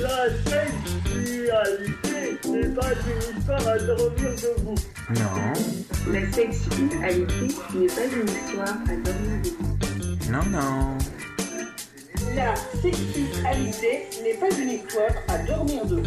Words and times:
La 0.00 0.28
sexualité 0.46 2.20
n'est 2.48 2.74
pas 2.74 2.92
une 3.06 3.38
histoire 3.38 3.68
à 3.68 3.78
dormir 3.78 4.30
debout. 4.42 4.80
Non. 5.10 5.52
La 6.10 6.22
sexualité 6.32 6.96
n'est 6.96 7.86
pas 7.86 8.06
une 8.06 8.28
histoire 8.28 8.76
à 8.88 8.96
dormir 8.96 9.38
debout. 9.44 9.72
Non, 10.30 10.44
non. 10.50 10.96
La 12.34 12.54
sexualité 12.56 13.92
n'est 14.22 14.34
pas 14.34 14.50
une 14.58 14.70
histoire 14.70 15.16
à 15.28 15.38
dormir 15.38 15.84
debout. 15.84 16.02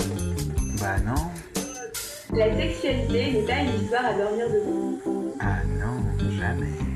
Bah 0.80 0.98
non. 1.06 1.30
La 2.36 2.48
sexualité 2.56 3.32
n'est 3.32 3.46
pas 3.46 3.60
une 3.62 3.84
histoire 3.84 4.06
à 4.06 4.14
dormir 4.14 4.48
debout. 4.50 5.36
Ah 5.40 5.60
non, 5.68 5.98
jamais. 6.32 6.93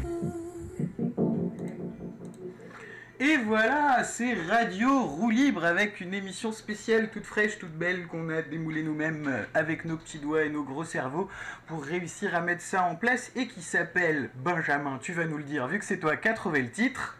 Et 3.19 3.37
voilà, 3.37 4.03
c'est 4.03 4.35
Radio 4.47 5.01
Roue 5.01 5.31
Libre 5.31 5.65
avec 5.65 6.01
une 6.01 6.13
émission 6.13 6.51
spéciale 6.51 7.09
toute 7.09 7.25
fraîche, 7.25 7.57
toute 7.57 7.71
belle 7.71 8.05
qu'on 8.05 8.29
a 8.29 8.43
démoulée 8.43 8.83
nous-mêmes 8.83 9.27
euh, 9.27 9.43
avec 9.55 9.85
nos 9.85 9.97
petits 9.97 10.19
doigts 10.19 10.43
et 10.43 10.49
nos 10.49 10.61
gros 10.61 10.83
cerveaux 10.83 11.27
pour 11.65 11.83
réussir 11.83 12.35
à 12.35 12.41
mettre 12.41 12.61
ça 12.61 12.83
en 12.83 12.95
place 12.95 13.31
et 13.35 13.47
qui 13.47 13.63
s'appelle 13.63 14.29
Benjamin, 14.35 14.99
tu 15.01 15.13
vas 15.13 15.25
nous 15.25 15.37
le 15.37 15.43
dire 15.43 15.65
vu 15.67 15.79
que 15.79 15.85
c'est 15.85 15.97
toi 15.97 16.15
qui 16.15 16.27
as 16.27 16.33
trouvé 16.33 16.61
le 16.61 16.69
titre. 16.69 17.17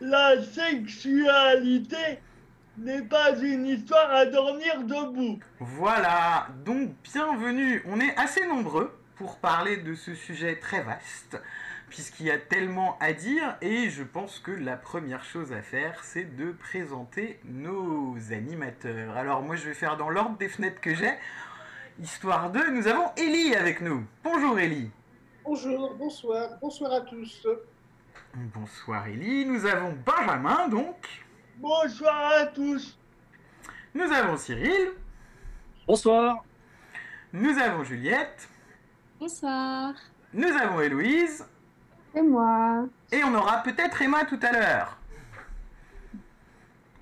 La 0.00 0.42
sexualité 0.42 2.18
n'est 2.78 3.02
pas 3.02 3.38
une 3.38 3.66
histoire 3.66 4.10
à 4.12 4.26
dormir 4.26 4.82
debout. 4.82 5.38
Voilà, 5.60 6.48
donc 6.64 6.90
bienvenue, 7.04 7.84
on 7.86 8.00
est 8.00 8.16
assez 8.16 8.44
nombreux 8.48 8.98
pour 9.14 9.36
parler 9.36 9.76
de 9.76 9.94
ce 9.94 10.12
sujet 10.14 10.56
très 10.56 10.82
vaste 10.82 11.40
puisqu'il 11.90 12.26
y 12.26 12.30
a 12.30 12.38
tellement 12.38 12.96
à 13.00 13.12
dire 13.12 13.56
et 13.60 13.90
je 13.90 14.04
pense 14.04 14.38
que 14.38 14.52
la 14.52 14.76
première 14.76 15.24
chose 15.24 15.52
à 15.52 15.60
faire 15.60 16.02
c'est 16.04 16.36
de 16.36 16.52
présenter 16.52 17.40
nos 17.44 18.16
animateurs. 18.32 19.16
Alors 19.16 19.42
moi 19.42 19.56
je 19.56 19.66
vais 19.66 19.74
faire 19.74 19.96
dans 19.96 20.08
l'ordre 20.08 20.38
des 20.38 20.48
fenêtres 20.48 20.80
que 20.80 20.94
j'ai, 20.94 21.12
histoire 22.00 22.50
de... 22.52 22.60
Nous 22.70 22.86
avons 22.86 23.10
Ellie 23.16 23.56
avec 23.56 23.80
nous. 23.80 24.06
Bonjour 24.22 24.58
Ellie. 24.58 24.90
Bonjour, 25.44 25.94
bonsoir, 25.96 26.50
bonsoir 26.60 26.92
à 26.92 27.00
tous. 27.00 27.46
Bonsoir 28.34 29.08
Ellie, 29.08 29.44
nous 29.44 29.66
avons 29.66 29.92
Benjamin 30.06 30.68
donc. 30.68 31.08
Bonsoir 31.56 32.32
à 32.40 32.46
tous. 32.46 32.96
Nous 33.94 34.10
avons 34.12 34.36
Cyril. 34.36 34.92
Bonsoir. 35.88 36.44
Nous 37.32 37.58
avons 37.58 37.82
Juliette. 37.82 38.48
Bonsoir. 39.18 39.94
Nous 40.32 40.48
avons 40.48 40.80
Héloïse. 40.80 41.44
Et 42.14 42.22
moi. 42.22 42.84
Et 43.12 43.22
on 43.24 43.34
aura 43.34 43.62
peut-être 43.62 44.00
Emma 44.02 44.24
tout 44.24 44.40
à 44.42 44.52
l'heure. 44.52 44.96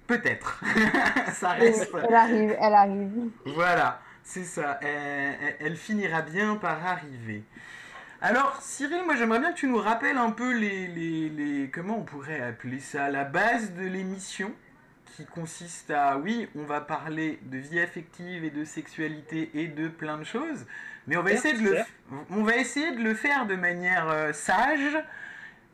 Peut-être. 0.06 0.62
ça 1.32 1.50
reste. 1.50 1.90
Elle 2.08 2.14
arrive, 2.14 2.56
elle 2.60 2.74
arrive. 2.74 3.30
Voilà, 3.54 4.00
c'est 4.22 4.44
ça. 4.44 4.78
Elle, 4.82 4.88
elle- 5.42 5.56
elle 5.60 5.76
finira 5.76 6.22
bien 6.22 6.56
par 6.56 6.84
arriver. 6.86 7.42
Alors, 8.20 8.56
Cyril, 8.60 9.02
moi 9.04 9.14
j'aimerais 9.16 9.38
bien 9.38 9.52
que 9.52 9.58
tu 9.58 9.68
nous 9.68 9.78
rappelles 9.78 10.16
un 10.18 10.30
peu 10.30 10.52
les, 10.52 10.88
les, 10.88 11.28
les- 11.28 11.70
Comment 11.70 11.98
on 11.98 12.02
pourrait 12.04 12.40
appeler 12.40 12.80
ça 12.80 13.10
La 13.10 13.24
base 13.24 13.74
de 13.74 13.82
l'émission 13.84 14.50
qui 15.16 15.24
consiste 15.26 15.90
à, 15.90 16.16
oui, 16.18 16.48
on 16.56 16.64
va 16.64 16.80
parler 16.80 17.38
de 17.42 17.58
vie 17.58 17.80
affective 17.80 18.44
et 18.44 18.50
de 18.50 18.64
sexualité 18.64 19.50
et 19.54 19.68
de 19.68 19.88
plein 19.88 20.16
de 20.18 20.24
choses, 20.24 20.64
mais 21.08 21.16
on 21.16 21.22
va, 21.22 21.32
essayer 21.32 21.54
de, 21.54 21.62
le, 21.62 21.74
faire. 21.74 21.86
on 22.30 22.42
va 22.42 22.56
essayer 22.56 22.92
de 22.92 23.02
le 23.02 23.14
faire 23.14 23.46
de 23.46 23.54
manière 23.54 24.10
euh, 24.10 24.32
sage, 24.34 25.02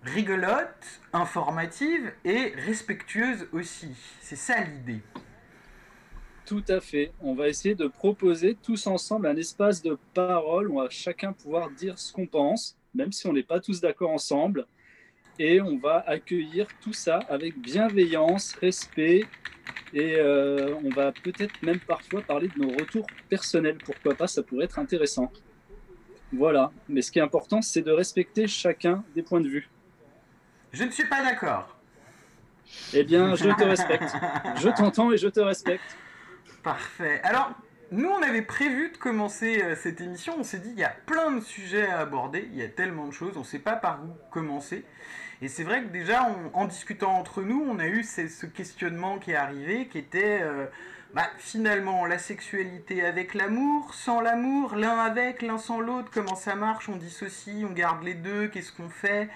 rigolote, 0.05 1.01
informative 1.13 2.13
et 2.25 2.53
respectueuse 2.65 3.49
aussi. 3.53 3.91
C'est 4.21 4.37
ça 4.37 4.61
l'idée. 4.61 5.01
Tout 6.47 6.63
à 6.69 6.81
fait. 6.81 7.13
On 7.21 7.35
va 7.35 7.49
essayer 7.49 7.75
de 7.75 7.89
proposer 7.89 8.57
tous 8.63 8.87
ensemble 8.87 9.27
un 9.27 9.37
espace 9.37 9.83
de 9.83 9.99
parole 10.13 10.69
où 10.69 10.79
on 10.79 10.83
va 10.85 10.91
chacun 10.91 11.33
pouvoir 11.33 11.69
dire 11.71 11.99
ce 11.99 12.13
qu'on 12.13 12.27
pense, 12.27 12.77
même 12.95 13.11
si 13.11 13.27
on 13.27 13.33
n'est 13.33 13.43
pas 13.43 13.59
tous 13.59 13.81
d'accord 13.81 14.11
ensemble. 14.11 14.67
Et 15.39 15.61
on 15.61 15.79
va 15.79 16.05
accueillir 16.07 16.67
tout 16.81 16.93
ça 16.93 17.19
avec 17.29 17.59
bienveillance, 17.59 18.55
respect. 18.61 19.25
Et 19.93 20.17
euh, 20.17 20.75
on 20.85 20.91
va 20.91 21.13
peut-être 21.13 21.63
même 21.63 21.81
parfois 21.81 22.23
parler 22.23 22.49
de 22.49 22.61
nos 22.61 22.71
retours 22.71 23.07
personnels. 23.29 23.79
Pourquoi 23.85 24.15
pas, 24.15 24.27
ça 24.27 24.43
pourrait 24.43 24.65
être 24.65 24.79
intéressant. 24.79 25.33
Voilà. 26.33 26.71
Mais 26.89 27.03
ce 27.03 27.11
qui 27.11 27.19
est 27.19 27.23
important, 27.23 27.63
c'est 27.63 27.83
de 27.83 27.91
respecter 27.91 28.47
chacun 28.47 29.05
des 29.15 29.23
points 29.23 29.41
de 29.41 29.49
vue. 29.49 29.69
Je 30.73 30.85
ne 30.85 30.91
suis 30.91 31.07
pas 31.07 31.23
d'accord. 31.23 31.77
Eh 32.93 33.05
bien, 33.05 33.35
je 33.35 33.49
te 33.49 33.65
respecte. 33.65 34.13
Je 34.57 34.69
t'entends 34.69 35.13
et 35.13 35.17
je 35.17 35.29
te 35.29 35.41
respecte. 35.41 35.97
Parfait. 36.63 37.21
Alors, 37.23 37.53
nous, 37.91 38.09
on 38.09 38.23
avait 38.23 38.43
prévu 38.43 38.91
de 38.91 38.97
commencer 38.97 39.63
euh, 39.63 39.77
cette 39.77 40.01
émission. 40.01 40.35
On 40.39 40.43
s'est 40.43 40.59
dit, 40.59 40.71
il 40.71 40.79
y 40.79 40.85
a 40.85 40.95
plein 41.07 41.31
de 41.33 41.41
sujets 41.41 41.87
à 41.87 42.01
aborder. 42.01 42.49
Il 42.53 42.59
y 42.59 42.63
a 42.63 42.69
tellement 42.69 43.07
de 43.07 43.13
choses. 43.13 43.37
On 43.37 43.41
ne 43.41 43.45
sait 43.45 43.59
pas 43.59 43.77
par 43.77 44.03
où 44.05 44.09
commencer. 44.33 44.85
Et 45.43 45.49
c'est 45.49 45.65
vrai 45.65 45.83
que 45.83 45.89
déjà, 45.89 46.27
en 46.53 46.67
discutant 46.67 47.19
entre 47.19 47.43
nous, 47.43 47.65
on 47.69 47.79
a 47.79 47.87
eu 47.87 48.05
ce, 48.05 48.47
questionnement 48.47 49.19
qui 49.19 49.33
est 49.33 49.37
arrivé, 49.37 49.89
qui 49.89 49.99
était 49.99 50.41
euh, 50.43 50.67
bah, 51.13 51.29
finalement 51.39 52.07
la 52.07 52.19
sexualité 52.19 53.05
avec 53.05 53.35
l'amour, 53.35 53.95
sans 53.95 54.21
l'amour, 54.21 54.77
l'un 54.77 54.99
avec, 54.99 55.43
l'un 55.43 55.59
sans 55.59 55.81
l'autre, 55.81 56.09
comment 56.13 56.37
ça 56.37 56.55
marche, 56.55 56.89
on 56.89 56.97
dissocie, 56.97 57.65
on 57.65 57.73
garde 57.73 58.03
les 58.05 58.15
deux, 58.15 58.49
qu'est-ce 58.49 58.73
qu'on 58.73 58.89
fait? 58.89 59.29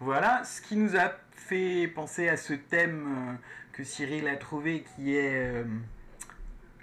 Voilà, 0.00 0.44
ce 0.44 0.60
qui 0.60 0.76
nous 0.76 0.96
a 0.96 1.12
fait 1.32 1.88
penser 1.88 2.28
à 2.28 2.36
ce 2.36 2.52
thème 2.52 3.06
euh, 3.06 3.32
que 3.72 3.84
Cyril 3.84 4.28
a 4.28 4.36
trouvé 4.36 4.84
qui 4.94 5.16
est... 5.16 5.34
euh, 5.34 5.64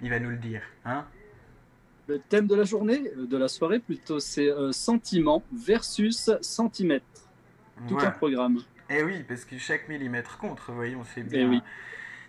il 0.02 0.10
va 0.10 0.18
nous 0.18 0.30
le 0.30 0.36
dire, 0.36 0.60
hein 0.84 1.06
Le 2.08 2.18
thème 2.18 2.46
de 2.46 2.54
la 2.54 2.64
journée, 2.64 3.10
de 3.16 3.36
la 3.38 3.48
soirée 3.48 3.78
plutôt, 3.78 4.20
c'est 4.20 4.50
sentiment 4.72 5.42
versus 5.54 6.30
centimètre. 6.42 7.25
Tout 7.88 7.94
Voilà. 7.94 8.08
un 8.08 8.12
programme. 8.12 8.58
Eh 8.90 9.02
oui, 9.02 9.24
parce 9.26 9.44
que 9.44 9.58
chaque 9.58 9.88
millimètre 9.88 10.38
compte, 10.38 10.60
voyons, 10.68 11.02
c'est 11.04 11.20
Eh 11.20 11.24
bien, 11.24 11.48
oui. 11.48 11.62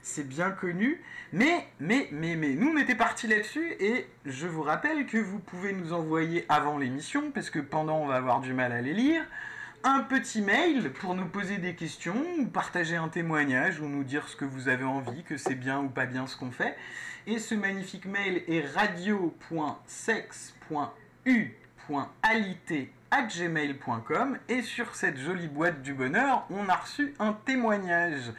c'est 0.01 0.27
bien 0.27 0.51
connu. 0.51 1.01
Mais, 1.33 1.67
mais, 1.79 2.07
mais, 2.11 2.35
mais, 2.35 2.53
nous 2.53 2.69
on 2.71 2.77
était 2.77 2.95
partis 2.95 3.27
là-dessus 3.27 3.73
et 3.79 4.07
je 4.25 4.47
vous 4.47 4.63
rappelle 4.63 5.05
que 5.05 5.17
vous 5.17 5.39
pouvez 5.39 5.73
nous 5.73 5.93
envoyer 5.93 6.45
avant 6.49 6.77
l'émission, 6.77 7.31
parce 7.31 7.49
que 7.49 7.59
pendant 7.59 7.97
on 7.99 8.07
va 8.07 8.15
avoir 8.15 8.39
du 8.41 8.53
mal 8.53 8.71
à 8.71 8.81
les 8.81 8.93
lire, 8.93 9.23
un 9.83 9.99
petit 9.99 10.41
mail 10.41 10.91
pour 10.93 11.15
nous 11.15 11.27
poser 11.27 11.57
des 11.59 11.75
questions, 11.75 12.15
ou 12.39 12.47
partager 12.47 12.95
un 12.95 13.09
témoignage, 13.09 13.79
ou 13.79 13.87
nous 13.87 14.03
dire 14.03 14.27
ce 14.27 14.35
que 14.35 14.45
vous 14.45 14.67
avez 14.69 14.83
envie, 14.85 15.23
que 15.23 15.37
c'est 15.37 15.55
bien 15.55 15.79
ou 15.79 15.89
pas 15.89 16.05
bien 16.05 16.27
ce 16.27 16.35
qu'on 16.35 16.51
fait. 16.51 16.75
Et 17.27 17.39
ce 17.39 17.55
magnifique 17.55 18.05
mail 18.05 18.43
est 18.47 18.61
radio.sex.u.alité@gmail.com 23.11 24.37
et 24.49 24.61
sur 24.61 24.95
cette 24.95 25.17
jolie 25.17 25.47
boîte 25.47 25.81
du 25.81 25.93
bonheur, 25.93 26.45
on 26.49 26.67
a 26.69 26.75
reçu 26.75 27.13
un 27.19 27.33
témoignage 27.33 28.31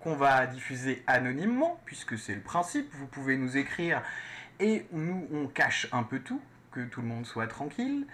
qu'on 0.00 0.14
va 0.14 0.46
diffuser 0.46 1.02
anonymement, 1.06 1.80
puisque 1.84 2.18
c'est 2.18 2.34
le 2.34 2.40
principe, 2.40 2.92
vous 2.94 3.06
pouvez 3.06 3.36
nous 3.36 3.56
écrire 3.56 4.02
et 4.60 4.86
nous 4.92 5.26
on 5.32 5.46
cache 5.46 5.88
un 5.92 6.02
peu 6.02 6.18
tout, 6.18 6.40
que 6.72 6.80
tout 6.80 7.00
le 7.00 7.06
monde 7.06 7.26
soit 7.26 7.46
tranquille. 7.46 8.06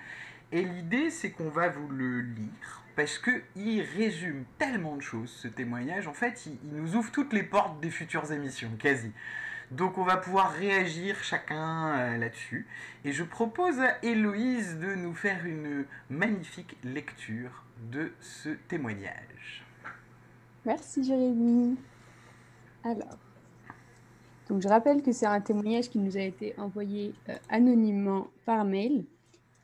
Et 0.52 0.62
l'idée 0.62 1.10
c'est 1.10 1.30
qu'on 1.30 1.50
va 1.50 1.68
vous 1.68 1.88
le 1.88 2.20
lire, 2.20 2.82
parce 2.96 3.18
que 3.18 3.42
il 3.56 3.82
résume 3.82 4.44
tellement 4.58 4.96
de 4.96 5.02
choses 5.02 5.30
ce 5.30 5.48
témoignage, 5.48 6.06
en 6.06 6.14
fait 6.14 6.46
il 6.46 6.58
nous 6.72 6.96
ouvre 6.96 7.10
toutes 7.10 7.32
les 7.32 7.42
portes 7.42 7.80
des 7.80 7.90
futures 7.90 8.30
émissions, 8.32 8.70
quasi. 8.78 9.12
Donc 9.70 9.98
on 9.98 10.04
va 10.04 10.16
pouvoir 10.16 10.52
réagir 10.52 11.22
chacun 11.22 11.88
euh, 11.88 12.16
là-dessus. 12.16 12.66
Et 13.04 13.12
je 13.12 13.22
propose 13.22 13.78
à 13.80 14.02
Héloïse 14.02 14.78
de 14.78 14.94
nous 14.94 15.14
faire 15.14 15.44
une 15.44 15.84
magnifique 16.08 16.76
lecture 16.84 17.64
de 17.90 18.12
ce 18.20 18.50
témoignage. 18.68 19.64
Merci 20.64 21.04
Jérémy. 21.04 21.76
Alors, 22.82 23.18
je 24.56 24.68
rappelle 24.68 25.02
que 25.02 25.12
c'est 25.12 25.26
un 25.26 25.40
témoignage 25.40 25.90
qui 25.90 25.98
nous 25.98 26.16
a 26.16 26.20
été 26.20 26.58
envoyé 26.58 27.14
euh, 27.28 27.34
anonymement 27.50 28.28
par 28.46 28.64
mail, 28.64 29.04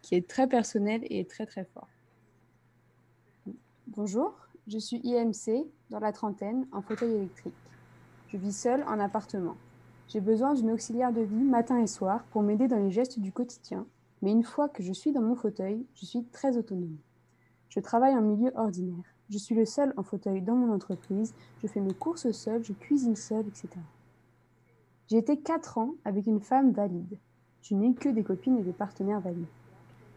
qui 0.02 0.14
est 0.14 0.28
très 0.28 0.46
personnel 0.46 1.00
et 1.08 1.24
très 1.24 1.46
très 1.46 1.64
fort. 1.64 1.88
Bonjour, 3.86 4.34
je 4.66 4.78
suis 4.78 5.00
IMC, 5.04 5.66
dans 5.88 6.00
la 6.00 6.12
trentaine, 6.12 6.66
en 6.72 6.82
fauteuil 6.82 7.14
électrique. 7.14 7.54
Je 8.28 8.36
vis 8.36 8.56
seule 8.56 8.82
en 8.84 8.98
appartement. 8.98 9.56
J'ai 10.08 10.20
besoin 10.20 10.54
d'une 10.54 10.70
auxiliaire 10.70 11.12
de 11.12 11.22
vie 11.22 11.44
matin 11.44 11.78
et 11.80 11.86
soir 11.86 12.24
pour 12.30 12.42
m'aider 12.42 12.68
dans 12.68 12.76
les 12.78 12.90
gestes 12.90 13.18
du 13.18 13.32
quotidien, 13.32 13.86
mais 14.22 14.32
une 14.32 14.44
fois 14.44 14.68
que 14.68 14.82
je 14.82 14.92
suis 14.92 15.12
dans 15.12 15.22
mon 15.22 15.34
fauteuil, 15.34 15.84
je 15.94 16.04
suis 16.04 16.24
très 16.24 16.56
autonome. 16.56 16.96
Je 17.68 17.80
travaille 17.80 18.14
en 18.14 18.20
milieu 18.20 18.52
ordinaire. 18.54 19.04
Je 19.30 19.38
suis 19.38 19.54
le 19.54 19.64
seul 19.64 19.94
en 19.96 20.02
fauteuil 20.02 20.42
dans 20.42 20.54
mon 20.54 20.72
entreprise, 20.72 21.34
je 21.62 21.66
fais 21.66 21.80
mes 21.80 21.94
courses 21.94 22.30
seul, 22.30 22.62
je 22.62 22.74
cuisine 22.74 23.16
seul, 23.16 23.46
etc. 23.48 23.68
J'ai 25.08 25.16
été 25.16 25.38
4 25.38 25.78
ans 25.78 25.94
avec 26.04 26.26
une 26.26 26.40
femme 26.40 26.72
valide. 26.72 27.18
Je 27.62 27.74
n'ai 27.74 27.94
que 27.94 28.10
des 28.10 28.22
copines 28.22 28.58
et 28.58 28.62
des 28.62 28.72
partenaires 28.72 29.20
valides. 29.20 29.46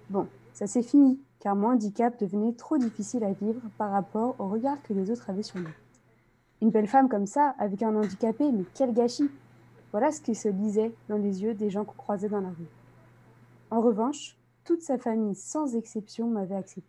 Bon, 0.10 0.28
ça 0.54 0.68
c'est 0.68 0.84
fini, 0.84 1.20
car 1.40 1.56
mon 1.56 1.70
handicap 1.70 2.20
devenait 2.20 2.54
trop 2.54 2.78
difficile 2.78 3.24
à 3.24 3.32
vivre 3.32 3.62
par 3.78 3.92
rapport 3.92 4.36
au 4.40 4.50
regard 4.50 4.82
que 4.84 4.94
les 4.94 5.10
autres 5.10 5.30
avaient 5.30 5.44
sur 5.44 5.60
moi. 5.60 5.72
Une 6.62 6.72
belle 6.72 6.88
femme 6.88 7.08
comme 7.08 7.26
ça, 7.26 7.56
avec 7.58 7.84
un 7.84 7.96
handicapé, 7.96 8.52
mais 8.52 8.66
quel 8.74 8.94
gâchis 8.94 9.30
Voilà 9.98 10.12
ce 10.12 10.22
qui 10.22 10.36
se 10.36 10.48
lisait 10.48 10.94
dans 11.10 11.18
les 11.18 11.42
yeux 11.42 11.56
des 11.56 11.72
gens 11.72 11.84
qu'on 11.84 11.96
croisait 11.96 12.30
dans 12.30 12.40
la 12.40 12.50
rue. 12.50 12.70
En 13.72 13.82
revanche, 13.82 14.38
toute 14.64 14.84
sa 14.84 15.00
famille, 15.00 15.34
sans 15.34 15.76
exception, 15.76 16.28
m'avait 16.30 16.54
accepté. 16.54 16.88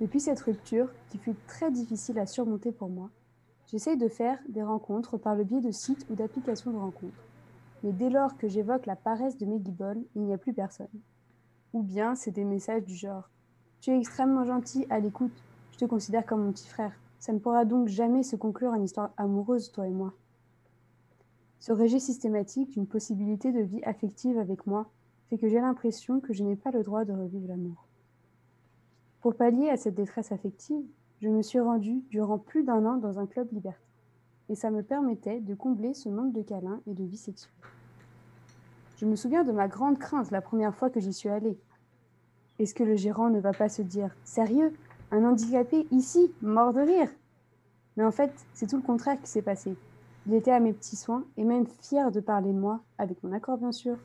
Depuis 0.00 0.20
cette 0.20 0.38
rupture, 0.38 0.88
qui 1.10 1.18
fut 1.18 1.34
très 1.48 1.72
difficile 1.72 2.20
à 2.20 2.26
surmonter 2.26 2.70
pour 2.70 2.88
moi, 2.88 3.10
j'essaye 3.66 3.96
de 3.96 4.06
faire 4.06 4.38
des 4.48 4.62
rencontres 4.62 5.18
par 5.18 5.34
le 5.34 5.42
biais 5.42 5.60
de 5.60 5.72
sites 5.72 6.06
ou 6.10 6.14
d'applications 6.14 6.70
de 6.70 6.78
rencontres. 6.78 7.24
Mais 7.82 7.90
dès 7.90 8.08
lors 8.08 8.36
que 8.36 8.46
j'évoque 8.46 8.86
la 8.86 8.94
paresse 8.94 9.36
de 9.36 9.46
mes 9.46 9.58
guibolles, 9.58 10.04
il 10.14 10.22
n'y 10.22 10.32
a 10.32 10.38
plus 10.38 10.52
personne. 10.52 10.86
Ou 11.72 11.82
bien 11.82 12.14
c'est 12.14 12.30
des 12.30 12.44
messages 12.44 12.84
du 12.84 12.94
genre 12.94 13.28
Tu 13.80 13.90
es 13.90 13.98
extrêmement 13.98 14.44
gentil, 14.44 14.86
à 14.90 15.00
l'écoute, 15.00 15.42
je 15.72 15.78
te 15.78 15.86
considère 15.86 16.24
comme 16.24 16.44
mon 16.44 16.52
petit 16.52 16.68
frère. 16.68 16.92
Ça 17.18 17.32
ne 17.32 17.40
pourra 17.40 17.64
donc 17.64 17.88
jamais 17.88 18.22
se 18.22 18.36
conclure 18.36 18.70
en 18.70 18.80
histoire 18.80 19.10
amoureuse, 19.16 19.72
toi 19.72 19.88
et 19.88 19.92
moi. 19.92 20.14
Ce 21.66 21.72
rejet 21.72 21.98
systématique 21.98 22.70
d'une 22.70 22.86
possibilité 22.86 23.50
de 23.50 23.58
vie 23.58 23.82
affective 23.82 24.38
avec 24.38 24.68
moi 24.68 24.88
fait 25.28 25.36
que 25.36 25.48
j'ai 25.48 25.58
l'impression 25.58 26.20
que 26.20 26.32
je 26.32 26.44
n'ai 26.44 26.54
pas 26.54 26.70
le 26.70 26.84
droit 26.84 27.04
de 27.04 27.12
revivre 27.12 27.48
l'amour. 27.48 27.88
Pour 29.20 29.34
pallier 29.34 29.68
à 29.68 29.76
cette 29.76 29.96
détresse 29.96 30.30
affective, 30.30 30.84
je 31.20 31.28
me 31.28 31.42
suis 31.42 31.58
rendue 31.58 32.04
durant 32.08 32.38
plus 32.38 32.62
d'un 32.62 32.86
an 32.86 32.98
dans 32.98 33.18
un 33.18 33.26
club 33.26 33.48
libertin. 33.50 33.80
Et 34.48 34.54
ça 34.54 34.70
me 34.70 34.84
permettait 34.84 35.40
de 35.40 35.56
combler 35.56 35.92
ce 35.92 36.08
manque 36.08 36.32
de 36.32 36.42
câlins 36.42 36.80
et 36.86 36.94
de 36.94 37.02
vie 37.02 37.16
sexuelle. 37.16 37.50
Je 38.98 39.04
me 39.04 39.16
souviens 39.16 39.42
de 39.42 39.50
ma 39.50 39.66
grande 39.66 39.98
crainte 39.98 40.30
la 40.30 40.42
première 40.42 40.76
fois 40.76 40.88
que 40.88 41.00
j'y 41.00 41.12
suis 41.12 41.30
allée. 41.30 41.58
Est-ce 42.60 42.74
que 42.74 42.84
le 42.84 42.94
gérant 42.94 43.28
ne 43.28 43.40
va 43.40 43.52
pas 43.52 43.68
se 43.68 43.82
dire 43.82 44.14
Sérieux 44.22 44.72
Un 45.10 45.24
handicapé 45.24 45.88
ici, 45.90 46.32
mort 46.42 46.72
de 46.72 46.82
rire? 46.82 47.10
Mais 47.96 48.04
en 48.04 48.12
fait, 48.12 48.30
c'est 48.54 48.68
tout 48.68 48.76
le 48.76 48.82
contraire 48.82 49.20
qui 49.20 49.28
s'est 49.28 49.42
passé. 49.42 49.76
Il 50.26 50.34
était 50.34 50.50
à 50.50 50.60
mes 50.60 50.72
petits 50.72 50.96
soins 50.96 51.24
et 51.36 51.44
même 51.44 51.66
fier 51.66 52.10
de 52.10 52.20
parler 52.20 52.52
de 52.52 52.58
moi, 52.58 52.80
avec 52.98 53.22
mon 53.22 53.32
accord 53.32 53.58
bien 53.58 53.72
sûr, 53.72 53.96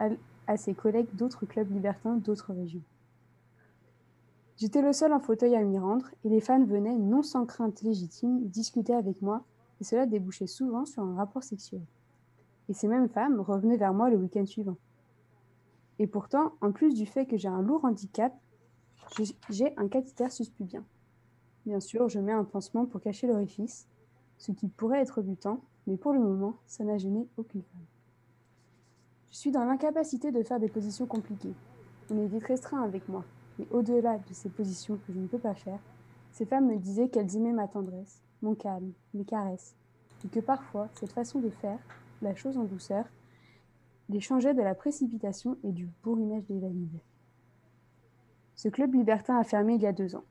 à, 0.00 0.08
à 0.46 0.56
ses 0.56 0.74
collègues 0.74 1.14
d'autres 1.14 1.46
clubs 1.46 1.70
libertins 1.70 2.16
d'autres 2.16 2.52
régions. 2.52 2.82
J'étais 4.56 4.82
le 4.82 4.92
seul 4.92 5.12
en 5.12 5.20
fauteuil 5.20 5.54
à 5.54 5.62
m'y 5.62 5.78
rendre 5.78 6.10
et 6.24 6.28
les 6.28 6.40
fans 6.40 6.64
venaient, 6.64 6.96
non 6.96 7.22
sans 7.22 7.46
crainte 7.46 7.82
légitime, 7.82 8.46
discuter 8.48 8.94
avec 8.94 9.22
moi 9.22 9.44
et 9.80 9.84
cela 9.84 10.06
débouchait 10.06 10.46
souvent 10.46 10.84
sur 10.84 11.02
un 11.02 11.14
rapport 11.14 11.42
sexuel. 11.42 11.82
Et 12.68 12.74
ces 12.74 12.88
mêmes 12.88 13.08
femmes 13.08 13.40
revenaient 13.40 13.76
vers 13.76 13.94
moi 13.94 14.10
le 14.10 14.16
week-end 14.16 14.46
suivant. 14.46 14.76
Et 15.98 16.06
pourtant, 16.06 16.52
en 16.60 16.72
plus 16.72 16.94
du 16.94 17.06
fait 17.06 17.26
que 17.26 17.36
j'ai 17.36 17.48
un 17.48 17.62
lourd 17.62 17.84
handicap, 17.84 18.32
j'ai 19.50 19.74
un 19.76 19.88
cathéter 19.88 20.28
suspubien. 20.30 20.84
Bien 21.66 21.80
sûr, 21.80 22.08
je 22.08 22.18
mets 22.18 22.32
un 22.32 22.44
pansement 22.44 22.86
pour 22.86 23.00
cacher 23.00 23.26
l'orifice, 23.26 23.86
ce 24.42 24.50
qui 24.50 24.66
pourrait 24.66 25.00
être 25.00 25.22
butant, 25.22 25.60
mais 25.86 25.96
pour 25.96 26.12
le 26.12 26.18
moment, 26.18 26.56
ça 26.66 26.82
n'a 26.82 26.98
gêné 26.98 27.28
aucune 27.36 27.62
femme. 27.62 27.86
Je 29.30 29.36
suis 29.36 29.52
dans 29.52 29.64
l'incapacité 29.64 30.32
de 30.32 30.42
faire 30.42 30.58
des 30.58 30.68
positions 30.68 31.06
compliquées. 31.06 31.54
On 32.10 32.18
est 32.18 32.26
vite 32.26 32.42
restreint 32.42 32.82
avec 32.82 33.08
moi, 33.08 33.24
mais 33.56 33.68
au-delà 33.70 34.18
de 34.18 34.34
ces 34.34 34.48
positions 34.48 34.98
que 35.06 35.12
je 35.12 35.20
ne 35.20 35.28
peux 35.28 35.38
pas 35.38 35.54
faire, 35.54 35.78
ces 36.32 36.44
femmes 36.44 36.66
me 36.66 36.76
disaient 36.76 37.08
qu'elles 37.08 37.36
aimaient 37.36 37.52
ma 37.52 37.68
tendresse, 37.68 38.20
mon 38.42 38.56
calme, 38.56 38.90
mes 39.14 39.24
caresses, 39.24 39.76
et 40.24 40.28
que 40.28 40.40
parfois, 40.40 40.88
cette 40.94 41.12
façon 41.12 41.38
de 41.38 41.50
faire, 41.50 41.78
la 42.20 42.34
chose 42.34 42.58
en 42.58 42.64
douceur, 42.64 43.04
les 44.08 44.20
changeait 44.20 44.54
de 44.54 44.62
la 44.62 44.74
précipitation 44.74 45.56
et 45.62 45.70
du 45.70 45.88
bourrinage 46.02 46.46
des 46.46 46.58
valides. 46.58 46.98
Ce 48.56 48.68
club 48.68 48.92
libertin 48.92 49.38
a 49.38 49.44
fermé 49.44 49.74
il 49.74 49.82
y 49.82 49.86
a 49.86 49.92
deux 49.92 50.16
ans. 50.16 50.24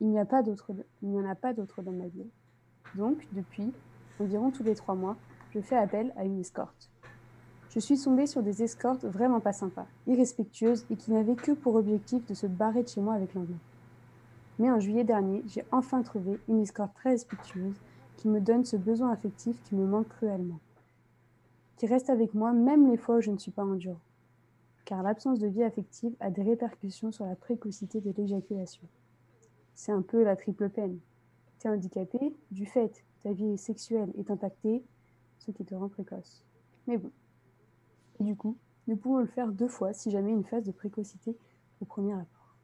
Il 0.00 0.10
n'y, 0.10 0.20
en 0.20 0.22
a 0.22 0.24
pas 0.24 1.52
d'autre 1.52 1.82
dans 1.82 1.92
ma 1.92 2.06
ville. 2.06 2.30
Donc, 2.96 3.26
depuis, 3.32 3.72
environ 4.20 4.50
tous 4.50 4.62
les 4.62 4.74
trois 4.74 4.94
mois, 4.94 5.16
je 5.50 5.60
fais 5.60 5.76
appel 5.76 6.12
à 6.16 6.24
une 6.24 6.40
escorte. 6.40 6.90
Je 7.70 7.80
suis 7.80 7.98
tombée 7.98 8.26
sur 8.26 8.42
des 8.42 8.62
escortes 8.62 9.04
vraiment 9.04 9.40
pas 9.40 9.52
sympas, 9.52 9.86
irrespectueuses 10.06 10.86
et 10.90 10.96
qui 10.96 11.10
n'avaient 11.10 11.34
que 11.34 11.52
pour 11.52 11.74
objectif 11.74 12.24
de 12.26 12.34
se 12.34 12.46
barrer 12.46 12.84
de 12.84 12.88
chez 12.88 13.00
moi 13.00 13.14
avec 13.14 13.34
l'envie. 13.34 13.58
Mais 14.60 14.70
en 14.70 14.78
juillet 14.78 15.02
dernier, 15.02 15.42
j'ai 15.48 15.64
enfin 15.72 16.02
trouvé 16.02 16.38
une 16.48 16.60
escorte 16.60 16.94
très 16.94 17.10
respectueuse 17.10 17.74
qui 18.16 18.28
me 18.28 18.40
donne 18.40 18.64
ce 18.64 18.76
besoin 18.76 19.10
affectif 19.10 19.60
qui 19.64 19.74
me 19.74 19.86
manque 19.86 20.08
cruellement, 20.08 20.60
qui 21.76 21.86
reste 21.86 22.10
avec 22.10 22.34
moi 22.34 22.52
même 22.52 22.88
les 22.88 22.96
fois 22.96 23.16
où 23.16 23.20
je 23.20 23.32
ne 23.32 23.38
suis 23.38 23.50
pas 23.50 23.64
endurant, 23.64 24.00
car 24.84 25.02
l'absence 25.02 25.40
de 25.40 25.48
vie 25.48 25.64
affective 25.64 26.14
a 26.20 26.30
des 26.30 26.42
répercussions 26.42 27.10
sur 27.10 27.26
la 27.26 27.34
précocité 27.34 28.00
de 28.00 28.14
l'éjaculation. 28.16 28.86
C'est 29.74 29.90
un 29.90 30.02
peu 30.02 30.22
la 30.22 30.36
triple 30.36 30.68
peine. 30.68 30.98
Handicapé, 31.68 32.34
du 32.50 32.66
fait, 32.66 33.04
ta 33.22 33.32
vie 33.32 33.56
sexuelle 33.58 34.12
est 34.18 34.30
impactée, 34.30 34.82
ce 35.38 35.50
qui 35.50 35.64
te 35.64 35.74
rend 35.74 35.88
précoce. 35.88 36.44
Mais 36.86 36.98
bon. 36.98 37.10
Et 38.20 38.24
du 38.24 38.36
coup, 38.36 38.56
nous 38.86 38.96
pouvons 38.96 39.18
le 39.18 39.26
faire 39.26 39.50
deux 39.50 39.68
fois 39.68 39.92
si 39.92 40.10
jamais 40.10 40.30
une 40.30 40.44
phase 40.44 40.64
de 40.64 40.72
précocité 40.72 41.36
au 41.80 41.84
premier 41.84 42.14
rapport. 42.14 42.56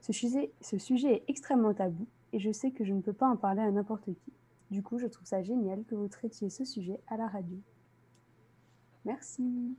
Ce 0.00 0.12
sujet 0.12 0.52
est 0.68 1.24
extrêmement 1.28 1.74
tabou 1.74 2.06
et 2.32 2.38
je 2.38 2.50
sais 2.50 2.70
que 2.70 2.84
je 2.84 2.92
ne 2.92 3.00
peux 3.00 3.12
pas 3.12 3.28
en 3.28 3.36
parler 3.36 3.62
à 3.62 3.70
n'importe 3.70 4.04
qui. 4.04 4.32
Du 4.70 4.82
coup, 4.82 4.98
je 4.98 5.06
trouve 5.06 5.26
ça 5.26 5.42
génial 5.42 5.84
que 5.84 5.94
vous 5.94 6.08
traitiez 6.08 6.48
ce 6.48 6.64
sujet 6.64 7.00
à 7.08 7.16
la 7.16 7.28
radio. 7.28 7.58
Merci. 9.04 9.76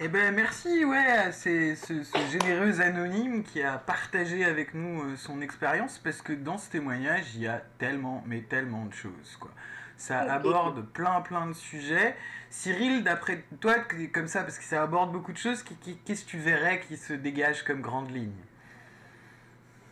Eh 0.00 0.08
ben 0.08 0.34
merci, 0.34 0.84
ouais, 0.84 1.30
c'est 1.32 1.76
ce, 1.76 2.02
ce, 2.02 2.18
généreux 2.30 2.80
anonyme 2.80 3.42
qui 3.42 3.62
a 3.62 3.76
partagé 3.76 4.44
avec 4.44 4.74
nous 4.74 5.02
euh, 5.02 5.16
son 5.16 5.42
expérience 5.42 5.98
parce 6.02 6.22
que 6.22 6.32
dans 6.32 6.56
ce 6.56 6.70
témoignage, 6.70 7.34
il 7.34 7.42
y 7.42 7.46
a 7.46 7.62
tellement, 7.78 8.24
mais 8.26 8.40
tellement 8.40 8.86
de 8.86 8.92
choses, 8.92 9.36
quoi. 9.38 9.50
Ça 9.98 10.20
aborde 10.20 10.84
plein, 10.92 11.20
plein 11.20 11.46
de 11.46 11.52
sujets. 11.52 12.16
Cyril, 12.50 13.04
d'après 13.04 13.44
toi, 13.60 13.74
comme 14.12 14.26
ça, 14.26 14.42
parce 14.42 14.58
que 14.58 14.64
ça 14.64 14.82
aborde 14.82 15.12
beaucoup 15.12 15.32
de 15.32 15.38
choses, 15.38 15.62
qu'est-ce 16.04 16.24
que 16.24 16.30
tu 16.30 16.38
verrais 16.38 16.80
qui 16.80 16.96
se 16.96 17.12
dégage 17.12 17.62
comme 17.62 17.82
grande 17.82 18.10
ligne? 18.10 18.32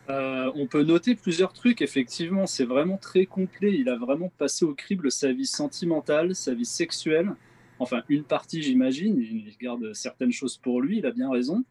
Euh, 0.08 0.50
on 0.56 0.66
peut 0.66 0.82
noter 0.82 1.14
plusieurs 1.14 1.52
trucs, 1.52 1.80
effectivement, 1.80 2.46
c'est 2.46 2.64
vraiment 2.64 2.96
très 2.96 3.26
complet. 3.26 3.72
Il 3.72 3.88
a 3.88 3.96
vraiment 3.96 4.32
passé 4.36 4.64
au 4.64 4.74
crible 4.74 5.12
sa 5.12 5.30
vie 5.32 5.46
sentimentale, 5.46 6.34
sa 6.34 6.54
vie 6.54 6.64
sexuelle. 6.64 7.34
Enfin, 7.80 8.02
une 8.10 8.24
partie, 8.24 8.62
j'imagine. 8.62 9.18
Il 9.18 9.56
garde 9.58 9.94
certaines 9.94 10.32
choses 10.32 10.58
pour 10.58 10.82
lui, 10.82 10.98
il 10.98 11.06
a 11.06 11.10
bien 11.10 11.30
raison. 11.30 11.64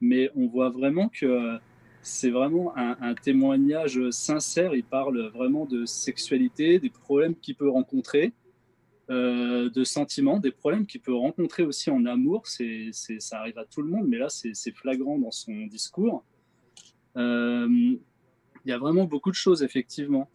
Mais 0.00 0.30
on 0.36 0.46
voit 0.46 0.70
vraiment 0.70 1.08
que 1.08 1.58
c'est 2.00 2.30
vraiment 2.30 2.76
un, 2.76 3.14
témoignage 3.14 4.10
sincère. 4.10 4.74
Il 4.74 4.84
parle 4.84 5.28
vraiment 5.28 5.66
de 5.66 5.84
sexualité, 5.84 6.78
des 6.78 6.90
problèmes 6.90 7.34
qu'il 7.34 7.56
peut 7.56 7.68
rencontrer, 7.68 8.32
euh, 9.10 9.68
de 9.68 9.84
sentiments, 9.84 10.38
des 10.38 10.52
problèmes 10.52 10.86
qu'il 10.86 11.00
peut 11.00 11.14
rencontrer 11.14 11.64
aussi 11.64 11.90
en 11.90 12.06
amour. 12.06 12.46
C'est, 12.46 12.90
ça 12.92 13.40
arrive 13.40 13.58
à 13.58 13.64
tout 13.64 13.82
le 13.82 13.88
monde, 13.88 14.06
mais 14.08 14.18
là, 14.18 14.28
c'est 14.28 14.76
flagrant 14.76 15.18
dans 15.18 15.32
son 15.32 15.66
discours. 15.66 16.24
Euh, 17.16 17.68
il 17.68 18.68
y 18.68 18.72
a 18.72 18.78
vraiment 18.78 19.04
beaucoup 19.04 19.30
de 19.30 19.36
choses, 19.36 19.64
effectivement. 19.64 20.28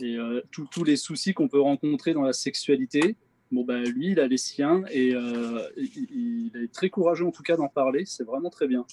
Et 0.00 0.16
euh, 0.16 0.40
tous 0.50 0.84
les 0.84 0.96
soucis 0.96 1.34
qu'on 1.34 1.48
peut 1.48 1.60
rencontrer 1.60 2.14
dans 2.14 2.22
la 2.22 2.32
sexualité, 2.32 3.16
bon, 3.52 3.64
ben, 3.64 3.82
lui, 3.84 4.12
il 4.12 4.20
a 4.20 4.26
les 4.26 4.36
siens 4.36 4.82
et 4.90 5.14
euh, 5.14 5.68
il, 5.76 6.50
il, 6.54 6.62
est 6.62 6.72
très 6.72 6.90
courageux, 6.90 7.26
en 7.26 7.30
tout 7.30 7.42
cas, 7.42 7.56
d'en 7.56 7.68
parler. 7.68 8.04
C'est 8.06 8.24
vraiment 8.24 8.50
très 8.50 8.66
bien. 8.66 8.84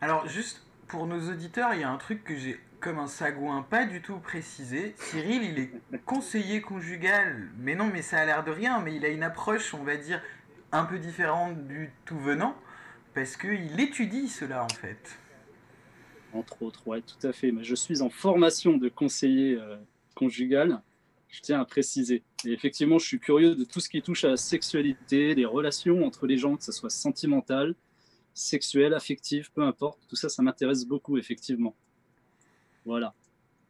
Alors, 0.00 0.26
juste 0.28 0.62
pour 0.88 1.06
nos 1.06 1.30
auditeurs, 1.30 1.74
il 1.74 1.80
y 1.80 1.84
a 1.84 1.90
un 1.90 1.96
truc 1.98 2.24
que 2.24 2.36
j'ai, 2.36 2.58
comme 2.80 2.98
un 2.98 3.06
sagouin, 3.06 3.62
pas 3.62 3.84
du 3.86 4.02
tout 4.02 4.18
précisé. 4.18 4.94
Cyril, 4.96 5.42
il 5.42 5.58
est 5.58 5.98
conseiller 6.04 6.60
conjugal, 6.60 7.48
mais 7.58 7.74
non, 7.74 7.90
mais 7.92 8.02
ça 8.02 8.18
a 8.18 8.26
l'air 8.26 8.44
de 8.44 8.50
rien, 8.50 8.80
mais 8.80 8.96
il 8.96 9.04
a 9.04 9.08
une 9.08 9.22
approche, 9.22 9.74
on 9.74 9.84
va 9.84 9.96
dire, 9.96 10.20
un 10.72 10.84
peu 10.84 10.98
différente 10.98 11.66
du 11.66 11.90
tout 12.04 12.18
venant, 12.18 12.56
parce 13.14 13.36
qu'il 13.36 13.78
étudie 13.78 14.28
cela, 14.28 14.64
en 14.64 14.68
fait. 14.68 15.18
Entre 16.32 16.62
autres, 16.62 16.86
ouais, 16.86 17.02
tout 17.02 17.26
à 17.26 17.32
fait. 17.32 17.52
Mais 17.52 17.64
je 17.64 17.74
suis 17.74 18.02
en 18.02 18.10
formation 18.10 18.76
de 18.76 18.88
conseiller 18.88 19.56
euh, 19.56 19.76
conjugal, 20.14 20.80
je 21.30 21.40
tiens 21.40 21.60
à 21.60 21.64
préciser. 21.64 22.22
Et 22.44 22.52
effectivement, 22.52 22.98
je 22.98 23.06
suis 23.06 23.20
curieux 23.20 23.54
de 23.54 23.64
tout 23.64 23.80
ce 23.80 23.88
qui 23.88 24.02
touche 24.02 24.24
à 24.24 24.30
la 24.30 24.36
sexualité, 24.36 25.34
les 25.34 25.44
relations 25.44 26.04
entre 26.04 26.26
les 26.26 26.38
gens, 26.38 26.56
que 26.56 26.64
ce 26.64 26.72
soit 26.72 26.90
sentimental, 26.90 27.74
sexuelle, 28.34 28.94
affective, 28.94 29.50
peu 29.52 29.62
importe. 29.62 30.00
Tout 30.08 30.16
ça, 30.16 30.28
ça 30.28 30.42
m'intéresse 30.42 30.84
beaucoup, 30.84 31.18
effectivement. 31.18 31.74
Voilà. 32.84 33.14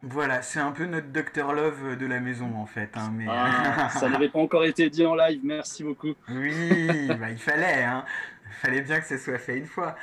Voilà, 0.02 0.40
c'est 0.40 0.60
un 0.60 0.72
peu 0.72 0.86
notre 0.86 1.08
Docteur 1.08 1.52
Love 1.52 1.98
de 1.98 2.06
la 2.06 2.20
maison, 2.20 2.54
en 2.56 2.64
fait. 2.64 2.90
Hein, 2.94 3.12
mais... 3.14 3.26
Ah, 3.28 3.90
ça 3.90 4.08
n'avait 4.08 4.30
pas 4.30 4.38
encore 4.38 4.64
été 4.64 4.88
dit 4.88 5.04
en 5.04 5.14
live, 5.14 5.40
merci 5.42 5.84
beaucoup. 5.84 6.14
Oui, 6.30 7.08
bah, 7.08 7.30
il 7.30 7.38
fallait, 7.38 7.82
hein. 7.82 8.04
Il 8.46 8.52
fallait 8.52 8.80
bien 8.80 9.00
que 9.00 9.06
ça 9.06 9.18
soit 9.18 9.38
fait 9.38 9.58
une 9.58 9.66
fois. 9.66 9.96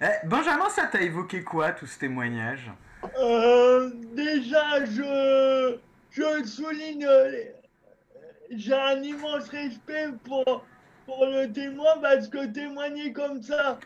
Eh, 0.00 0.26
Benjamin, 0.26 0.68
ça 0.68 0.86
t'a 0.86 1.02
évoqué 1.02 1.42
quoi, 1.42 1.72
tout 1.72 1.86
ce 1.86 1.98
témoignage? 1.98 2.70
Euh, 3.20 3.90
Déjà, 4.14 4.84
je, 4.84 5.78
je 6.10 6.44
souligne, 6.44 7.06
j'ai 8.50 8.74
un 8.74 9.02
immense 9.02 9.48
respect 9.48 10.08
pour, 10.24 10.64
pour 11.06 11.26
le 11.26 11.52
témoin 11.52 11.98
parce 12.00 12.28
que 12.28 12.46
témoigner 12.46 13.12
comme 13.12 13.42
ça 13.42 13.78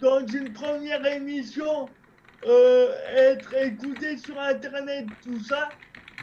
dans 0.00 0.26
une 0.26 0.52
première 0.52 1.04
émission, 1.06 1.88
euh, 2.44 2.92
être 3.14 3.54
écouté 3.54 4.16
sur 4.16 4.38
internet, 4.38 5.06
tout 5.22 5.42
ça, 5.44 5.68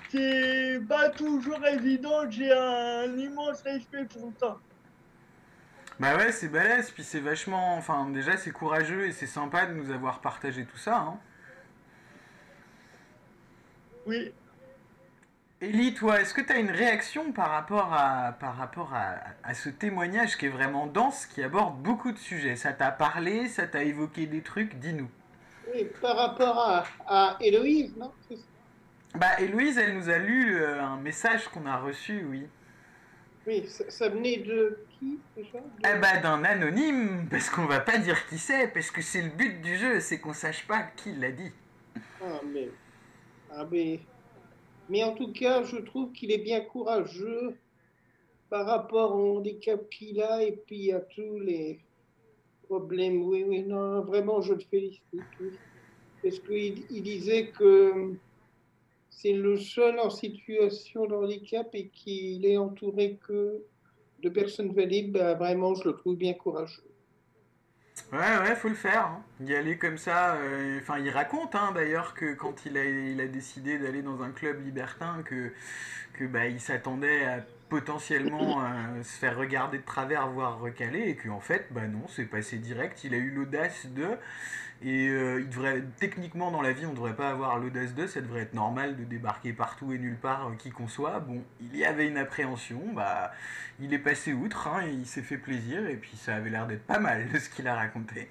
c'est 0.10 0.80
pas 0.88 1.10
toujours 1.10 1.66
évident. 1.66 2.30
J'ai 2.30 2.52
un 2.52 3.18
immense 3.18 3.62
respect 3.62 4.06
pour 4.06 4.32
ça. 4.40 4.58
Bah 6.00 6.16
ouais, 6.16 6.32
c'est 6.32 6.48
balèze, 6.48 6.92
puis 6.92 7.04
c'est 7.04 7.20
vachement. 7.20 7.76
Enfin, 7.76 8.10
déjà, 8.10 8.38
c'est 8.38 8.52
courageux 8.52 9.08
et 9.08 9.12
c'est 9.12 9.28
sympa 9.28 9.66
de 9.66 9.74
nous 9.74 9.92
avoir 9.92 10.22
partagé 10.22 10.66
tout 10.66 10.78
ça. 10.78 10.98
Hein. 10.98 11.20
Oui. 14.06 14.34
Ellie, 15.62 15.94
toi, 15.94 16.22
est-ce 16.22 16.34
que 16.34 16.40
tu 16.40 16.54
as 16.54 16.58
une 16.60 16.72
réaction 16.72 17.34
par 17.34 17.50
rapport, 17.50 17.94
à, 17.94 18.32
par 18.40 18.56
rapport 18.56 18.94
à, 18.94 19.16
à 19.44 19.54
ce 19.54 19.68
témoignage 19.68 20.38
qui 20.38 20.46
est 20.46 20.50
vraiment 20.50 20.88
dense, 20.88 21.26
qui 21.26 21.44
aborde 21.44 21.82
beaucoup 21.82 22.14
de 22.14 22.18
sujets? 22.18 22.56
Ça 22.56 22.72
t'a 22.72 22.92
parlé, 22.92 23.50
ça 23.50 23.68
t'a 23.68 23.84
évoqué 23.84 24.26
des 24.26 24.42
trucs? 24.42 24.76
Dis-nous. 24.80 25.10
Oui, 25.74 25.86
par 26.02 26.16
rapport 26.16 26.58
à, 26.60 26.86
à 27.08 27.38
Héloïse, 27.42 27.94
non? 27.98 28.14
Bah, 29.16 29.38
Héloïse, 29.40 29.78
elle 29.78 29.98
nous 29.98 30.10
a 30.10 30.18
lu 30.18 30.56
euh, 30.56 30.82
un 30.82 30.96
message 30.96 31.50
qu'on 31.50 31.66
a 31.66 31.76
reçu, 31.78 32.24
oui. 32.30 32.48
Oui, 33.46 33.68
ça, 33.68 33.84
ça 33.90 34.08
venait 34.08 34.38
de 34.38 34.80
qui 34.98 35.20
déjà? 35.36 35.60
De- 35.60 35.90
Eh 35.94 36.00
bah, 36.00 36.18
d'un 36.24 36.46
anonyme, 36.46 37.28
parce 37.30 37.50
qu'on 37.50 37.66
va 37.66 37.82
pas 37.82 37.98
dire 37.98 38.26
qui 38.28 38.38
c'est, 38.38 38.68
parce 38.68 38.92
que 38.92 39.02
c'est 39.02 39.24
le 39.24 39.30
but 39.30 39.60
du 39.62 39.76
jeu, 39.76 40.00
c'est 40.00 40.20
qu'on 40.20 40.34
sache 40.34 40.66
pas 40.66 40.84
qui 40.96 41.14
l'a 41.16 41.32
dit. 41.32 41.52
Ah, 42.24 42.40
mais... 42.54 42.70
Ah, 43.52 43.66
mais... 43.70 44.00
Mais 44.90 45.04
en 45.04 45.14
tout 45.16 45.32
cas, 45.32 45.64
je 45.64 45.78
trouve 45.78 46.12
qu'il 46.14 46.32
est 46.32 46.40
bien 46.40 46.62
courageux 46.62 47.56
par 48.50 48.66
rapport 48.66 49.16
au 49.16 49.38
handicap 49.38 49.90
qu'il 49.90 50.22
a 50.22 50.44
et 50.44 50.54
puis 50.54 50.92
à 50.92 51.00
tous 51.00 51.40
les 51.40 51.80
problèmes. 52.64 53.22
Oui, 53.24 53.44
oui, 53.48 53.64
non, 53.64 54.02
vraiment, 54.02 54.42
je 54.42 54.54
le 54.54 54.60
félicite. 54.60 55.04
Parce 56.24 56.40
qu'il 56.40 56.86
il 56.90 57.04
disait 57.04 57.52
que 57.52 58.16
c'est 59.10 59.34
le 59.34 59.58
seul 59.58 60.00
en 60.00 60.10
situation 60.10 61.06
de 61.06 61.14
handicap 61.16 61.70
et 61.74 61.90
qu'il 61.90 62.46
est 62.46 62.58
entouré 62.58 63.18
que 63.28 63.64
de 64.24 64.30
personnes 64.30 64.74
valides. 64.74 65.12
Ben, 65.12 65.36
vraiment, 65.36 65.76
je 65.76 65.88
le 65.90 65.96
trouve 65.96 66.16
bien 66.18 66.34
courageux. 66.34 66.89
Ouais, 68.12 68.18
ouais, 68.40 68.56
faut 68.56 68.70
le 68.70 68.76
faire. 68.76 69.06
hein. 69.06 69.24
Y 69.40 69.54
aller 69.56 69.78
comme 69.78 69.98
ça. 69.98 70.34
euh, 70.36 70.80
Enfin, 70.82 70.98
il 71.00 71.10
raconte 71.12 71.54
hein, 71.56 71.72
d'ailleurs 71.76 72.14
que 72.16 72.34
quand 72.34 72.66
il 72.66 72.76
a, 72.78 72.84
il 72.86 73.22
a 73.22 73.28
décidé 73.28 73.78
d'aller 73.78 74.02
dans 74.02 74.24
un 74.24 74.32
club 74.32 74.64
libertin, 74.66 75.22
que, 75.24 75.54
que 76.14 76.26
bah, 76.26 76.48
il 76.48 76.60
s'attendait 76.62 77.26
à 77.26 77.42
potentiellement 77.70 78.64
euh, 78.64 79.04
se 79.04 79.18
faire 79.20 79.38
regarder 79.38 79.80
de 79.80 79.84
travers, 79.86 80.30
voire 80.30 80.60
recaler, 80.60 81.10
et 81.10 81.16
qu'en 81.18 81.40
fait, 81.40 81.68
bah 81.72 81.88
non, 81.88 82.08
c'est 82.10 82.26
passé 82.26 82.58
direct. 82.58 83.04
Il 83.04 83.14
a 83.14 83.18
eu 83.18 83.32
l'audace 83.32 83.88
de. 83.88 84.08
Et 84.82 85.10
euh, 85.10 85.44
techniquement, 86.00 86.52
dans 86.52 86.62
la 86.62 86.72
vie, 86.72 86.86
on 86.86 86.92
ne 86.92 86.96
devrait 86.96 87.16
pas 87.16 87.30
avoir 87.30 87.60
l'audace 87.60 87.94
de, 87.96 88.08
ça 88.08 88.22
devrait 88.22 88.42
être 88.42 88.54
normal 88.54 88.96
de 88.96 89.04
débarquer 89.04 89.52
partout 89.52 89.92
et 89.92 89.98
nulle 89.98 90.16
part, 90.16 90.48
euh, 90.48 90.56
qui 90.58 90.70
qu'on 90.70 90.88
soit. 90.88 91.20
Bon, 91.20 91.44
il 91.60 91.76
y 91.76 91.84
avait 91.84 92.08
une 92.08 92.18
appréhension, 92.18 92.82
bah, 92.94 93.32
il 93.82 93.94
est 93.94 94.00
passé 94.00 94.32
outre, 94.32 94.68
hein, 94.70 94.86
il 94.88 95.06
s'est 95.06 95.22
fait 95.22 95.38
plaisir, 95.38 95.86
et 95.86 95.98
puis 95.98 96.16
ça 96.16 96.36
avait 96.36 96.50
l'air 96.50 96.66
d'être 96.66 96.86
pas 96.86 97.00
mal 97.00 97.30
de 97.30 97.40
ce 97.40 97.50
qu'il 97.50 97.68
a 97.68 97.76
raconté. 97.76 98.30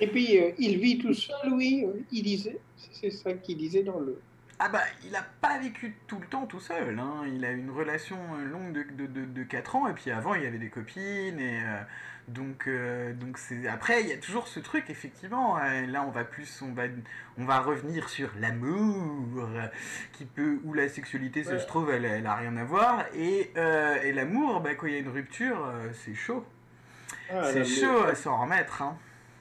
Et 0.00 0.08
puis, 0.08 0.40
euh, 0.40 0.50
il 0.58 0.78
vit 0.78 0.98
tout 0.98 1.14
seul, 1.14 1.52
oui, 1.52 1.86
il 2.10 2.22
disait. 2.24 2.58
C'est 2.76 3.10
ça 3.10 3.32
qu'il 3.34 3.56
disait 3.56 3.84
dans 3.84 4.00
le. 4.00 4.20
Ah 4.66 4.70
bah, 4.70 4.80
il 5.04 5.10
n'a 5.10 5.20
pas 5.42 5.58
vécu 5.58 5.94
tout 6.06 6.18
le 6.18 6.26
temps 6.26 6.46
tout 6.46 6.58
seul, 6.58 6.98
hein. 6.98 7.24
il 7.26 7.44
a 7.44 7.50
une 7.50 7.70
relation 7.70 8.16
euh, 8.34 8.44
longue 8.46 8.72
de, 8.72 8.82
de, 8.82 9.06
de, 9.06 9.26
de 9.26 9.42
4 9.42 9.76
ans, 9.76 9.88
et 9.88 9.92
puis 9.92 10.10
avant 10.10 10.34
il 10.34 10.42
y 10.42 10.46
avait 10.46 10.56
des 10.56 10.70
copines, 10.70 11.38
et 11.38 11.60
euh, 11.62 11.82
donc, 12.28 12.66
euh, 12.66 13.12
donc 13.12 13.36
c'est... 13.36 13.68
Après, 13.68 14.00
il 14.00 14.08
y 14.08 14.12
a 14.14 14.16
toujours 14.16 14.48
ce 14.48 14.60
truc, 14.60 14.88
effectivement, 14.88 15.58
euh, 15.58 15.84
là 15.86 16.02
on 16.02 16.10
va 16.10 16.24
plus, 16.24 16.62
on 16.62 16.72
va, 16.72 16.84
on 17.36 17.44
va 17.44 17.60
revenir 17.60 18.08
sur 18.08 18.30
l'amour, 18.40 19.46
qui 20.12 20.24
peut, 20.24 20.58
où 20.64 20.72
la 20.72 20.88
sexualité, 20.88 21.44
ça 21.44 21.52
Ouais. 21.52 21.58
se 21.58 21.66
trouve, 21.66 21.90
elle, 21.90 22.06
elle 22.06 22.26
a 22.26 22.34
rien 22.34 22.56
à 22.56 22.64
voir, 22.64 23.04
et, 23.14 23.52
et 24.02 24.12
l'amour, 24.14 24.60
bah, 24.62 24.74
quand 24.76 24.86
il 24.86 24.94
y 24.94 24.96
a 24.96 25.00
une 25.00 25.10
rupture, 25.10 25.58
c'est 25.92 26.14
chaud, 26.14 26.42
Ah, 27.30 27.42
c'est 27.52 27.58
l'amour. 27.58 27.68
chaud 27.68 28.04
à 28.04 28.14
s'en 28.14 28.40
remettre, 28.40 28.80
hein. 28.80 28.96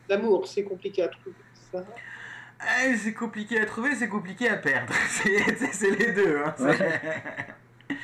L'amour, 0.10 0.46
c'est 0.50 0.64
compliqué 0.66 1.02
à 1.04 1.08
trouver. 1.08 1.34
Ça. 1.72 1.82
Ah, 2.66 2.96
c'est 2.98 3.14
compliqué 3.14 3.60
à 3.60 3.66
trouver, 3.66 3.96
c'est 3.96 4.08
compliqué 4.10 4.50
à 4.50 4.58
perdre, 4.58 4.94
c'est, 5.10 5.92
les 5.92 6.12
deux, 6.14 6.38
hein. 6.38 6.56
C'est 6.58 7.96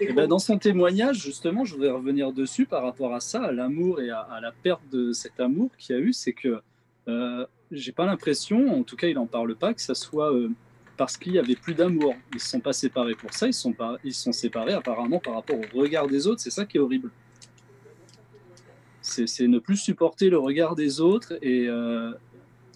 Eh 0.00 0.12
ben, 0.12 0.28
dans 0.28 0.38
son 0.38 0.58
témoignage, 0.58 1.20
justement, 1.20 1.64
je 1.64 1.74
voudrais 1.74 1.90
revenir 1.90 2.32
dessus 2.32 2.66
par 2.66 2.82
rapport 2.84 3.14
à 3.14 3.20
ça, 3.20 3.42
à 3.42 3.52
l'amour 3.52 4.00
et 4.00 4.10
à, 4.10 4.20
à 4.20 4.40
la 4.40 4.52
perte 4.52 4.82
de 4.92 5.12
cet 5.12 5.40
amour 5.40 5.70
qu'il 5.76 5.96
y 5.96 5.98
a 5.98 6.02
eu. 6.02 6.12
C'est 6.12 6.32
que 6.32 6.62
euh, 7.08 7.46
j'ai 7.72 7.92
pas 7.92 8.06
l'impression, 8.06 8.78
en 8.78 8.82
tout 8.82 8.96
cas, 8.96 9.08
il 9.08 9.18
en 9.18 9.26
parle 9.26 9.54
pas, 9.56 9.74
que 9.74 9.80
ça 9.80 9.94
soit 9.94 10.32
euh, 10.32 10.50
parce 10.96 11.16
qu'il 11.16 11.32
y 11.32 11.38
avait 11.38 11.56
plus 11.56 11.74
d'amour. 11.74 12.14
Ils 12.34 12.40
se 12.40 12.50
sont 12.50 12.60
pas 12.60 12.72
séparés 12.72 13.14
pour 13.14 13.32
ça. 13.32 13.46
Ils 13.46 13.54
se 13.54 13.62
sont 13.62 13.72
pas, 13.72 13.96
ils 14.04 14.14
sont 14.14 14.32
séparés 14.32 14.74
apparemment 14.74 15.18
par 15.18 15.34
rapport 15.34 15.56
au 15.56 15.78
regard 15.78 16.06
des 16.06 16.26
autres. 16.26 16.40
C'est 16.40 16.50
ça 16.50 16.64
qui 16.64 16.76
est 16.76 16.80
horrible. 16.80 17.10
C'est 19.00 19.26
c'est 19.26 19.48
ne 19.48 19.58
plus 19.58 19.76
supporter 19.76 20.28
le 20.28 20.38
regard 20.38 20.74
des 20.74 21.00
autres 21.00 21.38
et 21.40 21.66
euh, 21.68 22.12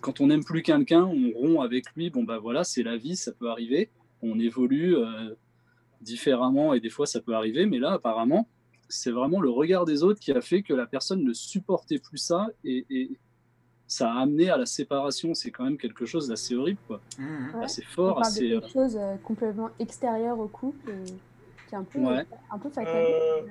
quand 0.03 0.21
on 0.21 0.27
n'aime 0.27 0.45
plus 0.45 0.63
quelqu'un, 0.63 1.05
on 1.05 1.31
rompt 1.35 1.63
avec 1.65 1.85
lui. 1.97 2.11
Bon 2.11 2.23
bah 2.25 2.39
voilà, 2.39 2.63
c'est 2.65 2.83
la 2.83 2.97
vie, 2.99 3.17
ça 3.17 3.33
peut 3.33 3.49
arriver. 3.49 3.91
On 4.23 4.39
évolue. 4.39 4.95
euh, 4.97 5.35
différemment 6.01 6.75
et 6.75 6.81
des 6.81 6.91
fois 6.91 7.07
ça 7.07 7.21
peut 7.21 7.35
arriver, 7.35 7.65
mais 7.65 7.79
là 7.79 7.93
apparemment 7.93 8.49
c'est 8.89 9.13
vraiment 9.13 9.41
le 9.41 9.49
regard 9.51 9.85
des 9.85 10.03
autres 10.03 10.19
qui 10.19 10.33
a 10.33 10.41
fait 10.41 10.63
que 10.63 10.75
la 10.75 10.85
personne 10.87 11.23
ne 11.25 11.33
supportait 11.33 12.01
plus 12.01 12.19
ça 12.19 12.49
et, 12.65 12.85
et 12.91 13.11
ça 13.87 14.11
a 14.13 14.21
amené 14.23 14.51
à 14.51 14.57
la 14.57 14.67
séparation. 14.67 15.33
C'est 15.35 15.51
quand 15.53 15.63
même 15.65 15.79
quelque 15.79 16.05
chose 16.05 16.27
d'assez 16.29 16.57
horrible, 16.57 16.81
quoi. 16.89 17.01
Mhm. 17.19 17.53
Ouais. 17.55 17.65
assez 17.65 17.85
On 17.89 17.93
fort, 17.95 18.15
parle 18.17 18.25
de 18.27 18.29
assez. 18.31 18.49
quelque 18.49 18.69
chose 18.69 18.97
euh, 19.01 19.15
complètement 19.23 19.71
extérieur 19.79 20.39
au 20.41 20.49
couple 20.49 20.91
et 20.91 21.05
qui 21.69 21.75
est 21.75 21.79
un 21.79 21.85
peu, 21.85 22.01
Ouais. 22.01 22.27
un 22.51 22.59
peu 22.59 22.69
fatal. 22.69 22.97
Euh. 22.97 23.43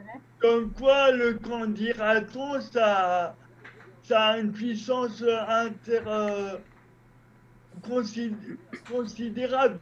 Comme 0.41 0.72
quoi, 0.74 1.12
le 1.12 1.39
quand 1.41 1.67
dira-t-on, 1.67 2.60
ça, 2.60 3.36
a 4.13 4.37
une 4.39 4.51
puissance 4.51 5.23
inter, 5.47 6.01
euh, 6.07 6.57
consid- 7.83 8.57
considérable. 8.89 9.79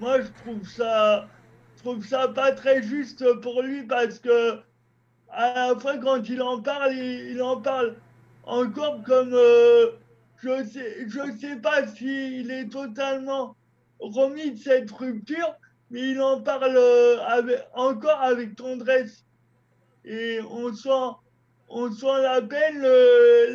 Moi, 0.00 0.20
je 0.22 0.28
trouve 0.42 0.68
ça, 0.68 1.28
je 1.76 1.82
trouve 1.82 2.06
ça 2.06 2.28
pas 2.28 2.52
très 2.52 2.82
juste 2.82 3.24
pour 3.42 3.62
lui 3.62 3.84
parce 3.84 4.18
que 4.18 4.60
à 5.30 5.68
la 5.68 5.80
fois 5.80 5.98
quand 5.98 6.28
il 6.28 6.42
en 6.42 6.62
parle, 6.62 6.94
il, 6.94 7.42
en 7.42 7.60
parle 7.60 7.96
encore 8.44 9.02
comme 9.04 9.32
euh, 9.34 9.92
je 10.38 10.64
sais, 10.64 11.08
je 11.08 11.38
sais 11.38 11.56
pas 11.56 11.86
s'il 11.88 12.50
est 12.50 12.70
totalement 12.70 13.56
remis 14.00 14.52
de 14.52 14.58
cette 14.58 14.90
rupture, 14.92 15.54
mais 15.90 16.10
il 16.12 16.20
en 16.22 16.40
parle 16.42 16.76
euh, 16.76 17.20
avec, 17.26 17.60
encore 17.74 18.20
avec 18.22 18.56
tendresse. 18.56 19.25
Et 20.06 20.40
on 20.48 20.72
sent, 20.74 21.16
on 21.68 21.92
sent 21.92 22.22
la 22.22 22.40
peine, 22.40 22.80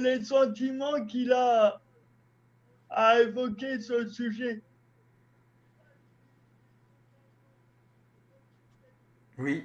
les 0.03 0.23
sentiments 0.23 1.05
qu'il 1.07 1.33
a 1.33 1.81
à 2.89 3.21
évoquer 3.21 3.79
ce 3.79 4.07
sujet. 4.09 4.61
Oui. 9.37 9.63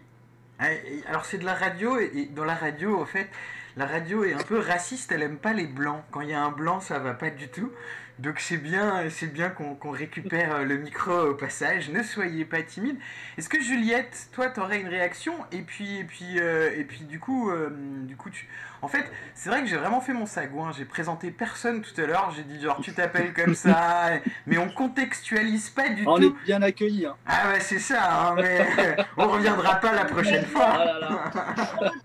Ah, 0.59 0.69
Alors 1.07 1.25
c'est 1.25 1.39
de 1.39 1.45
la 1.45 1.55
radio 1.55 1.99
et, 1.99 2.11
et 2.15 2.27
dans 2.27 2.45
la 2.45 2.55
radio 2.55 3.01
en 3.01 3.05
fait 3.07 3.29
la 3.77 3.87
radio 3.87 4.25
est 4.25 4.33
un 4.33 4.43
peu 4.43 4.59
raciste, 4.59 5.13
elle 5.13 5.23
aime 5.23 5.39
pas 5.39 5.53
les 5.53 5.67
blancs. 5.67 6.03
Quand 6.11 6.23
il 6.23 6.31
y 6.31 6.33
a 6.35 6.43
un 6.43 6.51
blanc 6.51 6.81
ça 6.81 6.99
va 6.99 7.15
pas 7.15 7.31
du 7.31 7.49
tout. 7.49 7.71
Donc 8.19 8.41
c'est 8.41 8.57
bien, 8.57 9.11
c'est 9.11 9.31
bien 9.31 9.51
qu'on 9.51 9.91
récupère 9.91 10.57
euh, 10.57 10.65
le 10.65 10.79
micro 10.79 11.13
au 11.13 11.35
passage. 11.35 11.91
Ne 11.91 12.03
soyez 12.03 12.47
pas 12.47 12.63
timide. 12.63 12.97
Est-ce 13.37 13.51
que 13.51 13.61
Juliette, 13.61 14.29
toi 14.33 14.49
t'aurais 14.49 14.81
une 14.81 14.89
réaction? 14.89 15.35
Et 15.53 15.61
puis 15.61 15.99
et 15.99 16.05
puis 16.05 16.39
euh, 16.39 16.71
et 16.75 16.85
puis 16.85 17.01
du 17.01 17.21
coup 17.21 17.51
euh, 17.51 17.69
du 18.07 18.17
coup 18.17 18.31
tu 18.31 18.49
en 18.83 18.89
fait 18.89 19.05
c'est 19.35 19.51
vrai 19.51 19.61
que 19.63 19.67
j'ai 19.69 19.77
vraiment 19.77 20.01
fait 20.01 20.13
mon 20.13 20.27
sagouin. 20.27 20.73
J'ai 20.77 20.85
présenté 20.85 21.31
personne 21.31 21.83
tout 21.83 22.01
à 22.01 22.07
l'heure. 22.07 22.33
J'ai 22.35 22.43
dit 22.43 22.61
genre 22.61 22.81
tu 22.81 22.93
t'appelles 22.93 23.33
comme 23.35 23.55
ça, 23.55 24.11
mais 24.47 24.59
on 24.59 24.69
contextualise 24.69 25.71
pas 25.71 25.89
du 25.91 26.05
Ah, 26.07 26.11
on 26.11 26.17
tout. 26.19 26.37
est 26.43 26.45
bien 26.45 26.63
accueillis. 26.63 27.07
Hein. 27.07 27.17
Ah 27.27 27.51
ouais, 27.51 27.61
c'est 27.61 27.79
ça, 27.79 28.29
hein, 28.31 28.35
mais 28.37 28.67
on 29.17 29.29
reviendra 29.29 29.77
pas 29.77 29.93
la 29.93 30.05
prochaine 30.05 30.45
fois. 30.47 30.67
Ah 30.71 30.85
là 30.85 30.99
là. 31.01 31.33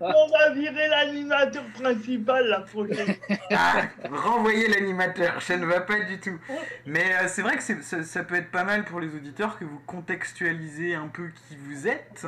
On 0.00 0.28
va 0.30 0.50
virer 0.54 0.88
l'animateur 0.88 1.64
principal 1.80 2.46
la 2.48 2.60
prochaine. 2.60 3.14
Ah, 3.50 3.82
renvoyer 4.10 4.68
l'animateur, 4.68 5.40
ça 5.42 5.56
ne 5.56 5.64
va 5.66 5.80
pas 5.80 6.00
du 6.00 6.18
tout. 6.20 6.38
Mais 6.86 7.14
euh, 7.14 7.28
c'est 7.28 7.42
vrai 7.42 7.56
que 7.56 7.62
ça, 7.62 8.02
ça 8.02 8.22
peut 8.24 8.34
être 8.34 8.50
pas 8.50 8.64
mal 8.64 8.84
pour 8.84 9.00
les 9.00 9.08
auditeurs 9.14 9.58
que 9.58 9.64
vous 9.64 9.80
contextualisez 9.86 10.94
un 10.94 11.08
peu 11.08 11.28
qui 11.48 11.56
vous 11.56 11.88
êtes. 11.88 12.26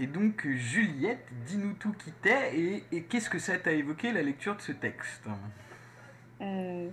Et 0.00 0.06
donc, 0.06 0.48
Juliette, 0.48 1.26
dis-nous 1.46 1.74
tout 1.74 1.92
qui 1.92 2.10
t'es 2.22 2.82
et, 2.90 3.02
qu'est-ce 3.02 3.28
que 3.28 3.38
ça 3.38 3.58
t'a 3.58 3.72
évoqué 3.72 4.12
la 4.12 4.22
lecture 4.22 4.56
de 4.56 4.62
ce 4.62 4.72
texte? 4.72 5.24
Euh, 6.40 6.88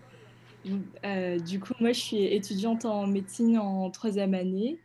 euh, 1.06 1.40
du 1.40 1.62
coup, 1.62 1.72
moi, 1.80 1.94
je 1.94 2.00
suis 2.02 2.26
étudiante 2.26 2.84
en 2.84 3.08
médecine 3.08 3.58
en 3.60 3.90
troisième 3.92 4.34
année. 4.34 4.78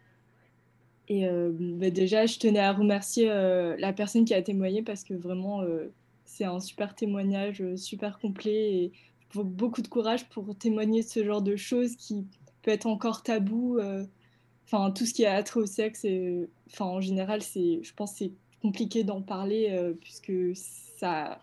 Et 1.08 1.26
euh, 1.26 1.50
bah, 1.52 1.90
déjà, 1.90 2.26
je 2.26 2.38
tenais 2.38 2.60
à 2.60 2.72
remercier 2.72 3.26
la 3.26 3.92
personne 3.92 4.24
qui 4.24 4.34
a 4.34 4.42
témoigné 4.42 4.82
parce 4.82 5.02
que 5.02 5.14
vraiment, 5.14 5.64
c'est 6.24 6.44
un 6.44 6.60
super 6.60 6.94
témoignage, 6.94 7.64
super 7.74 8.20
complet. 8.20 8.52
Et 8.52 8.92
faut 9.30 9.42
beaucoup 9.42 9.82
de 9.82 9.88
courage 9.88 10.28
pour 10.28 10.56
témoigner 10.56 11.02
ce 11.02 11.24
genre 11.24 11.42
de 11.42 11.56
choses 11.56 11.96
qui 11.96 12.24
peut 12.62 12.70
être 12.70 12.86
encore 12.86 13.24
tabou. 13.24 13.80
Enfin, 14.72 14.90
tout 14.90 15.04
ce 15.04 15.12
qui 15.12 15.26
a 15.26 15.42
trait 15.42 15.60
au 15.60 15.66
sexe, 15.66 16.06
enfin, 16.72 16.86
en 16.86 17.00
général, 17.02 17.42
c'est, 17.42 17.80
je 17.82 17.92
pense 17.92 18.14
c'est 18.14 18.32
compliqué 18.62 19.04
d'en 19.04 19.20
parler 19.20 19.68
euh, 19.70 19.92
puisque 19.92 20.32
ça, 20.54 21.40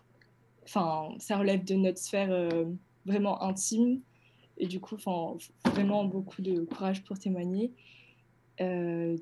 enfin, 0.64 1.14
ça 1.18 1.38
relève 1.38 1.64
de 1.64 1.74
notre 1.74 1.98
sphère 1.98 2.32
euh, 2.32 2.64
vraiment 3.06 3.40
intime. 3.42 4.00
Et 4.58 4.66
du 4.66 4.80
coup, 4.80 4.96
enfin, 4.96 5.36
vraiment 5.66 6.04
beaucoup 6.04 6.42
de 6.42 6.62
courage 6.62 7.04
pour 7.04 7.20
témoigner. 7.20 7.70
Euh, 8.60 9.16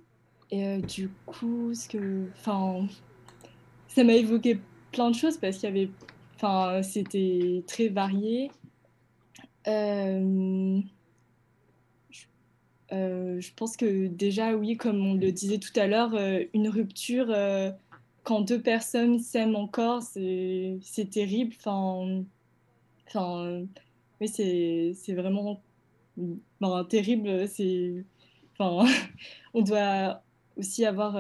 et 0.50 0.78
du 0.78 1.10
coup, 1.26 1.74
ce 1.74 1.86
que, 1.86 2.30
enfin, 2.38 2.86
ça 3.88 4.04
m'a 4.04 4.14
évoqué 4.14 4.58
plein 4.90 5.10
de 5.10 5.16
choses 5.16 5.36
parce 5.36 5.58
qu'il 5.58 5.68
y 5.68 5.72
avait, 5.72 5.90
enfin, 6.36 6.82
c'était 6.82 7.62
très 7.66 7.88
varié. 7.88 8.50
Euh, 12.92 13.40
je, 13.40 13.52
pense 13.54 13.76
que 13.76 14.06
déjà, 14.06 14.56
oui, 14.56 14.76
comme 14.76 15.04
on 15.04 15.14
le 15.14 15.30
disait 15.32 15.58
tout 15.58 15.72
à 15.76 15.86
l'heure, 15.86 16.14
euh, 16.14 16.44
une 16.54 16.68
rupture, 16.68 17.26
euh, 17.30 17.70
quand 18.24 18.40
deux 18.40 18.60
personnes 18.60 19.18
s'aiment 19.18 19.56
encore, 19.56 20.02
c'est 20.02 21.10
terrible. 21.10 21.54
Enfin, 21.58 22.24
oui, 24.20 24.28
c'est 24.28 25.14
vraiment 25.14 25.62
terrible. 26.88 27.46
Enfin, 28.58 28.90
on 29.54 29.62
doit 29.62 30.22
aussi 30.56 30.84
avoir, 30.84 31.16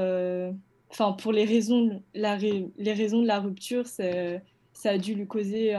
enfin, 0.90 1.12
pour 1.12 1.32
les 1.32 1.44
raisons, 1.44 2.02
les 2.14 2.92
raisons 2.92 3.22
de 3.22 3.26
la 3.26 3.40
rupture, 3.40 3.86
ça 3.86 4.90
a 4.90 4.98
dû 4.98 5.14
lui 5.14 5.26
causer, 5.26 5.76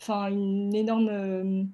enfin, 0.00 0.30
une 0.30 0.74
énorme, 0.74 1.68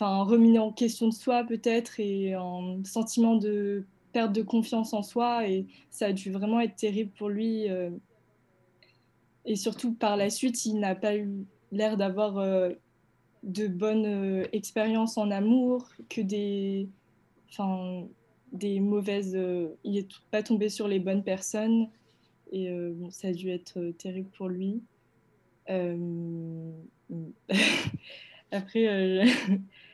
enfin, 0.00 0.22
remis 0.22 0.58
en 0.58 0.70
question 0.70 1.08
de 1.08 1.14
soi 1.14 1.42
peut-être 1.44 1.98
et 1.98 2.34
un 2.34 2.80
sentiment 2.84 3.34
de 3.34 3.84
perte 4.12 4.32
de 4.32 4.42
confiance 4.42 4.92
en 4.94 5.02
soi 5.02 5.48
et 5.48 5.66
ça 5.90 6.06
a 6.06 6.12
dû 6.12 6.30
vraiment 6.30 6.60
être 6.60 6.76
terrible 6.76 7.10
pour 7.18 7.28
lui. 7.28 7.68
euh, 7.68 7.90
et 9.44 9.56
surtout 9.56 9.94
par 9.94 10.16
la 10.16 10.30
suite, 10.30 10.64
il 10.66 10.78
n'a 10.78 10.94
pas 10.94 11.16
eu 11.16 11.28
l'air 11.72 11.96
d'avoir 11.96 12.38
euh, 12.38 12.70
de 13.42 13.66
bonnes 13.66 14.06
euh, 14.06 14.46
expériences 14.52 15.18
en 15.18 15.30
amour, 15.30 15.88
que 16.08 16.20
des, 16.20 16.88
enfin, 17.50 18.06
des 18.52 18.78
mauvaises. 18.78 19.36
il 19.84 19.92
n'est 19.94 20.06
pas 20.30 20.42
tombé 20.44 20.68
sur 20.68 20.86
les 20.86 21.00
bonnes 21.00 21.24
personnes 21.24 21.88
et 22.52 22.70
ça 23.10 23.28
a 23.28 23.32
dû 23.32 23.50
être 23.50 23.90
terrible 23.98 24.30
pour 24.36 24.48
lui. 24.48 24.80
Après, 28.50 28.88
euh, 28.88 29.26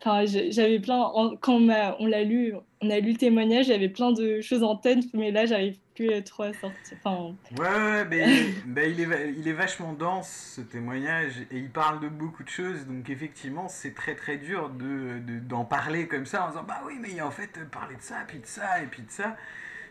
enfin, 0.00 0.24
j'avais 0.26 0.78
plein. 0.80 1.10
quand 1.40 1.54
on, 1.54 1.68
on 1.98 2.06
l'a 2.06 2.24
lu, 2.24 2.54
on 2.82 2.90
a 2.90 3.00
lu 3.00 3.12
le 3.12 3.18
témoignage, 3.18 3.66
j'avais 3.66 3.88
plein 3.88 4.12
de 4.12 4.40
choses 4.40 4.62
en 4.62 4.76
tête, 4.76 5.04
mais 5.14 5.30
là, 5.30 5.46
j'arrive 5.46 5.78
plus 5.94 6.22
trop 6.24 6.44
à 6.44 6.52
sortir. 6.52 6.98
Enfin, 7.02 7.36
Ouais, 7.58 8.04
ben, 8.04 8.54
il, 8.66 9.00
est, 9.00 9.32
il 9.36 9.48
est 9.48 9.52
vachement 9.52 9.92
dense 9.92 10.54
ce 10.56 10.60
témoignage 10.60 11.40
et 11.50 11.58
il 11.58 11.70
parle 11.70 12.00
de 12.00 12.08
beaucoup 12.08 12.42
de 12.42 12.48
choses, 12.48 12.86
donc 12.86 13.08
effectivement 13.08 13.68
c'est 13.68 13.94
très 13.94 14.14
très 14.16 14.36
dur 14.36 14.68
de, 14.70 15.18
de- 15.20 15.38
d'en 15.38 15.64
parler 15.64 16.08
comme 16.08 16.26
ça 16.26 16.44
en 16.46 16.48
disant 16.48 16.64
bah 16.64 16.82
oui 16.86 16.94
mais 17.00 17.20
en 17.20 17.30
fait 17.30 17.58
parler 17.70 17.96
de 17.96 18.02
ça, 18.02 18.16
puis 18.26 18.40
de 18.40 18.46
ça 18.46 18.82
et 18.82 18.86
puis 18.86 19.02
de 19.02 19.10
ça. 19.10 19.36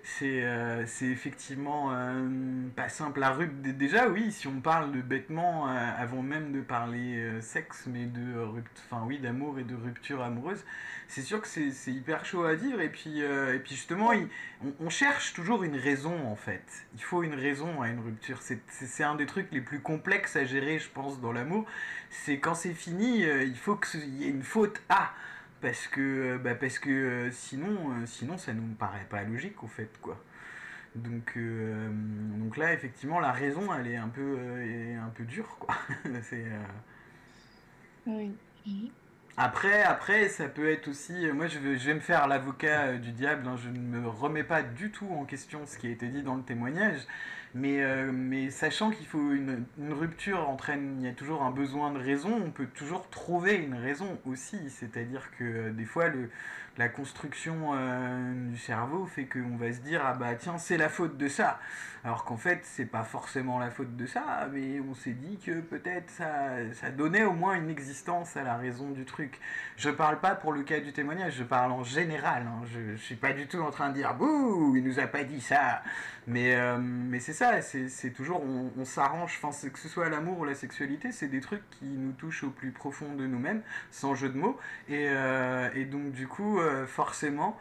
C'est, 0.07 0.43
euh, 0.43 0.85
c'est 0.85 1.07
effectivement 1.07 1.89
euh, 1.91 2.29
pas 2.75 2.89
simple. 2.89 3.19
La 3.19 3.31
rupture, 3.31 3.73
déjà 3.73 4.07
oui, 4.07 4.31
si 4.31 4.45
on 4.45 4.61
parle 4.61 4.91
de 4.91 5.01
bêtement 5.01 5.67
euh, 5.67 5.91
avant 5.97 6.21
même 6.21 6.51
de 6.51 6.61
parler 6.61 7.41
sexe, 7.41 7.85
mais 7.87 8.05
de 8.05 8.21
enfin 8.85 9.03
oui, 9.07 9.17
d'amour 9.17 9.57
et 9.57 9.63
de 9.63 9.73
rupture 9.73 10.21
amoureuse, 10.21 10.63
c'est 11.07 11.23
sûr 11.23 11.41
que 11.41 11.47
c'est, 11.47 11.91
hyper 11.91 12.23
chaud 12.23 12.43
à 12.45 12.55
dire. 12.55 12.81
Et 12.81 12.89
puis, 12.89 13.21
et 13.21 13.59
puis 13.63 13.73
justement, 13.73 14.11
on, 14.63 14.73
on 14.79 14.89
cherche 14.91 15.33
toujours 15.33 15.63
une 15.63 15.75
raison 15.75 16.27
en 16.27 16.35
fait. 16.35 16.63
Il 16.93 17.01
faut 17.01 17.23
une 17.23 17.33
raison 17.33 17.81
à 17.81 17.89
une 17.89 17.99
rupture. 17.99 18.39
C'est 18.41 19.03
un 19.03 19.15
des 19.15 19.25
trucs 19.25 19.51
les 19.51 19.61
plus 19.61 19.79
complexes 19.79 20.35
à 20.35 20.45
gérer, 20.45 20.77
je 20.77 20.89
pense, 20.89 21.19
dans 21.19 21.31
l'amour. 21.31 21.65
C'est 22.11 22.37
quand 22.37 22.53
c'est 22.53 22.75
fini, 22.75 23.21
il 23.23 23.57
faut 23.57 23.75
qu'il 23.75 24.21
y 24.21 24.25
ait 24.25 24.29
une 24.29 24.43
faute 24.43 24.83
à. 24.87 25.13
Parce 25.65 25.87
que, 25.87 25.99
euh, 26.35 26.37
bah, 26.37 26.53
parce 26.53 26.77
que 26.77 26.91
euh, 26.91 27.31
sinon, 27.31 27.91
euh, 27.91 28.05
sinon, 28.05 28.37
ça 28.37 28.53
nous 28.53 28.75
paraît 28.75 29.07
pas 29.09 29.23
logique 29.23 29.63
au 29.63 29.67
fait, 29.67 29.89
quoi. 29.99 30.23
Donc, 30.95 31.33
euh, 31.37 31.89
donc 32.37 32.57
là, 32.57 32.73
effectivement, 32.73 33.19
la 33.19 33.31
raison, 33.31 33.73
elle 33.73 33.87
est 33.87 33.95
un 33.97 34.09
peu, 34.09 34.37
euh, 34.39 34.99
un 35.01 35.09
peu 35.09 35.23
dure, 35.25 35.57
quoi. 35.59 35.75
C'est, 36.23 36.45
euh, 36.45 36.61
oui. 38.05 38.91
Après, 39.37 39.83
après, 39.83 40.29
ça 40.29 40.47
peut 40.47 40.69
être 40.69 40.87
aussi. 40.87 41.13
Moi, 41.33 41.47
je 41.47 41.59
vais, 41.59 41.77
je 41.77 41.87
vais 41.87 41.93
me 41.95 41.99
faire 41.99 42.27
l'avocat 42.27 42.93
du 42.97 43.11
diable. 43.11 43.47
hein, 43.47 43.57
je 43.57 43.69
ne 43.69 43.79
me 43.79 44.07
remets 44.07 44.43
pas 44.45 44.63
du 44.63 44.91
tout 44.91 45.07
en 45.09 45.25
question 45.25 45.65
ce 45.65 45.77
qui 45.77 45.87
a 45.87 45.89
été 45.89 46.07
dit 46.07 46.23
dans 46.23 46.35
le 46.35 46.43
témoignage. 46.43 47.01
Mais, 47.55 47.81
euh, 47.81 48.11
mais 48.11 48.49
sachant 48.49 48.91
qu'il 48.91 49.05
faut 49.05 49.31
une, 49.31 49.65
rupture 49.89 50.49
entraîne, 50.49 50.97
il 50.99 51.05
y 51.05 51.09
a 51.09 51.13
toujours 51.13 51.41
un 51.41 51.51
besoin 51.51 51.89
de 51.93 51.97
raison. 51.97 52.29
On 52.45 52.51
peut 52.51 52.67
toujours 52.67 53.09
trouver 53.09 53.55
une 53.55 53.75
raison 53.75 54.19
aussi. 54.25 54.69
C'est-à-dire 54.69 55.31
que 55.39 55.43
euh, 55.45 55.71
des 55.71 55.85
fois, 55.85 56.07
la 56.77 56.89
construction 56.89 57.71
euh, 57.73 58.49
du 58.49 58.57
cerveau 58.57 59.05
fait 59.05 59.25
qu'on 59.25 59.55
va 59.55 59.71
se 59.71 59.79
dire 59.79 60.01
ah 60.03 60.13
bah 60.13 60.35
tiens 60.35 60.57
c'est 60.57 60.75
la 60.75 60.89
faute 60.89 61.17
de 61.17 61.29
ça. 61.29 61.59
Alors 62.03 62.25
qu'en 62.25 62.35
fait, 62.37 62.59
c'est 62.63 62.85
pas 62.85 63.03
forcément 63.03 63.57
la 63.57 63.71
faute 63.71 63.95
de 63.95 64.05
ça, 64.05 64.47
mais 64.51 64.79
on 64.81 64.93
s'est 64.93 65.13
dit 65.13 65.39
que 65.39 65.61
peut-être 65.61 66.09
ça, 66.09 66.57
ça 66.73 66.91
donnait 66.91 67.23
au 67.23 67.31
moins 67.31 67.55
une 67.55 67.69
existence 67.69 68.35
à 68.37 68.43
la 68.43 68.57
raison 68.57 68.91
du 68.91 69.05
truc. 69.05 69.39
Je 69.77 69.89
parle 69.89 70.19
pas 70.19 70.35
pour 70.35 70.51
le 70.51 70.61
cas 70.63 70.81
du 70.81 70.91
témoignage, 70.93 71.35
je 71.37 71.43
parle 71.43 71.71
en 71.71 71.83
général. 71.83 72.43
hein. 72.47 72.63
Je, 72.65 72.95
je 72.95 73.01
suis 73.01 73.15
pas 73.15 73.33
du 73.33 73.47
tout 73.47 73.59
en 73.59 73.71
train 73.71 73.89
de 73.89 73.95
dire 73.95 74.13
bouh, 74.13 74.75
il 74.75 74.83
nous 74.83 74.99
a 74.99 75.07
pas 75.07 75.23
dit 75.23 75.41
ça. 75.41 75.81
Mais, 76.27 76.55
euh, 76.55 76.77
mais 76.79 77.19
c'est 77.19 77.33
ça, 77.33 77.61
c'est 77.61 78.09
toujours, 78.11 78.41
on, 78.43 78.71
on 78.77 78.85
s'arrange, 78.85 79.39
que 79.39 79.79
ce 79.79 79.87
soit 79.87 80.09
l'amour 80.09 80.39
ou 80.39 80.45
la 80.45 80.55
sexualité, 80.55 81.11
c'est 81.11 81.27
des 81.27 81.39
trucs 81.39 81.67
qui 81.69 81.85
nous 81.85 82.13
touchent 82.13 82.43
au 82.43 82.49
plus 82.49 82.71
profond 82.71 83.13
de 83.13 83.27
nous-mêmes, 83.27 83.61
sans 83.91 84.15
jeu 84.15 84.29
de 84.29 84.37
mots. 84.37 84.57
Et, 84.89 85.07
euh, 85.09 85.69
et 85.75 85.85
donc, 85.85 86.11
du 86.11 86.27
coup, 86.27 86.59
euh, 86.59 86.87
forcément. 86.87 87.59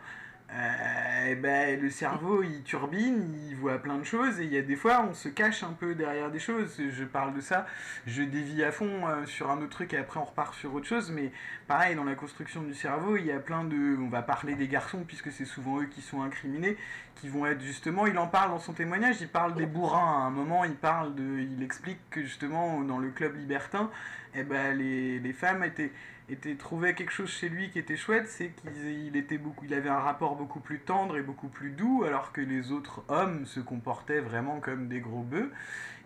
Euh, 0.52 1.30
eh 1.30 1.34
ben, 1.36 1.80
le 1.80 1.88
cerveau 1.88 2.42
il 2.42 2.62
turbine, 2.62 3.34
il 3.48 3.56
voit 3.56 3.78
plein 3.78 3.96
de 3.96 4.04
choses 4.04 4.40
et 4.40 4.44
il 4.44 4.52
y 4.52 4.58
a 4.58 4.62
des 4.62 4.76
fois 4.76 5.06
on 5.08 5.14
se 5.14 5.28
cache 5.30 5.62
un 5.62 5.72
peu 5.72 5.94
derrière 5.94 6.30
des 6.30 6.38
choses. 6.38 6.76
Je 6.90 7.04
parle 7.04 7.34
de 7.34 7.40
ça, 7.40 7.66
je 8.06 8.22
dévie 8.22 8.62
à 8.62 8.70
fond 8.70 9.08
euh, 9.08 9.24
sur 9.24 9.50
un 9.50 9.56
autre 9.58 9.70
truc 9.70 9.94
et 9.94 9.96
après 9.98 10.20
on 10.20 10.24
repart 10.24 10.54
sur 10.54 10.74
autre 10.74 10.86
chose. 10.86 11.10
Mais 11.10 11.32
pareil, 11.66 11.96
dans 11.96 12.04
la 12.04 12.14
construction 12.14 12.62
du 12.62 12.74
cerveau, 12.74 13.16
il 13.16 13.24
y 13.24 13.32
a 13.32 13.38
plein 13.38 13.64
de. 13.64 13.96
On 13.98 14.08
va 14.10 14.20
parler 14.20 14.54
des 14.54 14.68
garçons 14.68 15.02
puisque 15.06 15.32
c'est 15.32 15.46
souvent 15.46 15.80
eux 15.80 15.86
qui 15.86 16.02
sont 16.02 16.22
incriminés, 16.22 16.76
qui 17.14 17.30
vont 17.30 17.46
être 17.46 17.62
justement. 17.62 18.06
Il 18.06 18.18
en 18.18 18.26
parle 18.28 18.50
dans 18.50 18.58
son 18.58 18.74
témoignage, 18.74 19.22
il 19.22 19.28
parle 19.28 19.54
des 19.54 19.66
bourrins. 19.66 20.24
À 20.24 20.26
un 20.26 20.30
moment, 20.30 20.64
il 20.64 20.76
parle 20.76 21.14
de. 21.14 21.40
Il 21.40 21.62
explique 21.62 21.98
que 22.10 22.22
justement 22.22 22.82
dans 22.82 22.98
le 22.98 23.08
club 23.10 23.34
libertin, 23.34 23.90
eh 24.34 24.42
ben, 24.42 24.76
les, 24.76 25.18
les 25.20 25.32
femmes 25.32 25.64
étaient 25.64 25.92
était 26.28 26.54
trouvé 26.54 26.94
quelque 26.94 27.12
chose 27.12 27.30
chez 27.30 27.48
lui 27.48 27.70
qui 27.70 27.78
était 27.78 27.96
chouette, 27.96 28.28
c'est 28.28 28.50
qu'il 28.50 28.72
il 29.06 29.16
était 29.16 29.38
beaucoup, 29.38 29.64
il 29.64 29.74
avait 29.74 29.90
un 29.90 29.98
rapport 29.98 30.36
beaucoup 30.36 30.60
plus 30.60 30.80
tendre 30.80 31.16
et 31.16 31.22
beaucoup 31.22 31.48
plus 31.48 31.70
doux, 31.70 32.04
alors 32.04 32.32
que 32.32 32.40
les 32.40 32.72
autres 32.72 33.04
hommes 33.08 33.44
se 33.46 33.60
comportaient 33.60 34.20
vraiment 34.20 34.60
comme 34.60 34.88
des 34.88 35.00
gros 35.00 35.22
bœufs. 35.22 35.50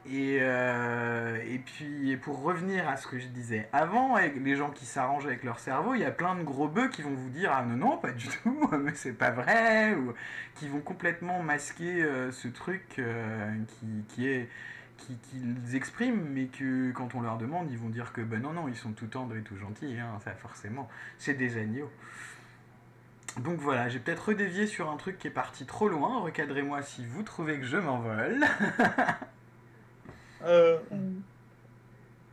Et, 0.06 0.38
euh, 0.40 1.38
puis, 1.66 2.16
pour 2.16 2.42
revenir 2.42 2.88
à 2.88 2.96
ce 2.96 3.06
que 3.06 3.18
je 3.18 3.26
disais 3.26 3.68
avant, 3.72 4.16
les 4.16 4.56
gens 4.56 4.70
qui 4.70 4.86
s'arrangent 4.86 5.26
avec 5.26 5.44
leur 5.44 5.58
cerveau, 5.58 5.94
il 5.94 6.00
y 6.00 6.04
a 6.04 6.10
plein 6.10 6.34
de 6.34 6.42
gros 6.42 6.68
bœufs 6.68 6.88
qui 6.88 7.02
vont 7.02 7.14
vous 7.14 7.28
dire 7.28 7.52
ah 7.52 7.62
non 7.62 7.76
non 7.76 7.98
pas 7.98 8.12
du 8.12 8.26
tout, 8.26 8.70
mais 8.78 8.94
c'est 8.94 9.12
pas 9.12 9.30
vrai, 9.30 9.94
ou 9.94 10.14
qui 10.54 10.68
vont 10.68 10.80
complètement 10.80 11.42
masquer 11.42 12.02
euh, 12.02 12.30
ce 12.32 12.48
truc 12.48 12.82
euh, 12.98 13.54
qui, 14.08 14.28
est 14.28 14.48
qu'ils 14.98 15.74
expriment, 15.76 16.24
mais 16.30 16.46
que 16.46 16.90
quand 16.92 17.14
on 17.14 17.20
leur 17.22 17.38
demande, 17.38 17.70
ils 17.70 17.78
vont 17.78 17.88
dire 17.88 18.12
que 18.12 18.20
ben 18.20 18.42
non, 18.42 18.52
non, 18.52 18.68
ils 18.68 18.76
sont 18.76 18.92
tout 18.92 19.06
tendres 19.06 19.36
et 19.36 19.42
tout 19.42 19.56
gentils, 19.56 19.98
hein, 19.98 20.18
ça 20.24 20.32
forcément, 20.32 20.88
c'est 21.18 21.34
des 21.34 21.56
agneaux. 21.58 21.90
Donc 23.38 23.58
voilà, 23.60 23.88
j'ai 23.88 24.00
peut-être 24.00 24.28
redévié 24.28 24.66
sur 24.66 24.90
un 24.90 24.96
truc 24.96 25.18
qui 25.18 25.28
est 25.28 25.30
parti 25.30 25.64
trop 25.66 25.88
loin, 25.88 26.20
recadrez-moi 26.20 26.82
si 26.82 27.06
vous 27.06 27.22
trouvez 27.22 27.58
que 27.58 27.66
je 27.66 27.76
m'envole. 27.76 28.44
Euh, 30.44 30.78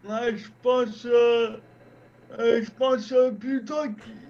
je 0.08 0.48
pense, 0.62 1.06
euh, 1.06 1.58
euh, 2.40 2.64
je 2.64 2.72
pense 2.72 3.12
euh, 3.12 3.32
plutôt 3.32 3.84
qu'il- 3.84 4.28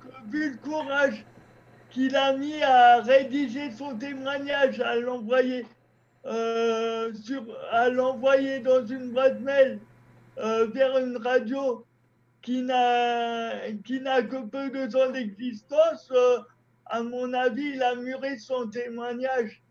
que 0.00 0.30
vu 0.30 0.50
le 0.52 0.56
courage 0.58 1.24
qu'il 1.90 2.14
a 2.16 2.34
mis 2.36 2.62
à 2.62 3.00
rédiger 3.02 3.70
son 3.72 3.96
témoignage, 3.96 4.80
à 4.80 4.96
l'envoyer, 4.96 5.66
euh, 6.26 7.12
sur, 7.14 7.44
à 7.70 7.88
l'envoyer 7.88 8.60
dans 8.60 8.84
une 8.84 9.12
boîte 9.12 9.40
mail 9.40 9.78
euh, 10.38 10.66
vers 10.66 10.98
une 10.98 11.16
radio 11.16 11.84
qui 12.42 12.62
n'a, 12.62 13.70
qui 13.84 14.00
n'a 14.00 14.22
que 14.22 14.44
peu 14.46 14.70
de 14.70 14.86
temps 14.90 15.10
d'existence, 15.10 16.10
euh, 16.12 16.38
à 16.86 17.02
mon 17.02 17.32
avis, 17.32 17.72
il 17.74 17.82
a 17.82 17.94
mûri 17.96 18.38
son 18.38 18.68
témoignage. 18.68 19.62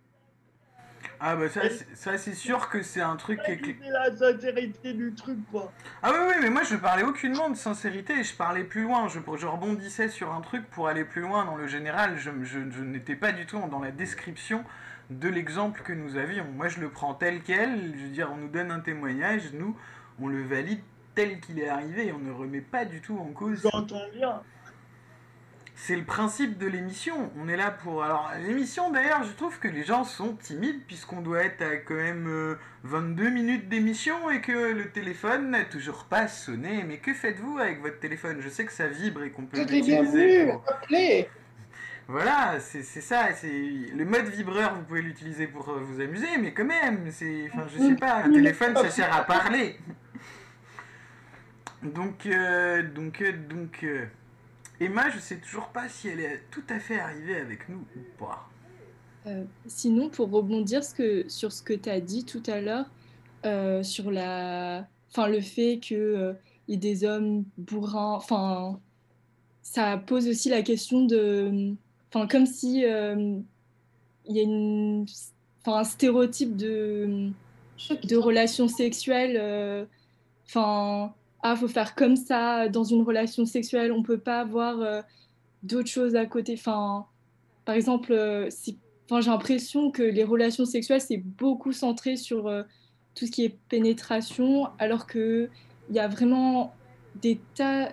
Ah 1.20 1.36
bah 1.38 1.48
ça, 1.48 1.62
c'est- 1.70 1.96
ça 1.96 2.18
c'est 2.18 2.34
sûr 2.34 2.68
que 2.70 2.82
c'est 2.82 3.00
un 3.00 3.16
truc 3.16 3.40
qui 3.44 3.52
est... 3.52 3.90
la 3.90 4.14
sincérité 4.14 4.92
du 4.94 5.14
truc, 5.16 5.38
quoi. 5.50 5.72
Ah 6.04 6.12
oui, 6.12 6.20
oui, 6.28 6.34
mais 6.42 6.50
moi 6.50 6.64
je 6.64 6.76
parlais 6.76 7.04
aucunement 7.04 7.50
de 7.50 7.56
sincérité, 7.56 8.22
je 8.24 8.36
parlais 8.36 8.66
plus 8.66 8.84
loin, 8.84 9.08
je, 9.08 9.20
je 9.38 9.46
rebondissais 9.48 10.10
sur 10.10 10.34
un 10.34 10.42
truc 10.42 10.70
pour 10.72 10.90
aller 10.90 11.06
plus 11.06 11.22
loin 11.22 11.46
dans 11.46 11.56
le 11.56 11.68
général, 11.68 12.18
je, 12.18 12.32
je- 12.44 12.70
je 12.70 12.82
n'étais 12.82 13.16
pas 13.16 13.32
du 13.32 13.46
tout 13.46 13.62
dans 13.72 13.80
la 13.80 13.92
description 13.92 14.66
de 15.10 15.30
l'exemple 15.30 15.82
que 15.84 15.94
nous 15.94 16.18
avions. 16.18 16.46
Moi 16.56 16.68
je 16.68 16.80
le 16.80 16.90
prends 16.90 17.14
tel 17.14 17.42
quel, 17.42 17.94
je 17.98 18.04
veux 18.04 18.10
dire, 18.10 18.30
on 18.34 18.38
nous 18.38 18.50
donne 18.50 18.72
un 18.72 18.80
témoignage, 18.80 19.54
nous 19.54 19.76
on 20.20 20.28
le 20.28 20.44
valide 20.44 20.80
tel 21.16 21.40
qu'il 21.40 21.60
est 21.60 21.70
arrivé, 21.70 22.14
on 22.14 22.20
ne 22.20 22.32
remet 22.32 22.62
pas 22.62 22.86
du 22.86 23.02
tout 23.02 23.18
en 23.18 23.32
cause 23.32 23.62
J'entends 23.64 24.02
bien. 24.14 24.42
c'est 25.76 25.96
le 25.96 26.04
principe 26.04 26.58
de 26.58 26.68
l'émission. 26.68 27.32
On 27.38 27.48
est 27.48 27.58
là 27.58 27.72
pour. 27.72 28.04
Alors, 28.04 28.32
l'émission 28.46 28.92
d'ailleurs, 28.92 29.24
je 29.24 29.32
trouve 29.32 29.60
que 29.60 29.68
les 29.68 29.84
gens 29.84 30.04
sont 30.04 30.34
timides 30.36 30.82
puisqu'on 30.86 31.22
doit 31.22 31.44
être 31.44 31.62
à 31.62 31.78
quand 31.78 31.96
même 31.96 32.28
euh, 32.28 32.56
22 32.84 33.30
minutes 33.30 33.70
d'émission 33.70 34.30
et 34.30 34.42
que 34.42 34.74
le 34.74 34.92
téléphone 34.92 35.52
n'a 35.52 35.64
toujours 35.64 36.06
pas 36.06 36.28
sonné. 36.28 36.84
Mais 36.84 36.98
que 36.98 37.14
faites-vous 37.14 37.58
avec 37.58 37.82
votre 37.82 38.00
téléphone? 38.00 38.38
Je 38.42 38.50
sais 38.50 38.66
que 38.66 38.74
ça 38.74 38.88
vibre 38.88 39.24
et 39.24 39.32
qu'on 39.32 39.46
peut 39.46 39.60
l'utiliser. 39.60 40.52
Pour... 40.52 40.66
Voilà, 42.08 42.60
c'est 42.60 42.84
ça. 42.84 43.34
C'est 43.34 43.50
le 43.50 44.06
mode 44.06 44.28
vibreur, 44.28 44.76
vous 44.76 44.84
pouvez 44.84 45.02
l'utiliser 45.02 45.48
pour 45.48 45.70
euh, 45.70 45.80
vous 45.80 46.00
amuser, 46.00 46.38
mais 46.40 46.54
quand 46.54 46.66
même, 46.66 47.10
c'est. 47.12 47.50
Enfin, 47.52 47.66
je 47.74 47.80
sais 47.80 47.96
pas. 47.96 48.24
Un 48.24 48.32
téléphone, 48.32 48.76
ça 48.76 48.90
sert 48.90 49.14
à 49.14 49.24
parler. 49.24 49.78
Donc, 51.84 52.26
euh, 52.26 52.82
donc, 52.82 53.22
euh, 53.22 53.32
donc. 53.48 53.86
Emma, 54.80 55.10
je 55.12 55.20
sais 55.20 55.38
toujours 55.38 55.68
pas 55.68 55.88
si 55.88 56.08
elle 56.08 56.20
est 56.20 56.42
tout 56.50 56.64
à 56.70 56.80
fait 56.80 57.00
arrivée 57.00 57.36
avec 57.36 57.70
nous 57.70 57.86
ou 57.96 58.00
pas. 58.18 58.50
Sinon, 59.68 60.10
pour 60.10 60.32
rebondir 60.32 60.82
que, 60.98 61.30
sur 61.30 61.52
ce 61.52 61.62
que 61.62 61.74
tu 61.74 61.90
as 61.90 62.02
dit 62.02 62.26
tout 62.26 62.42
à 62.48 62.60
l'heure, 62.60 63.84
sur 63.84 64.10
la, 64.10 64.88
le 65.28 65.42
fait 65.42 65.78
qu'il 65.80 66.36
y 66.68 66.74
ait 66.74 66.78
des 66.78 67.06
hommes 67.06 67.46
bourrins, 67.58 68.20
ça 69.62 69.98
pose 69.98 70.28
aussi 70.28 70.50
la 70.50 70.64
question 70.64 71.06
de, 71.06 71.76
enfin, 72.16 72.28
comme 72.28 72.46
si 72.46 72.86
euh, 72.86 73.38
il 74.26 74.36
y 74.36 74.40
a 74.40 74.44
une, 74.44 75.06
enfin, 75.62 75.80
un 75.80 75.84
stéréotype 75.84 76.56
de, 76.56 77.30
de 78.04 78.16
relations 78.16 78.68
sexuelles, 78.68 79.38
euh, 79.38 79.86
enfin, 80.48 81.14
ah, 81.44 81.56
faut 81.56 81.68
faire 81.68 81.94
comme 81.96 82.16
ça 82.16 82.70
dans 82.70 82.86
une 82.86 83.04
relation 83.04 83.46
sexuelle, 83.46 83.92
on 83.92 84.02
peut 84.02 84.18
pas 84.18 84.40
avoir 84.40 84.80
euh, 84.80 85.02
d'autres 85.62 85.90
choses 85.90 86.16
à 86.16 86.26
côté, 86.26 86.56
enfin, 86.58 87.06
par 87.66 87.76
exemple, 87.76 88.14
Enfin, 89.10 89.22
j'ai 89.22 89.30
l'impression 89.30 89.92
que 89.92 90.02
les 90.02 90.24
relations 90.24 90.66
sexuelles, 90.66 91.02
c'est 91.02 91.18
beaucoup 91.18 91.72
centré 91.74 92.18
sur 92.18 92.48
euh, 92.48 92.64
tout 93.14 93.28
ce 93.28 93.32
qui 93.32 93.46
est 93.46 93.56
pénétration, 93.70 94.68
alors 94.80 95.06
qu'il 95.06 95.50
y 95.92 96.00
a 96.00 96.08
vraiment 96.08 96.74
des 97.22 97.40
tas, 97.56 97.90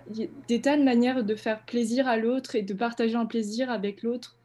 des 0.48 0.60
tas 0.60 0.76
de 0.76 0.82
manières 0.82 1.24
de 1.24 1.34
faire 1.34 1.64
plaisir 1.64 2.08
à 2.08 2.16
l'autre 2.16 2.54
et 2.56 2.62
de 2.62 2.74
partager 2.74 3.14
un 3.14 3.26
plaisir 3.26 3.70
avec 3.70 4.02
l'autre, 4.02 4.36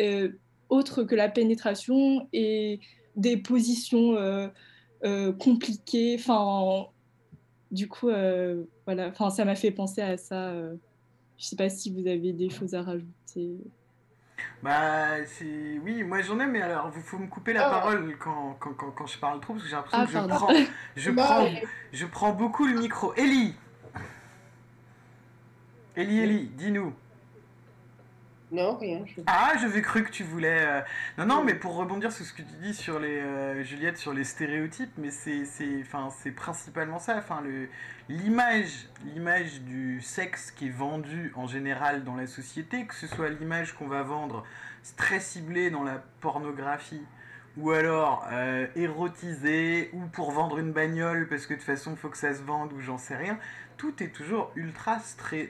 euh, 0.00 0.30
autre 0.68 1.02
que 1.02 1.14
la 1.14 1.28
pénétration 1.28 2.28
et 2.32 2.80
des 3.16 3.36
positions 3.36 4.16
euh, 4.16 4.48
euh, 5.04 5.32
compliquées. 5.32 6.16
Enfin, 6.18 6.86
du 7.70 7.88
coup, 7.88 8.08
euh, 8.08 8.64
voilà, 8.86 9.08
enfin, 9.08 9.30
ça 9.30 9.44
m'a 9.44 9.54
fait 9.54 9.70
penser 9.70 10.00
à 10.00 10.16
ça. 10.16 10.54
Je 11.38 11.44
sais 11.44 11.56
pas 11.56 11.68
si 11.68 11.90
vous 11.92 12.06
avez 12.06 12.32
des 12.32 12.48
choses 12.50 12.74
à 12.74 12.82
rajouter. 12.82 13.58
Bah, 14.62 15.24
c'est. 15.26 15.78
Oui, 15.84 16.02
moi 16.04 16.20
j'en 16.22 16.38
ai, 16.40 16.46
mais 16.46 16.62
alors, 16.62 16.90
il 16.96 17.02
faut 17.02 17.18
me 17.18 17.26
couper 17.26 17.52
la 17.52 17.66
Ah. 17.66 17.70
parole 17.70 18.16
quand, 18.18 18.56
quand, 18.60 18.72
quand, 18.74 18.90
quand 18.92 19.06
je 19.06 19.18
parle 19.18 19.40
trop, 19.40 19.52
parce 19.54 19.64
que 19.64 19.68
j'ai 19.70 19.76
l'impression 19.76 20.00
Ah, 20.00 20.06
que 20.06 20.12
je 20.12 20.28
prends, 20.28 20.54
je, 20.96 21.10
Bah, 21.10 21.22
prends, 21.24 21.48
je 21.92 22.06
prends 22.06 22.32
beaucoup 22.32 22.66
le 22.66 22.78
micro. 22.78 23.12
Ellie 23.14 23.54
Ellie, 25.96 26.20
Ellie, 26.20 26.46
dis-nous. 26.56 26.94
Non, 28.50 28.76
rien. 28.76 29.02
je- 29.06 29.22
Ah, 29.26 29.52
j'avais 29.60 29.80
cru 29.80 30.04
que 30.04 30.10
tu 30.10 30.24
voulais. 30.24 30.60
euh, 30.60 30.80
Non, 31.16 31.24
non, 31.24 31.44
mais 31.44 31.54
pour 31.54 31.74
rebondir 31.74 32.12
sur 32.12 32.24
ce 32.26 32.34
que 32.34 32.42
tu 32.42 32.54
dis 32.62 32.74
sur 32.74 32.98
les 33.00 33.18
euh, 33.18 33.62
Juliette, 33.62 33.96
sur 33.96 34.12
les 34.12 34.24
stéréotypes, 34.24 34.92
mais 34.98 35.10
c'est, 35.10 35.46
c'est, 35.46 35.80
enfin, 35.80 36.10
c'est 36.10 36.32
principalement 36.32 36.98
ça. 36.98 37.16
Enfin, 37.16 37.40
le, 37.40 37.68
l'image, 38.10 38.88
l'image 39.06 39.62
du 39.62 40.02
sexe 40.02 40.50
qui 40.50 40.66
est 40.66 40.70
vendue 40.70 41.32
en 41.34 41.46
général 41.46 42.04
dans 42.04 42.14
la 42.14 42.26
société, 42.26 42.84
que 42.86 42.94
ce 42.94 43.06
soit 43.06 43.30
l'image 43.30 43.72
qu'on 43.72 43.88
va 43.88 44.02
vendre 44.02 44.44
très 44.98 45.20
ciblée 45.20 45.70
dans 45.70 45.82
la 45.82 46.02
pornographie, 46.20 47.02
ou 47.56 47.70
alors 47.70 48.26
euh, 48.32 48.66
érotisée, 48.76 49.90
ou 49.92 50.00
pour 50.06 50.30
vendre 50.32 50.58
une 50.58 50.72
bagnole 50.72 51.28
parce 51.28 51.46
que 51.46 51.54
de 51.54 51.58
toute 51.58 51.66
façon 51.66 51.92
il 51.92 51.96
faut 51.96 52.08
que 52.08 52.16
ça 52.18 52.34
se 52.34 52.42
vende, 52.42 52.72
ou 52.72 52.80
j'en 52.80 52.98
sais 52.98 53.16
rien. 53.16 53.38
Tout 53.76 54.02
est 54.02 54.08
toujours 54.08 54.52
ultra 54.54 54.98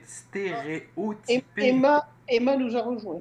stéréotypé. 0.06 1.66
Emma, 1.68 2.08
Emma 2.28 2.56
nous 2.56 2.76
a 2.76 2.82
rejoints. 2.82 3.20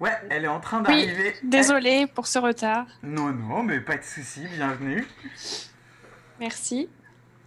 Ouais, 0.00 0.10
elle 0.30 0.44
est 0.44 0.48
en 0.48 0.58
train 0.60 0.78
Oui, 0.78 0.84
d'arriver. 1.06 1.34
désolée 1.44 2.06
pour 2.08 2.26
ce 2.26 2.38
retard. 2.40 2.86
Non, 3.04 3.32
non, 3.32 3.62
mais 3.62 3.80
pas 3.80 3.96
de 3.96 4.02
souci, 4.02 4.40
bienvenue. 4.56 5.06
Merci. 6.40 6.88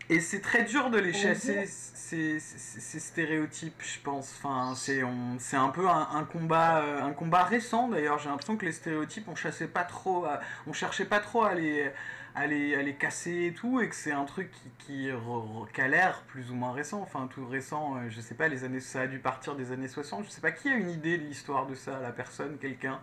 Et 0.09 0.19
c'est 0.21 0.39
très 0.39 0.63
dur 0.63 0.89
de 0.89 0.97
les 0.99 1.11
chasser, 1.11 1.65
ces, 2.05 2.99
stéréotypes, 2.99 3.81
je 3.81 3.99
pense. 3.99 4.33
Enfin, 4.37 4.73
c'est 4.75 5.01
un 5.57 5.69
peu 5.69 5.87
un, 5.87 6.23
combat, 6.31 6.79
euh, 6.79 7.01
un 7.03 7.11
combat 7.13 7.43
récent 7.43 7.87
d'ailleurs. 7.89 8.19
J'ai 8.19 8.29
l'impression 8.29 8.57
que 8.57 8.65
les 8.65 8.71
stéréotypes, 8.71 9.27
on 9.27 9.35
chassait 9.35 9.67
pas 9.67 9.83
trop, 9.83 10.25
on 10.67 10.73
cherchait 10.73 11.05
pas 11.05 11.19
trop 11.19 11.43
à 11.43 11.53
les, 11.53 11.91
à 12.35 12.47
les, 12.47 12.75
à 12.75 12.81
les 12.81 12.93
casser 12.93 13.47
et 13.47 13.53
tout, 13.53 13.79
et 13.79 13.89
que 13.89 13.95
c'est 13.95 14.11
un 14.11 14.25
truc 14.25 14.51
qui, 14.79 15.09
qui, 15.73 15.81
a 15.81 15.87
l'air 15.87 16.21
plus 16.27 16.51
ou 16.51 16.55
moins 16.55 16.73
récent. 16.73 17.01
Enfin, 17.01 17.27
tout 17.27 17.47
récent, 17.47 17.95
euh, 17.95 18.09
je 18.09 18.19
sais 18.21 18.35
pas, 18.35 18.47
les 18.47 18.63
années, 18.63 18.81
ça 18.81 19.01
a 19.01 19.07
dû 19.07 19.19
partir 19.19 19.55
des 19.55 19.71
années 19.71 19.87
60. 19.87 20.25
Je 20.25 20.29
sais 20.29 20.41
pas 20.41 20.51
qui 20.51 20.69
a 20.69 20.75
une 20.75 20.89
idée 20.89 21.17
de 21.17 21.23
l'histoire 21.23 21.65
de 21.65 21.75
ça, 21.75 21.99
la 22.01 22.11
personne, 22.11 22.57
quelqu'un? 22.57 22.99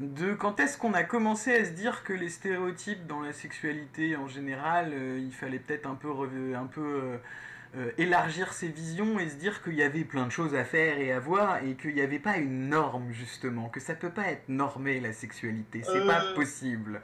De 0.00 0.32
quand 0.32 0.60
est-ce 0.60 0.78
qu'on 0.78 0.94
a 0.94 1.02
commencé 1.02 1.54
à 1.54 1.64
se 1.64 1.70
dire 1.70 2.02
que 2.04 2.14
les 2.14 2.30
stéréotypes 2.30 3.06
dans 3.06 3.20
la 3.20 3.32
sexualité 3.32 4.16
en 4.16 4.28
général, 4.28 4.92
euh, 4.94 5.20
il 5.20 5.32
fallait 5.32 5.58
peut-être 5.58 5.86
un 5.86 5.94
peu, 5.94 6.08
un 6.56 6.66
peu 6.66 6.80
euh, 6.80 7.16
euh, 7.76 7.90
élargir 7.98 8.54
ses 8.54 8.68
visions 8.68 9.18
et 9.18 9.28
se 9.28 9.36
dire 9.36 9.62
qu'il 9.62 9.74
y 9.74 9.82
avait 9.82 10.04
plein 10.04 10.24
de 10.24 10.32
choses 10.32 10.54
à 10.54 10.64
faire 10.64 10.98
et 10.98 11.12
à 11.12 11.20
voir 11.20 11.62
et 11.62 11.74
qu'il 11.74 11.94
n'y 11.94 12.00
avait 12.00 12.18
pas 12.18 12.38
une 12.38 12.70
norme 12.70 13.12
justement, 13.12 13.68
que 13.68 13.78
ça 13.78 13.94
peut 13.94 14.10
pas 14.10 14.28
être 14.28 14.48
normé 14.48 15.00
la 15.00 15.12
sexualité, 15.12 15.82
c'est 15.84 16.06
pas 16.06 16.32
possible. 16.34 17.02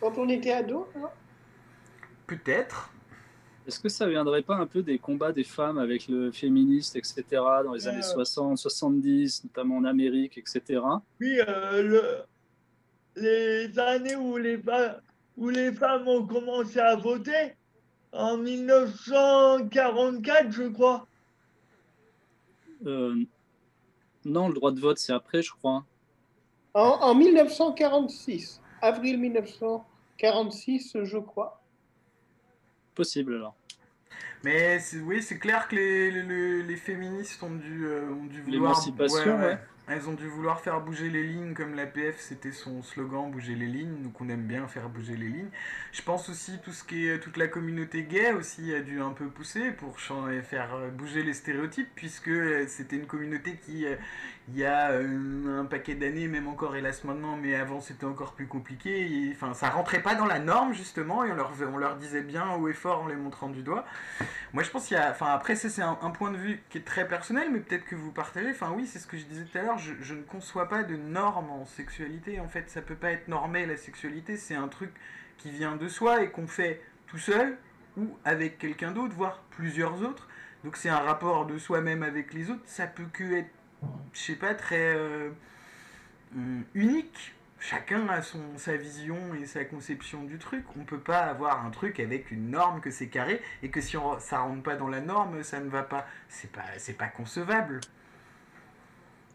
Quand 0.00 0.18
on 0.18 0.28
était 0.28 0.52
ado, 0.52 0.88
hein, 0.96 1.08
Peut-être. 2.26 2.90
Est-ce 3.66 3.78
que 3.80 3.88
ça 3.88 4.06
viendrait 4.08 4.42
pas 4.42 4.56
un 4.56 4.66
peu 4.66 4.82
des 4.82 4.98
combats 4.98 5.32
des 5.32 5.44
femmes 5.44 5.78
avec 5.78 6.08
le 6.08 6.30
féministe, 6.32 6.96
etc., 6.96 7.22
dans 7.64 7.72
les 7.74 7.86
Euh. 7.86 7.90
années 7.90 8.02
60, 8.02 8.58
70, 8.58 9.44
notamment 9.44 9.76
en 9.76 9.84
Amérique, 9.84 10.36
etc. 10.38 10.80
Oui, 11.20 11.38
euh, 11.46 11.82
le- 11.82 12.22
les 13.22 13.78
années 13.78 14.16
où 14.16 14.36
les, 14.36 14.58
fa- 14.58 15.00
où 15.36 15.48
les 15.48 15.70
femmes 15.72 16.08
ont 16.08 16.26
commencé 16.26 16.80
à 16.80 16.96
voter, 16.96 17.54
en 18.12 18.36
1944, 18.36 20.50
je 20.50 20.64
crois. 20.68 21.06
Euh, 22.84 23.14
non, 24.24 24.48
le 24.48 24.54
droit 24.54 24.72
de 24.72 24.80
vote, 24.80 24.98
c'est 24.98 25.12
après, 25.12 25.40
je 25.42 25.52
crois. 25.52 25.84
en, 26.74 26.80
en 27.00 27.14
1946, 27.14 28.60
avril 28.80 29.18
1946, 29.20 30.96
je 31.04 31.18
crois. 31.18 31.61
Possible 32.94 33.34
alors. 33.34 33.56
Mais 34.44 34.78
oui, 35.04 35.22
c'est 35.22 35.38
clair 35.38 35.68
que 35.68 35.76
les, 35.76 36.10
les- 36.10 36.62
les 36.62 36.76
féministes 36.76 37.42
ont 37.42 37.54
dû, 37.54 37.84
euh, 37.86 38.10
ont 38.10 38.24
dû 38.24 38.40
vouloir. 38.42 38.72
L'émancipation, 38.72 39.38
ouais. 39.38 39.58
Elles 39.88 40.08
ont 40.08 40.12
dû 40.12 40.28
vouloir 40.28 40.60
faire 40.60 40.80
bouger 40.80 41.10
les 41.10 41.24
lignes, 41.24 41.54
comme 41.54 41.74
l'APF, 41.74 42.16
c'était 42.20 42.52
son 42.52 42.82
slogan, 42.82 43.30
bouger 43.30 43.56
les 43.56 43.66
lignes. 43.66 44.02
Donc 44.02 44.20
on 44.20 44.28
aime 44.28 44.46
bien 44.46 44.66
faire 44.68 44.88
bouger 44.88 45.16
les 45.16 45.26
lignes. 45.28 45.50
Je 45.92 46.02
pense 46.02 46.28
aussi 46.28 46.58
tout 46.64 46.72
ce 46.72 46.84
qui 46.84 47.08
est 47.08 47.18
toute 47.18 47.36
la 47.36 47.48
communauté 47.48 48.04
gay 48.04 48.32
aussi 48.32 48.72
a 48.74 48.80
dû 48.80 49.00
un 49.00 49.10
peu 49.10 49.26
pousser 49.26 49.72
pour 49.72 49.98
faire 50.00 50.74
euh, 50.74 50.90
bouger 50.90 51.22
les 51.24 51.34
stéréotypes, 51.34 51.88
puisque 51.96 52.28
euh, 52.28 52.64
c'était 52.68 52.96
une 52.96 53.06
communauté 53.06 53.58
qui, 53.64 53.84
il 54.48 54.58
y 54.58 54.64
a 54.64 54.90
euh, 54.90 55.60
un 55.60 55.64
paquet 55.64 55.94
d'années, 55.94 56.26
même 56.26 56.48
encore 56.48 56.74
hélas 56.74 57.04
maintenant, 57.04 57.36
mais 57.36 57.54
avant 57.54 57.80
c'était 57.80 58.06
encore 58.06 58.32
plus 58.32 58.46
compliqué. 58.48 59.30
Enfin, 59.34 59.54
ça 59.54 59.70
rentrait 59.70 60.02
pas 60.02 60.14
dans 60.14 60.26
la 60.26 60.40
norme 60.40 60.72
justement, 60.74 61.24
et 61.24 61.30
on 61.30 61.34
leur, 61.34 61.52
on 61.72 61.76
leur 61.76 61.96
disait 61.96 62.22
bien 62.22 62.50
haut 62.54 62.68
et 62.68 62.72
fort 62.72 63.02
en 63.02 63.06
les 63.06 63.14
montrant 63.14 63.48
du 63.48 63.62
doigt. 63.62 63.84
Moi, 64.52 64.62
je 64.62 64.70
pense 64.70 64.86
qu'il 64.86 64.96
y 64.96 65.00
a. 65.00 65.10
Enfin, 65.10 65.26
après, 65.26 65.54
c'est 65.54 65.80
un, 65.80 65.94
point 66.10 66.30
de 66.32 66.36
vue 66.36 66.62
qui 66.70 66.78
est 66.78 66.82
très 66.82 67.06
personnel, 67.06 67.48
mais 67.52 67.60
peut-être 67.60 67.84
que 67.84 67.94
vous 67.94 68.10
partagez. 68.10 68.50
Enfin, 68.50 68.72
oui, 68.76 68.86
c'est 68.86 68.98
ce 68.98 69.06
que 69.06 69.16
je 69.16 69.24
disais 69.24 69.44
tout 69.44 69.56
à 69.58 69.62
l'heure. 69.62 69.78
Je, 69.78 69.92
je 70.00 70.14
ne 70.14 70.22
conçois 70.22 70.68
pas 70.68 70.82
de 70.82 70.96
normes 70.96 71.50
en 71.50 71.64
sexualité. 71.64 72.40
En 72.40 72.48
fait, 72.48 72.68
ça 72.68 72.82
peut 72.82 72.96
pas 72.96 73.12
être 73.12 73.28
normé, 73.28 73.64
la 73.64 73.76
sexualité. 73.76 74.36
C'est 74.36 74.54
un 74.54 74.68
truc 74.68 74.90
qui 75.38 75.50
vient 75.50 75.76
de 75.76 75.88
soi 75.88 76.22
et 76.22 76.30
qu'on 76.30 76.46
fait 76.46 76.82
tout 77.06 77.18
seul 77.18 77.56
ou 77.96 78.16
avec 78.24 78.58
quelqu'un 78.58 78.90
d'autre, 78.90 79.14
voire 79.14 79.42
plusieurs 79.50 80.02
autres. 80.02 80.28
Donc, 80.64 80.76
c'est 80.76 80.88
un 80.88 80.98
rapport 80.98 81.46
de 81.46 81.58
soi-même 81.58 82.02
avec 82.02 82.34
les 82.34 82.50
autres. 82.50 82.62
Ça 82.64 82.86
peut 82.86 83.06
que 83.12 83.24
être, 83.34 83.50
je 84.12 84.18
sais 84.20 84.36
pas, 84.36 84.54
très. 84.54 84.94
euh, 84.94 85.30
hum, 86.34 86.64
unique. 86.74 87.34
chacun 87.60 88.08
a 88.08 88.22
son, 88.22 88.40
sa 88.56 88.76
vision 88.76 89.16
et 89.40 89.46
sa 89.46 89.64
conception 89.64 90.24
du 90.24 90.38
truc. 90.38 90.64
On 90.78 90.84
peut 90.84 90.98
pas 90.98 91.20
avoir 91.20 91.64
un 91.64 91.70
truc 91.70 92.00
avec 92.00 92.30
une 92.30 92.50
norme 92.50 92.80
que 92.80 92.90
c'est 92.90 93.08
carré 93.08 93.40
et 93.62 93.70
que 93.70 93.80
si 93.80 93.96
on, 93.96 94.18
ça 94.18 94.40
rentre 94.40 94.62
pas 94.62 94.76
dans 94.76 94.88
la 94.88 95.00
norme, 95.00 95.42
ça 95.42 95.60
ne 95.60 95.68
va 95.70 95.82
pas. 95.82 96.06
C'est 96.28 96.50
pas, 96.50 96.64
c'est 96.78 96.96
pas 96.96 97.06
concevable. 97.08 97.80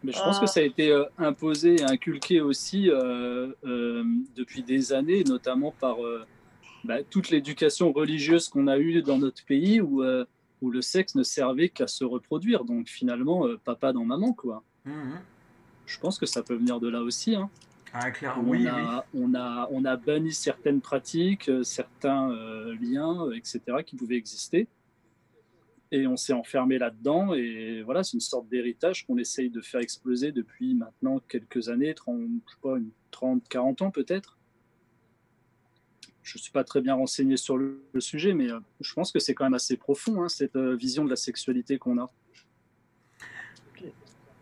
Mais 0.04 0.12
je 0.12 0.20
pense 0.20 0.40
que 0.40 0.46
ça 0.46 0.60
a 0.60 0.64
été 0.64 0.92
euh, 0.92 1.06
imposé 1.18 1.78
et 1.78 1.84
inculqué 1.84 2.40
aussi 2.42 2.90
euh, 2.90 3.52
euh, 3.66 4.04
depuis 4.36 4.62
des 4.62 4.94
années, 4.94 5.24
notamment 5.24 5.72
par 5.72 6.06
euh, 6.06 6.26
bah, 6.84 7.04
toute 7.04 7.30
l'éducation 7.32 7.92
religieuse 7.92 8.48
qu'on 8.48 8.68
a 8.68 8.78
eue 8.78 9.02
dans 9.02 9.18
notre 9.18 9.44
pays 9.46 9.82
où, 9.82 10.04
euh, 10.04 10.26
où 10.62 10.72
le 10.72 10.82
sexe 10.82 11.16
ne 11.16 11.24
servait 11.24 11.70
qu'à 11.70 11.88
se 11.88 12.04
reproduire. 12.04 12.66
Donc 12.66 12.88
finalement, 12.88 13.48
euh, 13.48 13.58
papa 13.64 13.94
dans 13.94 14.06
maman, 14.06 14.34
quoi. 14.34 14.64
Mhm. 14.86 15.20
Je 15.86 16.00
pense 16.00 16.18
que 16.18 16.26
ça 16.26 16.44
peut 16.44 16.56
venir 16.56 16.80
de 16.80 16.90
là 16.90 17.02
aussi. 17.02 17.36
Hein. 17.36 17.50
Ah, 17.94 18.12
clair, 18.12 18.38
on, 18.38 18.50
oui, 18.50 18.68
a, 18.68 19.06
on, 19.14 19.34
a, 19.34 19.70
on 19.72 19.86
a 19.86 19.96
banni 19.96 20.34
certaines 20.34 20.82
pratiques, 20.82 21.50
euh, 21.50 21.64
certains 21.64 22.30
euh, 22.32 22.76
liens, 22.82 23.32
etc., 23.32 23.62
qui 23.86 23.96
pouvaient 23.96 24.18
exister. 24.18 24.68
Et 25.92 26.06
on 26.06 26.18
s'est 26.18 26.34
enfermé 26.34 26.78
là-dedans. 26.78 27.34
Et 27.34 27.82
voilà, 27.84 28.04
c'est 28.04 28.14
une 28.16 28.20
sorte 28.20 28.50
d'héritage 28.50 29.08
qu'on 29.08 29.18
essaye 29.18 29.50
de 29.50 29.62
faire 29.62 29.80
exploser 29.80 30.34
depuis 30.34 30.76
maintenant 30.76 31.20
quelques 31.30 31.70
années, 31.70 31.94
30, 31.94 32.20
je 32.46 32.54
sais 32.54 32.60
pas, 32.62 32.78
une 32.78 32.90
30, 33.12 33.48
40 33.48 33.82
ans 33.84 33.92
peut-être. 33.92 34.38
Je 36.28 36.38
ne 36.38 36.42
suis 36.42 36.52
pas 36.52 36.66
très 36.66 36.82
bien 36.82 36.94
renseigné 36.94 37.38
sur 37.38 37.58
le, 37.58 37.82
le 37.94 38.02
sujet, 38.02 38.34
mais 38.34 38.52
euh, 38.52 38.60
je 38.82 38.94
pense 38.94 39.14
que 39.14 39.20
c'est 39.20 39.34
quand 39.34 39.46
même 39.46 39.54
assez 39.54 39.78
profond, 39.78 40.24
hein, 40.24 40.28
cette 40.28 40.58
euh, 40.58 40.76
vision 40.76 41.06
de 41.06 41.10
la 41.10 41.16
sexualité 41.16 41.78
qu'on 41.78 41.98
a. 42.00 42.12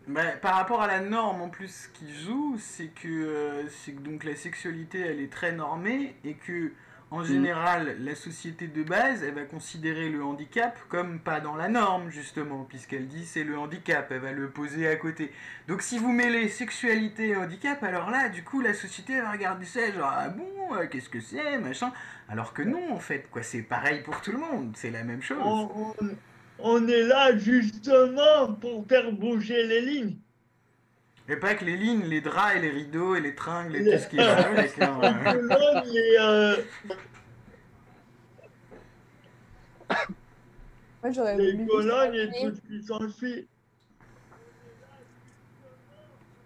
Bah, 0.08 0.32
par 0.42 0.56
rapport 0.56 0.82
à 0.82 0.88
la 0.88 0.98
norme 0.98 1.42
en 1.42 1.48
plus 1.48 1.88
qui 1.94 2.12
joue, 2.12 2.56
c'est 2.58 2.88
que, 2.88 3.06
euh, 3.06 3.68
c'est 3.68 3.92
que 3.92 4.00
donc 4.00 4.24
la 4.24 4.34
sexualité 4.34 4.98
elle 4.98 5.20
est 5.20 5.32
très 5.32 5.52
normée 5.52 6.16
et 6.24 6.34
que 6.34 6.72
en 7.10 7.22
général 7.24 7.96
la 8.00 8.14
société 8.16 8.66
de 8.66 8.82
base 8.82 9.22
elle 9.22 9.34
va 9.34 9.44
considérer 9.44 10.08
le 10.10 10.24
handicap 10.24 10.76
comme 10.88 11.20
pas 11.20 11.40
dans 11.40 11.54
la 11.54 11.68
norme 11.68 12.10
justement 12.10 12.64
puisqu'elle 12.64 13.06
dit 13.06 13.24
c'est 13.24 13.44
le 13.44 13.56
handicap, 13.58 14.08
elle 14.10 14.20
va 14.20 14.32
le 14.32 14.50
poser 14.50 14.88
à 14.88 14.96
côté. 14.96 15.30
Donc 15.68 15.82
si 15.82 15.98
vous 15.98 16.10
mêlez 16.12 16.48
sexualité 16.48 17.28
et 17.28 17.36
handicap 17.36 17.82
alors 17.84 18.10
là 18.10 18.28
du 18.28 18.42
coup 18.42 18.60
la 18.60 18.74
société 18.74 19.20
va 19.20 19.30
regarder 19.32 19.64
ça 19.66 19.90
genre 19.92 20.12
ah 20.12 20.28
bon 20.30 20.74
euh, 20.74 20.86
qu'est-ce 20.88 21.08
que 21.08 21.20
c'est 21.20 21.58
machin 21.58 21.92
alors 22.28 22.52
que 22.52 22.62
non 22.62 22.92
en 22.92 22.98
fait 22.98 23.28
quoi 23.30 23.42
c'est 23.44 23.62
pareil 23.62 24.02
pour 24.02 24.20
tout 24.20 24.32
le 24.32 24.38
monde 24.38 24.72
c'est 24.76 24.90
la 24.90 25.04
même 25.04 25.22
chose. 25.22 25.38
On, 25.40 25.70
on- 26.00 26.16
on 26.58 26.88
est 26.88 27.02
là 27.02 27.36
justement 27.36 28.52
pour 28.60 28.86
faire 28.88 29.12
bouger 29.12 29.64
les 29.66 29.80
lignes. 29.82 30.16
Et 31.28 31.36
pas 31.36 31.54
que 31.54 31.64
les 31.64 31.76
lignes, 31.76 32.04
les 32.04 32.20
draps 32.20 32.56
et 32.56 32.60
les 32.60 32.70
rideaux 32.70 33.16
et 33.16 33.20
les 33.20 33.34
tringles 33.34 33.74
et 33.76 33.84
tout 33.84 33.98
ce 33.98 34.08
qui 34.08 34.16
les, 35.92 36.16
euh, 36.20 36.56
Moi, 41.02 41.12
j'aurais 41.12 41.36
les 41.36 41.66
colonnes 41.66 42.14
et 42.14 42.28
tout 42.28 42.54
ce 42.54 42.60
qui 42.60 42.82
s'ensuit. 42.82 43.48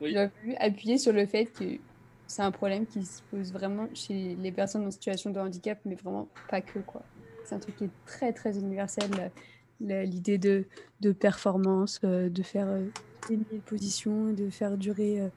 j'aurais 0.01 0.31
voulu 0.43 0.55
appuyer 0.59 0.97
sur 0.97 1.12
le 1.12 1.27
fait 1.27 1.45
que 1.47 1.79
c'est 2.27 2.43
un 2.43 2.51
problème 2.51 2.87
qui 2.87 3.05
se 3.05 3.21
pose 3.31 3.53
vraiment 3.53 3.87
chez 3.93 4.35
les 4.37 4.53
personnes 4.53 4.87
en 4.87 4.90
situation 4.90 5.31
de 5.31 5.40
handicap, 5.40 5.79
mais 5.85 5.95
vraiment 5.95 6.29
pas 6.49 6.62
que, 6.62 6.79
quoi. 6.79 7.03
C'est 7.45 7.55
un 7.55 7.59
truc 7.59 7.77
qui 7.77 7.85
est 7.85 7.90
très, 8.07 8.33
très 8.33 8.59
universel. 8.59 9.31
L'idée 9.81 10.38
de, 10.38 10.64
de 11.01 11.12
performance, 11.12 12.01
euh, 12.05 12.29
de 12.29 12.43
faire 12.43 12.69
de 13.29 13.59
positions, 13.67 14.33
de 14.33 14.51
faire 14.51 14.77
durer 14.77 15.21
euh, 15.21 15.29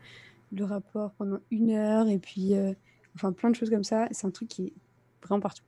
le 0.51 0.65
rapport 0.65 1.11
pendant 1.11 1.39
une 1.51 1.71
heure, 1.71 2.07
et 2.07 2.19
puis, 2.19 2.55
euh, 2.55 2.73
enfin, 3.15 3.31
plein 3.31 3.49
de 3.49 3.55
choses 3.55 3.69
comme 3.69 3.83
ça. 3.83 4.07
C'est 4.11 4.27
un 4.27 4.31
truc 4.31 4.49
qui 4.49 4.67
est 4.67 4.73
vraiment 5.23 5.41
partout. 5.41 5.63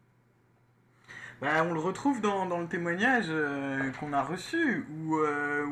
Bah, 1.41 1.65
on 1.69 1.73
le 1.73 1.79
retrouve 1.79 2.21
dans, 2.21 2.45
dans 2.45 2.59
le 2.59 2.67
témoignage 2.67 3.25
euh, 3.29 3.91
qu'on 3.99 4.13
a 4.13 4.23
reçu, 4.23 4.85
où, 4.89 5.19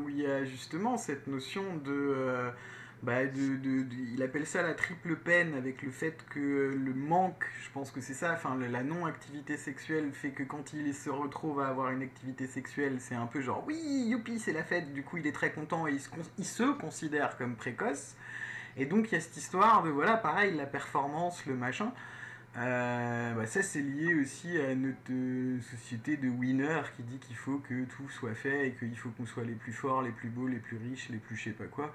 il 0.09 0.17
y 0.17 0.25
a 0.25 0.43
justement 0.43 0.97
cette 0.97 1.27
notion 1.27 1.63
de, 1.77 2.51
bah, 3.03 3.25
de, 3.25 3.57
de- 3.57 3.85
Il 4.13 4.23
appelle 4.23 4.45
ça 4.47 4.61
la 4.63 4.73
triple 4.73 5.15
peine, 5.17 5.53
avec 5.55 5.81
le 5.83 5.91
fait 5.91 6.25
que 6.29 6.39
le 6.75 6.93
manque, 6.93 7.45
je 7.63 7.69
pense 7.71 7.91
que 7.91 8.01
c'est 8.01 8.13
ça, 8.13 8.33
enfin, 8.33 8.57
la 8.57 8.83
non-activité 8.83 9.57
sexuelle 9.57 10.11
fait 10.13 10.31
que 10.31 10.43
quand 10.43 10.73
il 10.73 10.93
se 10.95 11.09
retrouve 11.09 11.59
à 11.61 11.67
avoir 11.67 11.91
une 11.91 12.01
activité 12.01 12.47
sexuelle, 12.47 12.97
c'est 12.99 13.15
un 13.15 13.27
peu 13.27 13.41
genre 13.41 13.63
oui, 13.67 13.77
youpi, 14.07 14.39
c'est 14.39 14.53
la 14.53 14.63
fête, 14.63 14.93
du 14.93 15.03
coup 15.03 15.17
il 15.17 15.27
est 15.27 15.31
très 15.33 15.51
content 15.51 15.87
et 15.87 15.91
il 15.91 15.99
se, 15.99 16.09
il 16.37 16.45
se 16.45 16.63
considère 16.73 17.37
comme 17.37 17.55
précoce. 17.55 18.15
Et 18.77 18.85
donc 18.85 19.11
il 19.11 19.15
y 19.15 19.17
a 19.17 19.21
cette 19.21 19.37
histoire 19.37 19.83
de, 19.83 19.89
voilà, 19.89 20.17
pareil, 20.17 20.55
la 20.55 20.65
performance, 20.65 21.45
le 21.45 21.55
machin. 21.55 21.93
Euh, 22.55 23.33
bah 23.33 23.47
ça 23.47 23.63
c'est 23.63 23.81
lié 23.81 24.13
aussi 24.13 24.59
à 24.59 24.75
notre 24.75 24.99
euh, 25.09 25.59
société 25.71 26.17
de 26.17 26.29
winner 26.29 26.81
qui 26.95 27.01
dit 27.01 27.17
qu'il 27.17 27.35
faut 27.35 27.57
que 27.57 27.85
tout 27.85 28.07
soit 28.09 28.35
fait 28.35 28.67
et 28.67 28.71
qu'il 28.73 28.95
faut 28.95 29.09
qu'on 29.09 29.25
soit 29.25 29.43
les 29.43 29.55
plus 29.55 29.73
forts, 29.73 30.03
les 30.03 30.11
plus 30.11 30.29
beaux, 30.29 30.47
les 30.47 30.59
plus 30.59 30.77
riches, 30.77 31.09
les 31.09 31.17
plus 31.17 31.35
je 31.35 31.45
sais 31.45 31.49
pas 31.51 31.65
quoi. 31.65 31.91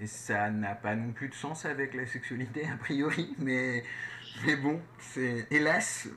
Et 0.00 0.06
ça 0.06 0.50
n'a 0.50 0.74
pas 0.74 0.94
non 0.94 1.12
plus 1.12 1.28
de 1.28 1.34
sens 1.34 1.66
avec 1.66 1.92
la 1.92 2.06
sexualité 2.06 2.66
a 2.72 2.78
priori, 2.78 3.34
mais, 3.38 3.84
mais 4.46 4.56
bon, 4.56 4.80
c'est 4.98 5.46
hélas, 5.50 6.08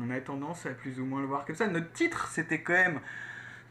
on, 0.00 0.10
a 0.10 0.20
tendance 0.20 0.66
à 0.66 0.70
plus 0.70 0.98
ou 0.98 1.04
moins 1.04 1.20
le 1.20 1.28
voir 1.28 1.44
comme 1.44 1.54
ça. 1.54 1.68
Notre 1.68 1.92
titre 1.92 2.28
c'était 2.32 2.62
quand 2.62 2.72
même 2.72 3.00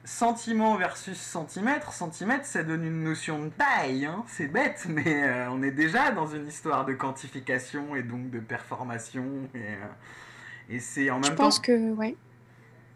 Sentiment 0.05 0.75
versus 0.75 1.17
centimètre, 1.17 1.93
centimètre 1.93 2.45
ça 2.45 2.61
donne 2.63 2.83
une 2.83 3.03
notion 3.03 3.45
de 3.45 3.49
taille, 3.49 4.05
hein. 4.05 4.25
c'est 4.27 4.47
bête, 4.47 4.85
mais 4.89 5.23
euh, 5.23 5.49
on 5.49 5.63
est 5.63 5.71
déjà 5.71 6.11
dans 6.11 6.27
une 6.27 6.45
histoire 6.45 6.85
de 6.85 6.93
quantification 6.93 7.95
et 7.95 8.03
donc 8.03 8.29
de 8.29 8.39
performation, 8.39 9.25
et, 9.55 9.59
euh, 9.59 10.75
et 10.75 10.79
c'est 10.79 11.09
en 11.09 11.15
même 11.15 11.23
Je 11.23 11.29
temps... 11.29 11.43
pense 11.43 11.59
que, 11.59 11.93
ouais. 11.93 12.17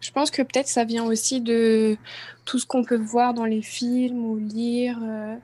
Je 0.00 0.12
pense 0.12 0.30
que 0.30 0.42
peut-être 0.42 0.68
ça 0.68 0.84
vient 0.84 1.04
aussi 1.04 1.40
de 1.40 1.96
tout 2.44 2.58
ce 2.58 2.66
qu'on 2.66 2.84
peut 2.84 2.98
voir 2.98 3.32
dans 3.32 3.46
les 3.46 3.62
films 3.62 4.24
ou 4.26 4.36
lire, 4.36 4.98
euh, 5.02 5.34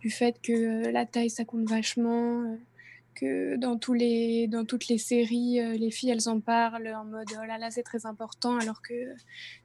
du 0.00 0.10
fait 0.10 0.36
que 0.42 0.90
la 0.90 1.06
taille 1.06 1.30
ça 1.30 1.44
compte 1.44 1.68
vachement, 1.68 2.42
que 3.14 3.56
dans, 3.56 3.78
toutes 3.78 3.98
les 3.98 4.98
séries, 4.98 5.60
euh, 5.60 5.72
les 5.74 5.90
filles 5.90 6.10
elles 6.10 6.28
en 6.28 6.40
parlent 6.40 6.88
en 6.88 7.04
mode 7.04 7.28
oh 7.32 7.46
là 7.46 7.58
là 7.58 7.70
c'est 7.70 7.82
très 7.82 8.06
important, 8.06 8.58
alors 8.58 8.82
que 8.82 8.94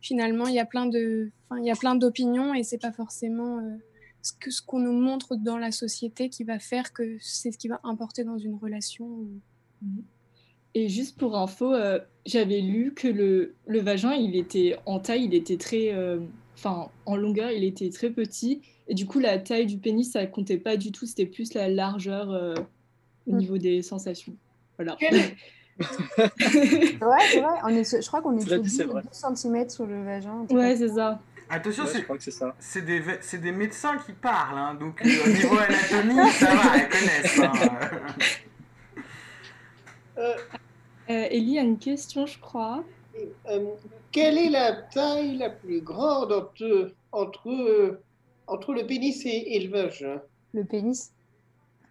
finalement 0.02 0.48
il 0.48 0.56
y 0.56 0.60
a 0.60 0.66
plein 0.66 0.90
y 0.90 1.72
a 1.72 1.76
plein 1.76 1.96
d'opinions 1.96 2.54
et 2.54 2.64
c'est 2.64 2.78
pas 2.78 2.92
forcément 2.92 3.60
euh, 3.60 3.78
ce 4.22 4.34
que 4.34 4.52
ce 4.52 4.62
qu'on 4.62 4.80
nous 4.80 4.94
montre 4.94 5.36
dans 5.36 5.58
la 5.58 5.72
société 5.72 6.30
qui 6.30 6.44
va 6.44 6.60
faire 6.60 6.94
que 6.94 7.18
c'est 7.20 7.52
ce 7.52 7.58
qui 7.58 7.68
va 7.68 7.80
importer 7.84 8.24
dans 8.24 8.38
une 8.38 8.56
relation. 8.56 9.06
ou- 9.06 9.42
Et 10.76 10.90
juste 10.90 11.18
pour 11.18 11.38
info, 11.38 11.74
euh, 11.74 12.00
j'avais 12.26 12.62
lu 12.62 12.94
que 12.94 13.08
le, 13.08 13.56
vagin, 13.68 14.14
il 14.14 14.36
était 14.36 14.78
en 14.86 15.00
taille, 15.00 15.26
il 15.26 15.34
était 15.34 15.58
très, 15.58 15.96
enfin 16.56 16.90
en 17.06 17.16
longueur, 17.16 17.52
il 17.52 17.64
était 17.64 17.90
très 17.90 18.12
petit. 18.12 18.62
Et 18.88 18.94
du 18.94 19.06
coup, 19.06 19.20
la 19.20 19.38
taille 19.38 19.68
du 19.68 19.78
pénis, 19.78 20.12
ça 20.12 20.26
comptait 20.26 20.58
pas 20.58 20.78
du 20.78 20.92
tout. 20.92 21.06
C'était 21.06 21.26
plus 21.26 21.54
la 21.54 21.70
largeur 21.70 22.56
au 23.30 23.34
Mm. 23.34 23.38
niveau 23.38 23.58
des 23.58 23.82
sensations. 23.82 24.34
Voilà. 24.78 24.98
Ouais, 25.80 25.88
c'est 27.32 27.40
vrai. 27.40 27.60
On 27.64 27.70
est 27.70 28.02
je 28.02 28.06
crois 28.08 28.22
qu'on 28.22 28.38
est 28.38 28.42
sur 28.46 28.62
dit, 28.62 28.70
c'est 28.70 28.84
12, 28.84 28.92
vrai. 28.92 29.04
cm 29.12 29.70
sur 29.70 29.86
le 29.86 30.04
vagin. 30.04 30.46
ouais, 30.50 30.76
c'est 30.76 30.90
ça. 30.90 31.22
Attention, 31.50 31.86
Ouais, 31.86 31.92
c'est- 32.60 32.82
des, 32.82 33.02
des 33.38 33.52
médecins 33.54 33.98
qui 34.06 34.12
parlent, 34.14 34.58
hein, 34.58 34.74
donc 34.76 35.02
euh, 35.04 35.10
au 35.26 35.30
niveau 35.30 35.58
anatomie, 35.58 36.30
ça 36.32 36.54
va, 36.54 36.78
elles 36.78 36.90
connaissent. 36.90 37.40
hein. 37.40 37.54
Euh, 40.18 40.34
Euh, 41.10 41.28
Ellie 41.32 41.58
a 41.58 41.62
une 41.64 41.80
question, 41.80 42.26
je 42.28 42.38
crois. 42.40 42.84
euh, 43.50 43.66
quelle 44.12 44.38
est 44.38 44.50
la 44.50 44.74
taille 44.74 45.38
la 45.38 45.50
plus 45.50 45.80
grande 45.82 46.32
entre, 46.34 46.92
entre, 47.14 48.00
entre 48.48 48.74
le 48.74 48.86
pénis 48.86 49.26
et, 49.26 49.56
et 49.56 49.60
le 49.66 49.72
vagin? 49.72 50.22
Le 50.54 50.66
pénis, 50.66 51.12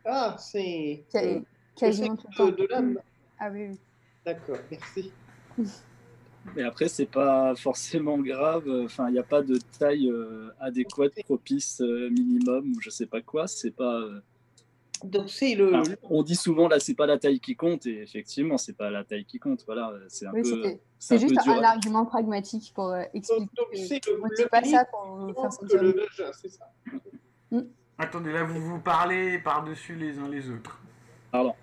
Ah, 0.05 0.37
c'est 0.39 1.05
euh, 1.15 1.41
quasiment 1.77 2.17
tout 2.17 2.27
le 2.31 2.37
temps. 2.37 2.49
de, 2.51 2.67
l'âme. 2.71 2.99
Ah 3.39 3.51
oui, 3.51 3.69
oui. 3.71 3.79
D'accord, 4.25 4.59
merci. 4.71 5.13
Mais 6.57 6.63
après, 6.63 6.89
c'est 6.89 7.07
pas 7.11 7.55
forcément 7.57 8.19
grave. 8.19 8.65
Enfin, 8.85 9.09
il 9.09 9.13
n'y 9.13 9.19
a 9.19 9.23
pas 9.25 9.43
de 9.43 9.59
taille 9.79 10.09
euh, 10.11 10.51
adéquate, 10.61 11.13
propice, 11.25 11.81
euh, 11.81 12.09
minimum 12.11 12.73
ou 12.73 12.81
je 12.81 12.91
sais 12.91 13.07
pas 13.07 13.21
quoi. 13.21 13.47
C'est 13.47 13.71
pas. 13.73 14.01
euh, 14.01 14.21
Donc 15.05 15.29
c'est 15.29 15.55
le, 15.55 15.75
enfin, 15.75 15.93
on 16.05 16.23
dit 16.23 16.37
souvent 16.37 16.69
là, 16.69 16.81
c'est 16.81 16.95
pas 16.95 17.07
la 17.07 17.19
taille 17.19 17.41
qui 17.41 17.55
compte, 17.55 17.87
et 17.87 18.01
effectivement, 18.03 18.57
c'est 18.57 18.73
pas 18.77 18.91
la 18.91 19.05
taille 19.05 19.27
qui 19.27 19.39
compte. 19.39 19.63
Voilà, 19.67 19.93
c'est 20.09 20.27
un 20.27 20.33
Oui, 20.33 20.43
peu. 20.43 20.77
C'est 20.99 21.17
peu 21.17 21.29
juste 21.29 21.39
un 21.47 21.63
argument 21.63 22.07
pragmatique 22.07 22.73
pour 22.75 22.89
euh, 22.93 23.03
expliquer 23.13 23.47
donc, 23.57 23.69
c'est 23.75 24.07
le, 24.07 24.17
le 24.17 24.37
c'est 24.37 24.49
pas 24.49 24.65
ça 24.65 24.85
pour 24.87 25.35
faire 25.41 25.69
que 25.69 25.77
le 25.77 25.93
mieux. 25.93 26.07
vagin, 26.19 26.33
c'est 26.33 26.49
ça. 26.49 26.71
Attendez, 27.99 28.33
là 28.33 28.45
vous 28.45 28.61
vous 28.61 28.79
parlez 28.79 29.39
par-dessus 29.39 29.95
les 29.97 30.19
uns 30.19 30.29
les 30.29 30.49
autres. 30.51 30.81
Pardon. 31.33 31.55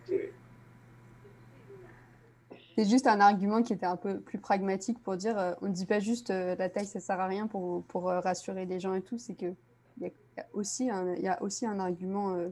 C'est 2.76 2.90
juste 2.90 3.08
un 3.08 3.22
argument 3.22 3.64
qui 3.64 3.72
était 3.72 3.86
un 3.86 3.96
peu 3.96 4.20
plus 4.20 4.38
pragmatique 4.38 5.02
pour 5.02 5.16
dire 5.16 5.38
euh, 5.38 5.54
on 5.62 5.68
ne 5.68 5.72
dit 5.74 5.86
pas 5.86 6.00
juste 6.02 6.30
euh, 6.30 6.56
la 6.60 6.70
taille 6.70 6.86
ça 6.86 7.00
sert 7.00 7.20
à 7.22 7.28
rien 7.28 7.48
pour, 7.48 7.84
pour 7.86 8.10
euh, 8.10 8.20
rassurer 8.20 8.66
les 8.66 8.82
gens 8.82 8.94
et 8.94 9.02
tout, 9.02 9.18
c'est 9.18 9.34
que 9.36 9.54
il 9.98 10.04
y, 10.04 10.06
a- 10.08 10.10
il 10.10 10.38
y 10.38 10.42
a 10.42 10.46
aussi 10.54 10.90
un- 10.90 11.14
il 11.16 11.24
y 11.24 11.28
a 11.30 11.42
aussi 11.42 11.66
un 11.66 11.80
argument 11.80 12.34
euh, 12.36 12.50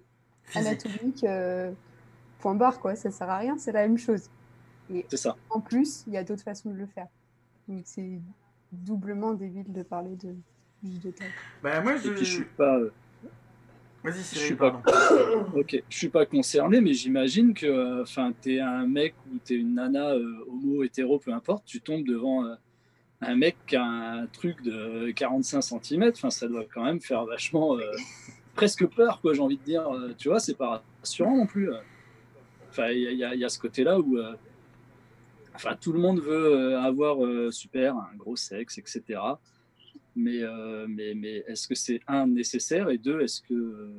anatomique 0.56 1.26
euh, 1.26 1.74
point 2.40 2.56
barre, 2.56 2.80
quoi. 2.80 2.96
Ça 2.96 3.12
sert 3.12 3.30
à 3.30 3.38
rien, 3.38 3.58
c'est 3.58 3.74
la 3.74 3.82
même 3.82 3.98
chose. 3.98 4.30
Et 4.90 5.06
C'est 5.10 5.18
ça. 5.18 5.36
en 5.50 5.60
plus, 5.60 6.06
il 6.08 6.14
y 6.14 6.18
a 6.18 6.24
d'autres 6.24 6.44
façons 6.44 6.70
de 6.70 6.76
le 6.76 6.86
faire. 6.88 7.08
Donc 7.68 7.82
c'est 7.86 8.20
doublement 8.72 9.34
débile 9.34 9.72
de 9.74 9.84
parler 9.84 10.16
de 10.16 10.34
juste 10.86 11.04
de 11.06 11.12
taille. 11.12 11.28
Bah, 11.62 11.82
moi, 11.82 11.96
Et 11.96 12.00
je. 12.00 12.10
puis 12.12 12.24
je 12.26 12.32
suis 12.36 12.46
pas. 12.46 12.78
Euh, 14.06 14.12
Je 14.14 14.38
suis 14.38 14.56
pas, 14.56 14.72
pardon. 14.72 15.46
ok, 15.56 15.84
je 15.90 15.98
suis 15.98 16.10
pas 16.10 16.26
concerné, 16.26 16.82
mais 16.82 16.94
j'imagine 16.94 17.54
que, 17.54 17.66
euh, 17.66 18.02
enfin, 18.04 18.34
t'es 18.42 18.60
un 18.60 18.86
mec 18.88 19.16
ou 19.32 19.38
t'es 19.44 19.56
une 19.56 19.76
nana 19.76 20.12
euh, 20.12 20.46
homo, 20.50 20.84
hétéro, 20.84 21.20
peu 21.20 21.32
importe, 21.32 21.64
tu 21.66 21.82
tombes 21.82 22.06
devant 22.06 22.46
euh, 22.46 22.56
un 23.22 23.36
mec 23.36 23.56
qui 23.68 23.76
a 23.76 23.84
un 23.86 24.26
truc 24.28 24.62
de 24.64 25.12
45 25.12 25.62
cm, 25.62 26.04
enfin, 26.14 26.30
ça 26.30 26.48
doit 26.48 26.66
quand 26.74 26.84
même 26.84 27.00
faire 27.00 27.26
vachement 27.26 27.78
euh, 27.78 27.82
presque 28.56 28.86
peur, 28.88 29.22
quoi. 29.22 29.34
J'ai 29.34 29.42
envie 29.42 29.58
de 29.58 29.64
dire, 29.64 29.88
Euh, 29.90 30.14
tu 30.18 30.28
vois, 30.30 30.40
c'est 30.40 30.58
pas 30.58 30.84
rassurant 31.00 31.38
non 31.38 31.46
plus. 31.48 31.72
euh. 31.72 31.78
Enfin, 32.70 32.88
il 32.90 33.00
y, 33.12 33.16
y 33.18 33.24
a- 33.24 33.34
il 33.36 33.40
y 33.40 33.46
a 33.46 33.50
ce 33.50 33.60
côté-là 33.60 34.00
où, 34.00 34.18
euh, 34.18 34.34
enfin, 35.56 35.76
tout 35.80 35.94
le 35.94 36.00
monde 36.00 36.20
veut 36.20 36.54
euh, 36.74 36.80
avoir 36.82 37.24
euh, 37.24 37.52
super 37.52 37.96
un 37.96 38.16
gros 38.18 38.36
sexe, 38.36 38.78
etc. 38.80 39.20
Mais, 40.16 40.42
euh, 40.44 40.86
mais, 40.88 41.14
mais 41.16 41.44
est-ce 41.48 41.68
que 41.68 41.76
c'est 41.76 42.00
un 42.08 42.28
nécessaire? 42.28 42.90
Et 42.90 42.98
deux, 42.98 43.22
est-ce 43.22 43.42
que, 43.42 43.54
euh, 43.54 43.90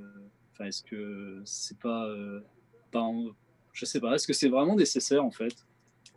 enfin, 0.52 0.66
est-ce 0.66 0.82
que 0.82 1.42
c'est 1.44 1.78
pas, 1.78 2.06
euh, 2.06 2.40
pas 2.92 3.00
en- 3.00 3.30
je 3.72 3.84
sais 3.84 4.00
pas, 4.00 4.14
est-ce 4.14 4.26
que 4.26 4.32
c'est 4.32 4.48
vraiment 4.48 4.76
nécessaire 4.76 5.24
en 5.24 5.32
fait? 5.32 5.54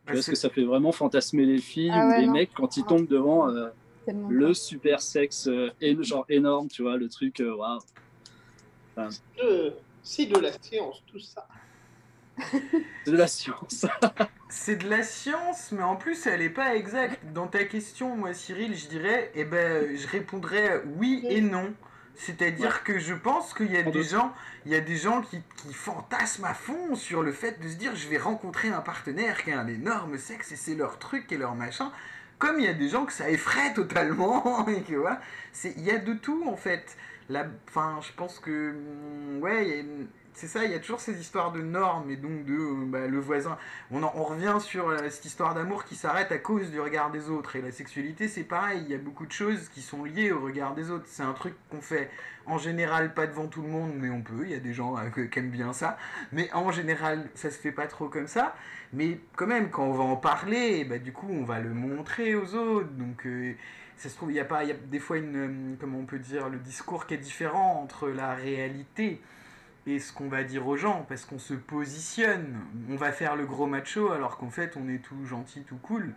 Bah, 0.06 0.14
Est-ce 0.14 0.30
que 0.30 0.36
ça 0.36 0.50
fait 0.50 0.64
vraiment 0.64 0.92
fantasmer 0.92 1.46
les 1.46 1.58
filles 1.58 1.90
Ah 1.92 2.06
ou 2.06 2.10
ouais, 2.10 2.22
les 2.22 2.28
non. 2.28 2.34
mecs 2.34 2.54
quand 2.54 2.78
ils 2.78 2.86
tombent 2.86 3.08
devant 3.08 3.50
euh, 3.50 3.70
le 4.30 4.54
super 4.54 5.02
sexe 5.02 5.48
euh, 5.48 5.70
genre 6.04 6.26
énorme, 6.30 6.68
tu 6.68 6.84
vois, 6.84 6.98
le 6.98 7.10
truc, 7.10 7.42
waouh. 7.44 7.80
De- 9.38 9.74
C'est 10.04 10.26
de 10.28 10.40
la 10.40 10.52
science, 10.62 11.04
tout 11.08 11.20
ça. 11.20 11.48
C'est 13.06 13.12
de 13.12 13.18
la 13.18 13.28
science. 13.28 13.86
C'est 14.50 14.78
de 14.78 14.90
la 14.90 15.04
science, 15.04 15.72
mais 15.72 15.84
en 15.84 15.96
plus, 15.96 16.26
elle 16.26 16.42
est 16.42 16.50
pas 16.50 16.76
exacte. 16.76 17.20
Dans 17.34 17.48
ta 17.48 17.66
question, 17.66 18.16
moi, 18.16 18.34
Cyril, 18.34 18.76
je 18.76 18.88
dirais, 18.88 19.32
eh 19.36 19.44
ben, 19.44 19.96
je 19.96 20.08
répondrais 20.08 20.84
oui 20.98 21.26
et 21.30 21.42
non. 21.42 21.74
C'est-à-dire 22.16 22.84
que 22.84 22.98
je 22.98 23.14
pense 23.14 23.54
qu'il 23.54 23.72
y 23.72 23.78
a 23.78 23.84
des 23.84 24.04
gens, 24.04 24.34
il 24.66 24.72
y 24.72 24.76
a 24.76 24.80
des 24.80 24.96
gens 24.96 25.22
qui, 25.22 25.40
qui 25.58 25.74
fantasment 25.74 26.46
à 26.46 26.56
fond 26.56 26.96
sur 26.96 27.22
le 27.22 27.32
fait 27.32 27.62
de 27.62 27.70
se 27.70 27.76
dire, 27.76 27.96
je 27.96 28.08
vais 28.08 28.18
rencontrer 28.18 28.70
un 28.70 28.82
partenaire 28.82 29.44
qui 29.44 29.52
a 29.52 29.60
un 29.60 29.68
énorme 29.68 30.18
sexe 30.18 30.52
et 30.52 30.56
c'est 30.56 30.74
leur 30.74 30.98
truc 30.98 31.32
et 31.32 31.38
leur 31.38 31.54
machin. 31.54 31.92
Comme 32.40 32.60
il 32.60 32.66
y 32.66 32.70
a 32.70 32.74
des 32.74 32.90
gens 32.90 33.06
que 33.06 33.14
ça 33.14 33.30
effraie 33.30 33.74
totalement 33.74 34.68
et 34.70 34.82
que 34.82 34.96
voilà, 34.96 35.22
c'est, 35.52 35.74
il 35.78 35.84
y 35.84 35.92
a 35.92 36.00
de 36.00 36.14
tout 36.14 36.44
en 36.48 36.56
fait. 36.56 36.98
La, 37.30 37.46
enfin, 37.68 38.00
je 38.02 38.14
pense 38.14 38.40
que, 38.40 38.72
hum, 38.72 39.42
ouais, 39.42 39.86
c'est 40.38 40.48
ça, 40.48 40.64
il 40.66 40.72
y 40.72 40.76
a 40.76 40.80
toujours 40.80 41.00
ces 41.00 41.20
histoires 41.20 41.52
de 41.52 41.62
normes 41.62 42.10
et 42.12 42.16
donc 42.16 42.46
de 42.46 42.54
euh, 42.54 42.86
bah, 42.86 43.08
le 43.08 43.20
voisin. 43.20 43.58
On, 43.92 44.04
en- 44.04 44.12
on 44.16 44.24
revient 44.24 44.56
sur 44.60 44.88
euh, 44.90 44.98
cette 45.10 45.26
histoire 45.26 45.54
d'amour 45.56 45.84
qui 45.84 45.96
s'arrête 45.96 46.32
à 46.32 46.38
cause 46.38 46.70
du 46.72 46.80
regard 46.80 47.12
des 47.12 47.30
autres. 47.30 47.56
Et 47.56 47.62
la 47.62 47.72
sexualité, 47.72 48.28
c'est 48.28 48.44
pareil, 48.44 48.84
il 48.86 48.92
y 48.92 48.96
a 48.96 49.00
beaucoup 49.00 49.26
de 49.26 49.32
choses 49.32 49.68
qui 49.70 49.82
sont 49.82 50.04
liées 50.06 50.32
au 50.32 50.40
regard 50.40 50.76
des 50.76 50.92
autres. 50.92 51.06
C'est 51.08 51.24
un 51.24 51.34
truc 51.34 51.56
qu'on 51.70 51.82
fait 51.82 52.10
en 52.46 52.58
général 52.58 53.14
pas 53.14 53.28
devant 53.28 53.48
tout 53.48 53.62
le 53.62 53.68
monde, 53.68 53.92
mais 53.96 54.10
on 54.10 54.22
peut. 54.22 54.44
Il 54.44 54.52
y 54.52 54.56
a 54.56 54.60
des 54.60 54.74
gens 54.74 54.96
euh, 54.98 55.10
qui 55.28 55.40
aiment 55.40 55.50
bien 55.50 55.74
ça. 55.74 55.98
Mais 56.32 56.50
en 56.54 56.72
général, 56.72 57.30
ça 57.36 57.50
se 57.52 57.58
fait 57.58 57.72
pas 57.74 57.88
trop 57.88 58.08
comme 58.08 58.28
ça. 58.28 58.56
Mais 58.94 59.20
quand 59.36 59.48
même, 59.48 59.70
quand 59.70 59.84
on 59.86 59.94
va 59.94 60.04
en 60.04 60.16
parler, 60.16 60.86
bah, 60.86 61.00
du 61.00 61.12
coup, 61.12 61.28
on 61.30 61.44
va 61.44 61.60
le 61.60 61.74
montrer 61.74 62.36
aux 62.36 62.54
autres. 62.56 62.90
Donc. 62.92 63.28
ça 63.98 64.10
se 64.10 64.16
trouve, 64.16 64.32
il 64.32 64.36
y 64.36 64.40
a 64.40 64.46
pas, 64.46 64.64
il 64.64 64.70
y 64.70 64.72
a 64.72 64.76
des 64.76 65.00
fois 65.00 65.18
une, 65.18 65.76
comment 65.80 65.98
on 65.98 66.06
peut 66.06 66.20
dire, 66.20 66.50
le 66.50 66.60
discours 66.60 67.08
qui 67.08 67.16
est 67.16 67.18
différent 67.18 67.82
entre 67.84 68.08
la 68.10 68.36
réalité 68.36 69.20
et 69.88 70.00
ce 70.00 70.12
qu'on 70.14 70.28
va 70.28 70.44
dire 70.44 70.68
aux 70.68 70.76
gens, 70.78 71.06
parce 71.08 71.26
qu'on 71.26 71.40
se 71.40 71.54
positionne. 71.54 72.60
On 72.90 72.96
va 72.96 73.12
faire 73.12 73.36
le 73.36 73.46
gros 73.46 73.66
macho 73.66 74.12
alors 74.12 74.38
qu'en 74.38 74.50
fait 74.50 74.76
on 74.78 74.88
est 74.90 75.00
tout 75.00 75.26
gentil, 75.26 75.64
tout 75.64 75.78
cool. 75.78 76.14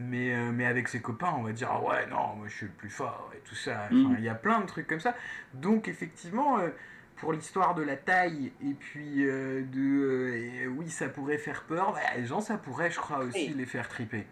Mais, 0.00 0.34
euh, 0.34 0.50
mais 0.52 0.66
avec 0.66 0.88
ses 0.88 1.00
copains, 1.00 1.32
on 1.38 1.42
va 1.44 1.52
dire 1.52 1.68
ah 1.70 1.80
ouais, 1.80 2.06
non, 2.08 2.34
moi 2.36 2.48
je 2.48 2.54
suis 2.56 2.66
le 2.66 2.72
plus 2.72 2.90
fort 2.90 3.30
et 3.34 3.38
tout 3.48 3.54
ça. 3.54 3.82
Enfin, 3.86 3.94
Mhm. 3.94 4.16
Il 4.18 4.24
y 4.24 4.28
a 4.28 4.34
plein 4.34 4.60
de 4.60 4.66
trucs 4.66 4.88
comme 4.88 4.98
ça. 5.00 5.14
Donc 5.54 5.86
effectivement, 5.86 6.58
euh, 6.58 6.70
pour 7.16 7.32
l'histoire 7.32 7.76
de 7.76 7.82
la 7.82 7.96
taille 7.96 8.50
et 8.60 8.74
puis 8.74 9.24
euh, 9.24 9.62
de 9.72 9.80
euh, 9.80 10.62
et 10.64 10.66
oui, 10.66 10.90
ça 10.90 11.08
pourrait 11.08 11.38
faire 11.38 11.62
peur, 11.62 11.92
bah, 11.92 12.00
les 12.16 12.26
gens, 12.26 12.40
ça 12.40 12.58
pourrait, 12.58 12.90
je 12.90 12.98
crois, 12.98 13.18
aussi 13.20 13.50
les 13.50 13.66
faire 13.66 13.88
triper. 13.88 14.26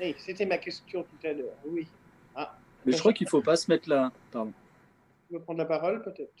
Hey, 0.00 0.14
C'était 0.18 0.46
ma 0.46 0.56
question 0.58 1.02
tout 1.02 1.26
à 1.26 1.32
l'heure, 1.34 1.54
oui. 1.66 1.86
Ah, 2.34 2.56
Mais 2.86 2.92
je 2.92 2.98
crois 2.98 3.12
qu'il 3.12 3.28
faut 3.28 3.42
pas 3.42 3.56
se 3.56 3.70
mettre 3.70 3.88
là. 3.90 4.10
Pardon. 4.32 4.52
tu 5.28 5.34
veux 5.34 5.40
prendre 5.40 5.58
la 5.58 5.66
parole 5.66 6.02
peut-être? 6.02 6.32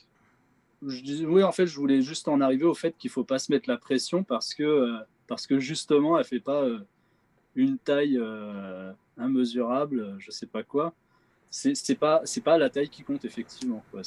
Je 0.86 1.24
oui, 1.24 1.42
en 1.42 1.52
fait, 1.52 1.66
je 1.66 1.76
voulais 1.76 2.02
juste 2.02 2.28
en 2.28 2.40
arriver 2.40 2.64
au 2.64 2.74
fait 2.74 2.96
qu'il 2.96 3.10
faut 3.10 3.24
pas 3.24 3.38
se 3.38 3.52
mettre 3.52 3.68
la 3.68 3.76
pression 3.76 4.22
parce 4.22 4.54
que, 4.54 4.62
euh, 4.62 4.98
parce 5.26 5.46
que 5.46 5.58
justement, 5.58 6.18
elle 6.18 6.24
fait 6.24 6.40
pas 6.40 6.62
euh, 6.62 6.80
une 7.54 7.78
taille 7.78 8.18
euh, 8.18 8.92
immesurable, 9.18 10.16
je 10.18 10.30
sais 10.30 10.46
pas 10.46 10.62
quoi. 10.62 10.92
C'est 11.50 11.74
c'est 11.76 11.94
pas, 11.94 12.22
pas 12.44 12.58
la 12.58 12.68
taille 12.68 12.88
qui 12.88 13.02
compte, 13.02 13.24
effectivement. 13.24 13.84
Quoi. 13.90 14.02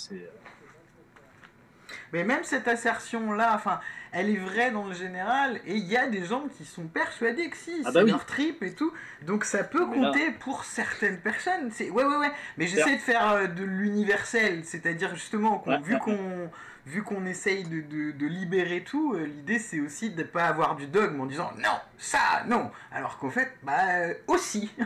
Mais 2.13 2.23
même 2.23 2.43
cette 2.43 2.67
assertion-là, 2.67 3.54
enfin, 3.56 3.80
elle 4.12 4.30
est 4.30 4.38
vraie 4.38 4.71
dans 4.71 4.86
le 4.88 4.93
général, 4.93 5.60
et 5.65 5.76
il 5.76 5.86
y 5.86 5.95
a 5.97 6.08
des 6.08 6.23
gens 6.26 6.47
qui 6.47 6.65
sont 6.65 6.88
persuadés 6.88 7.50
que 7.50 7.58
si, 7.58 7.71
Ah 7.84 7.88
c'est 7.88 7.93
bah 7.93 8.04
oui. 8.04 8.12
leur 8.12 8.26
trip 8.26 8.63
et 8.63 8.73
tout, 8.73 8.91
donc 9.23 9.43
ça 9.45 9.63
peut 9.63 9.86
Mais 9.89 10.00
là- 10.00 10.08
compter 10.08 10.32
pour 10.32 10.63
certaines 10.63 11.19
personnes. 11.19 11.69
C'est 11.71 11.89
ouais, 11.89 12.04
ouais, 12.06 12.17
ouais. 12.17 12.32
Mais 12.58 12.67
j'essaie 12.67 12.95
de 12.95 13.02
faire 13.02 13.30
euh, 13.32 13.47
de 13.47 13.63
l'universel, 13.63 14.63
c'est-à-dire 14.65 15.13
justement 15.15 15.60
qu'on, 15.60 15.71
Ouais, 15.71 15.82
vu 15.82 15.93
ouais, 15.93 16.00
qu'on 16.00 16.50
vu 16.86 17.04
qu'on 17.04 17.26
essaye 17.26 17.65
de, 17.65 17.82
de- 17.82 18.12
de 18.12 18.26
libérer 18.28 18.82
tout, 18.82 19.13
euh, 19.13 19.26
l'idée 19.26 19.60
c'est 19.60 19.82
aussi 19.82 20.10
de 20.10 20.19
ne 20.21 20.28
pas 20.28 20.45
avoir 20.45 20.78
du 20.78 20.88
dogme 20.88 21.19
en 21.19 21.26
disant 21.26 21.52
non, 21.58 21.78
ça, 21.97 22.43
non, 22.47 22.71
alors 22.93 23.17
qu'en 23.17 23.30
fait, 23.30 23.52
bah 23.63 23.73
euh, 23.89 24.13
aussi. 24.28 24.71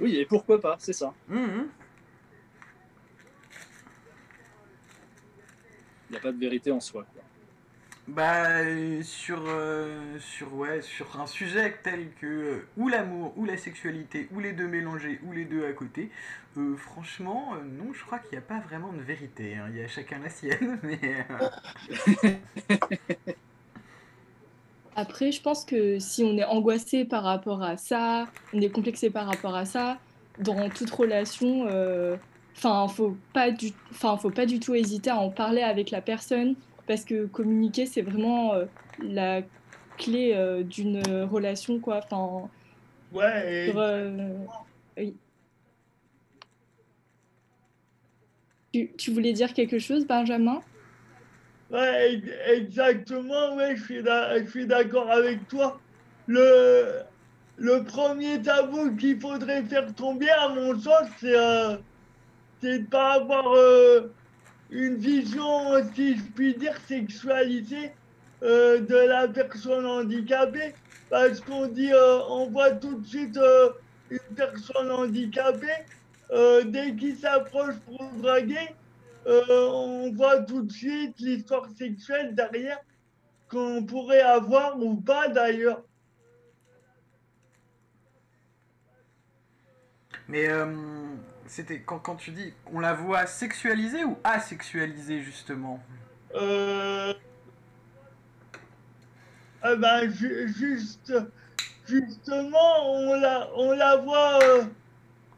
Oui, 0.00 0.16
et 0.16 0.26
pourquoi 0.26 0.60
pas, 0.60 0.74
c'est 0.80 0.92
ça. 0.92 1.12
Mhm. 1.28 1.68
N'y 6.12 6.18
a 6.18 6.20
pas 6.20 6.32
de 6.32 6.38
vérité 6.38 6.70
en 6.70 6.80
soi. 6.80 7.04
Quoi. 7.12 7.22
Bah 8.08 8.64
sur 9.04 9.44
euh, 9.46 10.18
sur 10.18 10.54
ouais 10.54 10.82
sur 10.82 11.20
un 11.20 11.26
sujet 11.26 11.76
tel 11.84 12.12
que 12.20 12.26
euh, 12.26 12.66
ou 12.76 12.88
l'amour 12.88 13.32
ou 13.36 13.44
la 13.44 13.56
sexualité 13.56 14.28
ou 14.34 14.40
les 14.40 14.52
deux 14.52 14.66
mélangés 14.66 15.20
ou 15.24 15.30
les 15.30 15.44
deux 15.44 15.64
à 15.64 15.72
côté 15.72 16.10
euh, 16.56 16.76
franchement 16.76 17.54
euh, 17.54 17.58
non 17.62 17.92
je 17.92 18.04
crois 18.04 18.18
qu'il 18.18 18.32
n'y 18.32 18.38
a 18.38 18.46
pas 18.46 18.58
vraiment 18.58 18.92
de 18.92 19.00
vérité 19.00 19.54
hein. 19.54 19.68
il 19.70 19.78
y 19.78 19.84
a 19.84 19.86
chacun 19.86 20.18
la 20.18 20.30
sienne 20.30 20.80
mais 20.82 20.98
euh, 21.30 22.28
Après, 24.94 25.32
je 25.32 25.40
pense 25.40 25.64
que 25.64 25.98
si 25.98 26.22
on 26.22 26.36
est 26.36 26.44
angoissé 26.44 27.04
par 27.04 27.22
rapport 27.22 27.62
à 27.62 27.76
ça, 27.76 28.28
on 28.52 28.60
est 28.60 28.68
complexé 28.68 29.08
par 29.08 29.26
rapport 29.26 29.54
à 29.54 29.64
ça, 29.64 29.98
dans 30.38 30.68
toute 30.68 30.90
relation, 30.90 31.66
euh, 31.68 32.16
enfin, 32.56 32.88
faut 32.88 33.16
pas 33.32 33.50
du, 33.50 33.70
enfin, 33.90 34.16
faut 34.16 34.30
pas 34.30 34.46
du 34.46 34.60
tout 34.60 34.74
hésiter 34.74 35.10
à 35.10 35.16
en 35.16 35.30
parler 35.30 35.62
avec 35.62 35.90
la 35.90 36.00
personne, 36.00 36.54
parce 36.86 37.04
que 37.04 37.26
communiquer, 37.26 37.86
c'est 37.86 38.02
vraiment 38.02 38.54
euh, 38.54 38.64
la 39.02 39.42
clé 39.98 40.32
euh, 40.34 40.62
d'une 40.62 41.02
relation, 41.24 41.78
quoi. 41.80 42.00
Enfin, 42.04 42.48
Ouais, 43.12 43.66
et 43.66 43.70
sur, 43.70 43.78
euh, 43.78 44.10
oui. 44.96 45.14
Tu, 48.72 48.90
tu 48.96 49.10
voulais 49.10 49.32
dire 49.32 49.52
quelque 49.52 49.78
chose, 49.78 50.06
Benjamin? 50.06 50.62
Ouais, 51.70 52.14
ex- 52.14 52.28
exactement, 52.48 53.54
ouais, 53.56 53.76
je 53.76 53.84
suis 53.84 54.02
d'a- 54.02 54.38
je 54.42 54.48
suis 54.50 54.66
d'accord 54.66 55.10
avec 55.10 55.46
toi. 55.48 55.78
Le, 56.26 57.00
le 57.56 57.82
premier 57.84 58.40
tabou 58.40 58.94
qu'il 58.96 59.20
faudrait 59.20 59.62
faire 59.64 59.94
tomber, 59.94 60.30
à 60.30 60.48
mon 60.48 60.78
sens, 60.78 61.08
c'est 61.18 61.36
euh, 61.36 61.76
c'est 62.62 62.78
de 62.78 62.86
pas 62.86 63.14
avoir 63.14 63.52
euh, 63.54 64.12
une 64.70 64.96
vision, 64.96 65.84
si 65.94 66.16
je 66.16 66.22
puis 66.34 66.54
dire, 66.54 66.76
sexualisée 66.86 67.92
euh, 68.42 68.80
de 68.80 68.96
la 68.96 69.28
personne 69.28 69.84
handicapée. 69.84 70.74
Parce 71.10 71.40
qu'on 71.40 71.66
dit, 71.66 71.92
euh, 71.92 72.20
on 72.28 72.48
voit 72.50 72.70
tout 72.70 73.00
de 73.00 73.06
suite 73.06 73.38
une 74.10 74.34
personne 74.36 74.90
handicapée, 74.90 75.84
dès 76.64 76.94
qu'il 76.96 77.16
s'approche 77.16 77.74
pour 77.84 78.02
draguer, 78.22 78.74
on 79.26 80.10
voit 80.14 80.38
tout 80.38 80.62
de 80.62 80.72
suite 80.72 81.20
l'histoire 81.20 81.68
sexuelle 81.76 82.34
derrière 82.34 82.78
qu'on 83.50 83.84
pourrait 83.84 84.22
avoir 84.22 84.80
ou 84.80 84.96
pas 84.96 85.28
d'ailleurs. 85.28 85.82
mais 90.32 90.48
euh, 90.48 90.64
c'était 91.46 91.80
quand, 91.80 91.98
quand 91.98 92.16
tu 92.16 92.30
dis 92.30 92.52
on 92.72 92.80
la 92.80 92.94
voit 92.94 93.26
sexualisée 93.26 94.04
ou 94.04 94.16
asexualisée 94.24 95.20
justement 95.22 95.80
Euh... 96.34 97.12
ben, 99.62 100.10
ju- 100.10 100.48
juste, 100.48 101.12
justement, 101.86 102.92
on 102.94 103.14
la, 103.20 103.48
on 103.54 103.72
la 103.72 103.96
voit 103.96 104.40
euh, 104.42 104.64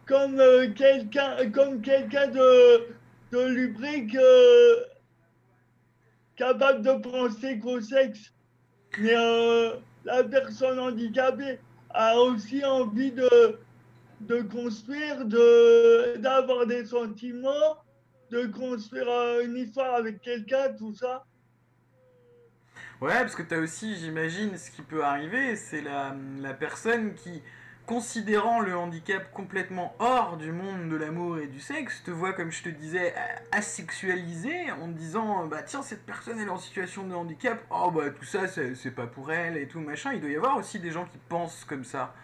comme 0.06 0.40
euh, 0.40 0.70
quelqu'un, 0.72 1.50
comme 1.50 1.80
quelqu'un 1.80 2.28
de, 2.28 2.88
de 3.32 3.46
lubrique, 3.46 4.16
capable 6.36 6.82
de 6.82 6.92
penser 6.92 7.58
qu'au 7.58 7.80
sexe. 7.80 8.32
Mais 8.98 9.14
la 10.04 10.24
personne 10.24 10.78
handicapée 10.78 11.58
a 11.90 12.16
aussi 12.18 12.64
envie 12.64 13.12
de, 13.12 13.58
de 14.26 14.42
construire, 14.42 15.24
de, 15.24 16.16
d'avoir 16.18 16.66
des 16.66 16.86
sentiments, 16.86 17.78
de 18.30 18.46
construire 18.46 19.06
une 19.44 19.56
histoire 19.56 19.94
avec 19.94 20.20
quelqu'un, 20.20 20.72
tout 20.72 20.94
ça. 20.94 21.24
Ouais, 23.00 23.12
parce 23.12 23.34
que 23.34 23.42
tu 23.42 23.54
as 23.54 23.58
aussi, 23.58 23.96
j'imagine, 23.96 24.56
ce 24.56 24.70
qui 24.70 24.82
peut 24.82 25.04
arriver, 25.04 25.56
c'est 25.56 25.82
la, 25.82 26.14
la 26.40 26.54
personne 26.54 27.14
qui, 27.14 27.42
considérant 27.86 28.60
le 28.60 28.74
handicap 28.74 29.30
complètement 29.32 29.94
hors 29.98 30.36
du 30.38 30.52
monde 30.52 30.88
de 30.88 30.96
l'amour 30.96 31.38
et 31.38 31.46
du 31.46 31.60
sexe, 31.60 32.02
te 32.02 32.10
voit, 32.10 32.32
comme 32.32 32.50
je 32.50 32.62
te 32.62 32.68
disais, 32.70 33.14
asexualisé, 33.52 34.70
en 34.70 34.86
te 34.86 34.96
disant, 34.96 35.46
bah 35.46 35.62
tiens, 35.62 35.82
cette 35.82 36.06
personne 36.06 36.38
elle 36.38 36.46
est 36.46 36.50
en 36.50 36.58
situation 36.58 37.06
de 37.06 37.14
handicap, 37.14 37.62
oh 37.70 37.90
bah 37.90 38.10
tout 38.10 38.24
ça, 38.24 38.48
c'est 38.48 38.74
c'est 38.74 38.90
pas 38.90 39.06
pour 39.06 39.30
elle 39.32 39.56
et 39.56 39.68
tout, 39.68 39.80
machin. 39.80 40.12
Il 40.14 40.20
doit 40.20 40.30
y 40.30 40.36
avoir 40.36 40.56
aussi 40.56 40.78
des 40.78 40.90
gens 40.90 41.04
qui 41.04 41.18
pensent 41.28 41.64
comme 41.64 41.84
ça. 41.84 42.14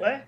Ouais. 0.00 0.24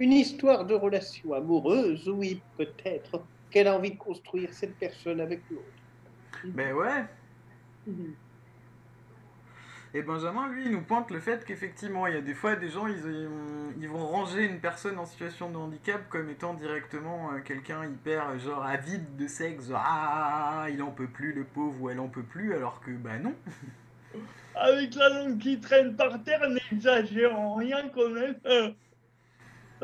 Une 0.00 0.12
histoire 0.12 0.64
de 0.64 0.74
relation 0.74 1.32
amoureuse, 1.32 2.08
oui, 2.08 2.40
peut-être, 2.56 3.22
qu'elle 3.50 3.68
a 3.68 3.76
envie 3.76 3.92
de 3.92 3.98
construire 3.98 4.52
cette 4.52 4.76
personne 4.76 5.20
avec 5.20 5.40
l'autre. 5.50 5.64
Ben 6.44 6.74
ouais. 6.74 7.04
Mhm. 7.86 8.14
Et 9.96 10.02
Benjamin, 10.02 10.48
lui, 10.48 10.64
il 10.64 10.72
nous 10.72 10.82
pointe 10.82 11.12
le 11.12 11.20
fait 11.20 11.44
qu'effectivement, 11.44 12.08
il 12.08 12.14
y 12.14 12.16
a 12.16 12.20
des 12.20 12.34
fois 12.34 12.56
des 12.56 12.68
gens, 12.68 12.88
ils, 12.88 12.96
ils 12.96 13.28
vont- 13.28 13.72
ils 13.80 13.88
vont 13.88 14.04
ranger 14.04 14.44
une 14.44 14.58
personne 14.58 14.98
en 14.98 15.06
situation 15.06 15.48
de 15.50 15.56
handicap 15.56 16.08
comme 16.08 16.28
étant 16.30 16.54
directement 16.54 17.30
euh, 17.32 17.38
quelqu'un 17.38 17.84
hyper, 17.86 18.30
euh, 18.30 18.38
genre, 18.40 18.64
avide 18.64 19.14
de 19.16 19.28
sexe, 19.28 19.68
genre, 19.68 19.80
ah, 19.84 20.66
il 20.68 20.82
en 20.82 20.90
peut 20.90 21.06
plus, 21.06 21.32
le 21.32 21.44
pauvre, 21.44 21.80
ou 21.80 21.90
elle 21.90 22.00
en 22.00 22.08
peut 22.08 22.24
plus, 22.24 22.54
alors 22.54 22.80
que, 22.80 22.90
bah 22.90 23.18
non. 23.18 23.34
Avec 24.56 24.96
la 24.96 25.08
langue 25.10 25.38
qui 25.38 25.60
traîne 25.60 25.94
par 25.94 26.20
terre, 26.24 26.42
n'exagérons 26.48 27.54
rien 27.54 27.88
quand 27.94 28.10
même. 28.10 28.34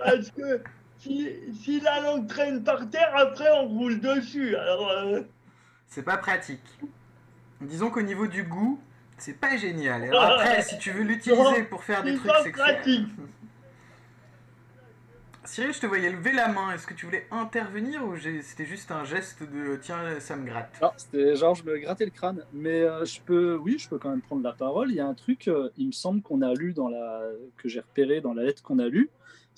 Parce 0.05 0.30
que 0.30 0.61
si, 0.98 1.28
si 1.62 1.80
la 1.80 2.01
langue 2.01 2.26
traîne 2.28 2.62
par 2.62 2.88
terre, 2.90 3.12
après 3.16 3.51
on 3.53 3.68
roule 3.68 4.01
dessus. 4.01 4.55
Alors, 4.57 4.88
euh, 4.90 5.20
C'est 5.88 6.03
pas 6.05 6.16
pratique. 6.18 6.61
Disons 7.61 7.90
qu'au 7.90 8.03
niveau 8.03 8.26
du 8.26 8.44
goût, 8.44 8.80
c'est 9.18 9.38
pas 9.38 9.57
génial. 9.57 10.05
Alors 10.09 10.22
après, 10.24 10.62
si 10.62 10.78
tu 10.78 10.90
veux 10.90 11.03
l'utiliser 11.03 11.62
pour 11.64 11.84
faire 11.84 12.03
des 12.03 12.12
c'est 12.12 12.18
trucs 12.18 12.32
pas 12.32 12.42
sexuels. 12.42 12.74
pratique. 12.74 13.09
Cyril, 15.44 15.72
je 15.72 15.80
te 15.80 15.86
voyais 15.86 16.11
lever 16.11 16.32
la 16.32 16.48
main. 16.48 16.72
Est-ce 16.72 16.86
que 16.86 16.94
tu 16.94 17.07
voulais 17.07 17.26
intervenir 17.30 18.05
ou 18.07 18.14
c'était 18.42 18.66
juste 18.66 18.92
un 18.92 19.05
geste 19.05 19.42
de 19.42 19.74
tiens, 19.76 20.20
ça 20.20 20.36
me 20.36 20.46
gratte? 20.46 20.78
Non, 20.80 20.90
c'était 20.96 21.34
genre 21.34 21.55
je 21.55 21.64
me 21.64 21.76
grattais 21.78 22.05
le 22.05 22.11
crâne. 22.11 22.44
Mais 22.53 22.82
euh, 22.82 23.05
je 23.05 23.20
peux, 23.22 23.57
oui, 23.57 23.76
je 23.78 23.88
peux 23.88 23.98
quand 23.98 24.11
même 24.11 24.20
prendre 24.20 24.42
la 24.44 24.53
parole. 24.53 24.90
Il 24.90 24.96
y 24.96 25.01
a 25.01 25.07
un 25.07 25.14
truc, 25.14 25.48
euh, 25.48 25.70
il 25.76 25.88
me 25.88 25.92
semble 25.92 26.20
qu'on 26.22 26.42
a 26.42 26.53
lu 26.55 26.72
dans 26.72 26.88
la, 26.88 27.22
que 27.57 27.68
j'ai 27.68 27.80
repéré 27.80 28.20
dans 28.20 28.34
la 28.34 28.44
lettre 28.44 28.62
qu'on 28.62 28.78
a 28.78 28.86
lue, 28.86 29.09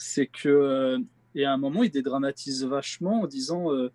c'est 0.03 0.27
que 0.27 0.49
euh, 0.49 0.99
et 1.35 1.45
à 1.45 1.53
un 1.53 1.57
moment 1.57 1.83
il 1.83 1.91
dédramatise 1.91 2.65
vachement 2.65 3.23
en 3.23 3.27
disant 3.27 3.73
euh, 3.73 3.91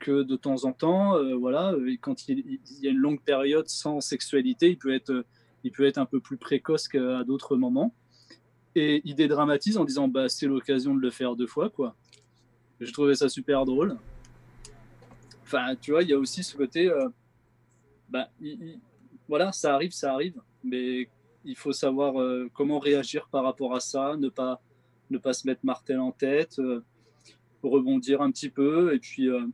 que 0.00 0.22
de 0.22 0.36
temps 0.36 0.64
en 0.64 0.72
temps, 0.72 1.16
euh, 1.16 1.34
voilà, 1.34 1.74
quand 2.00 2.28
il, 2.28 2.58
y 2.80 2.88
a 2.88 2.90
une 2.90 2.98
longue 2.98 3.22
période 3.22 3.68
sans 3.68 4.00
sexualité, 4.00 4.70
il 4.70 4.76
peut 4.76 4.92
être, 4.92 5.24
il 5.62 5.70
peut 5.70 5.86
être 5.86 5.98
un 5.98 6.06
peu 6.06 6.20
plus 6.20 6.36
précoce 6.36 6.88
qu'à 6.88 7.24
d'autres 7.24 7.56
moments. 7.56 7.94
Et 8.74 9.00
il 9.04 9.14
dédramatise 9.14 9.78
en 9.78 9.84
disant 9.84 10.08
bah 10.08 10.28
c'est 10.28 10.46
l'occasion 10.46 10.94
de 10.94 11.00
le 11.00 11.10
faire 11.10 11.36
deux 11.36 11.46
fois 11.46 11.70
quoi. 11.70 11.94
Je 12.80 12.92
trouvais 12.92 13.14
ça 13.14 13.28
super 13.28 13.64
drôle. 13.64 13.96
Enfin, 15.44 15.76
tu 15.80 15.92
vois, 15.92 16.02
il 16.02 16.08
y 16.08 16.12
a 16.12 16.18
aussi 16.18 16.42
ce 16.42 16.56
côté, 16.56 16.90
bah, 18.08 18.28
il- 18.40 18.60
il- 18.60 18.80
voilà, 19.28 19.52
ça 19.52 19.74
arrive, 19.74 19.92
ça 19.92 20.12
arrive, 20.12 20.40
mais 20.64 21.08
il 21.44 21.56
faut 21.56 21.72
savoir 21.72 22.14
comment 22.52 22.80
réagir 22.80 23.28
par 23.30 23.44
rapport 23.44 23.74
à 23.76 23.80
ça, 23.80 24.16
ne 24.16 24.28
pas, 24.28 24.60
ne 25.14 25.18
pas 25.18 25.32
se 25.32 25.46
mettre 25.46 25.60
martel 25.64 25.98
en 26.00 26.12
tête, 26.12 26.58
euh, 26.58 26.82
rebondir 27.62 28.20
un 28.22 28.30
petit 28.30 28.50
peu, 28.50 28.94
et 28.94 28.98
puis 28.98 29.28
euh, 29.28 29.46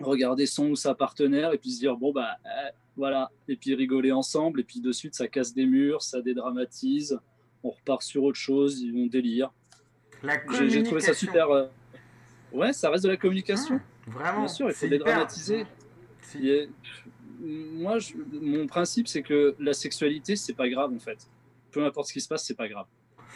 regarder 0.00 0.46
son 0.46 0.70
ou 0.70 0.76
sa 0.76 0.94
partenaire, 0.94 1.52
et 1.52 1.58
puis 1.58 1.70
se 1.70 1.80
dire, 1.80 1.96
bon, 1.96 2.12
bah, 2.12 2.36
euh, 2.46 2.68
voilà, 2.96 3.30
et 3.48 3.56
puis 3.56 3.74
rigoler 3.74 4.12
ensemble, 4.12 4.60
et 4.60 4.64
puis 4.64 4.80
de 4.80 4.92
suite, 4.92 5.14
ça 5.14 5.28
casse 5.28 5.54
des 5.54 5.66
murs, 5.66 6.02
ça 6.02 6.20
dédramatise, 6.20 7.18
on 7.64 7.70
repart 7.70 8.02
sur 8.02 8.22
autre 8.24 8.38
chose, 8.38 8.80
ils 8.80 8.92
vont 8.92 9.06
délire. 9.06 9.50
J'ai 10.68 10.82
trouvé 10.84 11.00
ça 11.00 11.14
super. 11.14 11.50
euh, 11.50 11.66
Ouais, 12.52 12.72
ça 12.72 12.88
reste 12.90 13.04
de 13.04 13.10
la 13.10 13.16
communication. 13.18 13.78
Vraiment. 14.06 14.38
Bien 14.40 14.48
sûr, 14.48 14.68
il 14.68 14.72
faut 14.74 14.86
dédramatiser. 14.90 15.66
Si. 16.22 16.50
Moi, 17.40 17.98
je- 17.98 18.14
mon 18.32 18.66
principe, 18.66 19.06
c'est 19.06 19.22
que 19.22 19.54
la 19.60 19.72
sexualité, 19.74 20.34
c'est 20.34 20.54
pas 20.54 20.68
grave 20.68 20.92
en 20.92 20.98
fait. 20.98 21.28
Peu 21.70 21.84
importe 21.84 22.08
ce 22.08 22.14
qui 22.14 22.20
se 22.20 22.26
passe, 22.28 22.44
c'est 22.44 22.56
pas 22.56 22.68
grave. 22.68 22.86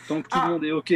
Tant 0.08 0.22
que 0.22 0.28
tout 0.28 0.38
Ah. 0.40 0.46
le 0.46 0.52
monde 0.52 0.64
est 0.64 0.72
OK. 0.72 0.94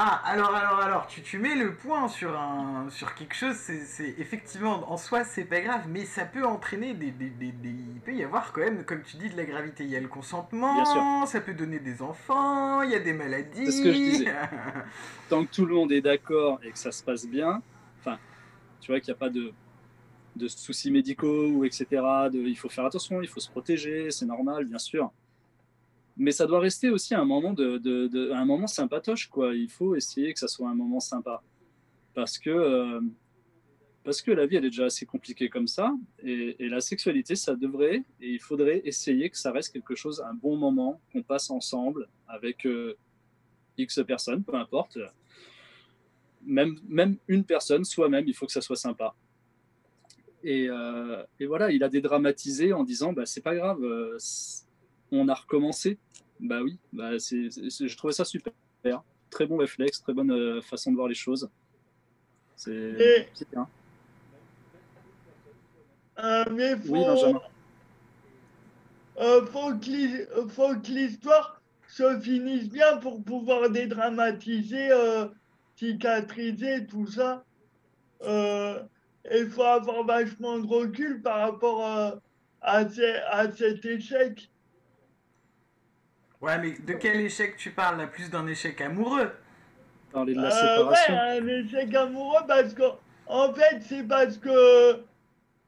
Ah, 0.00 0.22
alors, 0.26 0.54
alors, 0.54 0.78
alors, 0.78 1.06
tu, 1.08 1.22
tu 1.22 1.38
mets 1.38 1.56
le 1.56 1.74
point 1.74 2.06
sur, 2.06 2.38
un, 2.38 2.86
sur 2.88 3.16
quelque 3.16 3.34
chose, 3.34 3.56
c'est 3.56 3.80
c'est- 3.84 4.14
effectivement, 4.18 4.88
en 4.92 4.96
soi, 4.96 5.24
c'est 5.24 5.44
pas 5.44 5.60
grave, 5.60 5.86
mais 5.88 6.04
ça 6.04 6.24
peut 6.24 6.46
entraîner 6.46 6.94
des, 6.94 7.10
des, 7.10 7.30
des- 7.30 7.50
des- 7.50 7.68
Il 7.70 8.00
peut 8.00 8.14
y 8.14 8.22
avoir 8.22 8.52
quand 8.52 8.60
même, 8.60 8.84
comme 8.84 9.02
tu 9.02 9.16
dis, 9.16 9.28
de 9.28 9.36
la 9.36 9.44
gravité. 9.44 9.82
Il 9.82 9.90
y 9.90 9.96
a 9.96 10.00
le 10.00 10.06
consentement, 10.06 10.74
Bien 10.76 10.84
sûr. 10.84 11.02
ça 11.26 11.40
peut 11.40 11.52
donner 11.52 11.80
des 11.80 12.00
enfants, 12.00 12.82
il 12.82 12.90
y 12.90 12.94
a 12.94 13.00
des 13.00 13.12
maladies. 13.12 13.66
C'est 13.66 13.72
ce 13.72 13.82
que 13.82 13.92
je 13.92 13.98
disais. 13.98 14.32
Tant 15.28 15.44
que 15.44 15.50
tout 15.52 15.66
le 15.66 15.74
monde 15.74 15.90
est 15.90 16.00
d'accord 16.00 16.60
et 16.62 16.70
que 16.70 16.78
ça 16.78 16.92
se 16.92 17.02
passe 17.02 17.26
bien, 17.26 17.60
enfin, 18.00 18.18
tu 18.80 18.92
vois 18.92 19.00
qu'il 19.00 19.12
n'y 19.12 19.16
a 19.16 19.18
pas 19.18 19.30
de, 19.30 19.52
de 20.36 20.46
soucis 20.46 20.92
médicaux 20.92 21.48
ou 21.48 21.64
etc. 21.64 21.86
De, 22.32 22.38
il 22.38 22.56
faut 22.56 22.68
faire 22.68 22.84
attention, 22.84 23.20
il 23.20 23.26
faut 23.28 23.40
se 23.40 23.50
protéger, 23.50 24.12
c'est 24.12 24.26
normal, 24.26 24.64
bien 24.64 24.78
sûr. 24.78 25.10
Mais 26.18 26.32
ça 26.32 26.46
doit 26.46 26.58
rester 26.58 26.90
aussi 26.90 27.14
un 27.14 27.24
moment 27.24 27.52
de, 27.52 28.32
un 28.32 28.44
moment 28.44 28.66
sympatoche, 28.66 29.28
quoi. 29.28 29.54
Il 29.54 29.70
faut 29.70 29.94
essayer 29.94 30.32
que 30.32 30.40
ça 30.40 30.48
soit 30.48 30.68
un 30.68 30.74
moment 30.74 30.98
sympa, 30.98 31.42
parce 32.12 32.38
que 32.38 32.50
euh, 32.50 33.00
parce 34.02 34.20
que 34.20 34.32
la 34.32 34.46
vie 34.46 34.56
elle 34.56 34.64
est 34.64 34.70
déjà 34.70 34.86
assez 34.86 35.06
compliquée 35.06 35.48
comme 35.48 35.68
ça, 35.68 35.94
et, 36.24 36.56
la 36.68 36.80
sexualité 36.80 37.36
ça 37.36 37.54
devrait 37.54 38.02
et 38.20 38.30
il 38.30 38.40
faudrait 38.40 38.82
essayer 38.84 39.30
que 39.30 39.38
ça 39.38 39.52
reste 39.52 39.72
quelque 39.72 39.94
chose, 39.94 40.20
un 40.20 40.34
bon 40.34 40.56
moment 40.56 41.00
qu'on 41.12 41.22
passe 41.22 41.50
ensemble 41.50 42.08
avec 42.26 42.66
euh, 42.66 42.96
X 43.76 44.00
personnes, 44.04 44.42
peu 44.42 44.54
importe. 44.54 44.98
Même, 46.44 46.78
même 46.88 47.16
une 47.28 47.44
personne, 47.44 47.84
soi-même, 47.84 48.26
il 48.26 48.34
faut 48.34 48.46
que 48.46 48.52
ça 48.52 48.60
soit 48.60 48.76
sympa. 48.76 49.14
Et, 50.42 50.68
euh, 50.68 51.22
voilà, 51.46 51.70
il 51.70 51.84
a 51.84 51.88
dédramatisé 51.88 52.72
en 52.72 52.82
disant 52.82 53.12
bah, 53.12 53.26
c'est 53.26 53.42
pas 53.42 53.54
grave, 53.54 53.80
on 55.12 55.28
a 55.28 55.34
recommencé. 55.34 55.98
Bah 56.40 56.62
oui, 56.62 56.78
bah 56.92 57.18
c'est, 57.18 57.48
je 57.50 57.96
trouvais 57.96 58.12
ça 58.12 58.24
super. 58.24 58.52
Très 59.30 59.46
bon 59.46 59.58
réflexe, 59.58 60.00
très 60.00 60.14
bonne 60.14 60.30
euh, 60.30 60.60
façon 60.62 60.90
de 60.90 60.96
voir 60.96 61.08
les 61.08 61.14
choses. 61.14 61.50
C'est, 62.56 62.72
Et- 62.72 63.26
bien. 63.52 63.68
euh, 66.18 66.44
mais 66.52 66.74
Oui, 66.74 66.80
faut, 66.86 67.06
Benjamin. 67.06 67.40
euh, 69.20 69.46
faut 69.46 69.74
que 69.74 70.90
l'histoire 70.90 71.60
se 71.88 72.20
finisse 72.20 72.68
bien 72.68 72.96
pour 72.98 73.22
pouvoir 73.22 73.68
dédramatiser, 73.70 74.90
euh, 74.90 75.26
cicatriser 75.76 76.86
tout 76.86 77.06
ça. 77.06 77.44
Euh, 78.22 78.82
il 79.30 79.48
faut 79.50 79.62
avoir 79.62 80.04
vachement 80.04 80.58
de 80.58 80.66
recul 80.66 81.20
par 81.22 81.40
rapport 81.40 81.84
à, 82.62 82.88
ce- 82.88 83.22
à 83.30 83.50
cet 83.52 83.84
échec. 83.84 84.50
Ouais, 86.40 86.58
mais 86.58 86.72
de 86.72 86.92
quel 86.94 87.20
échec 87.20 87.56
tu 87.56 87.70
parles 87.70 87.98
là 87.98 88.06
Plus 88.06 88.30
d'un 88.30 88.46
échec 88.46 88.80
amoureux? 88.80 89.32
Parler 90.12 90.34
de 90.34 90.40
la 90.40 90.50
Euh, 90.50 90.54
ouais, 90.84 90.96
séparation. 91.08 91.14
un 91.14 91.46
échec 91.46 91.94
amoureux 91.94 92.42
parce 92.46 92.72
que, 92.74 92.82
en 93.26 93.52
fait, 93.52 93.80
c'est 93.82 94.04
parce 94.04 94.38
que, 94.38 95.00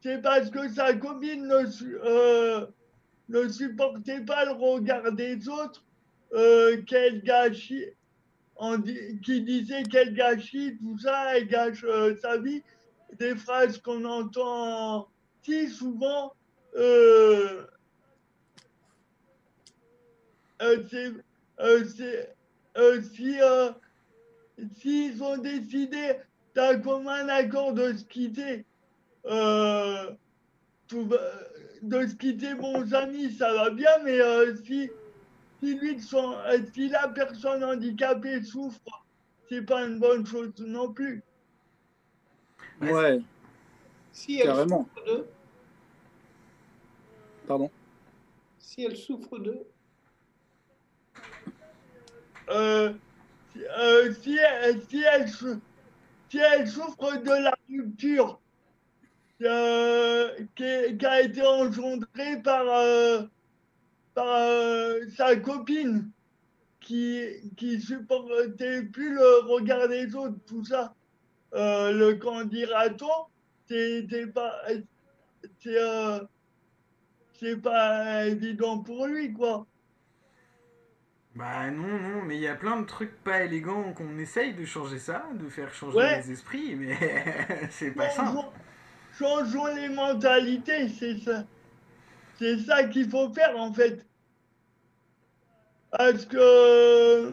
c'est 0.03 0.23
parce 0.23 0.51
que 0.51 0.69
sa 0.69 0.95
copine 0.95 1.47
ne, 1.47 1.67
su- 1.67 1.99
euh, 2.05 2.67
ne 3.29 3.49
supportait 3.49 4.21
pas 4.23 4.45
le 4.45 4.53
regard 4.53 5.13
des 5.13 5.49
autres, 5.49 5.85
euh, 6.35 6.83
quel 6.87 7.23
gâchis, 7.23 7.87
en 8.57 8.79
di- 8.79 9.21
qui 9.23 9.43
disait 9.43 9.83
quel 9.85 10.15
gâchis, 10.15 10.79
tout 10.79 10.99
ça, 10.99 11.37
elle 11.37 11.49
gâche 11.49 11.85
euh, 11.85 12.17
sa 12.23 12.39
vie. 12.39 12.63
Des 13.19 13.35
phrases 13.37 13.79
qu'on 13.79 14.05
entend 14.05 15.09
si 15.43 15.69
souvent, 15.69 16.33
euh, 16.77 17.67
euh, 20.61 20.85
si, 23.03 23.39
s'ils 24.79 25.23
ont 25.23 25.39
décidé 25.39 26.17
d'un 26.55 26.79
commun 26.81 27.29
accord 27.29 27.73
de 27.73 27.93
se 27.95 28.05
quitter, 28.05 28.65
euh, 29.27 30.11
tout 30.89 31.09
de 31.83 32.07
se 32.07 32.15
quitter 32.17 32.55
bons 32.55 32.93
amis, 32.95 33.33
ça 33.33 33.53
va 33.55 33.71
bien, 33.71 33.91
mais 34.05 34.21
euh, 34.21 34.55
si, 34.65 34.91
si, 35.63 35.75
lui 35.79 36.01
son, 36.01 36.35
si 36.75 36.89
la 36.89 37.09
personne 37.09 37.65
handicapée 37.65 38.43
souffre, 38.43 39.05
c'est 39.49 39.63
pas 39.63 39.87
une 39.87 39.99
bonne 39.99 40.27
chose 40.27 40.53
non 40.59 40.93
plus. 40.93 41.23
Ouais, 42.81 43.21
Si 44.13 44.39
elle 44.41 44.47
carrément. 44.47 44.89
souffre 44.95 45.07
de- 45.07 45.27
Pardon 47.47 47.71
Si 48.59 48.85
elle 48.85 48.97
souffre 48.97 49.39
de. 49.39 49.59
Euh, 52.51 52.93
euh, 53.79 54.13
si, 54.23 54.37
elle, 54.37 54.83
si, 54.89 55.03
elle, 56.39 56.69
souffre 56.69 57.17
de 57.23 57.45
la 57.45 57.55
rupture 57.69 58.41
euh, 59.43 60.31
qui, 60.55 60.65
a 60.65 61.21
été 61.21 61.43
engendrée 61.43 62.43
par, 62.43 62.69
euh, 62.69 63.23
euh, 64.19 65.09
sa 65.17 65.37
copine 65.37 66.11
qui 66.81 67.23
qui 67.57 67.81
supportait 67.81 68.83
plus 68.83 69.15
le 69.15 69.47
regard 69.47 69.89
des 69.89 70.15
autres, 70.15 70.39
tout 70.47 70.65
ça, 70.65 70.95
euh, 71.55 71.93
le 71.93 72.15
candidaton, 72.15 73.07
pas, 74.35 74.63
euh, 75.67 76.21
c'est 77.39 77.57
pas 77.57 78.27
évident 78.27 78.79
pour 78.81 79.07
lui, 79.07 79.33
quoi. 79.33 79.67
Bah 81.35 81.71
non, 81.71 81.99
non, 82.01 82.23
mais 82.23 82.37
il 82.37 82.41
y 82.43 82.49
a 82.49 82.55
plein 82.57 82.81
de 82.81 82.87
trucs 82.87 83.23
pas 83.23 83.45
élégants 83.45 83.93
qu'on 83.95 84.19
essaye 84.19 84.55
de 84.55 84.65
changer 84.65 84.99
ça, 84.99 85.29
de 85.35 85.49
faire 85.49 85.73
changer 85.75 85.99
Ouais. 85.99 86.17
les 86.17 86.31
esprits, 86.33 86.75
mais 86.77 86.97
c'est 87.71 87.93
pas 87.93 88.11
simple. 88.11 88.41
Changeons, 88.41 88.53
changeons 89.13 89.67
les 89.75 89.89
mentalités, 89.89 90.89
c'est 90.89 91.19
ça. 91.19 91.45
C'est 92.35 92.59
ça 92.59 92.85
qu'il 92.85 93.09
faut 93.11 93.33
faire 93.33 93.57
en 93.59 93.73
fait. 93.73 94.07
Parce 95.91 96.27
que 96.27 97.33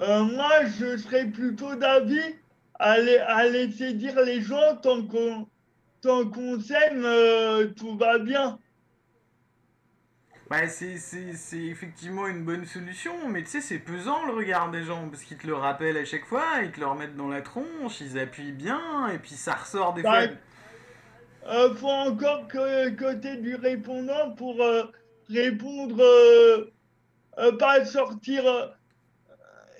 euh, 0.00 0.24
moi, 0.24 0.64
je 0.66 0.96
serais 0.96 1.26
plutôt 1.26 1.74
d'avis 1.74 2.36
à, 2.78 2.92
à 3.26 3.46
laisser 3.46 3.92
dire 3.94 4.20
les 4.22 4.40
gens 4.40 4.76
tant 4.82 5.06
qu'on 5.06 5.48
tant 6.00 6.28
qu'on 6.30 6.60
s'aime, 6.60 7.04
euh, 7.04 7.68
tout 7.76 7.96
va 7.98 8.18
bien. 8.18 8.58
Ouais, 10.50 10.66
c'est, 10.66 11.58
effectivement 11.58 12.26
une 12.26 12.44
bonne 12.44 12.64
solution, 12.64 13.12
mais 13.28 13.44
tu 13.44 13.50
sais, 13.50 13.60
c'est 13.60 13.78
pesant 13.78 14.26
le 14.26 14.32
regard 14.32 14.72
des 14.72 14.82
gens, 14.82 15.08
parce 15.08 15.22
qu'ils 15.22 15.36
te 15.36 15.46
le 15.46 15.54
rappellent 15.54 15.96
à 15.96 16.04
chaque 16.04 16.24
fois, 16.24 16.42
ils 16.64 16.72
te 16.72 16.80
le 16.80 16.86
remettent 16.86 17.16
dans 17.16 17.28
la 17.28 17.40
tronche, 17.40 18.00
ils 18.00 18.18
appuient 18.18 18.50
bien, 18.50 19.06
et 19.08 19.18
puis 19.18 19.30
ça 19.30 19.54
ressort 19.54 19.94
des 19.94 20.02
Bah, 20.02 20.26
fois. 20.26 20.36
Euh, 21.46 21.74
faut 21.76 21.86
encore 21.86 22.48
que 22.48 22.90
côté 22.90 23.36
du 23.36 23.54
répondant 23.54 24.32
pour 24.32 24.60
euh, 24.60 24.82
répondre, 25.28 26.00
euh, 26.00 26.72
euh, 27.38 27.56
pas 27.56 27.84
sortir. 27.84 28.42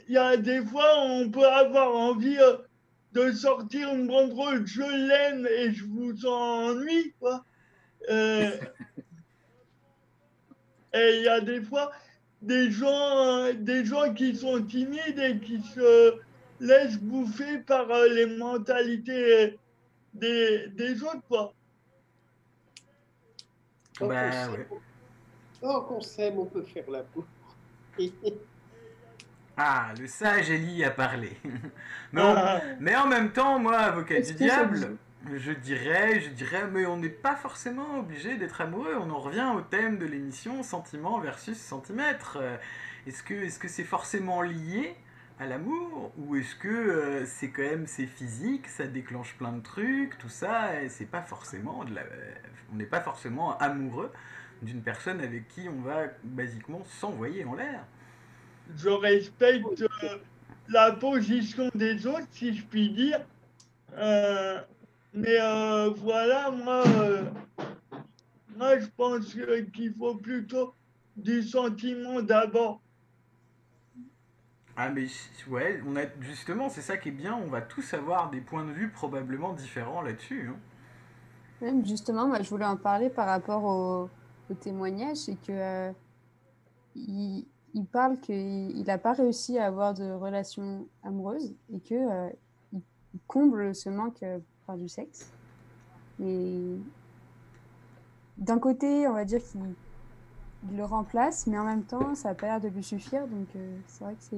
Il 0.09 0.15
y 0.15 0.19
a 0.19 0.37
des 0.37 0.65
fois, 0.65 1.01
on 1.01 1.31
peut 1.31 1.47
avoir 1.49 1.95
envie 1.97 2.39
de 3.13 3.33
sortir 3.33 3.93
une 3.93 4.07
banderole 4.07 4.65
je 4.67 4.83
l'aime 4.83 5.47
et 5.47 5.73
je 5.73 5.85
vous 5.85 6.27
ennuie, 6.27 7.13
quoi. 7.19 7.45
Euh, 10.95 10.99
et 10.99 11.19
il 11.19 11.25
y 11.25 11.29
a 11.29 11.41
des 11.41 11.63
fois 11.63 11.91
des 12.43 12.71
gens, 12.71 13.45
euh, 13.47 13.53
des 13.53 13.85
gens 13.85 14.13
qui 14.15 14.35
sont 14.35 14.63
timides 14.63 15.19
et 15.19 15.39
qui 15.39 15.61
se 15.63 16.15
laissent 16.61 16.99
bouffer 16.99 17.59
par 17.59 17.91
euh, 17.91 18.09
les 18.09 18.27
mentalités 18.27 19.59
des, 20.15 20.69
des 20.69 21.03
autres, 21.03 21.23
quoi. 21.29 21.53
Tant 23.99 24.09
qu'on 24.09 24.33
s'aime, 24.33 24.53
ouais. 24.53 24.67
tant 25.61 25.81
qu'on 25.83 26.01
s'aime, 26.01 26.39
on 26.39 26.47
peut 26.47 26.63
faire 26.63 26.91
la 26.91 27.03
boue. 27.03 27.25
Ah, 29.63 29.93
le 30.01 30.07
sage 30.07 30.51
Ellie 30.51 30.83
a 30.85 30.91
parlé. 30.91 31.37
non, 32.15 32.35
Ah. 32.35 32.61
mais 32.79 32.97
en 32.97 33.07
même 33.07 33.31
temps, 33.31 33.59
moi, 33.59 33.77
avocat 33.77 34.19
du 34.23 34.33
diable, 34.33 34.97
je 35.35 35.53
dirais, 35.53 36.21
je 36.21 36.31
dirais, 36.31 36.67
mais 36.71 36.87
on 36.87 36.97
n'est 36.97 37.09
pas 37.09 37.37
forcément 37.37 37.99
obligé 37.99 38.37
d'être 38.37 38.61
amoureux. 38.61 38.97
On 39.01 39.11
en 39.11 39.19
revient 39.21 39.53
au 39.55 39.61
thème 39.61 39.99
de 39.99 40.07
l'émission 40.07 40.63
sentiment 40.63 41.19
versus 41.21 41.59
centimètre. 41.59 42.39
Euh, 42.41 42.57
Est-ce 43.07 43.23
que 43.23 43.35
est-ce 43.35 43.59
que 43.59 43.69
c'est 43.69 43.85
forcément 43.85 44.43
lié 44.43 44.97
à 45.39 45.47
l'amour 45.47 46.13
ou 46.19 46.37
est-ce 46.37 46.55
que 46.57 46.69
euh, 46.69 47.25
c'est 47.27 47.51
quand 47.51 47.63
même 47.63 47.87
c'est 47.87 48.07
physique, 48.07 48.69
ça 48.69 48.87
déclenche 48.87 49.35
plein 49.39 49.53
de 49.53 49.63
trucs, 49.63 50.19
tout 50.19 50.29
ça, 50.29 50.83
et 50.83 50.89
c'est 50.91 51.07
pas 51.07 51.23
forcément 51.23 51.85
de 51.85 51.95
la, 51.95 52.03
on 52.73 52.77
n'est 52.77 52.85
pas 52.87 53.01
forcément 53.01 53.57
amoureux 53.59 54.13
d'une 54.63 54.83
personne 54.83 55.21
avec 55.21 55.49
qui 55.49 55.69
on 55.69 55.81
va 55.83 56.09
basiquement 56.25 56.83
s'envoyer 56.85 57.45
en 57.45 57.55
l'air. 57.55 57.87
je 58.77 58.89
respecte 58.89 59.83
euh, 59.83 60.19
la 60.69 60.93
position 60.93 61.71
des 61.75 62.07
autres, 62.07 62.27
si 62.31 62.55
je 62.57 62.65
puis 62.65 62.91
dire. 62.91 63.21
Euh, 63.95 64.61
mais 65.13 65.41
euh, 65.41 65.91
voilà, 65.91 66.51
moi, 66.51 66.83
euh, 66.87 67.25
moi, 68.57 68.79
je 68.79 68.87
pense 68.97 69.33
que- 69.35 69.61
qu'il 69.71 69.95
faut 69.95 70.15
plutôt 70.17 70.75
du 71.17 71.43
sentiment 71.43 72.23
d'abord. 72.23 72.81
Ah 74.77 74.89
mais 74.89 75.07
ouais, 75.49 75.83
on 75.87 75.97
a 75.97 76.03
justement, 76.21 76.71
c'est 76.71 76.81
ça 76.81 76.97
qui 76.97 77.09
est 77.09 77.13
bien, 77.13 77.35
on 77.35 77.49
va 77.49 77.61
tous 77.61 77.93
avoir 77.93 78.31
des 78.31 78.41
points 78.41 78.65
de 78.65 78.71
vue 78.73 78.91
probablement 78.91 79.53
différents 79.53 80.01
là-dessus. 80.01 80.49
hein. 80.51 80.57
Même 81.61 81.85
justement, 81.85 82.27
moi, 82.27 82.41
je 82.41 82.49
voulais 82.49 82.65
en 82.65 82.77
parler 82.79 83.11
par 83.11 83.27
rapport 83.27 83.65
au, 83.65 84.09
au 84.51 84.55
témoignage, 84.55 85.19
c'est 85.19 85.35
que 85.37 85.53
euh, 85.53 85.93
il, 86.95 87.47
il 87.75 87.85
parle 87.85 88.19
qu'il 88.21 88.83
n'a 88.85 88.97
pas 88.97 89.13
réussi 89.13 89.59
à 89.59 89.67
avoir 89.67 89.93
de 89.93 90.11
relation 90.13 90.87
amoureuse 91.03 91.55
et 91.73 91.81
que 91.81 91.95
euh, 91.95 92.31
il 92.73 92.81
il 93.13 93.21
comble 93.27 93.75
ce 93.75 93.91
manque 93.91 94.23
euh, 94.23 94.39
du 94.77 94.89
sexe. 94.89 95.31
Mais 96.19 96.77
d'un 98.39 98.59
côté, 98.59 99.07
on 99.09 99.15
va 99.15 99.25
dire 99.25 99.43
qu'il 99.43 99.61
il 100.71 100.77
le 100.77 100.85
remplace, 100.85 101.47
mais 101.47 101.59
en 101.59 101.65
même 101.65 101.85
temps, 101.85 102.15
ça 102.15 102.31
n'a 102.31 102.35
pas 102.35 102.47
l'air 102.47 102.61
de 102.61 102.69
lui 102.69 102.83
suffire. 102.85 103.27
Donc, 103.27 103.49
euh, 103.57 103.79
c'est 103.87 104.05
vrai 104.05 104.15
que 104.15 104.37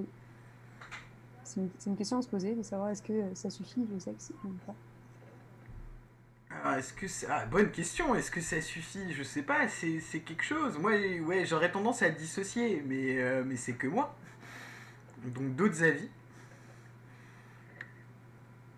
c'est 1.45 1.61
une, 1.87 1.97
question 1.97 2.19
à 2.19 2.23
se 2.23 2.29
poser 2.29 2.55
de 2.55 2.63
savoir 2.63 2.91
est-ce 2.91 3.03
que 3.03 3.35
ça 3.35 3.51
suffit 3.51 3.85
le 3.93 3.99
sexe 3.99 4.33
ou 4.45 4.49
pas. 4.67 4.75
Ah, 6.65 6.79
est-ce 6.79 6.93
que. 6.93 7.07
Ah, 7.29 7.47
bonne 7.47 7.71
question, 7.71 8.15
est-ce 8.15 8.31
que 8.31 8.41
ça 8.41 8.61
suffit? 8.61 9.13
Je 9.13 9.23
sais 9.23 9.43
pas, 9.43 9.69
c'est, 9.69 10.01
c'est 10.01 10.21
quelque 10.21 10.45
chose. 10.45 10.79
Moi, 10.79 10.93
ouais, 11.21 11.45
j'aurais 11.45 11.73
tendance 11.73 12.03
à 12.03 12.11
dissocier, 12.11 12.83
mais, 12.87 13.19
euh, 13.19 13.43
mais 13.45 13.57
c'est 13.57 13.75
que 13.75 13.87
moi. 13.87 14.15
Donc 15.25 15.55
d'autres 15.57 15.83
avis. 15.83 16.09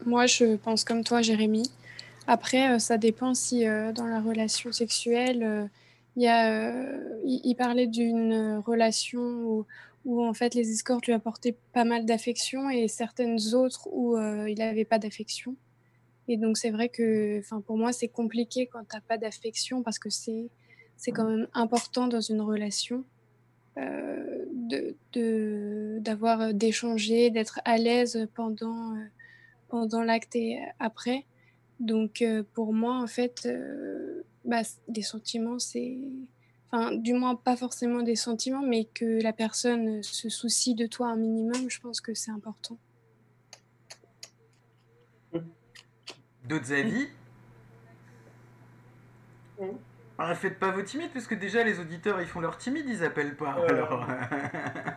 Moi, 0.06 0.26
je 0.26 0.56
pense 0.56 0.84
comme 0.84 1.02
toi, 1.02 1.22
Jérémy. 1.22 1.70
Après, 2.26 2.74
euh, 2.74 2.78
ça 2.78 2.98
dépend 2.98 3.34
si 3.34 3.66
euh, 3.66 3.92
dans 3.92 4.06
la 4.06 4.20
relation 4.20 4.72
sexuelle, 4.72 5.68
euh, 6.18 7.20
il 7.24 7.54
parlait 7.56 7.86
d'une 7.86 8.62
relation 8.64 9.66
où, 10.04 10.22
en 10.22 10.34
fait 10.34 10.54
les 10.54 10.70
escortes 10.70 11.06
lui 11.06 11.14
apportaient 11.14 11.56
pas 11.72 11.84
mal 11.84 12.04
d'affection 12.04 12.68
et 12.70 12.88
certaines 12.88 13.54
autres 13.54 13.88
où 13.90 14.16
il 14.46 14.58
n'avait 14.58 14.84
pas 14.84 14.98
d'affection. 14.98 15.56
Et 16.28 16.36
donc 16.36 16.56
c'est 16.56 16.70
vrai 16.70 16.88
que, 16.88 17.42
pour 17.62 17.76
moi, 17.76 17.92
c'est 17.92 18.08
compliqué 18.08 18.66
quand 18.66 18.84
t'as 18.88 19.00
pas 19.00 19.18
d'affection 19.18 19.82
parce 19.82 19.98
que 19.98 20.10
c'est 20.10 20.50
quand 21.08 21.24
même 21.24 21.48
important 21.52 22.06
dans 22.06 22.20
une 22.20 22.42
relation 22.42 23.02
de 23.76 24.94
d'avoir 25.98 26.54
d'échanger, 26.54 27.30
d'être 27.30 27.60
à 27.64 27.76
l'aise 27.76 28.28
pendant 28.34 28.94
pendant 29.74 30.04
l'acte 30.04 30.36
et 30.36 30.60
après. 30.78 31.26
Donc 31.80 32.22
euh, 32.22 32.44
pour 32.54 32.72
moi, 32.72 32.94
en 33.02 33.08
fait, 33.08 33.44
euh, 33.44 34.22
bah, 34.44 34.62
des 34.86 35.02
sentiments, 35.02 35.58
c'est... 35.58 35.98
Enfin, 36.70 36.94
du 36.94 37.12
moins 37.12 37.34
pas 37.34 37.56
forcément 37.56 38.02
des 38.02 38.14
sentiments, 38.14 38.62
mais 38.62 38.84
que 38.84 39.20
la 39.20 39.32
personne 39.32 40.00
se 40.04 40.28
soucie 40.28 40.76
de 40.76 40.86
toi 40.86 41.08
un 41.08 41.16
minimum, 41.16 41.68
je 41.68 41.80
pense 41.80 42.00
que 42.00 42.14
c'est 42.14 42.30
important. 42.30 42.78
D'autres 46.48 46.72
avis? 46.72 47.08
Mm. 49.60 49.64
ah, 50.18 50.34
Faites 50.36 50.60
pas 50.60 50.70
vos 50.70 50.82
timides, 50.82 51.10
parce 51.12 51.26
que 51.26 51.34
déjà 51.34 51.64
les 51.64 51.80
auditeurs 51.80 52.20
ils 52.20 52.28
font 52.28 52.40
leur 52.40 52.58
timide, 52.58 52.84
ils 52.86 53.02
appellent 53.02 53.36
pas. 53.36 53.58
Euh. 53.58 53.66
Alors... 53.70 54.06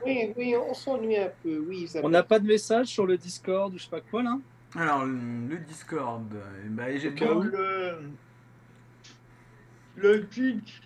Oui, 0.05 0.33
oui, 0.37 0.55
on 0.55 0.75
s'ennuie 0.75 1.17
un 1.17 1.31
peu, 1.41 1.57
oui. 1.67 1.89
On 2.03 2.09
n'a 2.09 2.21
pas 2.21 2.37
de 2.37 2.45
message 2.45 2.87
sur 2.87 3.07
le 3.07 3.17
Discord 3.17 3.73
ou 3.73 3.79
je 3.79 3.85
sais 3.85 3.89
pas 3.89 4.01
quoi 4.01 4.21
là? 4.21 4.37
Alors, 4.77 5.05
le 5.05 5.57
Discord, 5.57 6.31
eh 6.65 6.69
ben, 6.69 6.97
j'ai 6.99 7.09
beau- 7.09 7.39
où. 7.39 7.43
Le, 7.43 8.11
le 9.95 10.27
Twitch, 10.27 10.81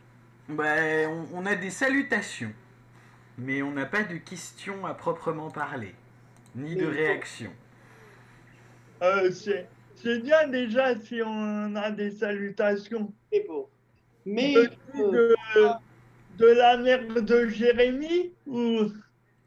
Ben, 0.47 1.09
on, 1.09 1.39
on 1.39 1.45
a 1.45 1.55
des 1.55 1.69
salutations, 1.69 2.53
mais 3.37 3.61
on 3.61 3.71
n'a 3.71 3.85
pas 3.85 4.03
de 4.03 4.15
questions 4.17 4.85
à 4.85 4.93
proprement 4.93 5.51
parler, 5.51 5.93
ni 6.55 6.75
de 6.75 6.85
réactions. 6.85 7.53
euh, 9.03 9.29
c'est 9.31 10.19
bien 10.21 10.47
déjà 10.47 10.95
si 10.99 11.21
on 11.25 11.75
a 11.75 11.91
des 11.91 12.11
salutations. 12.11 13.13
C'est 13.31 13.45
bon. 13.47 13.67
Mais 14.25 14.55
euh, 14.55 14.71
de, 14.95 15.35
de 16.37 16.45
la 16.45 16.77
mère 16.77 17.05
de 17.21 17.47
Jérémy 17.47 18.31
ou 18.47 18.83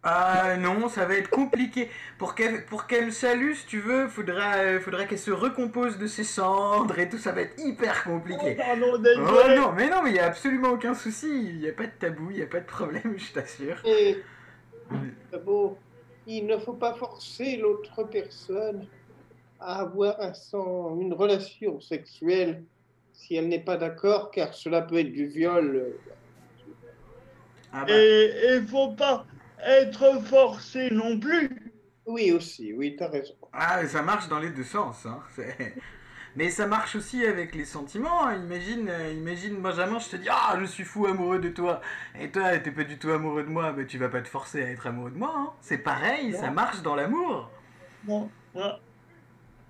Ah 0.07 0.57
non, 0.59 0.89
ça 0.89 1.07
va 1.07 1.15
être 1.15 1.31
compliqué. 1.31 1.91
Pour 2.19 2.35
qu'elle 2.35 2.67
pour 2.67 2.87
qu'elle 2.87 3.07
me 3.07 3.11
salue, 3.11 3.55
si 3.55 3.67
tu 3.67 3.81
veux, 3.81 4.07
faudra, 4.09 4.57
euh, 4.59 4.81
faudra 4.81 5.07
qu'elle 5.07 5.19
se 5.19 5.31
recompose 5.31 5.97
de 5.99 6.07
ses 6.07 6.25
cendres 6.25 6.99
et 6.99 7.09
tout, 7.09 7.17
ça 7.19 7.33
va 7.33 7.41
être 7.43 7.59
hyper 7.59 8.05
compliqué. 8.05 8.57
Pardon, 8.57 8.99
Oh 9.17 9.49
non, 9.55 9.73
mais 9.73 9.89
non, 9.89 10.03
mais 10.03 10.11
il 10.11 10.17
y 10.17 10.19
a 10.21 10.27
absolument 10.27 10.71
aucun 10.73 10.95
souci, 10.95 11.29
il 11.29 11.59
n'y 11.61 11.69
a 11.69 11.73
pas 11.73 11.87
de 11.87 11.93
tabou, 11.93 12.31
il 12.31 12.37
n'y 12.39 12.43
a 12.43 12.47
pas 12.47 12.61
de 12.61 12.67
problème, 12.67 13.15
je 13.19 13.33
t'assure. 13.33 13.83
Et 13.85 14.27
d'abord, 15.33 15.83
il 16.27 16.47
ne 16.47 16.59
faut 16.59 16.75
pas 16.75 16.95
forcer 16.95 17.57
l'autre 17.57 18.05
personne 18.05 18.89
à 19.61 19.81
avoir 19.83 20.21
un 20.21 20.35
sang- 20.35 21.01
une 21.01 21.15
relation 21.15 21.81
sexuelle 21.81 22.67
si 23.13 23.37
elle 23.37 23.49
n'est 23.49 23.65
pas 23.65 23.79
d'accord, 23.79 24.31
car 24.33 24.55
cela 24.55 24.83
peut 24.83 24.99
être 25.01 25.13
du 25.13 25.29
viol. 25.29 25.77
euh, 25.77 26.05
Ah 27.73 27.85
bah, 27.87 27.95
Et 27.95 28.57
il 28.57 28.67
faut 28.69 28.95
pas 28.95 29.27
être 29.63 30.21
forcé 30.25 30.91
non 30.91 31.19
plus. 31.19 31.51
Oui, 32.07 32.33
aussi, 32.33 32.73
oui, 32.73 32.97
t'as 32.97 33.09
raison. 33.09 33.35
ah, 33.53 33.87
ça 33.87 34.03
marche 34.03 34.29
dans 34.29 34.39
les 34.41 34.51
deux 34.51 34.65
sens. 34.65 35.07
Hein. 35.07 35.23
Mais 36.37 36.51
ça 36.51 36.67
marche 36.67 36.97
aussi 36.97 37.25
avec 37.25 37.55
les 37.55 37.65
sentiments. 37.65 38.27
hein. 38.27 38.37
Imagine, 38.37 38.89
euh, 38.89 39.13
imagine 39.13 39.57
Benjamin, 39.63 39.99
je 40.01 40.09
te 40.11 40.17
dis 40.17 40.29
Ah, 40.31 40.57
je 40.61 40.65
suis 40.67 40.85
fou 40.85 41.07
amoureux 41.07 41.39
de 41.39 41.49
toi. 41.51 41.81
Et 42.19 42.31
toi, 42.33 42.59
t'es 42.59 42.73
pas 42.73 42.85
du 42.85 42.99
tout 42.99 43.11
amoureux 43.11 43.45
de 43.45 43.49
moi, 43.51 43.73
mais 43.73 43.87
tu 43.87 43.99
vas 43.99 44.09
pas 44.09 44.21
te 44.23 44.29
forcer 44.29 44.63
à 44.65 44.71
être 44.71 44.87
amoureux 44.89 45.11
de 45.13 45.19
moi. 45.19 45.33
hein. 45.37 45.53
C'est 45.61 45.79
pareil, 45.79 46.35
ça 46.35 46.51
marche 46.51 46.83
dans 46.83 46.95
l'amour. 46.97 47.51
Bon. 48.03 48.31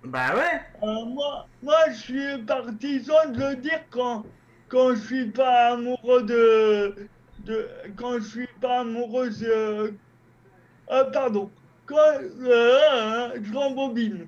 Bah 0.03 0.35
ouais. 0.35 0.61
Euh, 0.83 1.05
moi, 1.05 1.47
moi, 1.61 1.77
je 1.89 1.95
suis 1.95 2.43
partisan 2.45 3.29
de 3.31 3.39
le 3.51 3.55
dire 3.57 3.81
quand, 3.89 4.25
quand 4.67 4.93
je 4.95 4.99
suis 5.01 5.31
pas 5.31 5.73
amoureux 5.73 6.23
de, 6.23 7.09
de 7.45 7.67
quand 7.95 8.15
je 8.19 8.23
suis 8.27 8.49
pas 8.61 8.79
amoureuse. 8.81 9.43
Euh, 9.47 9.91
ah, 10.89 11.05
pardon. 11.05 11.49
Quand 11.85 11.95
euh, 12.41 13.29
je 13.41 13.53
rembobine. 13.53 14.27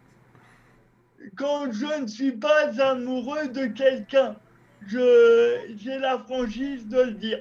Quand 1.35 1.71
je 1.71 2.01
ne 2.01 2.07
suis 2.07 2.31
pas 2.31 2.69
amoureux 2.81 3.47
de 3.47 3.65
quelqu'un, 3.67 4.35
je 4.85 5.73
j'ai 5.77 5.97
la 5.99 6.19
franchise 6.19 6.87
de 6.87 7.01
le 7.01 7.11
dire. 7.11 7.39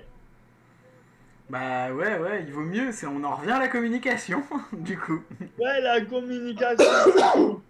Bah 1.48 1.92
ouais, 1.92 2.18
ouais, 2.18 2.42
il 2.46 2.52
vaut 2.52 2.62
mieux. 2.64 2.90
c'est- 2.90 3.06
On 3.06 3.22
en 3.22 3.36
revient 3.36 3.52
à 3.52 3.60
la 3.60 3.68
communication, 3.68 4.42
du 4.72 4.98
coup. 4.98 5.22
Ouais, 5.58 5.80
la 5.80 6.00
communication. 6.00 7.62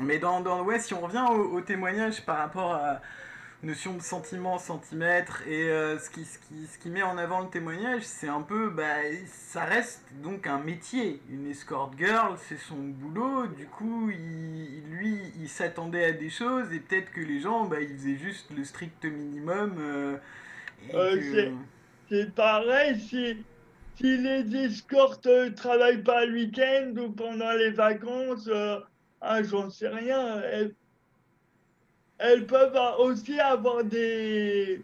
Mais 0.00 0.18
dans, 0.18 0.40
dans 0.40 0.62
ouais, 0.64 0.78
si 0.78 0.94
on 0.94 1.00
revient 1.00 1.24
au, 1.30 1.56
au 1.56 1.60
témoignage 1.60 2.24
par 2.24 2.38
rapport 2.38 2.74
à 2.74 3.00
notion 3.62 3.94
de 3.96 4.02
centimètre, 4.02 4.60
centimètre, 4.60 5.42
et 5.46 5.70
euh, 5.70 5.98
ce, 5.98 6.10
qui, 6.10 6.24
ce, 6.24 6.38
qui, 6.38 6.66
ce 6.66 6.78
qui 6.78 6.90
met 6.90 7.02
en 7.02 7.16
avant 7.18 7.40
le 7.42 7.48
témoignage, 7.48 8.02
c'est 8.02 8.28
un 8.28 8.42
peu, 8.42 8.70
bah, 8.70 8.84
ça 9.26 9.64
reste 9.64 10.02
donc 10.22 10.46
un 10.46 10.58
métier. 10.58 11.22
Une 11.30 11.46
escort 11.48 11.92
girl, 11.96 12.36
c'est 12.48 12.58
son 12.58 12.76
boulot, 12.76 13.46
du 13.48 13.66
coup, 13.66 14.10
il, 14.10 14.82
lui, 14.90 15.18
il 15.40 15.48
s'attendait 15.48 16.04
à 16.04 16.12
des 16.12 16.30
choses, 16.30 16.72
et 16.72 16.80
peut-être 16.80 17.12
que 17.12 17.20
les 17.20 17.40
gens, 17.40 17.64
bah, 17.66 17.80
ils 17.80 17.96
faisaient 17.96 18.16
juste 18.18 18.50
le 18.56 18.64
strict 18.64 19.04
minimum. 19.04 19.76
euh, 19.78 20.16
Euh, 20.94 21.16
que- 21.16 21.52
c'est- 22.08 22.34
pareil 22.34 23.00
si, 23.00 23.46
si 23.96 24.16
les 24.18 24.56
escortes 24.56 25.26
euh, 25.26 25.50
travaillent 25.54 26.02
pas 26.02 26.26
le 26.26 26.34
week-end 26.34 26.94
ou 26.98 27.12
pendant 27.12 27.52
les 27.52 27.70
vacances, 27.70 28.48
euh, 28.48 28.80
ah, 29.20 29.42
j'en 29.42 29.70
sais 29.70 29.88
rien. 29.88 30.40
Elles, 30.42 30.74
elles 32.22 32.46
peuvent 32.46 32.78
aussi 33.00 33.38
avoir 33.40 33.84
des, 33.84 34.82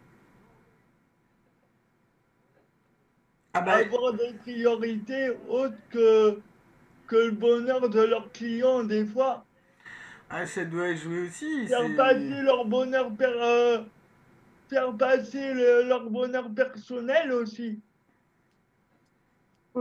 Ah 3.53 3.61
bah, 3.61 3.79
avoir 3.79 4.13
des 4.13 4.33
priorités 4.33 5.29
autres 5.47 5.77
que, 5.89 6.41
que 7.07 7.15
le 7.17 7.31
bonheur 7.31 7.89
de 7.89 8.01
leurs 8.01 8.31
clients 8.31 8.83
des 8.83 9.05
fois. 9.05 9.45
ah, 10.29 10.45
ça 10.45 10.65
doit 10.65 10.93
jouer 10.95 11.27
aussi. 11.27 11.67
Faire 11.67 11.95
passer 11.95 12.41
leur 12.41 12.65
bonheur, 12.65 13.15
per- 13.15 13.25
euh, 13.41 13.83
faire 14.69 14.95
passer 14.97 15.53
le- 15.53 15.83
leur 15.87 16.09
bonheur 16.09 16.53
personnel 16.53 17.31
aussi. 17.33 17.81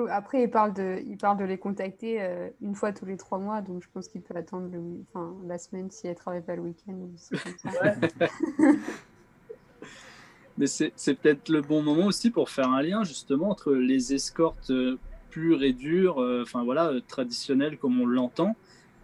Après, 0.07 0.42
il 0.44 0.51
parle 0.51 0.72
de, 0.74 1.03
il 1.07 1.16
parle 1.16 1.38
de 1.38 1.44
les 1.44 1.59
contacter 1.59 2.22
euh, 2.22 2.49
une 2.61 2.74
fois 2.74 2.92
tous 2.92 3.07
les 3.07 3.16
trois 3.16 3.38
mois, 3.38 3.61
donc 3.62 3.82
je 3.82 3.88
pense 3.92 4.09
qu'il 4.09 4.22
peut 4.22 4.36
attendre 4.36 4.68
le, 4.70 4.78
wi- 4.78 5.05
enfin, 5.12 5.34
la 5.46 5.59
semaine 5.59 5.90
si 5.90 6.07
elle 6.07 6.14
travaille 6.14 6.42
pas 6.42 6.57
le 6.57 6.62
week-end. 6.62 7.09
Mais 10.59 10.66
c'est 10.66 10.92
peut-être 11.14 11.49
le 11.51 11.61
bon 11.62 11.82
moment 11.82 12.07
aussi 12.07 12.30
pour 12.30 12.51
faire 12.51 12.68
un 12.70 12.82
lien 12.82 13.05
justement 13.05 13.51
entre 13.51 13.72
les 13.72 14.12
escortes 14.12 14.70
euh, 14.70 14.99
pures 15.30 15.62
et 15.62 15.72
dures, 15.72 16.20
euh, 16.20 16.42
enfin 16.42 16.64
voilà, 16.64 16.92
traditionnelles 17.07 17.78
comme 17.78 18.01
on 18.01 18.07
l'entend, 18.07 18.57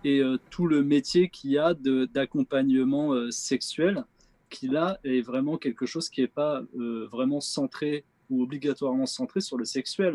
et 0.02 0.20
euh, 0.20 0.36
tout 0.50 0.66
le 0.66 0.82
métier 0.82 1.28
qu'il 1.28 1.52
y 1.52 1.58
a 1.58 1.74
d'accompagnement 1.74 3.30
sexuel, 3.30 4.04
qui 4.50 4.66
là 4.68 4.98
est 5.04 5.20
vraiment 5.20 5.56
quelque 5.56 5.86
chose 5.86 6.08
qui 6.08 6.20
n'est 6.22 6.26
pas 6.28 6.62
vraiment 6.74 7.40
centré 7.40 8.04
ou 8.30 8.42
obligatoirement 8.42 9.06
centré 9.06 9.40
sur 9.40 9.56
le 9.56 9.64
sexuel. 9.64 10.12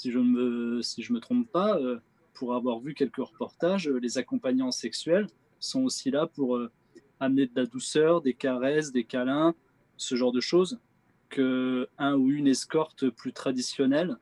Si 0.00 0.10
je 0.10 0.18
ne 0.18 0.24
me, 0.24 0.80
si 0.80 1.02
je 1.02 1.12
me 1.12 1.20
trompe 1.20 1.46
pas, 1.52 1.76
euh, 1.76 2.00
pour 2.32 2.54
avoir 2.54 2.80
vu 2.80 2.94
quelques 2.94 3.18
reportages, 3.18 3.86
euh, 3.86 3.98
les 4.00 4.16
accompagnants 4.16 4.70
sexuels 4.70 5.26
sont 5.58 5.84
aussi 5.84 6.10
là 6.10 6.26
pour 6.26 6.56
euh, 6.56 6.72
amener 7.20 7.44
de 7.44 7.52
la 7.54 7.66
douceur, 7.66 8.22
des 8.22 8.32
caresses, 8.32 8.92
des 8.92 9.04
câlins, 9.04 9.54
ce 9.98 10.14
genre 10.14 10.32
de 10.32 10.40
choses 10.40 10.80
que 11.28 11.86
un 11.98 12.14
ou 12.14 12.30
une 12.30 12.46
escorte 12.46 13.10
plus 13.10 13.34
traditionnelle 13.34 14.16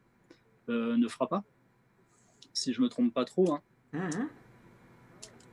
euh, 0.69 0.97
ne 0.97 1.07
fera 1.07 1.29
pas. 1.29 1.45
Si 2.53 2.73
je 2.73 2.83
me 2.83 2.89
trompe 2.89 3.15
pas 3.15 3.25
trop. 3.25 3.53
hein. 3.53 3.63
Mhm. 3.93 4.29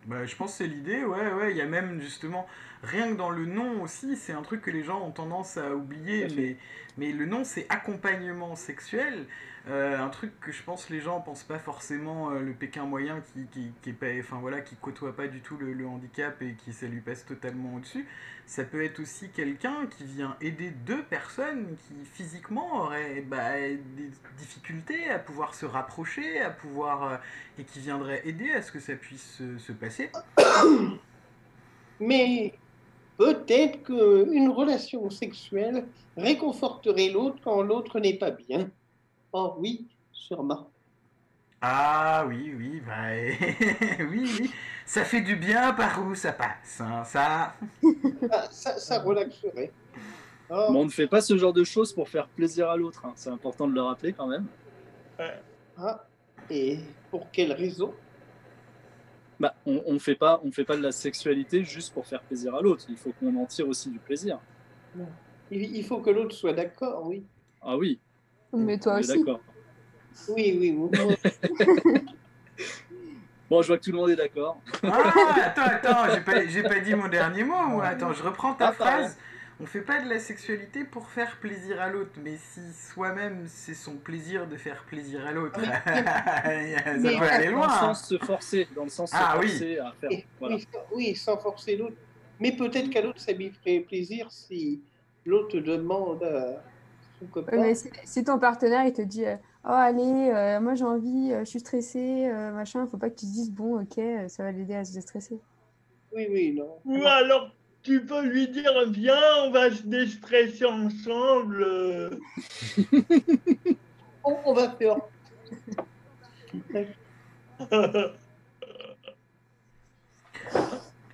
Bah, 0.08 0.26
je 0.26 0.36
pense 0.36 0.54
que 0.54 0.58
c'est 0.58 0.68
l'idée, 0.68 1.04
ouais, 1.04 1.34
ouais, 1.34 1.52
il 1.52 1.58
y 1.58 1.62
a 1.62 1.68
même 1.68 2.02
justement, 2.02 2.48
rien 2.82 3.12
que 3.12 3.18
dans 3.18 3.30
le 3.30 3.46
nom 3.46 3.84
aussi, 3.84 4.16
c'est 4.16 4.34
un 4.34 4.42
truc 4.42 4.64
que 4.64 4.72
les 4.72 4.84
gens 4.84 5.04
ont 5.04 5.12
tendance 5.12 5.58
à 5.58 5.76
oublier, 5.76 6.28
mais, 6.36 6.58
mais 6.98 7.12
le 7.12 7.28
nom 7.28 7.44
c'est 7.44 7.68
accompagnement 7.70 8.56
sexuel, 8.56 9.28
Euh, 9.68 9.98
un 9.98 10.10
truc 10.10 10.40
que 10.42 10.52
je 10.52 10.62
pense 10.62 10.92
les 10.92 11.02
gens 11.02 11.22
pensent 11.22 11.44
pas 11.44 11.58
forcément, 11.58 12.30
euh, 12.30 12.40
le 12.40 12.54
Pékin 12.54 12.86
moyen 12.86 13.22
qui, 13.22 13.48
qui, 13.48 13.72
qui 13.82 13.90
est 13.90 13.94
pas, 13.94 14.06
enfin 14.20 14.38
voilà, 14.40 14.62
qui 14.62 14.76
côtoie 14.76 15.16
pas 15.16 15.28
du 15.28 15.42
tout 15.42 15.58
le, 15.58 15.88
handicap 15.88 16.40
et 16.44 16.54
qui 16.54 16.72
ça 16.72 16.86
lui 16.86 17.02
passe 17.02 17.26
totalement 17.26 17.74
au-dessus, 17.76 18.08
ça 18.46 18.64
peut 18.64 18.84
être 18.84 19.00
aussi 19.00 19.30
quelqu'un 19.30 19.88
qui 19.88 20.04
vient 20.04 20.38
aider 20.40 20.70
deux 20.70 21.02
personnes 21.02 21.76
qui 21.88 22.06
physiquement 22.06 22.82
auraient 22.82 23.22
bah, 23.22 23.60
des 23.60 24.12
difficultés 24.38 25.10
à 25.10 25.18
pouvoir 25.18 25.56
se 25.56 25.66
rapprocher, 25.66 26.42
à 26.42 26.52
pouvoir... 26.52 27.04
euh, 27.04 27.18
et 27.58 27.64
qui 27.64 27.80
viendrait 27.80 28.22
aider 28.28 28.52
à 28.52 28.62
ce 28.62 28.72
que 28.72 28.80
ça 28.80 28.94
puisse 28.94 29.38
se, 29.38 29.58
se 29.58 29.72
passer. 29.72 30.12
Mais 32.00 32.54
peut-être 33.18 33.84
qu'une 33.84 34.50
relation 34.50 35.10
sexuelle 35.10 35.86
réconforterait 36.18 37.10
l'autre 37.10 37.38
quand 37.44 37.62
l'autre 37.64 38.00
n'est 38.00 38.18
pas 38.18 38.32
bien. 38.32 38.70
Oh 39.38 39.54
oui, 39.60 39.86
sûrement. 40.14 40.72
Ah 41.62 42.24
oui, 42.26 42.54
oui, 42.56 42.82
bah, 42.88 43.10
oui, 44.10 44.30
oui, 44.40 44.52
ça 44.86 45.04
fait 45.04 45.20
du 45.20 45.36
bien 45.36 45.74
par 45.74 46.08
où 46.08 46.16
ça 46.16 46.32
passe, 46.32 46.80
hein, 46.80 47.04
ça. 47.04 47.54
Ah, 48.32 48.48
ça, 48.50 48.78
ça 48.78 49.00
relaxerait. 49.02 49.74
Oh, 50.50 50.68
Mais 50.72 50.80
on 50.80 50.86
ne 50.86 50.90
fait 50.90 51.08
pas 51.08 51.20
ce 51.20 51.38
genre 51.38 51.52
de 51.52 51.66
choses 51.66 51.92
pour 51.92 52.08
faire 52.08 52.30
plaisir 52.30 52.70
à 52.70 52.78
l'autre. 52.78 53.06
hein. 53.06 53.12
C'est 53.18 53.30
important 53.30 53.68
de 53.68 53.74
le 53.74 53.82
rappeler 53.82 54.14
quand 54.14 54.28
même. 54.28 54.46
ah, 55.76 56.06
et 56.50 56.80
pour 57.12 57.30
quelle 57.30 57.52
raison 57.52 57.94
Bah, 59.38 59.54
on 59.66 59.92
ne 59.92 60.00
fait 60.00 60.16
pas, 60.16 60.40
on 60.46 60.52
fait 60.54 60.64
pas 60.64 60.78
de 60.78 60.82
la 60.82 60.94
sexualité 60.94 61.66
juste 61.66 61.94
pour 61.94 62.08
faire 62.08 62.22
plaisir 62.22 62.56
à 62.56 62.62
l'autre. 62.62 62.86
Il 62.88 62.96
faut 62.96 63.12
qu'on 63.20 63.36
en 63.36 63.46
tire 63.48 63.68
aussi 63.68 63.90
du 63.90 64.00
plaisir. 64.00 64.40
il 65.52 65.84
faut 65.84 66.00
que 66.00 66.10
l'autre 66.10 66.34
soit 66.34 66.54
d'accord, 66.54 67.06
oui. 67.06 67.26
Ah 67.62 67.76
oui, 67.76 68.00
Mais 68.56 68.78
toi 68.78 69.00
aussi. 69.00 69.18
d'accord. 69.18 69.42
Oui, 70.30 70.58
oui, 70.60 70.76
oui. 70.78 71.16
Bon, 73.50 73.62
je 73.62 73.68
vois 73.68 73.78
que 73.78 73.84
tout 73.84 73.92
le 73.92 73.98
monde 73.98 74.10
est 74.10 74.16
d'accord. 74.16 74.60
Ah, 74.84 75.04
attends, 75.46 75.62
attends, 75.66 76.14
j'ai 76.16 76.22
pas, 76.22 76.48
j'ai 76.48 76.64
pas 76.64 76.80
dit 76.80 76.96
mon 76.96 77.08
dernier 77.08 77.44
mot, 77.44 77.62
moi. 77.68 77.86
Attends, 77.86 78.12
je 78.12 78.24
reprends 78.24 78.56
ta 78.56 78.70
Ah, 78.70 78.72
phrase. 78.74 79.18
On 79.60 79.66
fait 79.68 79.82
pas 79.82 80.02
de 80.02 80.10
la 80.10 80.20
sexualité 80.20 80.84
pour 80.84 81.08
faire 81.10 81.38
plaisir 81.38 81.80
à 81.80 81.88
l'autre, 81.90 82.12
mais 82.24 82.36
si 82.38 82.60
soi-même 82.74 83.46
c'est 83.48 83.76
son 83.76 83.98
plaisir 83.98 84.48
de 84.48 84.58
faire 84.58 84.84
plaisir 84.84 85.26
à 85.26 85.32
l'autre, 85.32 85.60
Oui. 85.62 85.66
ça 85.86 86.94
Mais- 86.98 87.18
peut 87.18 87.24
aller 87.24 87.46
Dans 87.46 87.52
le 87.52 87.56
loin. 87.58 87.70
sens 87.70 88.08
se 88.08 88.18
forcer, 88.18 88.68
dans 88.76 88.84
le 88.84 88.90
sens 88.90 89.12
se 89.12 89.16
Ah 89.18 89.38
oui. 89.40 89.48
forcer 89.48 89.78
à 89.78 89.94
faire. 90.02 90.10
Voilà. 90.40 90.56
oui, 90.56 90.68
sans- 90.74 90.96
oui, 90.96 91.16
sans 91.16 91.38
forcer 91.38 91.78
l'autre. 91.78 91.96
Mais 92.40 92.52
peut-être 92.52 92.90
qu'à 92.90 93.02
l'autre, 93.02 93.22
ça 93.22 93.32
lui 93.32 93.50
ferait 93.52 93.80
plaisir 93.82 94.28
si 94.32 94.82
l'autre 95.26 95.58
demande 95.60 96.22
à 96.24 96.62
Ouais, 97.22 97.58
mais 97.58 97.76
si, 97.76 98.24
ton 98.24 98.40
partenaire 98.40 98.86
il 98.86 98.94
te 98.94 99.02
dit 99.02 99.26
euh, 99.26 99.36
Oh, 99.64 99.70
allez, 99.70 100.30
euh, 100.32 100.60
moi 100.60 100.76
j'ai 100.76 100.84
envie, 100.84 101.32
euh, 101.32 101.40
je 101.40 101.46
suis 101.46 101.60
stressée, 101.60 102.28
euh, 102.28 102.52
machin, 102.52 102.86
faut 102.88 102.98
pas 102.98 103.10
que 103.10 103.16
tu 103.16 103.26
te 103.26 103.32
dises 103.32 103.52
Bon, 103.52 103.82
ok, 103.82 104.00
ça 104.28 104.44
va 104.44 104.52
l'aider 104.52 104.76
à 104.76 104.84
se 104.84 104.94
déstresser. 104.94 105.40
Oui, 106.12 106.28
oui, 106.30 106.54
non. 106.54 106.80
Ou 106.86 107.06
alors, 107.06 107.52
tu 107.84 108.06
peux 108.06 108.26
lui 108.26 108.48
dire 108.48 108.72
viens, 108.90 109.44
on 109.44 109.52
va 109.52 109.72
se 109.72 109.84
déstresser 109.84 110.66
ensemble. 110.66 112.20
On, 114.28 114.40
on 114.46 114.54
va 114.54 114.72
faire. 114.72 114.98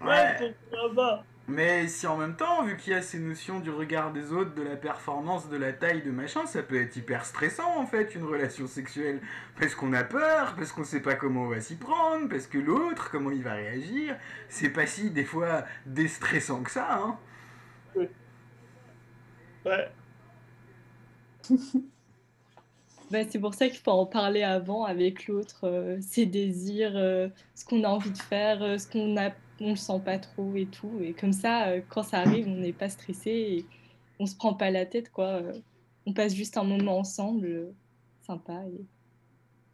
ouais, 0.02 0.54
pourquoi 0.62 0.96
pas. 0.96 1.26
Mais 1.48 1.88
si 1.88 2.08
en 2.08 2.18
même 2.18 2.36
temps, 2.36 2.64
vu 2.64 2.78
qu'il 2.78 2.94
y 2.94 2.96
a 2.96 3.02
ces 3.02 3.20
notions 3.20 3.60
du 3.60 3.70
regard 3.70 4.14
des 4.14 4.32
autres, 4.32 4.54
de 4.54 4.62
la 4.62 4.76
performance, 4.76 5.50
de 5.50 5.58
la 5.58 5.74
taille, 5.74 6.02
de 6.02 6.12
machin, 6.12 6.46
ça 6.46 6.64
peut 6.64 6.82
être 6.82 6.96
hyper 6.96 7.26
stressant 7.26 7.78
en 7.78 7.86
fait, 7.86 8.16
une 8.16 8.24
relation 8.24 8.68
sexuelle. 8.68 9.20
Parce 9.60 9.76
qu'on 9.76 9.94
a 9.94 10.04
peur, 10.04 10.56
parce 10.56 10.72
qu'on 10.72 10.84
sait 10.84 11.02
pas 11.02 11.16
comment 11.16 11.44
on 11.44 11.50
va 11.50 11.60
s'y 11.60 11.76
prendre, 11.76 12.30
parce 12.30 12.48
que 12.48 12.58
l'autre, 12.58 13.10
comment 13.12 13.32
il 13.32 13.44
va 13.44 13.54
réagir. 13.54 14.16
C'est 14.50 14.70
pas 14.70 14.86
si 14.86 15.10
des 15.12 15.26
fois 15.26 15.66
déstressant 15.86 16.64
que 16.64 16.72
ça, 16.72 16.94
hein. 16.94 17.18
Ouais. 19.66 19.92
Bah, 23.12 23.20
c'est 23.30 23.40
pour 23.40 23.54
ça 23.54 23.68
qu'il 23.68 23.80
faut 23.80 23.92
en 23.92 24.06
parler 24.06 24.42
avant 24.42 24.86
avec 24.86 25.28
l'autre, 25.28 25.66
euh, 25.68 25.98
ses 26.00 26.26
désirs, 26.26 26.94
euh, 26.96 27.28
ce 27.56 27.66
qu'on 27.66 27.84
a 27.84 27.90
envie 27.90 28.12
de 28.12 28.18
faire, 28.18 28.64
euh, 28.64 28.78
ce 28.78 28.88
qu'on 28.88 29.18
a, 29.18 29.32
on 29.62 29.70
le 29.72 29.76
sent 29.76 30.02
pas 30.04 30.18
trop 30.20 30.54
et 30.56 30.66
tout. 30.66 30.92
Et 31.02 31.14
comme 31.14 31.34
ça, 31.34 31.68
euh, 31.68 31.82
quand 31.90 32.04
ça 32.04 32.18
arrive, 32.20 32.48
on 32.48 32.56
n'est 32.56 32.74
pas 32.74 32.90
stressé 32.90 33.30
et 33.32 33.66
on 34.20 34.26
se 34.26 34.36
prend 34.36 34.54
pas 34.54 34.72
la 34.72 34.86
tête, 34.86 35.12
quoi. 35.12 35.28
Euh, 35.28 35.54
on 36.06 36.14
passe 36.14 36.34
juste 36.34 36.58
un 36.58 36.64
moment 36.64 36.98
ensemble, 36.98 37.46
euh, 37.46 37.72
sympa 38.26 38.54
et 38.68 38.82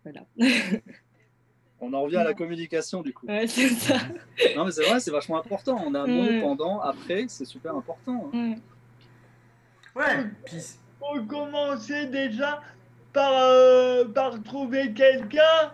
voilà. 0.04 0.26
On 1.80 1.94
en 1.94 2.02
revient 2.02 2.18
à 2.18 2.24
la 2.24 2.34
communication 2.34 3.02
du 3.04 3.14
coup. 3.14 3.28
Ouais, 3.28 3.46
c'est 3.46 3.70
ça. 3.70 3.98
Non 4.56 4.66
mais 4.66 4.72
c'est 4.72 4.84
vrai, 4.84 5.00
c'est 5.00 5.12
vachement 5.12 5.38
important. 5.38 5.78
En 5.78 5.94
amont, 5.94 6.26
Ouais. 6.26 6.42
pendant, 6.42 6.80
après, 6.82 7.26
c'est 7.30 7.46
super 7.46 7.76
important. 7.76 8.32
hein. 8.34 8.56
Ouais. 9.96 10.04
Ouais, 10.04 10.26
puis 10.46 10.58
Faut 11.00 11.24
commencer 11.26 12.08
déjà 12.08 12.62
par, 13.14 13.32
euh, 13.34 14.06
par 14.06 14.42
trouver 14.42 14.92
quelqu'un 14.94 15.72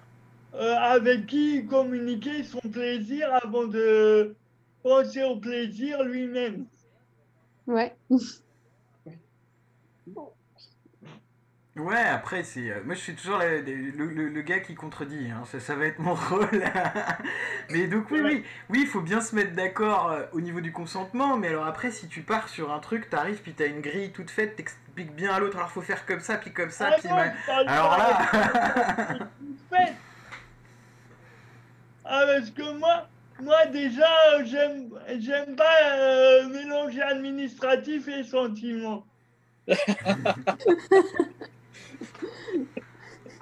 euh, 0.55 0.75
avec 0.75 1.25
qui 1.27 1.65
communiquer 1.65 2.43
son 2.43 2.59
plaisir 2.69 3.33
avant 3.43 3.65
de 3.67 4.35
penser 4.83 5.23
au 5.23 5.37
plaisir 5.37 6.03
lui-même. 6.03 6.65
Ouais. 7.67 7.95
Ouais, 11.75 11.97
après, 12.03 12.43
c'est. 12.43 12.69
euh, 12.69 12.83
moi, 12.85 12.93
je 12.93 12.99
suis 12.99 13.15
toujours 13.15 13.39
la- 13.39 13.57
le, 13.59 13.89
le- 14.05 14.29
le 14.29 14.41
gars 14.43 14.59
qui 14.59 14.75
contredit, 14.75 15.31
hein, 15.31 15.41
ça, 15.45 15.59
ça 15.59 15.75
va 15.75 15.87
être 15.87 15.97
mon 15.97 16.13
rôle. 16.29 16.47
mais 17.71 17.87
donc, 17.87 18.11
oui, 18.11 18.19
oui, 18.23 18.43
oui, 18.69 18.79
il 18.83 18.87
faut 18.87 19.01
bien 19.01 19.21
se 19.21 19.35
mettre 19.35 19.53
d'accord 19.53 20.11
euh, 20.11 20.23
au 20.33 20.41
niveau 20.41 20.61
du 20.61 20.71
consentement, 20.71 21.35
mais 21.35 21.47
alors 21.47 21.65
après, 21.65 21.89
si 21.89 22.07
tu 22.07 22.21
pars 22.21 22.47
sur 22.47 22.71
un 22.71 22.77
truc, 22.79 23.09
t'arrives, 23.09 23.41
puis 23.41 23.53
t'as 23.53 23.65
une 23.65 23.81
grille 23.81 24.11
toute 24.11 24.29
faite, 24.29 24.55
t'expliques 24.55 25.15
bien 25.15 25.33
à 25.33 25.39
l'autre, 25.39 25.57
alors 25.57 25.71
faut 25.71 25.81
faire 25.81 26.05
comme 26.05 26.19
ça, 26.19 26.37
puis 26.37 26.53
comme 26.53 26.69
ça, 26.69 26.91
Ah 26.91 26.95
puis. 26.99 27.09
non, 27.09 27.15
ma- 27.15 27.71
Alors 27.71 27.97
là. 27.97 29.17
Ah, 32.05 32.23
parce 32.27 32.51
que 32.51 32.77
moi, 32.77 33.09
moi 33.39 33.65
déjà, 33.67 34.07
euh, 34.35 34.45
j'aime, 34.45 34.89
j'aime 35.19 35.55
pas 35.55 35.83
euh, 35.97 36.47
mélanger 36.49 37.01
administratif 37.01 38.07
et 38.07 38.23
sentiment. 38.23 39.05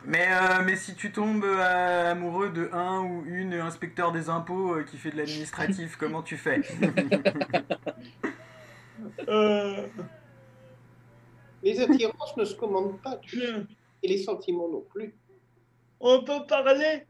Mais, 0.03 0.27
euh, 0.31 0.63
mais 0.65 0.75
si 0.77 0.95
tu 0.95 1.11
tombes 1.11 1.43
euh, 1.45 2.11
amoureux 2.11 2.49
de 2.49 2.69
un 2.73 3.01
ou 3.01 3.23
une 3.25 3.53
inspecteur 3.53 4.11
des 4.11 4.29
impôts 4.29 4.75
euh, 4.75 4.83
qui 4.83 4.97
fait 4.97 5.11
de 5.11 5.17
l'administratif, 5.17 5.95
comment 5.95 6.23
tu 6.23 6.37
fais? 6.37 6.61
Euh, 9.27 9.87
Les 11.63 11.79
attirances 11.79 12.37
ne 12.37 12.45
se 12.45 12.55
commandent 12.55 13.01
pas, 13.01 13.19
et 14.03 14.07
les 14.07 14.17
sentiments 14.23 14.69
non 14.69 14.81
plus. 14.81 15.17
on 15.99 16.23
peut 16.23 16.45
parler, 16.47 17.07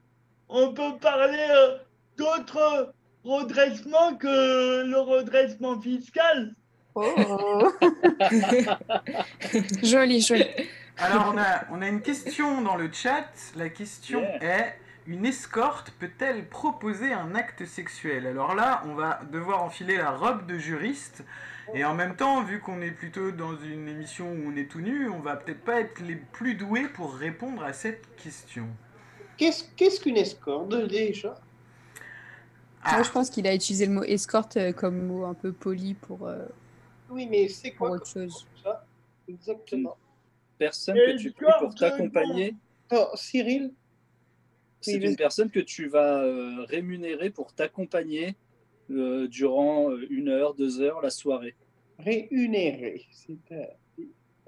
on 0.52 0.74
peut 0.74 0.98
parler 1.02 1.48
euh, 1.50 1.78
d'autres 2.18 2.94
redressements 3.24 4.16
que 4.16 4.84
le 4.84 5.00
redressement 5.00 5.80
fiscal. 5.82 6.54
Oh. 6.94 7.72
Joli, 9.82 10.20
joli. 10.22 10.46
Alors, 10.98 11.32
on 11.34 11.38
a, 11.38 11.64
on 11.72 11.82
a 11.82 11.88
une 11.88 12.02
question 12.02 12.62
dans 12.62 12.76
le 12.76 12.92
chat. 12.92 13.32
La 13.56 13.70
question 13.70 14.22
Yeah. 14.22 14.44
est 14.44 14.76
Une 15.08 15.26
escorte 15.26 15.92
peut-elle 15.92 16.48
proposer 16.48 17.14
un 17.14 17.34
acte 17.34 17.66
sexuel? 17.66 18.28
Alors 18.28 18.56
là, 18.56 18.84
on 18.86 18.94
va 18.94 19.22
devoir 19.32 19.64
enfiler 19.64 19.98
la 19.98 20.12
robe 20.12 20.46
de 20.46 20.58
juriste. 20.58 21.24
Et 21.74 21.86
en 21.86 21.96
même 21.96 22.16
temps, 22.18 22.44
vu 22.44 22.60
qu'on 22.60 22.82
est 22.82 22.92
plutôt 22.92 23.32
dans 23.32 23.56
une 23.58 23.88
émission 23.88 24.30
où 24.30 24.52
on 24.52 24.56
est 24.58 24.70
tout 24.70 24.82
nu, 24.82 25.10
on 25.10 25.20
va 25.20 25.38
peut-être 25.38 25.64
pas 25.64 25.80
être 25.80 26.02
les 26.02 26.16
plus 26.16 26.56
doués 26.56 26.90
pour 26.90 27.16
répondre 27.16 27.64
à 27.64 27.72
cette 27.72 28.16
question. 28.18 28.68
Qu'est-ce 29.38 29.64
qu'est-ce 29.76 30.00
qu'une 30.00 30.18
escorte 30.18 30.74
déjà? 30.88 31.40
Ah, 32.84 32.96
Moi, 32.96 33.04
je 33.04 33.12
pense 33.12 33.30
qu'il 33.30 33.46
a 33.48 33.54
utilisé 33.54 33.86
le 33.86 33.94
mot 33.94 34.04
escorte 34.04 34.58
euh, 34.58 34.72
comme 34.72 35.06
mot 35.06 35.26
un 35.26 35.34
peu 35.34 35.52
poli 35.52 35.94
pour, 35.94 36.28
euh, 36.28 36.46
Oui, 37.10 37.28
mais 37.30 37.48
c'est 37.48 37.72
pour 37.72 37.88
quoi 37.88 37.98
autre 37.98 38.08
chose. 38.08 38.48
ça? 38.64 38.86
Exactement. 39.28 39.98
Personne 40.58 40.96
que 40.96 41.18
tu 41.18 41.32
pries 41.32 41.46
George, 41.46 41.60
pour 41.60 41.76
t'accompagner. 41.76 42.56
Oh, 42.92 43.08
Cyril? 43.16 43.74
C'est 44.82 44.96
Oui, 44.98 45.06
une 45.06 45.16
personne 45.16 45.50
que 45.52 45.60
tu 45.60 45.88
vas 45.88 46.24
euh, 46.24 46.66
rémunérer 46.66 47.30
pour 47.30 47.54
t'accompagner 47.54 48.36
euh, 48.90 49.28
durant 49.28 49.92
euh, 49.92 50.08
une 50.10 50.30
heure, 50.30 50.56
deux 50.56 50.82
heures, 50.82 51.02
la 51.02 51.12
soirée. 51.12 51.56
Réunéré. 52.00 53.06
C'est 53.12 53.38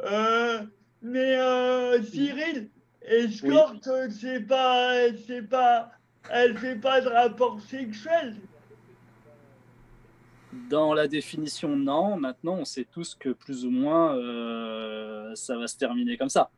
Euh, 0.02 0.66
mais 1.04 1.38
euh, 1.38 2.02
Cyril, 2.04 2.70
escorte, 3.06 3.90
c'est 4.10 4.42
pas, 4.42 4.94
c'est 5.28 5.48
pas, 5.48 5.92
elle 6.30 6.58
fait 6.58 6.76
pas 6.76 7.02
de 7.02 7.10
rapport 7.10 7.60
sexuel. 7.62 8.36
Dans 10.70 10.94
la 10.94 11.08
définition, 11.08 11.76
non. 11.76 12.18
Maintenant, 12.18 12.58
on 12.60 12.66
sait 12.66 12.86
tous 12.92 13.16
que 13.16 13.30
plus 13.30 13.66
ou 13.66 13.72
moins, 13.72 14.16
euh, 14.16 15.34
ça 15.36 15.58
va 15.58 15.68
se 15.68 15.78
terminer 15.78 16.18
comme 16.18 16.30
ça. 16.30 16.50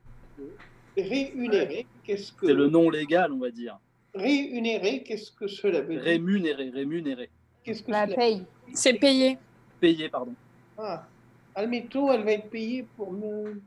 Réunéré, 0.97 1.87
qu'est-ce 2.03 2.31
que 2.33 2.47
C'est 2.47 2.53
le 2.53 2.67
nom 2.67 2.89
légal, 2.89 3.31
on 3.31 3.39
va 3.39 3.51
dire. 3.51 3.79
Réunéré, 4.13 5.03
qu'est-ce 5.03 5.31
que 5.31 5.47
cela 5.47 5.81
veut 5.81 5.95
dire? 5.95 6.03
Rémunéré, 6.03 6.69
rémunéré. 6.69 7.29
Qu'est-ce 7.63 7.83
que 7.83 7.91
La 7.91 8.05
cela 8.05 8.15
paye. 8.15 8.43
C'est 8.73 8.93
payé. 8.93 9.37
Payé, 9.79 10.09
pardon. 10.09 10.33
Ah, 10.77 11.05
admettons, 11.53 12.11
elle 12.11 12.23
va 12.23 12.33
être 12.33 12.49
payée 12.49 12.85
pour 12.95 13.11
me. 13.11 13.61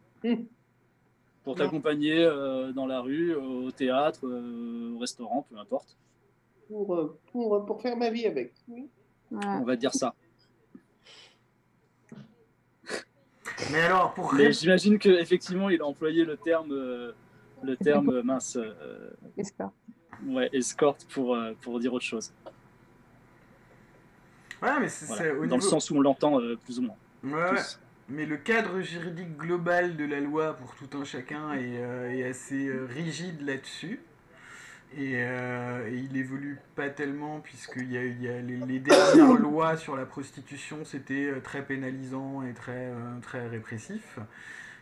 Pour 1.48 1.56
t'accompagner 1.56 2.18
euh, 2.18 2.72
dans 2.72 2.84
la 2.84 3.00
rue, 3.00 3.34
au 3.34 3.70
théâtre, 3.70 4.26
euh, 4.26 4.92
au 4.94 4.98
restaurant, 4.98 5.46
peu 5.48 5.56
importe. 5.56 5.96
Pour, 6.68 6.94
euh, 6.94 7.18
pour, 7.32 7.64
pour 7.64 7.80
faire 7.80 7.96
ma 7.96 8.10
vie 8.10 8.26
avec. 8.26 8.52
Oui. 8.68 8.86
Voilà. 9.30 9.52
On 9.58 9.64
va 9.64 9.74
dire 9.74 9.94
ça. 9.94 10.14
Mais 13.72 13.80
alors, 13.80 14.12
pour 14.12 14.34
Mais 14.34 14.52
j'imagine 14.52 14.98
qu'effectivement, 14.98 15.70
il 15.70 15.80
a 15.80 15.86
employé 15.86 16.26
le 16.26 16.36
terme, 16.36 16.68
le 16.70 17.76
terme 17.82 18.20
mince, 18.20 18.56
euh, 18.56 19.08
Escorte. 19.38 19.72
ouais, 20.26 20.50
escorte 20.52 21.06
pour, 21.06 21.34
pour 21.62 21.80
dire 21.80 21.94
autre 21.94 22.04
chose. 22.04 22.30
Ouais, 24.62 24.80
mais 24.80 24.88
c'est 24.88 25.06
Voilà. 25.06 25.46
Dans 25.46 25.56
le 25.56 25.62
sens 25.62 25.90
où 25.90 25.96
on 25.96 26.00
l'entend 26.02 26.40
euh, 26.40 26.56
plus 26.56 26.78
ou 26.78 26.82
moins. 26.82 26.96
Ouais, 27.24 27.52
ouais. 27.52 27.62
Mais 28.10 28.24
le 28.24 28.38
cadre 28.38 28.80
juridique 28.80 29.36
global 29.36 29.96
de 29.96 30.04
la 30.06 30.20
loi 30.20 30.54
pour 30.54 30.74
tout 30.74 30.96
un 30.96 31.04
chacun 31.04 31.52
est, 31.52 31.76
euh, 31.76 32.30
assez 32.30 32.66
euh, 32.66 32.86
rigide 32.86 33.42
là-dessus. 33.42 34.00
Et, 34.96 35.16
euh, 35.16 35.86
et 35.90 35.98
il 35.98 36.16
évolue 36.16 36.58
pas 36.74 36.88
tellement, 36.88 37.40
puisqu'il 37.40 37.92
y 37.92 37.98
a, 37.98 38.40
les, 38.40 38.78
dernières 38.78 39.34
lois 39.38 39.76
sur 39.76 39.94
la 39.94 40.06
prostitution, 40.06 40.86
c'était 40.86 41.34
très 41.44 41.62
pénalisant 41.62 42.42
et 42.42 42.54
très, 42.54 42.90
très 43.20 43.46
répressif. 43.46 44.18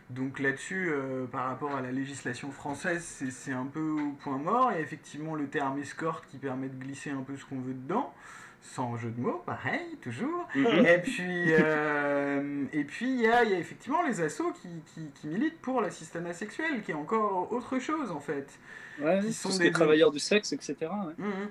Donc 0.09 0.39
là-dessus, 0.39 0.89
par 1.29 1.47
rapport 1.47 1.75
à 1.75 1.81
la 1.81 1.91
législation 1.91 2.51
française, 2.51 3.03
c'est 3.29 3.51
un 3.51 3.65
peu 3.65 3.81
au 3.81 4.13
point 4.13 4.37
mort. 4.37 4.71
Il 4.71 4.75
y 4.75 4.77
a 4.77 4.81
effectivement 4.81 5.35
le 5.35 5.47
terme 5.49 5.77
escorte 5.79 6.25
qui 6.27 6.37
permet 6.37 6.69
de 6.69 6.81
glisser 6.81 7.09
un 7.09 7.23
peu 7.23 7.35
ce 7.35 7.43
qu'on 7.43 7.59
veut 7.59 7.73
dedans, 7.73 8.13
sans 8.73 8.97
jeu 8.97 9.09
de 9.09 9.19
mots, 9.19 9.41
pareil, 9.45 9.97
toujours. 10.01 10.47
Mhm. 10.55 10.85
Et 10.85 10.97
puis, 10.99 11.53
euh, 11.59 12.65
et 12.73 12.83
puis 12.83 13.05
il 13.09 13.21
y, 13.21 13.27
a, 13.27 13.43
il 13.43 13.51
y 13.51 13.55
a 13.55 13.59
effectivement 13.59 14.03
les 14.03 14.21
assos 14.21 14.51
qui, 14.61 14.69
qui, 14.93 15.09
qui 15.11 15.27
militent 15.27 15.59
pour 15.61 15.81
l'assistanat 15.81 16.33
sexuel, 16.33 16.83
qui 16.83 16.91
est 16.91 16.95
encore 16.95 17.51
autre 17.51 17.79
chose 17.79 18.11
en 18.11 18.19
fait. 18.19 18.47
Ouais, 18.99 19.19
Qui 19.21 19.33
sont 19.33 19.55
des 19.57 19.71
travailleurs 19.71 20.11
du 20.11 20.19
sexe, 20.19 20.53
etc. 20.53 20.75
ouais. 20.81 21.13
Mhm. 21.17 21.49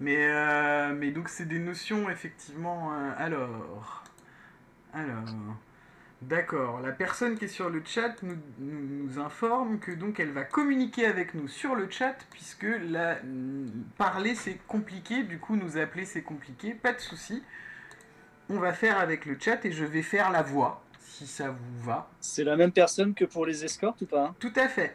Mais, 0.00 0.26
euh, 0.28 0.94
mais 0.94 1.10
donc 1.10 1.28
c'est 1.28 1.46
des 1.46 1.58
notions 1.60 2.10
effectivement. 2.10 2.92
euh, 2.92 3.10
alors, 3.18 4.02
alors, 4.92 5.24
d'accord. 6.28 6.80
La 6.80 6.92
personne 6.92 7.36
qui 7.38 7.46
est 7.46 7.48
sur 7.48 7.70
le 7.70 7.82
chat 7.84 8.22
nous, 8.22 8.36
nous, 8.58 9.04
nous 9.04 9.18
informe 9.18 9.78
que 9.78 9.92
donc 9.92 10.20
elle 10.20 10.30
va 10.30 10.44
communiquer 10.44 11.06
avec 11.06 11.34
nous 11.34 11.48
sur 11.48 11.74
le 11.74 11.90
chat 11.90 12.16
puisque 12.30 12.66
la 12.88 13.18
parler 13.96 14.34
c'est 14.34 14.58
compliqué. 14.66 15.22
Du 15.22 15.38
coup 15.38 15.56
nous 15.56 15.76
appeler 15.78 16.04
c'est 16.04 16.22
compliqué. 16.22 16.74
Pas 16.74 16.92
de 16.92 17.00
souci. 17.00 17.42
on 18.48 18.58
va 18.58 18.72
faire 18.72 18.98
avec 18.98 19.24
le 19.26 19.36
chat 19.38 19.64
et 19.64 19.72
je 19.72 19.84
vais 19.84 20.02
faire 20.02 20.30
la 20.30 20.42
voix, 20.42 20.82
si 21.00 21.26
ça 21.26 21.50
vous 21.50 21.84
va. 21.84 22.10
C'est 22.20 22.44
la 22.44 22.56
même 22.56 22.72
personne 22.72 23.14
que 23.14 23.24
pour 23.24 23.46
les 23.46 23.64
escortes 23.64 24.02
ou 24.02 24.06
pas 24.06 24.34
Tout 24.38 24.52
à 24.56 24.68
fait. 24.68 24.94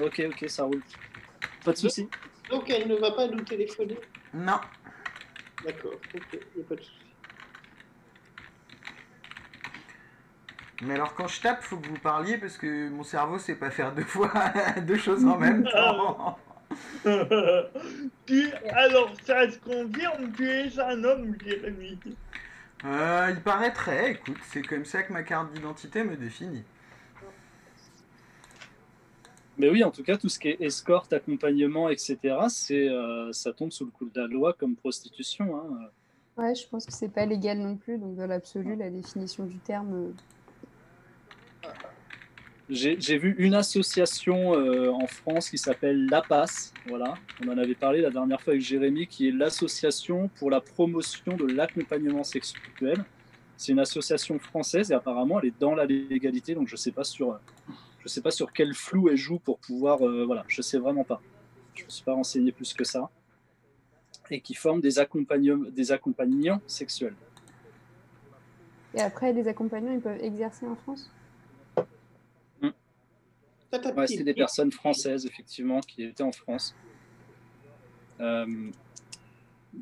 Ok, 0.00 0.22
ok, 0.26 0.48
ça 0.48 0.64
roule. 0.64 0.82
Pas 1.64 1.72
de 1.72 1.76
souci. 1.76 2.08
Donc 2.50 2.68
elle 2.70 2.88
ne 2.88 2.96
va 2.96 3.12
pas 3.12 3.26
nous 3.28 3.42
téléphoner? 3.42 3.98
Non. 4.34 4.60
D'accord, 5.64 5.92
ok, 6.14 6.22
il 6.32 6.38
n'y 6.56 6.62
a 6.62 6.68
pas 6.68 6.74
de 6.76 6.80
souci. 6.82 7.07
Mais 10.82 10.94
alors 10.94 11.14
quand 11.14 11.26
je 11.26 11.40
tape, 11.40 11.62
faut 11.62 11.76
que 11.76 11.88
vous 11.88 11.98
parliez 11.98 12.38
parce 12.38 12.56
que 12.56 12.88
mon 12.88 13.02
cerveau 13.02 13.38
sait 13.38 13.56
pas 13.56 13.70
faire 13.70 13.92
deux 13.94 14.04
fois 14.04 14.32
deux 14.82 14.96
choses 14.96 15.24
en 15.24 15.36
même 15.36 15.64
temps. 15.72 16.38
tu, 18.26 18.50
alors, 18.72 19.12
ça 19.24 19.50
se 19.50 19.58
confirme, 19.58 20.32
tu 20.36 20.48
es 20.48 20.78
un 20.78 21.02
homme, 21.02 21.34
Jérémy. 21.42 21.98
Euh, 22.84 23.28
il 23.30 23.40
paraîtrait, 23.40 24.12
écoute, 24.12 24.36
c'est 24.42 24.62
comme 24.62 24.84
ça 24.84 25.02
que 25.02 25.12
ma 25.12 25.22
carte 25.22 25.52
d'identité 25.52 26.04
me 26.04 26.16
définit. 26.16 26.62
Mais 29.56 29.68
oui, 29.70 29.82
en 29.82 29.90
tout 29.90 30.04
cas, 30.04 30.16
tout 30.16 30.28
ce 30.28 30.38
qui 30.38 30.48
est 30.48 30.60
escorte, 30.60 31.12
accompagnement, 31.12 31.88
etc., 31.88 32.18
c'est, 32.48 32.88
euh, 32.88 33.32
ça 33.32 33.52
tombe 33.52 33.72
sous 33.72 33.86
le 33.86 33.90
coup 33.90 34.04
de 34.04 34.20
la 34.20 34.28
loi 34.28 34.52
comme 34.52 34.76
prostitution. 34.76 35.56
hein. 35.56 35.88
Ouais, 36.36 36.54
je 36.54 36.68
pense 36.68 36.86
que 36.86 36.92
c'est 36.92 37.08
pas 37.08 37.26
légal 37.26 37.58
non 37.58 37.76
plus, 37.76 37.98
donc 37.98 38.14
dans 38.14 38.26
l'absolu, 38.26 38.76
la 38.76 38.90
définition 38.90 39.44
du 39.44 39.56
terme. 39.58 40.12
J'ai 42.70 43.16
vu 43.16 43.34
une 43.38 43.54
association 43.54 44.54
euh, 44.54 44.90
en 44.90 45.06
France 45.06 45.48
qui 45.48 45.56
s'appelle 45.56 46.06
l'APAS, 46.06 46.74
voilà, 46.86 47.14
on 47.42 47.48
en 47.48 47.56
avait 47.56 47.74
parlé 47.74 48.02
la 48.02 48.10
dernière 48.10 48.42
fois 48.42 48.52
avec 48.52 48.62
Jérémy, 48.62 49.06
qui 49.06 49.26
est 49.26 49.32
l'association 49.32 50.28
pour 50.38 50.50
la 50.50 50.60
promotion 50.60 51.34
de 51.34 51.46
l'accompagnement 51.46 52.24
sexuel. 52.24 53.04
C'est 53.56 53.72
une 53.72 53.78
association 53.78 54.38
française 54.38 54.90
et 54.90 54.94
apparemment 54.94 55.40
elle 55.40 55.48
est 55.48 55.58
dans 55.58 55.74
la 55.74 55.86
légalité, 55.86 56.54
donc 56.54 56.68
je 56.68 56.76
sais 56.76 56.92
sais 58.06 58.20
pas 58.20 58.30
sur 58.30 58.52
quel 58.52 58.74
flou 58.74 59.08
elle 59.08 59.16
joue 59.16 59.38
pour 59.38 59.58
pouvoir, 59.58 60.06
euh, 60.06 60.26
voilà, 60.26 60.44
je 60.46 60.60
sais 60.60 60.78
vraiment 60.78 61.04
pas. 61.04 61.22
Je 61.74 61.84
me 61.84 61.88
suis 61.88 62.04
pas 62.04 62.12
renseigné 62.12 62.52
plus 62.52 62.74
que 62.74 62.84
ça. 62.84 63.08
Et 64.30 64.42
qui 64.42 64.52
forment 64.52 64.82
des 64.82 64.98
des 65.70 65.90
accompagnants 65.90 66.60
sexuels. 66.66 67.14
Et 68.94 69.00
après, 69.00 69.32
les 69.32 69.48
accompagnants, 69.48 69.92
ils 69.92 70.00
peuvent 70.00 70.22
exercer 70.22 70.66
en 70.66 70.76
France? 70.76 71.10
Ouais, 73.90 74.06
c'est 74.06 74.24
des 74.24 74.32
personnes 74.44 74.72
françaises, 74.72 75.26
effectivement, 75.26 75.80
qui 75.80 76.02
étaient 76.04 76.22
en 76.22 76.32
France. 76.32 76.74
Euh, 78.20 78.70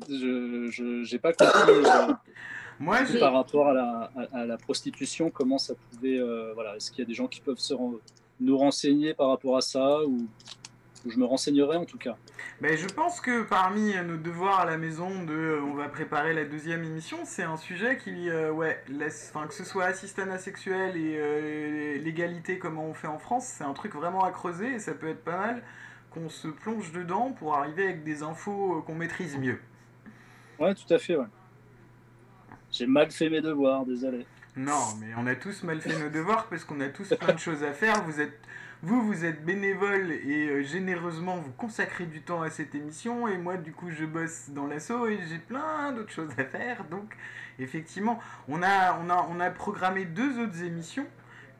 je 0.09 1.11
n'ai 1.11 1.19
pas 1.19 1.33
compris 1.33 1.71
euh, 1.85 2.13
Moi, 2.79 2.99
par 3.19 3.33
rapport 3.33 3.69
à 3.69 3.73
la, 3.73 4.11
à, 4.33 4.41
à 4.41 4.45
la 4.45 4.57
prostitution, 4.57 5.31
comment 5.31 5.57
ça 5.57 5.73
pouvait... 5.75 6.19
euh, 6.19 6.51
voilà, 6.53 6.75
Est-ce 6.75 6.91
qu'il 6.91 6.99
y 6.99 7.01
a 7.01 7.07
des 7.07 7.13
gens 7.15 7.27
qui 7.27 7.41
peuvent 7.41 7.57
se 7.59 7.73
ren- 7.73 7.95
nous 8.39 8.57
renseigner 8.57 9.13
par 9.15 9.29
rapport 9.29 9.57
à 9.57 9.61
ça 9.61 10.03
ou 10.05 10.27
je 11.05 11.17
me 11.17 11.25
renseignerai 11.25 11.77
en 11.77 11.85
tout 11.85 11.97
cas. 11.97 12.17
Ben, 12.61 12.77
je 12.77 12.87
pense 12.87 13.21
que 13.21 13.43
parmi 13.43 13.93
nos 14.05 14.17
devoirs 14.17 14.61
à 14.61 14.65
la 14.65 14.77
maison 14.77 15.23
de 15.23 15.33
euh, 15.33 15.61
on 15.61 15.73
va 15.73 15.89
préparer 15.89 16.33
la 16.33 16.45
deuxième 16.45 16.83
émission, 16.83 17.19
c'est 17.25 17.43
un 17.43 17.57
sujet 17.57 17.97
qui, 17.97 18.29
euh, 18.29 18.51
ouais, 18.51 18.81
laisse, 18.89 19.31
enfin 19.33 19.47
que 19.47 19.53
ce 19.53 19.63
soit 19.63 19.85
assistanat 19.85 20.37
sexuel 20.37 20.97
et 20.97 21.15
euh, 21.17 21.97
l'égalité 21.99 22.59
comment 22.59 22.85
on 22.85 22.93
fait 22.93 23.07
en 23.07 23.19
France, 23.19 23.45
c'est 23.45 23.63
un 23.63 23.73
truc 23.73 23.93
vraiment 23.93 24.23
à 24.23 24.31
creuser 24.31 24.73
et 24.75 24.79
ça 24.79 24.93
peut 24.93 25.09
être 25.09 25.23
pas 25.23 25.37
mal 25.37 25.63
qu'on 26.11 26.29
se 26.29 26.47
plonge 26.47 26.91
dedans 26.91 27.31
pour 27.31 27.55
arriver 27.55 27.83
avec 27.83 28.03
des 28.03 28.23
infos 28.23 28.81
qu'on 28.85 28.95
maîtrise 28.95 29.37
mieux. 29.37 29.59
Ouais, 30.59 30.73
tout 30.73 30.91
à 30.93 30.97
fait, 30.97 31.15
ouais. 31.15 31.27
J'ai 32.71 32.87
mal 32.87 33.11
fait 33.11 33.29
mes 33.29 33.41
devoirs, 33.41 33.85
désolé. 33.85 34.25
Non, 34.55 34.95
mais 34.99 35.07
on 35.17 35.27
a 35.27 35.35
tous 35.35 35.63
mal 35.63 35.79
fait 35.79 35.97
nos 35.99 36.09
devoirs 36.09 36.47
parce 36.47 36.63
qu'on 36.63 36.81
a 36.81 36.89
tous 36.89 37.13
plein 37.13 37.33
de 37.33 37.39
choses 37.39 37.63
à 37.63 37.73
faire. 37.73 38.03
Vous 38.03 38.19
êtes, 38.19 38.39
vous, 38.87 39.01
vous 39.05 39.25
êtes 39.25 39.43
bénévole 39.43 40.11
et 40.11 40.47
euh, 40.49 40.63
généreusement 40.63 41.35
vous 41.37 41.51
consacrez 41.51 42.05
du 42.05 42.21
temps 42.21 42.41
à 42.41 42.49
cette 42.49 42.73
émission. 42.73 43.27
Et 43.27 43.37
moi, 43.37 43.57
du 43.57 43.73
coup, 43.73 43.89
je 43.91 44.05
bosse 44.05 44.49
dans 44.49 44.65
l'assaut 44.65 45.07
et 45.07 45.19
j'ai 45.29 45.39
plein 45.39 45.91
d'autres 45.91 46.11
choses 46.11 46.31
à 46.37 46.45
faire. 46.45 46.85
Donc, 46.85 47.15
effectivement, 47.59 48.17
on 48.47 48.63
a, 48.63 48.97
on 49.03 49.09
a, 49.09 49.27
on 49.29 49.39
a 49.41 49.49
programmé 49.49 50.05
deux 50.05 50.39
autres 50.41 50.63
émissions 50.63 51.05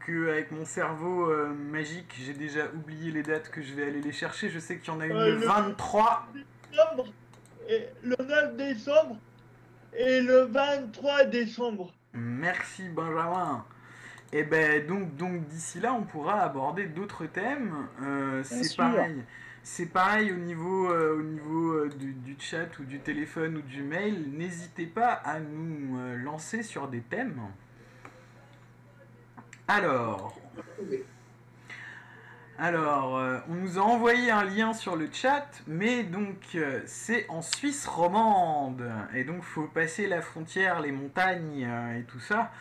que, 0.05 0.29
avec 0.29 0.51
mon 0.51 0.63
cerveau 0.63 1.29
euh, 1.29 1.49
magique, 1.53 2.15
j'ai 2.17 2.33
déjà 2.33 2.67
oublié 2.73 3.11
les 3.11 3.23
dates 3.23 3.49
que 3.51 3.61
je 3.61 3.73
vais 3.73 3.83
aller 3.87 4.01
les 4.01 4.13
chercher. 4.13 4.49
Je 4.49 4.59
sais 4.59 4.77
qu'il 4.77 4.93
y 4.93 4.95
en 4.95 5.01
a 5.01 5.05
une 5.07 5.11
Euh, 5.11 5.31
le 5.35 5.39
le- 5.41 5.45
23. 5.47 6.27
Décembre, 6.71 7.05
et 7.67 7.87
le 8.03 8.15
9 8.25 8.55
décembre 8.55 9.17
et 9.97 10.21
le 10.21 10.43
23 10.43 11.25
décembre. 11.25 11.91
Merci 12.13 12.87
Benjamin. 12.89 13.65
Et 14.33 14.43
ben 14.43 14.85
donc 14.85 15.15
donc 15.15 15.47
d'ici 15.47 15.79
là 15.79 15.93
on 15.93 16.03
pourra 16.03 16.41
aborder 16.41 16.85
d'autres 16.85 17.25
thèmes. 17.27 17.87
Euh, 18.03 18.43
c'est 18.43 18.75
pareil. 18.75 19.23
C'est 19.63 19.87
pareil 19.87 20.31
au 20.31 20.37
niveau 20.37 20.89
euh, 20.89 21.19
au 21.19 21.23
niveau 21.23 21.71
euh, 21.73 21.89
du, 21.89 22.13
du 22.13 22.35
chat 22.39 22.79
ou 22.79 22.83
du 22.83 22.99
téléphone 22.99 23.57
ou 23.57 23.61
du 23.61 23.83
mail. 23.83 24.31
N'hésitez 24.31 24.85
pas 24.85 25.11
à 25.11 25.39
nous 25.39 25.97
euh, 25.97 26.15
lancer 26.17 26.63
sur 26.63 26.87
des 26.87 27.01
thèmes. 27.01 27.41
Alors. 29.67 30.39
Alors, 32.59 33.21
on 33.49 33.53
nous 33.53 33.77
a 33.77 33.81
envoyé 33.83 34.31
un 34.31 34.43
lien 34.43 34.73
sur 34.73 34.95
le 34.95 35.09
chat, 35.11 35.47
mais 35.67 36.01
donc 36.01 36.57
c'est 36.87 37.29
en 37.29 37.43
Suisse 37.43 37.85
romande, 37.85 38.83
et 39.13 39.23
donc 39.25 39.43
faut 39.43 39.67
passer 39.67 40.07
la 40.07 40.23
frontière, 40.23 40.79
les 40.79 40.91
montagnes 40.91 41.69
et 41.99 42.03
tout 42.05 42.19
ça. 42.19 42.51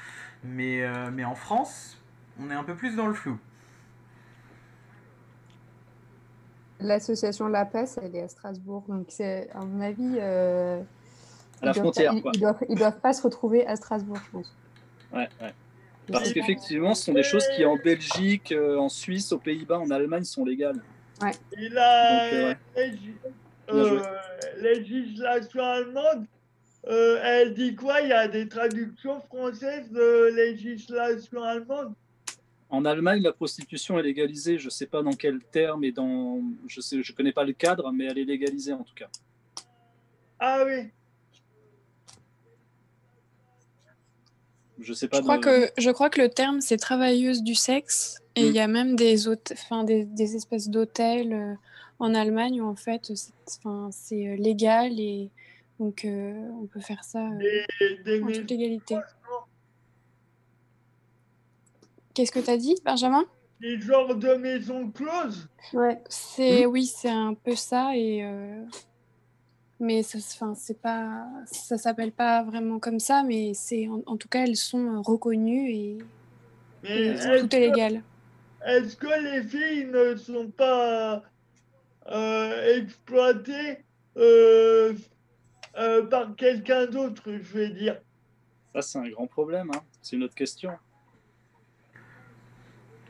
Mais, 0.49 0.83
euh, 0.83 1.11
mais 1.13 1.25
en 1.25 1.35
France, 1.35 1.99
on 2.41 2.51
est 2.51 2.55
un 2.55 2.65
peu 2.65 2.75
plus 2.75 2.97
dans 2.97 3.07
le 3.07 3.15
flou. 3.15 3.39
L'association 6.81 7.49
La 7.49 7.65
Passe, 7.65 7.99
elle 8.03 8.15
est 8.15 8.23
à 8.23 8.29
Strasbourg, 8.29 8.85
donc 8.89 9.07
c'est, 9.09 9.49
à 9.55 9.61
mon 9.61 9.81
avis, 9.81 10.19
euh, 10.21 10.81
À 11.63 11.67
la 11.67 11.71
ils 11.71 11.75
doivent 11.75 11.85
frontière, 11.85 12.13
pas, 12.13 12.17
ils- 12.17 12.23
quoi. 12.23 12.31
Ils, 12.35 12.41
doivent, 12.41 12.65
ils 12.69 12.79
doivent 12.79 13.01
pas 13.01 13.13
se 13.15 13.23
retrouver 13.23 13.67
à 13.67 13.77
Strasbourg, 13.77 14.19
je 14.27 14.31
pense. 14.31 14.55
Ouais, 15.13 15.29
ouais. 15.41 15.55
Parce 16.13 16.33
qu'effectivement, 16.33 16.95
ce 16.95 17.05
sont 17.07 17.15
des 17.15 17.23
choses 17.23 17.49
qui 17.49 17.65
en 17.65 17.77
Belgique, 17.77 18.53
euh, 18.53 18.79
en 18.79 18.89
Suisse, 18.89 19.33
aux 19.33 19.39
Pays-Bas, 19.39 19.79
en 19.81 19.91
Allemagne 19.91 20.25
sont 20.25 20.45
légales. 20.45 20.81
Et 21.59 21.69
la 21.71 22.11
Donc, 22.11 22.33
euh, 22.33 22.55
ouais. 22.79 22.93
euh, 23.73 24.01
législation 24.61 25.65
allemande, 25.65 26.27
euh, 26.89 27.19
elle 27.23 27.55
dit 27.55 27.75
quoi? 27.75 28.01
Il 28.01 28.09
y 28.09 28.13
a 28.13 28.29
des 28.29 28.49
traductions 28.49 29.21
françaises 29.23 29.91
de 29.91 30.35
législation 30.35 31.43
allemande? 31.43 31.95
En 32.69 32.85
Allemagne, 32.85 33.23
la 33.23 33.33
prostitution 33.33 33.99
est 33.99 34.03
légalisée. 34.03 34.59
Je 34.59 34.67
ne 34.67 34.71
sais 34.71 34.87
pas 34.87 35.03
dans 35.03 35.13
quel 35.13 35.39
terme 35.41 35.85
et 35.85 35.93
dans. 35.93 36.43
Je 36.67 36.81
je 36.81 37.13
connais 37.13 37.33
pas 37.33 37.45
le 37.45 37.53
cadre, 37.53 37.93
mais 37.93 38.07
elle 38.07 38.19
est 38.19 38.25
légalisée 38.25 38.73
en 38.73 38.83
tout 38.83 38.95
cas. 38.95 39.09
Ah 40.39 40.65
oui. 40.67 40.91
Je 44.79 44.93
sais 44.93 45.09
pas. 45.09 45.19
Je 45.19 45.23
crois, 45.23 45.39
de- 45.39 45.43
que, 45.43 45.71
je 45.79 45.91
crois 45.91 46.11
que 46.11 46.21
le 46.21 46.29
terme, 46.29 46.61
c'est 46.61 46.77
travailleuse 46.77 47.43
du 47.43 47.55
sexe. 47.55 48.21
Et 48.35 48.43
il 48.47 48.51
Mm. 48.51 48.57
y 48.57 48.61
a 48.61 48.69
même 48.69 48.97
des, 48.97 49.29
enfin, 49.29 49.85
des, 49.85 50.05
des 50.05 50.37
espèces 50.37 50.69
d'hôtels 50.69 51.33
euh, 51.33 51.55
en 51.99 52.15
Allemagne 52.15 52.61
où 52.61 52.67
en 52.67 52.75
fait 52.77 53.11
c'est 53.47 54.27
euh, 54.29 54.37
légal 54.37 55.01
et 55.01 55.31
donc 55.79 56.05
euh, 56.05 56.33
on 56.63 56.67
peut 56.67 56.81
faire 56.81 57.05
ça 57.05 57.27
euh, 57.29 57.39
Des, 57.39 58.03
des 58.05 58.23
en 58.23 58.27
toute 58.33 58.51
légalité. 58.51 58.97
Qu'est-ce 62.15 62.33
que 62.33 62.39
tu 62.41 62.51
as 62.51 62.57
dit, 62.57 62.75
Benjamin? 62.85 63.25
Des 63.61 63.79
genres 63.81 64.15
de 64.17 64.35
maisons 64.35 64.91
closes 64.91 65.49
Ouais. 65.73 66.01
C'est 66.09 66.67
oui, 66.67 66.87
c'est 66.87 67.11
un 67.11 67.35
peu 67.35 67.55
ça 67.55 67.97
et 67.97 68.25
euh, 68.25 68.63
mais 69.81 70.03
ça, 70.03 70.19
enfin, 70.19 70.55
c'est 70.55 70.81
pas, 70.81 71.27
ça 71.47 71.77
s'appelle 71.77 72.13
pas 72.13 72.43
vraiment 72.43 72.79
comme 72.79 73.01
ça, 73.01 73.23
mais 73.23 73.53
c'est 73.55 73.89
en, 73.89 74.03
en 74.07 74.17
tout 74.17 74.29
cas 74.29 74.45
elles 74.45 74.57
sont 74.57 75.03
reconnues 75.03 75.71
et, 75.71 75.99
Mais 76.85 76.91
et 76.91 77.07
est-ce 77.09 77.41
tout 77.41 77.47
est 77.47 77.49
que- 77.49 77.57
légal. 77.57 78.03
Est-ce 78.67 78.97
que 78.97 79.23
les 79.23 79.43
filles 79.45 79.85
ne 79.87 80.17
sont 80.17 80.51
pas 80.51 81.23
euh, 82.11 82.77
exploitées 82.79 83.79
euh, 84.17 84.95
euh, 85.79 86.07
par 86.07 86.35
quelqu'un 86.37 86.87
d'autre, 86.87 87.23
je 87.27 87.59
vais 87.59 87.71
dire 87.71 88.01
Ça, 88.75 88.83
c'est 88.83 88.99
un 88.99 89.09
grand 89.09 89.27
problème. 89.27 89.71
hein. 89.75 89.81
C'est 90.03 90.17
une 90.17 90.23
autre 90.25 90.35
question. 90.35 90.73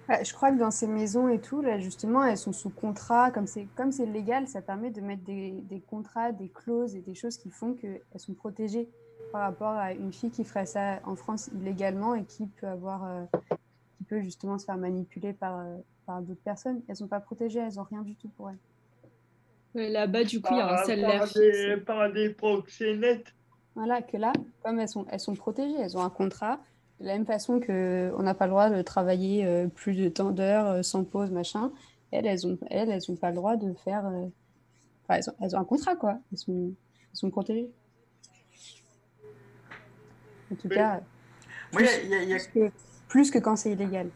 Ouais, 0.09 0.25
je 0.25 0.33
crois 0.33 0.53
que 0.53 0.59
dans 0.59 0.71
ces 0.71 0.87
maisons 0.87 1.29
et 1.29 1.41
tout, 1.41 1.62
là, 1.62 1.81
justement, 1.81 2.23
elles 2.23 2.39
sont 2.39 2.53
sous 2.53 2.71
contrat. 2.71 3.33
Comme 3.33 3.49
c'est 3.49 3.67
comme 3.75 3.91
c'est 3.91 4.07
légal, 4.07 4.47
ça 4.47 4.62
permet 4.62 4.91
de 4.91 5.01
mettre 5.01 5.25
des, 5.25 5.51
des 5.51 5.81
contrats, 5.81 6.31
des 6.31 6.49
clauses 6.49 6.95
et 6.95 7.01
des 7.01 7.14
choses 7.14 7.37
qui 7.39 7.51
font 7.51 7.75
qu'elles 7.75 8.01
sont 8.17 8.35
protégées 8.35 8.89
par 9.33 9.41
rapport 9.41 9.73
à 9.73 9.93
une 9.93 10.12
fille 10.12 10.31
qui 10.31 10.45
ferait 10.45 10.67
ça 10.67 11.01
en 11.05 11.17
France 11.17 11.51
illégalement 11.61 12.14
et 12.14 12.25
qui 12.25 12.47
peut 12.47 12.69
avoir, 12.69 13.05
euh, 13.05 13.25
qui 13.99 14.05
peut 14.05 14.21
justement 14.21 14.59
se 14.59 14.64
faire 14.64 14.77
manipuler 14.77 15.33
par, 15.33 15.59
euh, 15.59 15.77
par 16.07 16.23
d'autres 16.23 16.43
personnes. 16.43 16.83
Elles 16.87 16.97
sont 16.97 17.09
pas 17.09 17.21
protégées, 17.21 17.59
elles 17.59 17.81
ont 17.81 17.87
rien 17.91 18.03
du 18.03 18.14
tout 18.14 18.29
pour 18.37 18.51
elles. 18.51 18.59
Là-bas, 19.79 20.24
du 20.24 20.41
coup, 20.41 20.49
il 20.55 20.57
y 20.57 20.61
a 20.61 20.72
un 20.81 20.85
salaire 20.85 21.18
par 21.18 21.29
fixe. 21.29 21.39
des, 21.39 21.77
par 21.77 22.11
des 22.12 22.31
proxénètes 22.31 23.35
Voilà, 23.74 24.01
que 24.01 24.16
là, 24.16 24.33
comme 24.62 24.81
elles 24.81 24.89
sont, 24.89 25.05
elles 25.11 25.20
sont 25.20 25.35
protégées, 25.35 25.77
elles 25.79 25.97
ont 25.99 26.03
un 26.03 26.09
contrat, 26.11 26.61
de 26.99 27.07
la 27.07 27.12
même 27.12 27.27
façon 27.27 27.61
qu'on 27.61 28.22
n'a 28.22 28.33
pas 28.35 28.47
le 28.47 28.51
droit 28.53 28.70
de 28.70 28.81
travailler 28.81 29.45
euh, 29.45 29.66
plus 29.68 29.95
de 29.95 30.09
temps 30.09 30.31
d'heures 30.31 30.66
euh, 30.66 30.83
sans 30.83 31.05
pause, 31.05 31.31
machin, 31.31 31.70
elles, 32.11 32.27
elles 32.27 32.41
n'ont 32.47 32.59
elles, 32.70 32.89
elles 32.91 33.11
ont 33.11 33.16
pas 33.16 33.29
le 33.29 33.37
droit 33.37 33.57
de 33.57 33.74
faire. 33.85 34.07
euh, 34.07 34.27
enfin, 35.05 35.18
elles, 35.20 35.29
ont, 35.29 35.35
elles 35.43 35.57
ont 35.57 35.61
un 35.61 35.64
contrat, 35.66 35.95
quoi. 35.95 36.18
Elles 36.33 36.39
sont, 36.39 36.72
elles 37.12 37.18
sont 37.18 37.29
protégées. 37.31 37.70
En 40.51 40.55
tout 40.55 40.68
cas, 40.70 41.01
plus, 41.72 41.87
il 42.05 42.09
y 42.11 42.14
a- 42.14 42.22
il 42.22 42.29
y 42.31 42.33
a- 42.33 42.37
plus 42.39 42.49
que, 42.49 42.70
plus 43.09 43.31
que 43.31 43.39
quand 43.41 43.57
c'est 43.57 43.72
illégal. 43.72 44.09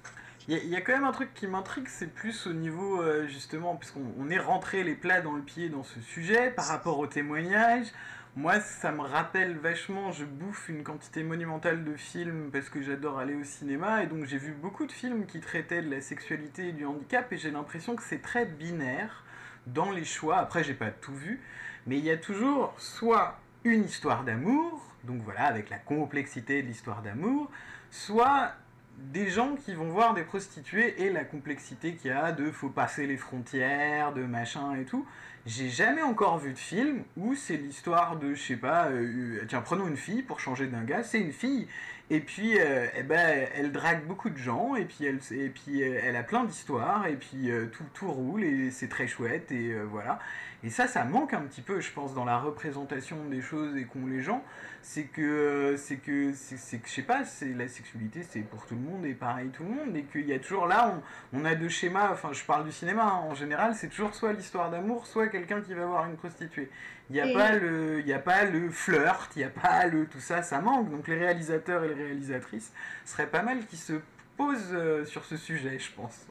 Il 0.52 0.66
y, 0.66 0.74
a- 0.74 0.80
quand 0.80 0.92
même 0.92 1.04
un 1.04 1.12
truc 1.12 1.32
qui 1.32 1.46
m'intrigue, 1.46 1.86
c'est 1.86 2.12
plus 2.12 2.48
au 2.48 2.52
niveau, 2.52 3.00
euh, 3.00 3.28
justement, 3.28 3.76
puisqu'on 3.76 4.12
on 4.18 4.28
est 4.30 4.38
rentré 4.40 4.82
les 4.82 4.96
plats 4.96 5.20
dans 5.20 5.34
le 5.34 5.42
pied 5.42 5.68
dans 5.68 5.84
ce 5.84 6.00
sujet, 6.00 6.50
par 6.50 6.66
rapport 6.66 6.98
au 6.98 7.06
témoignage. 7.06 7.86
Moi, 8.34 8.58
ça 8.58 8.90
me 8.90 9.02
rappelle 9.02 9.56
vachement, 9.58 10.10
je 10.10 10.24
bouffe 10.24 10.68
une 10.68 10.82
quantité 10.82 11.22
monumentale 11.22 11.84
de 11.84 11.94
films 11.94 12.50
parce 12.50 12.68
que 12.68 12.82
j'adore 12.82 13.20
aller 13.20 13.36
au 13.36 13.44
cinéma, 13.44 14.02
et 14.02 14.08
donc 14.08 14.24
j'ai 14.24 14.38
vu 14.38 14.50
beaucoup 14.50 14.86
de 14.86 14.92
films 14.92 15.24
qui 15.26 15.38
traitaient 15.38 15.82
de 15.82 15.90
la 15.90 16.00
sexualité 16.00 16.70
et 16.70 16.72
du 16.72 16.84
handicap, 16.84 17.32
et 17.32 17.36
j'ai 17.36 17.52
l'impression 17.52 17.94
que 17.94 18.02
c'est 18.02 18.22
très 18.22 18.44
binaire 18.44 19.22
dans 19.68 19.92
les 19.92 20.04
choix. 20.04 20.38
Après, 20.38 20.64
j'ai 20.64 20.74
pas 20.74 20.90
tout 20.90 21.14
vu, 21.14 21.40
mais 21.86 21.96
il 21.98 22.04
y 22.04 22.10
a 22.10 22.16
toujours 22.16 22.74
soit 22.76 23.38
une 23.62 23.84
histoire 23.84 24.24
d'amour, 24.24 24.84
donc 25.04 25.22
voilà, 25.22 25.44
avec 25.44 25.70
la 25.70 25.78
complexité 25.78 26.60
de 26.62 26.66
l'histoire 26.66 27.02
d'amour, 27.02 27.48
soit 27.92 28.52
des 28.98 29.28
gens 29.28 29.56
qui 29.56 29.74
vont 29.74 29.88
voir 29.90 30.14
des 30.14 30.22
prostituées 30.22 31.02
et 31.02 31.10
la 31.10 31.24
complexité 31.24 31.94
qu'il 31.94 32.10
y 32.10 32.14
a 32.14 32.32
de 32.32 32.50
faut 32.50 32.68
passer 32.68 33.06
les 33.06 33.16
frontières, 33.16 34.12
de 34.12 34.22
machin 34.22 34.76
et 34.76 34.84
tout. 34.84 35.06
J'ai 35.46 35.70
jamais 35.70 36.02
encore 36.02 36.38
vu 36.38 36.52
de 36.52 36.58
film 36.58 37.02
où 37.16 37.34
c'est 37.34 37.56
l'histoire 37.56 38.16
de, 38.16 38.34
je 38.34 38.42
sais 38.42 38.56
pas, 38.56 38.88
euh, 38.88 39.42
tiens, 39.48 39.62
prenons 39.62 39.88
une 39.88 39.96
fille 39.96 40.22
pour 40.22 40.38
changer 40.38 40.66
d'un 40.66 40.84
gars, 40.84 41.02
c'est 41.02 41.18
une 41.18 41.32
fille, 41.32 41.66
et 42.10 42.20
puis 42.20 42.60
euh, 42.60 42.86
eh 42.94 43.02
ben, 43.02 43.48
elle 43.54 43.72
drague 43.72 44.04
beaucoup 44.04 44.28
de 44.28 44.36
gens, 44.36 44.76
et 44.76 44.84
puis 44.84 45.06
elle, 45.06 45.18
et 45.30 45.48
puis, 45.48 45.82
euh, 45.82 45.98
elle 46.02 46.16
a 46.16 46.22
plein 46.22 46.44
d'histoires, 46.44 47.06
et 47.06 47.16
puis 47.16 47.50
tout, 47.72 47.84
tout 47.94 48.12
roule, 48.12 48.44
et 48.44 48.70
c'est 48.70 48.88
très 48.88 49.06
chouette, 49.06 49.50
et 49.50 49.74
voilà. 49.90 50.18
Et 50.62 50.68
ça, 50.70 50.86
ça 50.86 51.04
manque 51.04 51.32
un 51.32 51.40
petit 51.42 51.62
peu, 51.62 51.80
je 51.80 51.90
pense, 51.90 52.12
dans 52.14 52.26
la 52.26 52.38
représentation 52.38 53.16
des 53.30 53.40
choses 53.40 53.76
et 53.76 53.84
qu'ont 53.84 54.06
les 54.06 54.20
gens. 54.22 54.44
C'est 54.82 55.04
que, 55.04 55.74
c'est 55.78 55.96
que, 55.96 56.32
c'est 56.34 56.78
que, 56.78 56.86
je 56.88 56.92
sais 56.92 57.02
pas, 57.02 57.24
c'est 57.24 57.54
la 57.54 57.66
sexualité, 57.66 58.22
c'est 58.28 58.40
pour 58.40 58.66
tout 58.66 58.74
le 58.74 58.80
monde 58.82 59.06
et 59.06 59.14
pareil 59.14 59.48
tout 59.48 59.62
le 59.62 59.70
monde. 59.70 59.96
Et 59.96 60.02
qu'il 60.04 60.26
y 60.28 60.32
a 60.34 60.38
toujours 60.38 60.66
là, 60.66 61.00
on, 61.32 61.40
on 61.40 61.44
a 61.46 61.54
deux 61.54 61.68
schémas. 61.70 62.10
Enfin, 62.12 62.32
je 62.32 62.44
parle 62.44 62.64
du 62.66 62.72
cinéma 62.72 63.04
hein, 63.04 63.26
en 63.30 63.34
général, 63.34 63.74
c'est 63.74 63.88
toujours 63.88 64.14
soit 64.14 64.32
l'histoire 64.34 64.70
d'amour, 64.70 65.06
soit 65.06 65.28
quelqu'un 65.28 65.62
qui 65.62 65.72
va 65.72 65.86
voir 65.86 66.04
une 66.06 66.16
prostituée. 66.16 66.70
Il 67.08 67.14
n'y 67.14 67.20
a 67.20 67.26
Et- 67.28 67.32
pas 67.32 67.52
le, 67.52 68.00
il 68.00 68.06
y 68.06 68.12
a 68.12 68.18
pas 68.18 68.44
le 68.44 68.68
flirt, 68.70 69.30
il 69.36 69.38
n'y 69.40 69.44
a 69.44 69.50
pas 69.50 69.86
le 69.86 70.06
tout 70.06 70.20
ça, 70.20 70.42
ça 70.42 70.60
manque. 70.60 70.90
Donc 70.90 71.08
les 71.08 71.16
réalisateurs 71.18 71.84
et 71.84 71.88
les 71.88 72.04
réalisatrices 72.04 72.72
seraient 73.06 73.30
pas 73.30 73.42
mal 73.42 73.66
qui 73.66 73.76
se 73.78 73.94
posent 74.36 74.72
euh, 74.74 75.04
sur 75.06 75.24
ce 75.24 75.36
sujet, 75.38 75.78
je 75.78 75.90
pense. 75.92 76.26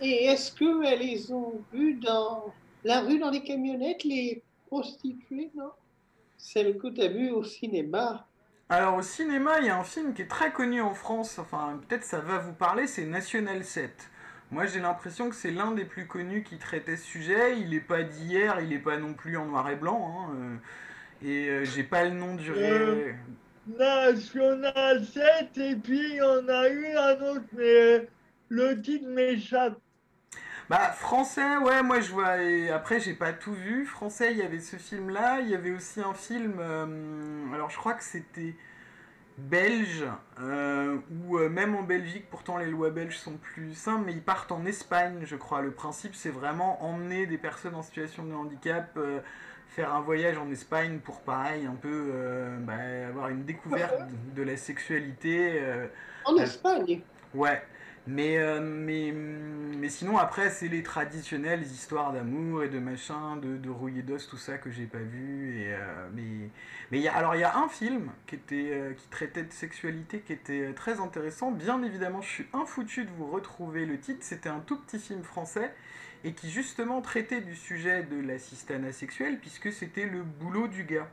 Et 0.00 0.26
est-ce 0.26 0.52
qu'elles 0.54 0.98
les 1.00 1.32
ont 1.32 1.60
vues 1.72 1.94
dans 1.94 2.52
la 2.84 3.00
rue, 3.00 3.18
dans 3.18 3.30
les 3.30 3.42
camionnettes, 3.42 4.04
les 4.04 4.42
prostituées, 4.66 5.50
non? 5.54 5.70
Celles 6.36 6.78
que 6.78 6.88
tu 6.88 7.00
as 7.00 7.08
vues 7.08 7.30
au 7.30 7.42
cinéma. 7.42 8.26
Alors 8.70 8.96
au 8.96 9.02
cinéma, 9.02 9.60
il 9.60 9.66
y 9.66 9.70
a 9.70 9.78
un 9.78 9.84
film 9.84 10.12
qui 10.12 10.22
est 10.22 10.28
très 10.28 10.52
connu 10.52 10.82
en 10.82 10.92
France, 10.92 11.38
enfin 11.38 11.80
peut-être 11.88 12.04
ça 12.04 12.20
va 12.20 12.38
vous 12.38 12.52
parler, 12.52 12.86
c'est 12.86 13.06
National 13.06 13.64
7. 13.64 13.90
Moi 14.50 14.66
j'ai 14.66 14.80
l'impression 14.80 15.30
que 15.30 15.34
c'est 15.34 15.50
l'un 15.50 15.72
des 15.72 15.86
plus 15.86 16.06
connus 16.06 16.42
qui 16.42 16.58
traitait 16.58 16.96
ce 16.96 17.04
sujet, 17.04 17.58
il 17.58 17.72
est 17.72 17.80
pas 17.80 18.02
d'hier, 18.02 18.60
il 18.60 18.72
est 18.74 18.78
pas 18.78 18.98
non 18.98 19.14
plus 19.14 19.38
en 19.38 19.46
noir 19.46 19.70
et 19.70 19.76
blanc, 19.76 20.28
hein, 20.28 20.34
euh, 20.36 21.26
et 21.26 21.48
euh, 21.48 21.64
j'ai 21.64 21.82
pas 21.82 22.04
le 22.04 22.10
nom 22.10 22.34
du 22.34 22.52
ré... 22.52 23.14
National 23.78 25.04
7, 25.04 25.58
et 25.58 25.76
puis 25.76 26.00
il 26.10 26.16
y 26.16 26.22
en 26.22 26.46
a 26.48 26.68
eu 26.68 26.86
un 26.94 27.20
autre, 27.32 27.44
mais 27.52 27.64
euh, 27.64 28.06
le 28.48 28.80
titre 28.80 29.08
m'échappe. 29.08 29.78
Bah 30.68 30.92
français, 30.92 31.56
ouais, 31.56 31.82
moi 31.82 32.00
je 32.00 32.12
vois, 32.12 32.42
et 32.42 32.70
après 32.70 33.00
j'ai 33.00 33.14
pas 33.14 33.32
tout 33.32 33.54
vu, 33.54 33.86
français 33.86 34.32
il 34.32 34.38
y 34.38 34.42
avait 34.42 34.60
ce 34.60 34.76
film 34.76 35.08
là, 35.08 35.40
il 35.40 35.48
y 35.48 35.54
avait 35.54 35.70
aussi 35.70 36.02
un 36.02 36.12
film, 36.12 36.56
euh, 36.60 37.54
alors 37.54 37.70
je 37.70 37.78
crois 37.78 37.94
que 37.94 38.04
c'était 38.04 38.54
belge, 39.38 40.04
euh, 40.40 40.98
ou 41.10 41.38
euh, 41.38 41.48
même 41.48 41.74
en 41.74 41.82
Belgique, 41.82 42.26
pourtant 42.30 42.58
les 42.58 42.66
lois 42.66 42.90
belges 42.90 43.16
sont 43.16 43.36
plus 43.36 43.74
simples, 43.74 44.04
mais 44.06 44.12
ils 44.12 44.22
partent 44.22 44.52
en 44.52 44.64
Espagne, 44.66 45.20
je 45.24 45.36
crois. 45.36 45.62
Le 45.62 45.70
principe, 45.70 46.14
c'est 46.14 46.30
vraiment 46.30 46.84
emmener 46.84 47.26
des 47.26 47.38
personnes 47.38 47.74
en 47.74 47.82
situation 47.82 48.24
de 48.24 48.34
handicap, 48.34 48.90
euh, 48.96 49.20
faire 49.68 49.94
un 49.94 50.00
voyage 50.00 50.36
en 50.38 50.50
Espagne 50.50 50.98
pour, 50.98 51.20
pareil, 51.20 51.66
un 51.66 51.74
peu 51.74 52.12
bah, 52.60 52.74
avoir 53.08 53.28
une 53.28 53.44
découverte 53.44 53.94
de, 54.34 54.42
la 54.42 54.56
sexualité. 54.56 55.62
En 56.24 56.36
Espagne? 56.36 57.02
Ouais, 57.34 57.62
mais, 58.08 58.38
euh, 58.38 58.60
mais, 58.62 59.12
mais 59.12 59.90
sinon 59.90 60.16
après 60.16 60.48
c'est 60.48 60.68
les 60.68 60.82
traditionnelles 60.82 61.62
histoires 61.62 62.12
d'amour 62.12 62.64
et 62.64 62.70
de 62.70 62.78
machin, 62.78 63.36
de, 63.36 63.58
de 63.58 63.68
rouillé 63.68 64.00
d'os, 64.02 64.26
tout 64.26 64.38
ça 64.38 64.56
que 64.56 64.70
j'ai 64.70 64.86
pas 64.86 64.98
vu. 64.98 65.60
Et, 65.60 65.74
euh, 65.74 66.08
mais 66.14 66.50
mais 66.90 67.00
y 67.00 67.08
a, 67.08 67.14
alors 67.14 67.34
il 67.34 67.40
y 67.42 67.44
a 67.44 67.54
un 67.58 67.68
film 67.68 68.10
qui, 68.26 68.36
était, 68.36 68.70
euh, 68.72 68.94
qui 68.94 69.06
traitait 69.08 69.42
de 69.42 69.52
sexualité 69.52 70.20
qui 70.20 70.32
était 70.32 70.72
très 70.72 71.00
intéressant. 71.00 71.50
Bien 71.52 71.82
évidemment 71.82 72.22
je 72.22 72.28
suis 72.30 72.46
infoutu 72.54 73.04
de 73.04 73.10
vous 73.10 73.26
retrouver 73.26 73.84
le 73.84 74.00
titre, 74.00 74.20
c'était 74.22 74.48
un 74.48 74.60
tout 74.60 74.78
petit 74.78 74.98
film 74.98 75.22
français 75.22 75.70
et 76.24 76.32
qui 76.32 76.50
justement 76.50 77.02
traitait 77.02 77.42
du 77.42 77.54
sujet 77.54 78.04
de 78.04 78.20
l'assistanat 78.26 78.92
sexuel 78.92 79.38
puisque 79.38 79.70
c'était 79.70 80.06
le 80.06 80.22
boulot 80.22 80.66
du 80.66 80.84
gars. 80.84 81.08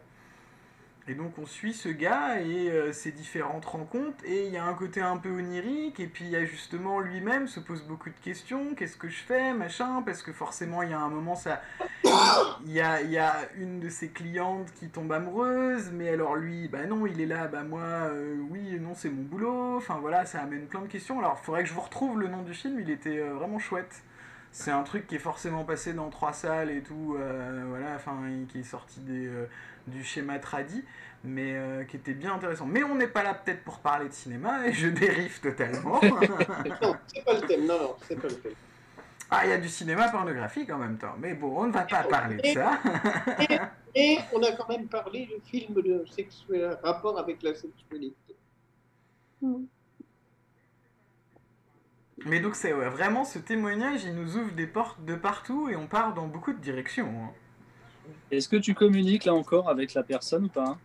Et 1.08 1.14
donc 1.14 1.38
on 1.38 1.46
suit 1.46 1.74
ce 1.74 1.88
gars 1.88 2.42
et 2.42 2.72
euh, 2.72 2.92
ses 2.92 3.12
différentes 3.12 3.66
rencontres. 3.66 4.24
Et 4.26 4.48
il 4.48 4.52
y 4.54 4.58
a 4.58 4.66
un 4.66 4.74
côté 4.74 5.02
un 5.02 5.18
peu 5.18 5.30
onirique. 5.30 6.00
Et 6.00 6.08
puis 6.08 6.26
il 6.26 6.32
y 6.32 6.36
a 6.36 6.46
justement 6.46 7.00
lui-même 7.00 7.48
se 7.48 7.60
pose 7.60 7.84
beaucoup 7.84 8.10
de 8.10 8.20
questions, 8.24 8.74
qu'est-ce 8.76 8.98
que 8.98 9.08
je 9.08 9.20
fais, 9.20 9.54
machin, 9.54 10.02
parce 10.04 10.24
que 10.24 10.34
forcément 10.34 10.82
il 10.82 10.90
y 10.90 10.94
a 10.94 11.00
un 11.00 11.10
moment 11.10 11.36
ça, 11.36 11.62
il 12.04 12.72
y 12.72 12.82
a, 12.82 13.02
y 13.04 13.18
a 13.18 13.34
une 13.56 13.80
de 13.80 13.90
ses 13.90 14.10
clientes 14.10 14.72
qui 14.74 14.90
tombe 14.90 15.12
amoureuse, 15.12 15.92
mais 15.92 16.10
alors 16.10 16.36
lui, 16.36 16.68
bah 16.68 16.86
non 16.86 17.06
il 17.06 17.22
est 17.22 17.28
là, 17.28 17.48
bah 17.48 17.64
moi 17.64 17.82
euh, 17.82 18.38
oui, 18.50 18.80
non 18.80 18.96
c'est 18.96 19.10
mon 19.10 19.24
boulot, 19.24 19.78
enfin 19.78 20.00
voilà 20.02 20.26
ça 20.26 20.42
amène 20.42 20.66
plein 20.66 20.82
de 20.82 20.88
questions. 20.88 21.20
Alors 21.20 21.38
il 21.40 21.46
faudrait 21.46 21.64
que 21.64 21.70
je 21.70 21.74
vous 21.74 21.82
retrouve 21.82 22.20
le 22.20 22.28
nom 22.28 22.42
du 22.42 22.54
film, 22.54 22.80
il 22.80 22.90
était 22.90 23.20
euh, 23.20 23.34
vraiment 23.34 23.60
chouette. 23.60 24.04
C'est 24.52 24.72
un 24.72 24.84
truc 24.84 25.06
qui 25.06 25.16
est 25.16 25.20
forcément 25.20 25.66
passé 25.66 25.92
dans 25.92 26.10
trois 26.10 26.32
salles 26.32 26.72
et 26.72 26.82
tout, 26.82 27.18
euh, 27.20 27.66
voilà, 27.68 27.96
enfin, 27.96 28.16
qui 28.48 28.60
est 28.62 28.64
sorti 28.64 29.02
des, 29.02 29.28
euh, 29.28 29.48
du 29.88 30.04
schéma 30.04 30.40
tradi, 30.40 30.84
mais 31.24 31.54
euh, 31.56 31.84
qui 31.86 31.98
était 31.98 32.14
bien 32.14 32.34
intéressant. 32.36 32.66
Mais 32.66 32.84
on 32.84 32.96
n'est 32.96 33.08
pas 33.08 33.24
là 33.24 33.34
peut-être 33.34 33.64
pour 33.64 33.80
parler 33.80 34.08
de 34.10 34.14
cinéma, 34.14 34.68
et 34.68 34.74
je 34.74 34.88
dérive 34.88 35.40
totalement. 35.42 36.00
Non, 36.82 36.96
c'est 37.08 37.24
pas 37.26 37.34
le 37.34 37.42
thème, 37.42 37.66
non, 37.66 37.80
non, 37.80 37.96
c'est 38.08 38.20
pas 38.20 38.28
le 38.28 38.36
thème. 38.40 38.54
ah, 39.30 39.46
il 39.46 39.50
y 39.50 39.54
a 39.54 39.58
du 39.58 39.70
cinéma 39.70 40.10
pornographique 40.10 40.70
en 40.72 40.78
même 40.78 40.98
temps, 40.98 41.16
mais 41.20 41.34
bon, 41.34 41.58
on 41.58 41.68
ne 41.68 41.72
va 41.72 41.84
pas 41.84 42.04
parler 42.04 42.38
de 42.38 42.46
ça. 42.48 42.80
Et 43.96 44.18
on 44.34 44.42
a 44.44 44.52
quand 44.54 44.68
même 44.70 44.88
parlé 44.88 45.26
du 45.26 45.42
film 45.50 45.82
de 45.82 46.06
sexuel, 46.06 46.78
rapport 46.84 47.18
avec 47.20 47.42
la 47.44 47.54
sexualité. 47.56 48.36
Mais 52.26 52.40
donc 52.40 52.56
c'est 52.56 52.74
ouais, 52.74 52.90
vraiment 52.90 53.26
ce 53.26 53.40
témoignage, 53.40 54.04
il 54.06 54.16
nous 54.16 54.38
ouvre 54.38 54.52
des 54.54 54.68
portes 54.68 55.04
de 55.06 55.16
partout 55.16 55.70
et 55.70 55.76
on 55.76 55.88
part 55.88 56.14
dans 56.14 56.28
beaucoup 56.28 56.54
de 56.54 56.60
directions. 56.60 57.08
hein. 57.08 57.34
Est-ce 58.32 58.50
que 58.50 58.56
tu 58.56 58.74
communiques 58.74 59.26
là 59.26 59.34
encore 59.34 59.70
avec 59.70 59.94
la 59.94 60.04
personne 60.04 60.46
ou 60.46 60.50
pas? 60.50 60.78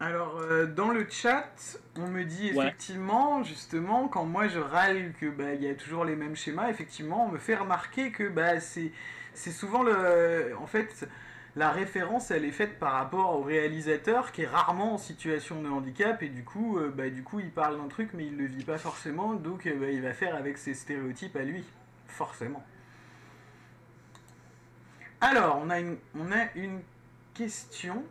Alors, 0.00 0.38
euh, 0.38 0.66
dans 0.66 0.88
le 0.90 1.06
chat, 1.10 1.78
on 1.96 2.08
me 2.08 2.24
dit 2.24 2.48
Ouais. 2.48 2.66
effectivement, 2.66 3.42
justement, 3.42 4.08
quand 4.08 4.24
moi 4.24 4.48
je 4.48 4.58
râle 4.58 5.12
que 5.20 5.26
bah, 5.26 5.52
il 5.54 5.62
y 5.62 5.68
a 5.68 5.74
toujours 5.74 6.06
les 6.06 6.16
mêmes 6.16 6.36
schémas, 6.36 6.70
effectivement, 6.70 7.26
on 7.26 7.28
me 7.28 7.38
fait 7.38 7.54
remarquer 7.56 8.10
que 8.10 8.28
bah, 8.28 8.60
c'est 8.60 8.92
c'est 9.34 9.52
souvent 9.52 9.82
le. 9.82 10.56
En 10.58 10.66
fait, 10.66 11.06
la 11.56 11.70
référence, 11.70 12.30
elle 12.30 12.44
est 12.44 12.52
faite 12.52 12.78
par 12.78 12.92
rapport 12.92 13.38
au 13.38 13.42
réalisateur 13.42 14.32
qui 14.32 14.42
est 14.42 14.46
rarement 14.46 14.94
en 14.94 14.98
situation 14.98 15.60
de 15.62 15.68
handicap 15.68 16.22
et 16.22 16.28
du 16.28 16.44
coup, 16.44 16.78
euh, 16.78 16.90
bah, 16.90 17.10
du 17.10 17.22
coup 17.22 17.40
il 17.40 17.50
parle 17.50 17.76
d'un 17.76 17.88
truc 17.88 18.10
mais 18.14 18.26
il 18.26 18.36
le 18.36 18.46
vit 18.46 18.64
pas 18.64 18.78
forcément, 18.78 19.34
donc 19.34 19.66
euh, 19.66 19.74
bah, 19.78 19.90
il 19.90 20.00
va 20.00 20.12
faire 20.14 20.34
avec 20.36 20.58
ses 20.58 20.74
stéréotypes 20.74 21.36
à 21.36 21.42
lui, 21.42 21.64
forcément. 22.06 22.64
Alors, 25.22 25.60
on 25.62 25.68
a 25.68 25.78
une, 25.78 26.80
question. 27.34 28.02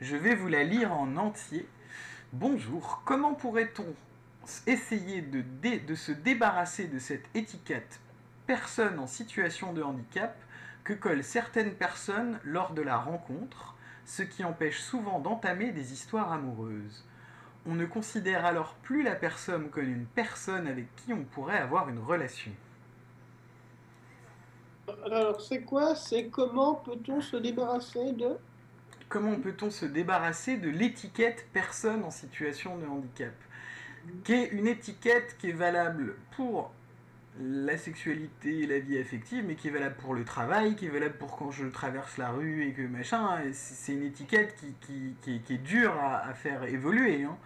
Je 0.00 0.16
vais 0.16 0.34
vous 0.34 0.48
la 0.48 0.64
lire 0.64 0.90
en 0.90 1.16
entier. 1.16 1.68
Bonjour, 2.32 3.02
comment 3.04 3.34
pourrait-on 3.34 3.94
essayer 4.66 5.20
de, 5.20 5.44
de 5.78 5.94
se 5.94 6.12
débarrasser 6.12 6.86
de 6.86 6.98
cette 6.98 7.24
étiquette 7.34 8.00
personne 8.46 8.98
en 8.98 9.06
situation 9.06 9.74
de 9.74 9.82
handicap 9.82 10.34
que 10.82 10.94
collent 10.94 11.24
certaines 11.24 11.74
personnes 11.74 12.40
lors 12.42 12.72
de 12.72 12.82
la 12.82 12.96
rencontre, 12.96 13.74
ce 14.06 14.22
qui 14.22 14.42
empêche 14.42 14.80
souvent 14.80 15.20
d'entamer 15.20 15.72
des 15.72 15.92
histoires 15.92 16.32
amoureuses? 16.32 17.04
On 17.66 17.74
ne 17.74 17.84
considère 17.84 18.46
alors 18.46 18.74
plus 18.82 19.02
la 19.02 19.14
personne 19.14 19.68
comme 19.68 19.90
une 19.90 20.06
personne 20.06 20.66
avec 20.66 20.86
qui 20.96 21.12
on 21.12 21.24
pourrait 21.24 21.58
avoir 21.58 21.90
une 21.90 21.98
relation. 21.98 22.52
Alors, 25.04 25.40
c'est 25.40 25.62
quoi? 25.62 25.94
C'est 25.94 26.28
comment 26.28 26.74
peut-on 26.74 27.20
se 27.20 27.36
débarrasser 27.36 28.12
de? 28.12 28.36
Comment 29.08 29.36
peut-on 29.36 29.70
se 29.70 29.86
débarrasser 29.86 30.56
de 30.56 30.68
l'étiquette 30.68 31.46
personne 31.52 32.02
en 32.04 32.10
situation 32.10 32.76
de 32.78 32.86
handicap? 32.86 33.32
Qui 34.24 34.34
est 34.34 34.48
une 34.52 34.66
étiquette 34.66 35.36
qui 35.38 35.50
est 35.50 35.54
valable 35.54 36.16
pour 36.36 36.72
la 37.40 37.78
sexualité 37.78 38.60
et 38.62 38.66
la 38.66 38.78
vie 38.80 38.98
affective, 38.98 39.44
mais 39.46 39.56
qui 39.56 39.68
est 39.68 39.70
valable 39.70 39.96
pour 39.96 40.14
le 40.14 40.24
travail, 40.24 40.76
qui 40.76 40.86
est 40.86 40.90
valable 40.90 41.16
pour 41.18 41.36
quand 41.36 41.50
je 41.50 41.66
traverse 41.66 42.18
la 42.18 42.30
rue 42.30 42.66
et 42.66 42.72
que 42.72 42.82
machin. 42.82 43.40
et 43.44 43.52
C'est 43.52 43.94
une 43.94 44.04
étiquette 44.04 44.56
qui, 44.56 44.74
qui, 44.86 45.14
qui 45.22 45.36
est, 45.36 45.40
qui 45.40 45.54
est 45.54 45.58
dure 45.58 45.94
à, 45.94 46.26
à 46.26 46.34
faire 46.34 46.64
évoluer. 46.64 47.24
hein. 47.24 47.36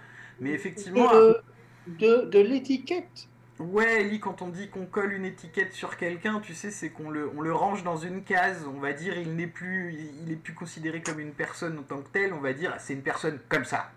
Mais 0.41 0.53
effectivement. 0.53 1.11
De, 1.11 1.43
de, 1.87 2.25
de 2.31 2.39
l'étiquette? 2.39 3.29
Ouais, 3.61 4.01
Ellie, 4.01 4.21
quand 4.21 4.41
on 4.41 4.49
dit 4.49 4.69
qu'on 4.69 4.87
colle 4.87 5.13
une 5.13 5.27
étiquette 5.27 5.75
sur 5.75 5.99
quelqu'un, 5.99 6.41
tu 6.41 6.55
sais, 6.55 6.71
c'est 6.71 6.89
qu'on 6.89 7.11
le, 7.11 7.31
on 7.37 7.43
le 7.43 7.53
range 7.53 7.85
dans 7.85 7.97
une 7.97 8.23
case. 8.25 8.67
On 8.67 8.81
va 8.81 8.95
dire, 8.95 9.19
il 9.19 9.37
n'est 9.37 9.47
plus, 9.47 9.95
il 10.25 10.33
est 10.33 10.37
plus 10.37 10.55
considéré 10.55 11.03
comme 11.03 11.21
une 11.21 11.33
personne 11.33 11.79
en 11.79 11.83
tant 11.83 12.01
que 12.01 12.09
telle. 12.09 12.33
On 12.33 12.41
va 12.41 12.55
dire, 12.55 12.75
c'est 12.79 12.95
une 12.95 13.03
personne 13.03 13.39
comme 13.51 13.67
ça. 13.67 13.91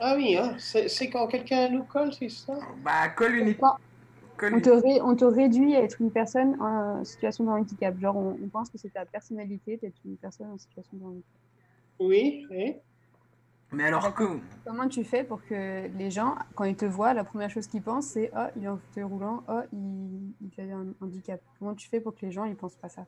Ah 0.00 0.14
oui, 0.16 0.36
hein, 0.38 0.56
c'est 0.58 1.10
quand 1.10 1.26
quelqu'un 1.28 1.68
nous 1.68 1.84
colle, 1.84 2.12
c'est 2.14 2.30
ça? 2.30 2.54
Bah, 2.82 3.08
colle 3.10 3.36
une 3.36 3.54
colle 3.54 4.54
on, 4.54 4.60
te 4.60 4.70
ré- 4.70 5.00
on 5.02 5.14
te 5.14 5.24
réduit 5.24 5.76
à 5.76 5.82
être 5.82 6.00
une 6.00 6.10
personne 6.10 6.60
en 6.60 7.04
situation 7.04 7.44
de 7.44 7.50
handicap. 7.50 7.98
Genre, 7.98 8.16
on, 8.16 8.38
on 8.42 8.48
pense 8.48 8.70
que 8.70 8.78
c'est 8.78 8.92
ta 8.92 9.04
personnalité 9.04 9.76
d'être 9.76 9.96
une 10.04 10.16
personne 10.16 10.50
en 10.50 10.58
situation 10.58 10.96
de 10.96 11.04
handicap. 11.04 11.40
Oui, 12.00 12.46
et 12.50 12.76
Mais 13.74 13.84
alors 13.84 14.14
que, 14.14 14.24
Comment 14.64 14.88
tu 14.88 15.04
fais 15.04 15.24
pour 15.24 15.44
que 15.44 15.88
les 15.98 16.10
gens, 16.10 16.36
quand 16.54 16.64
ils 16.64 16.76
te 16.76 16.84
voient, 16.84 17.12
la 17.14 17.24
première 17.24 17.50
chose 17.50 17.66
qu'ils 17.66 17.82
pensent, 17.82 18.06
c'est 18.06 18.30
Oh, 18.36 18.46
il 18.56 18.64
est 18.64 18.68
en 18.68 18.78
fauteuil 18.78 19.04
roulant, 19.04 19.42
oh, 19.48 19.60
il, 19.72 20.32
il 20.40 20.70
a 20.70 20.76
un 20.76 20.94
handicap. 21.00 21.40
Comment 21.58 21.74
tu 21.74 21.88
fais 21.88 22.00
pour 22.00 22.14
que 22.14 22.24
les 22.24 22.32
gens 22.32 22.44
ils 22.44 22.56
pensent 22.56 22.76
pas 22.76 22.88
ça? 22.88 23.06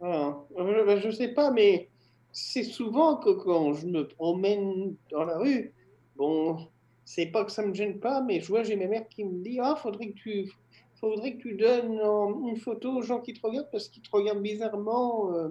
Ah, 0.00 0.36
euh, 0.58 0.84
ben, 0.84 0.98
je 1.00 1.10
sais 1.10 1.28
pas, 1.28 1.50
mais 1.50 1.88
c'est 2.32 2.64
souvent 2.64 3.16
que 3.16 3.30
quand 3.30 3.72
je 3.74 3.86
me 3.86 4.06
promène 4.06 4.94
dans 5.10 5.24
la 5.24 5.38
rue, 5.38 5.72
bon, 6.16 6.68
c'est 7.04 7.26
pas 7.26 7.44
que 7.44 7.52
ça 7.52 7.64
me 7.64 7.72
gêne 7.74 7.98
pas, 7.98 8.20
mais 8.22 8.40
je 8.40 8.48
vois, 8.48 8.62
j'ai 8.62 8.76
ma 8.76 8.86
mère 8.86 9.08
qui 9.08 9.24
me 9.24 9.42
dit, 9.42 9.58
ah, 9.60 9.74
faudrait 9.76 10.08
que 10.10 10.16
tu, 10.18 10.52
faudrait 11.00 11.36
que 11.36 11.42
tu 11.42 11.54
donnes 11.56 12.00
une 12.46 12.56
photo 12.56 12.92
aux 12.96 13.02
gens 13.02 13.20
qui 13.20 13.32
te 13.32 13.46
regardent 13.46 13.70
parce 13.70 13.88
qu'ils 13.88 14.02
te 14.02 14.10
regardent 14.12 14.42
bizarrement. 14.42 15.32
euh, 15.32 15.48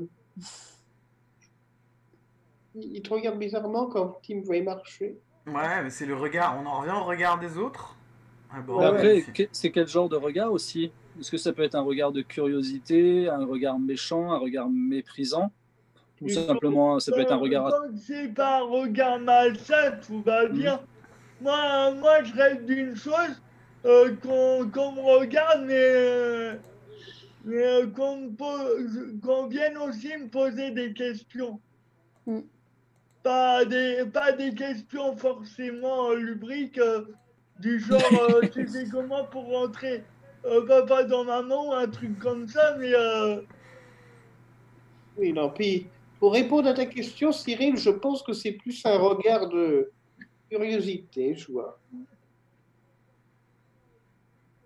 ils 2.76 3.02
te 3.02 3.14
regardent 3.14 3.40
bizarrement 3.40 3.88
quand 3.88 4.20
ils 4.30 4.38
me 4.38 4.44
voient 4.44 4.62
marcher. 4.62 5.18
ouais, 5.48 5.84
mais 5.84 5.90
c'est 5.90 6.06
le 6.06 6.16
regard. 6.16 6.60
On 6.62 6.66
en 6.66 6.80
revient 6.82 6.92
au 7.00 7.04
regard 7.06 7.40
des 7.40 7.58
autres. 7.58 7.96
Ah 8.52 8.62
bon, 8.62 8.78
Ouais, 8.80 8.86
Après, 8.86 9.22
c'est- 9.22 9.32
que- 9.34 9.50
c'est 9.52 9.72
quel 9.72 9.88
genre 9.88 10.10
de 10.10 10.16
regard 10.16 10.52
aussi? 10.52 10.92
Est-ce 11.20 11.32
que 11.32 11.38
ça 11.38 11.54
peut 11.54 11.64
être 11.64 11.76
un 11.76 11.82
regard 11.82 12.12
de 12.12 12.22
curiosité, 12.22 13.30
un 13.30 13.46
regard 13.46 13.80
méchant, 13.80 14.32
un 14.32 14.38
regard 14.38 14.70
méprisant? 14.70 15.52
Ou 16.22 16.28
Il 16.28 16.34
simplement, 16.34 17.00
ça 17.00 17.12
peut 17.12 17.20
être 17.22 17.32
un 17.34 17.38
regard... 17.38 17.70
Que 17.70 17.98
c'est 17.98 18.30
pas 18.30 18.60
un 18.60 18.64
regard 18.64 19.20
malsain, 19.20 19.92
tout 20.06 20.22
va 20.22 20.48
bien. 20.48 20.80
Moi, 21.42 21.92
moi, 21.96 22.24
je 22.24 22.34
rêve 22.34 22.66
d'une 22.66 22.96
chose, 22.96 23.42
euh, 23.86 24.16
qu'on 24.22 24.64
me 24.64 25.02
regarde, 25.20 25.66
mais, 25.66 25.74
euh, 25.76 26.56
mais 27.44 27.64
euh, 27.66 27.88
qu'on 27.88 28.18
me 28.18 28.30
pose- 28.30 29.20
qu'on 29.22 29.48
vienne 29.48 29.78
aussi 29.78 30.08
me 30.18 30.28
poser 30.30 30.72
des 30.72 30.94
questions. 30.94 31.60
Mm. 32.26 32.40
Pas, 33.26 33.66
des, 33.66 34.06
pas 34.14 34.34
des 34.34 34.54
questions 34.54 35.18
forcément 35.18 36.14
lubriques, 36.14 36.78
euh, 36.78 37.06
du 37.60 37.80
genre, 37.80 38.00
euh, 38.36 38.48
tu 38.54 38.68
fais 38.68 38.86
comment 38.88 39.26
pour 39.26 39.46
rentrer 39.46 40.04
euh, 40.46 40.64
papa 40.68 41.06
dans 41.06 41.24
maman 41.24 41.70
ou 41.70 41.74
un 41.74 41.88
truc 41.88 42.20
comme 42.20 42.48
ça, 42.48 42.78
mais... 42.78 42.94
Oui, 45.18 45.34
non, 45.34 45.50
puis 45.50 45.88
pour 46.20 46.34
répondre 46.34 46.70
à 46.70 46.76
ta 46.76 46.86
question, 46.86 47.32
Cyril, 47.32 47.78
je 47.78 47.90
pense 47.90 48.22
que 48.22 48.32
c'est 48.32 48.52
plus 48.52 48.86
un 48.86 49.00
regard 49.00 49.50
de 49.50 49.92
curiosité, 50.52 51.36
je 51.36 51.52
vois. 51.52 51.80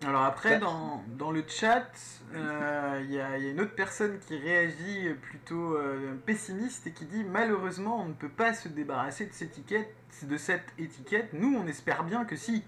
Alors 0.06 0.24
après, 0.24 0.60
dans, 0.60 1.04
dans 1.18 1.32
le 1.32 1.44
chat, 1.46 1.92
euh, 2.34 3.02
il 3.04 3.12
y, 3.12 3.20
a 3.20 3.38
il 3.38 3.44
y 3.44 3.48
a 3.48 3.52
une 3.52 3.60
autre 3.60 3.76
personne 3.76 4.18
qui 4.20 4.38
réagit 4.38 5.14
plutôt 5.22 5.76
euh, 5.76 6.16
pessimiste 6.26 6.88
et 6.88 6.92
qui 6.94 7.06
dit 7.06 7.26
malheureusement 7.26 8.02
on 8.02 8.06
ne 8.06 8.14
peut 8.14 8.30
pas 8.30 8.54
se 8.54 8.70
débarrasser 8.70 9.26
de 9.26 9.34
cette 9.34 9.52
étiquette. 9.52 9.94
De 10.24 10.38
cette 10.38 10.74
étiquette. 10.78 11.34
Nous, 11.34 11.56
on 11.56 11.68
espère 11.68 12.04
bien 12.04 12.26
que 12.26 12.36
si. 12.36 12.64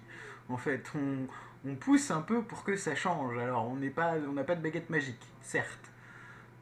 En 0.48 0.56
fait, 0.58 0.90
on, 0.94 1.26
on 1.68 1.74
pousse 1.74 2.10
un 2.10 2.20
peu 2.20 2.42
pour 2.42 2.64
que 2.64 2.76
ça 2.76 2.94
change. 2.94 3.36
Alors, 3.38 3.68
on 3.68 3.76
n'est 3.76 3.90
pas, 3.90 4.14
on 4.28 4.32
n'a 4.32 4.44
pas 4.44 4.54
de 4.54 4.62
baguette 4.62 4.90
magique, 4.90 5.22
certes. 5.40 5.90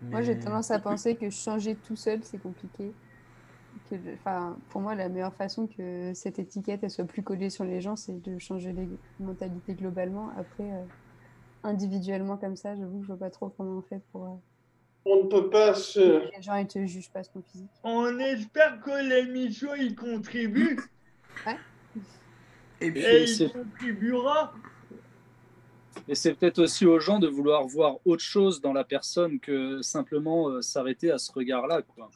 Moi, 0.02 0.22
j'ai 0.22 0.38
tendance 0.38 0.70
à 0.70 0.78
penser 0.78 1.16
que 1.16 1.30
changer 1.30 1.76
tout 1.76 1.96
seul, 1.96 2.20
c'est 2.22 2.38
compliqué. 2.38 2.92
Que, 3.90 3.96
enfin, 4.14 4.56
pour 4.68 4.80
moi, 4.80 4.94
la 4.94 5.08
meilleure 5.08 5.34
façon 5.34 5.66
que 5.66 6.12
cette 6.14 6.38
étiquette 6.38 6.80
elle 6.84 6.90
soit 6.90 7.04
plus 7.04 7.22
collée 7.24 7.50
sur 7.50 7.64
les 7.64 7.80
gens, 7.80 7.96
c'est 7.96 8.22
de 8.22 8.38
changer 8.38 8.72
les 8.72 8.88
mentalités 9.18 9.74
globalement. 9.74 10.30
Après, 10.38 10.70
euh, 10.72 10.84
individuellement 11.64 12.36
comme 12.36 12.54
ça, 12.56 12.76
j'avoue 12.76 12.98
que 13.00 13.02
je 13.02 13.08
vois 13.08 13.18
pas 13.18 13.30
trop 13.30 13.48
comment 13.48 13.78
on 13.78 13.82
fait 13.82 14.00
pour. 14.12 14.24
euh, 14.26 14.36
On 15.06 15.24
ne 15.24 15.28
peut 15.28 15.50
pas 15.50 15.74
se... 15.74 16.30
les 16.36 16.42
gens 16.42 16.54
ils 16.56 16.66
te 16.68 16.84
jugent 16.86 17.10
pas 17.10 17.24
sur 17.24 17.32
ton 17.32 17.42
physique. 17.50 17.70
On 17.82 18.18
espère 18.20 18.80
que 18.80 19.08
l'émission 19.08 19.74
y 19.74 19.94
contribue 19.94 20.78
Et 22.80 22.90
puis, 22.92 23.00
et 23.00 23.26
c'est- 23.26 23.44
il 23.46 23.52
contribuera. 23.52 24.52
Et 26.08 26.14
c'est 26.14 26.34
peut-être 26.34 26.60
aussi 26.60 26.86
aux 26.86 26.98
gens 27.00 27.18
de 27.18 27.26
vouloir 27.28 27.66
voir 27.66 27.96
autre 28.04 28.22
chose 28.22 28.60
dans 28.60 28.72
la 28.72 28.84
personne 28.84 29.38
que 29.40 29.82
simplement 29.82 30.48
euh, 30.48 30.62
s'arrêter 30.62 31.10
à 31.10 31.18
ce 31.18 31.30
regard-là. 31.32 31.82
quoi. 31.82 32.08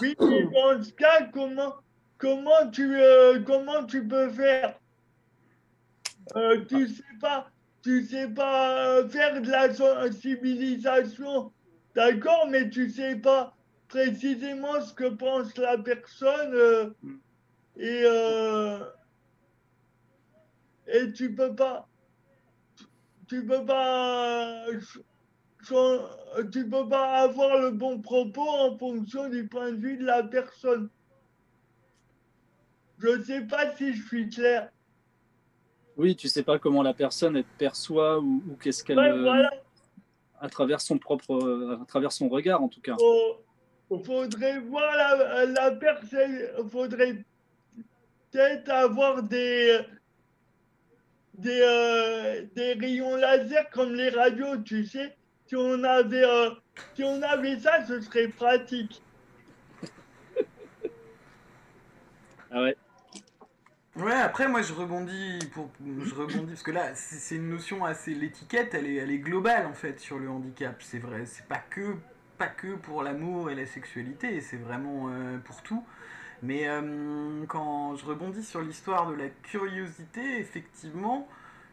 Oui, 0.00 0.14
mais 0.20 0.44
dans 0.44 0.82
ce 0.82 0.92
cas, 0.92 1.24
comment, 1.32 1.74
comment, 2.18 2.70
tu, 2.70 3.00
euh, 3.00 3.40
comment 3.42 3.84
tu 3.84 4.06
peux 4.06 4.30
faire? 4.30 4.78
Euh, 6.36 6.64
Tu 6.66 6.88
sais 6.88 7.02
pas, 7.20 7.50
tu 7.82 8.04
sais 8.04 8.28
pas 8.28 8.88
euh, 8.88 9.08
faire 9.08 9.40
de 9.40 9.50
la 9.50 9.72
sensibilisation, 9.72 11.52
d'accord, 11.94 12.46
mais 12.50 12.68
tu 12.68 12.90
sais 12.90 13.16
pas 13.16 13.56
précisément 13.88 14.80
ce 14.82 14.92
que 14.92 15.08
pense 15.08 15.56
la 15.56 15.78
personne 15.78 16.52
euh, 16.54 16.90
et 17.76 18.02
euh, 18.04 18.78
et 20.86 21.12
tu 21.12 21.34
peux 21.34 21.54
pas, 21.54 21.88
tu 23.26 23.46
peux 23.46 23.64
pas 23.64 24.64
tu 25.66 26.68
peux 26.68 26.88
pas 26.88 27.22
avoir 27.22 27.58
le 27.60 27.70
bon 27.70 28.00
propos 28.00 28.48
en 28.48 28.76
fonction 28.78 29.28
du 29.28 29.46
point 29.46 29.72
de 29.72 29.76
vue 29.76 29.96
de 29.96 30.04
la 30.04 30.22
personne. 30.22 30.88
Je 32.98 33.22
sais 33.22 33.42
pas 33.42 33.74
si 33.76 33.92
je 33.94 34.02
suis 34.06 34.28
clair. 34.28 34.70
Oui, 35.96 36.14
tu 36.16 36.28
sais 36.28 36.42
pas 36.42 36.58
comment 36.58 36.82
la 36.82 36.94
personne 36.94 37.36
elle 37.36 37.44
perçoit 37.44 38.18
ou, 38.20 38.42
ou 38.48 38.56
qu'est-ce 38.56 38.84
qu'elle... 38.84 38.98
Ouais, 38.98 39.10
euh, 39.10 39.22
voilà. 39.22 39.50
à 40.40 40.48
travers 40.48 40.80
son 40.80 40.98
propre... 40.98 41.32
euh, 41.34 41.78
à 41.82 41.84
travers 41.86 42.12
son 42.12 42.28
regard, 42.28 42.62
en 42.62 42.68
tout 42.68 42.80
cas. 42.80 42.96
Faut- 42.96 44.02
faudrait 44.04 44.60
voir 44.60 44.94
la, 44.96 45.46
la 45.46 45.70
personne. 45.72 46.38
Faudrait 46.70 47.24
peut-être 48.30 48.68
avoir 48.68 49.22
des 49.22 49.80
des, 51.34 51.60
euh, 51.62 52.44
des 52.54 52.72
rayons 52.74 53.16
laser 53.16 53.70
comme 53.70 53.94
les 53.94 54.08
radios, 54.10 54.58
tu 54.58 54.84
sais. 54.84 55.16
Si 55.48 55.56
on 55.56 55.82
avait 55.82 56.24
euh, 56.24 56.50
si 56.94 57.02
on 57.02 57.22
avait 57.22 57.58
ça, 57.58 57.84
ce 57.86 58.00
serait 58.00 58.28
pratique. 58.28 59.02
Ah 62.50 62.62
ouais. 62.62 62.76
Ouais, 63.96 64.12
après 64.12 64.46
moi 64.46 64.62
je 64.62 64.72
rebondis 64.72 65.38
pour 65.52 65.70
je 65.84 66.14
rebondis 66.14 66.52
parce 66.52 66.62
que 66.62 66.70
là 66.70 66.94
c'est 66.94 67.16
c'est 67.16 67.34
une 67.36 67.48
notion 67.50 67.84
assez 67.84 68.14
l'étiquette, 68.14 68.74
elle 68.74 68.86
est 68.86 68.94
elle 68.96 69.10
est 69.10 69.18
globale 69.18 69.66
en 69.66 69.72
fait 69.72 69.98
sur 69.98 70.18
le 70.18 70.30
handicap, 70.30 70.80
c'est 70.82 70.98
vrai, 70.98 71.26
c'est 71.26 71.46
pas 71.46 71.58
que 71.58 71.96
pas 72.38 72.46
que 72.46 72.76
pour 72.76 73.02
l'amour 73.02 73.50
et 73.50 73.54
la 73.54 73.66
sexualité, 73.66 74.40
c'est 74.40 74.56
vraiment 74.56 75.08
euh, 75.10 75.38
pour 75.38 75.62
tout. 75.62 75.84
Mais 76.42 76.68
euh, 76.68 77.44
quand 77.48 77.96
je 77.96 78.06
rebondis 78.06 78.44
sur 78.44 78.62
l'histoire 78.62 79.10
de 79.10 79.16
la 79.16 79.28
curiosité, 79.28 80.38
effectivement, 80.38 81.28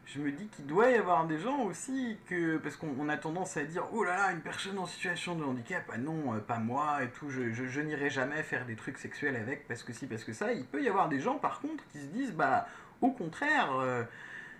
je 0.06 0.20
me 0.20 0.30
dis 0.30 0.46
qu'il 0.46 0.66
doit 0.66 0.90
y 0.90 0.94
avoir 0.94 1.26
des 1.26 1.38
gens 1.38 1.62
aussi 1.62 2.16
que 2.26 2.58
parce 2.58 2.76
qu'on 2.76 2.94
on 2.98 3.08
a 3.08 3.16
tendance 3.16 3.56
à 3.56 3.64
dire 3.64 3.88
oh 3.92 4.04
là 4.04 4.16
là 4.16 4.32
une 4.32 4.40
personne 4.40 4.78
en 4.78 4.86
situation 4.86 5.34
de 5.34 5.42
handicap 5.42 5.82
ah 5.92 5.98
non 5.98 6.34
euh, 6.34 6.38
pas 6.38 6.58
moi 6.58 7.02
et 7.02 7.08
tout 7.08 7.28
je, 7.28 7.52
je, 7.52 7.80
n'irai 7.80 8.08
jamais 8.08 8.42
faire 8.44 8.66
des 8.66 8.76
trucs 8.76 8.98
sexuels 8.98 9.34
avec 9.34 9.66
parce 9.66 9.82
que 9.82 9.92
si 9.92 10.06
parce 10.06 10.22
que 10.22 10.32
ça 10.32 10.52
il 10.52 10.64
peut 10.64 10.82
y 10.82 10.88
avoir 10.88 11.08
des 11.08 11.18
gens 11.18 11.38
par 11.38 11.60
contre 11.60 11.84
qui 11.88 11.98
se 11.98 12.06
disent 12.06 12.32
bah 12.32 12.68
au 13.00 13.10
contraire 13.10 13.72
euh, 13.80 14.04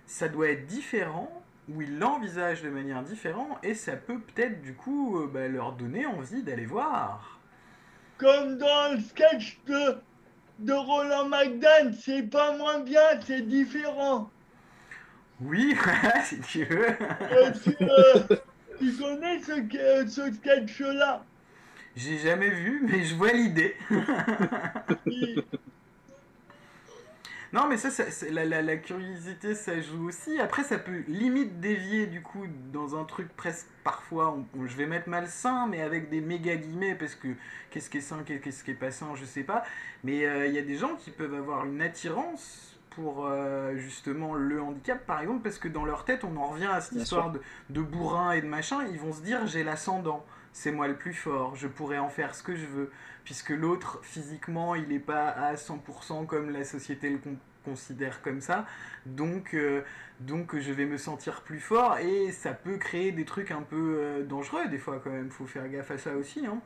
ça 0.05 0.27
doit 0.27 0.49
être 0.49 0.67
différent 0.67 1.31
ou 1.69 1.81
ils 1.81 1.97
l'envisagent 1.97 2.61
de 2.61 2.69
manière 2.69 3.01
différente 3.03 3.57
et 3.63 3.73
ça 3.73 3.95
peut 3.95 4.19
peut-être 4.19 4.61
du 4.61 4.73
coup 4.73 5.17
euh, 5.17 5.27
bah, 5.27 5.47
leur 5.47 5.71
donner 5.73 6.05
envie 6.05 6.43
d'aller 6.43 6.65
voir 6.65 7.39
Comme 8.17 8.57
dans 8.57 8.93
le 8.93 8.99
sketch 8.99 9.59
de, 9.65 9.97
de 10.59 10.73
Roland 10.73 11.29
McDan, 11.29 11.93
c'est 11.97 12.23
pas 12.23 12.55
moins 12.57 12.79
bien, 12.79 13.19
c'est 13.25 13.41
différent. 13.41 14.29
Oui 15.41 15.75
si 16.25 16.39
tu 16.41 16.63
veux 16.65 16.87
tu, 17.63 17.75
euh, 17.81 18.23
tu 18.79 18.95
connais 18.97 19.39
ce, 19.41 20.07
ce 20.07 20.33
sketch-là? 20.33 21.25
J'ai 21.95 22.17
jamais 22.19 22.49
vu, 22.49 22.81
mais 22.87 23.03
je 23.03 23.15
vois 23.15 23.31
l'idée. 23.33 23.75
non, 27.53 27.67
mais 27.67 27.77
ça, 27.77 27.89
la, 28.29 28.45
la- 28.45 28.61
la 28.61 28.77
curiosité, 28.77 29.55
ça 29.55 29.79
joue 29.81 30.07
aussi. 30.09 30.37
Après, 30.39 30.63
ça 30.63 30.77
peut 30.77 31.03
limite 31.07 31.59
dévier, 31.61 32.05
du 32.05 32.21
coup, 32.21 32.45
dans 32.73 32.95
un 32.99 33.05
truc 33.05 33.29
presque, 33.37 33.67
parfois, 33.83 34.31
on- 34.33 34.45
on- 34.59 34.67
je 34.67 34.75
vais 34.75 34.85
mettre 34.85 35.07
malsain, 35.09 35.65
mais 35.67 35.81
avec 35.81 36.09
des 36.09 36.19
méga 36.21 36.55
guillemets, 36.57 36.95
parce 36.95 37.15
que 37.15 37.29
qu'est-ce 37.71 37.89
qui 37.89 37.99
est 37.99 38.01
sain, 38.01 38.23
qu'est-ce 38.25 38.63
qui 38.63 38.71
est 38.71 38.73
pas 38.73 38.91
sain, 38.91 39.15
je 39.15 39.23
sais 39.25 39.43
pas. 39.43 39.63
Mais 40.03 40.25
euh, 40.25 40.45
il 40.47 40.53
y 40.53 40.57
a 40.57 40.61
des 40.61 40.75
gens 40.77 40.95
qui 40.95 41.09
peuvent 41.11 41.33
avoir 41.33 41.65
une 41.65 41.81
attirance 41.81 42.76
pour 42.97 43.25
euh, 43.27 43.75
justement 43.77 44.33
le 44.35 44.61
handicap, 44.61 45.05
par 45.05 45.21
exemple, 45.21 45.41
parce 45.43 45.59
que 45.59 45.67
dans 45.69 45.85
leur 45.85 46.05
tête, 46.05 46.23
on 46.23 46.35
en 46.37 46.47
revient 46.47 46.65
à 46.71 46.81
cette 46.81 46.93
Bien 46.93 47.03
histoire 47.03 47.31
de, 47.31 47.39
de 47.69 47.81
bourrin 47.81 48.31
et 48.31 48.41
de 48.41 48.47
machin, 48.47 48.79
ils 48.91 48.99
vont 48.99 49.13
se 49.13 49.21
dire 49.21 49.45
j'ai 49.47 49.63
l'ascendant, 49.63 50.25
c'est 50.53 50.71
moi 50.71 50.87
le 50.87 50.95
plus 50.97 51.13
fort, 51.13 51.55
je 51.55 51.67
pourrais 51.67 51.99
en 51.99 52.09
faire 52.09 52.35
ce 52.35 52.43
que 52.43 52.55
je 52.55 52.65
veux, 52.65 52.91
puisque 53.23 53.51
l'autre, 53.51 53.99
physiquement, 54.03 54.75
il 54.75 54.87
n'est 54.89 54.99
pas 54.99 55.29
à 55.29 55.55
100% 55.57 56.25
comme 56.25 56.49
la 56.49 56.63
société 56.63 57.09
le 57.11 57.19
con- 57.19 57.37
considère 57.65 58.21
comme 58.21 58.41
ça, 58.41 58.65
donc, 59.05 59.53
euh, 59.53 59.81
donc 60.21 60.57
je 60.57 60.71
vais 60.71 60.85
me 60.85 60.97
sentir 60.97 61.41
plus 61.43 61.59
fort, 61.59 61.97
et 61.99 62.31
ça 62.31 62.53
peut 62.53 62.77
créer 62.77 63.11
des 63.11 63.25
trucs 63.25 63.51
un 63.51 63.61
peu 63.61 63.97
euh, 63.99 64.23
dangereux 64.23 64.67
des 64.69 64.77
fois 64.79 64.99
quand 65.03 65.11
même, 65.11 65.29
faut 65.31 65.45
faire 65.45 65.67
gaffe 65.69 65.91
à 65.91 65.97
ça 65.97 66.15
aussi. 66.15 66.45
Hein. 66.45 66.61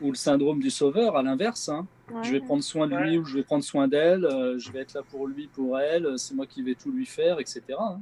Ou 0.00 0.10
le 0.10 0.14
syndrome 0.16 0.60
du 0.60 0.70
sauveur, 0.70 1.16
à 1.16 1.22
l'inverse. 1.24 1.68
hein. 1.68 1.88
Je 2.22 2.32
vais 2.32 2.40
prendre 2.40 2.62
soin 2.62 2.86
de 2.86 2.94
lui 2.96 3.18
ou 3.18 3.24
je 3.24 3.36
vais 3.38 3.42
prendre 3.44 3.64
soin 3.64 3.88
d'elle, 3.88 4.24
euh, 4.26 4.58
je 4.58 4.70
vais 4.72 4.80
être 4.80 4.92
là 4.94 5.02
pour 5.10 5.26
lui, 5.26 5.48
pour 5.48 5.78
elle, 5.78 6.04
euh, 6.06 6.16
c'est 6.16 6.34
moi 6.34 6.46
qui 6.46 6.62
vais 6.62 6.74
tout 6.74 6.92
lui 6.92 7.06
faire, 7.06 7.40
etc. 7.40 7.62
hein. 7.78 8.00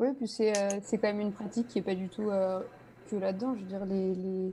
Oui, 0.00 0.08
puis 0.16 0.26
c'est 0.26 0.56
euh, 0.56 0.80
c'est 0.82 0.98
quand 0.98 1.08
même 1.08 1.20
une 1.20 1.32
pratique 1.32 1.68
qui 1.68 1.78
est 1.78 1.82
pas 1.82 1.94
du 1.94 2.08
tout 2.08 2.30
euh, 2.30 2.60
que 3.08 3.16
là-dedans. 3.16 3.54
Je 3.54 3.60
veux 3.60 3.66
dire, 3.66 3.84
les, 3.86 4.14
les, 4.14 4.52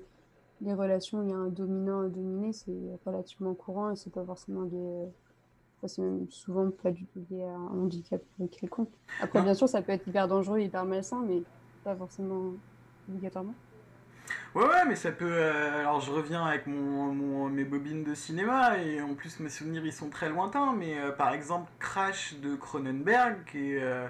les 0.61 0.73
relations, 0.73 1.23
il 1.23 1.29
y 1.29 1.33
a 1.33 1.37
un 1.37 1.47
dominant, 1.47 2.01
un 2.01 2.09
dominé, 2.09 2.53
c'est 2.53 2.71
relativement 3.05 3.55
courant 3.55 3.91
et 3.91 3.95
c'est 3.95 4.13
pas 4.13 4.23
forcément 4.23 4.61
lié. 4.63 5.07
enfin, 5.77 5.87
c'est 5.87 6.01
même 6.03 6.27
souvent 6.29 6.69
pas 6.69 6.91
du 6.91 7.05
tout 7.05 7.25
lié 7.31 7.43
à 7.43 7.55
un 7.55 7.79
handicap 7.81 8.21
quelconque. 8.51 8.91
Après, 9.21 9.39
Non. 9.39 9.45
bien 9.45 9.53
sûr, 9.55 9.67
ça 9.67 9.81
peut 9.81 9.93
être 9.93 10.07
hyper 10.07 10.27
dangereux, 10.27 10.59
hyper 10.59 10.85
malsain, 10.85 11.23
mais 11.27 11.41
pas 11.83 11.95
forcément 11.95 12.53
obligatoirement. 13.09 13.55
Ouais, 14.55 14.63
ouais, 14.63 14.85
mais 14.87 14.95
ça 14.95 15.11
peut. 15.11 15.25
euh, 15.31 15.79
alors, 15.81 16.01
je 16.01 16.11
reviens 16.11 16.43
avec 16.45 16.65
mon, 16.65 17.13
mon- 17.13 17.49
mes 17.49 17.63
bobines 17.63 18.03
de 18.03 18.15
cinéma, 18.15 18.77
et 18.79 18.99
en 19.01 19.13
plus, 19.13 19.39
mes 19.39 19.49
souvenirs 19.49 19.85
ils 19.85 19.93
sont 19.93 20.09
très 20.09 20.29
lointains. 20.29 20.73
Mais 20.73 20.97
euh, 20.99 21.11
par 21.11 21.33
exemple, 21.33 21.71
Crash 21.79 22.35
de 22.41 22.55
Cronenberg, 22.55 23.43
qui 23.45 23.73
est, 23.73 23.81
euh, 23.83 24.07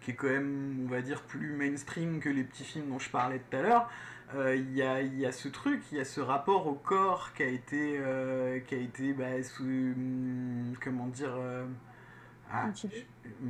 qui 0.00 0.12
est 0.12 0.14
quand 0.14 0.28
même, 0.28 0.84
on 0.86 0.88
va 0.90 1.00
dire, 1.02 1.22
plus 1.22 1.52
mainstream 1.56 2.20
que 2.20 2.28
les 2.28 2.44
petits 2.44 2.64
films 2.64 2.88
dont 2.88 2.98
je 3.00 3.10
parlais 3.10 3.40
tout 3.50 3.56
à 3.56 3.62
l'heure. 3.62 3.90
euh, 4.36 4.54
Il 4.56 4.72
y, 4.76 4.82
a, 4.82 5.02
y 5.02 5.26
a 5.26 5.32
ce 5.32 5.48
truc, 5.48 5.82
il 5.92 5.98
y 5.98 6.00
a 6.00 6.04
ce 6.04 6.20
rapport 6.20 6.66
au 6.68 6.74
corps 6.74 7.32
qui 7.34 7.42
a 7.42 7.46
été, 7.48 8.00
qui 8.68 8.74
a 8.74 8.78
été 8.78 9.12
bah, 9.12 9.42
sous. 9.42 9.64
hum, 9.64 10.74
comment 10.82 11.06
dire. 11.08 11.30
Euh, 12.52 12.52
ah. 12.52 12.70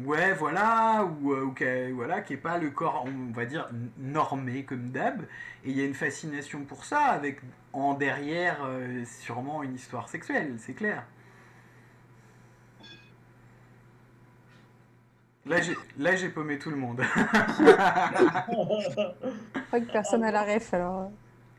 Ouais, 0.04 0.32
voilà, 0.32 1.04
ou, 1.04 1.32
euh, 1.32 1.44
ou 1.44 1.54
voilà, 1.94 2.20
qui 2.20 2.34
est 2.34 2.38
pas 2.38 2.58
le 2.58 2.70
corps, 2.70 3.06
on 3.06 3.32
va 3.32 3.44
dire, 3.44 3.68
normé 3.98 4.64
comme 4.64 4.90
d'hab. 4.90 5.22
Et 5.64 5.70
il 5.70 5.78
y 5.78 5.80
a 5.80 5.84
une 5.84 5.94
fascination 5.94 6.64
pour 6.64 6.84
ça, 6.84 7.06
avec 7.06 7.40
en 7.72 7.94
derrière 7.94 8.58
euh, 8.64 9.04
sûrement 9.04 9.62
une 9.62 9.74
histoire 9.74 10.08
sexuelle, 10.08 10.54
c'est 10.58 10.74
clair. 10.74 11.04
Là, 15.46 15.60
j'ai, 15.60 15.76
là, 15.98 16.16
j'ai 16.16 16.28
paumé 16.28 16.58
tout 16.58 16.70
le 16.70 16.76
monde. 16.76 17.00
Je 17.00 17.06
crois 19.66 19.80
que 19.80 19.92
personne 19.92 20.20
n'a 20.20 20.30
la 20.30 20.44
ref, 20.44 20.74
alors. 20.74 21.10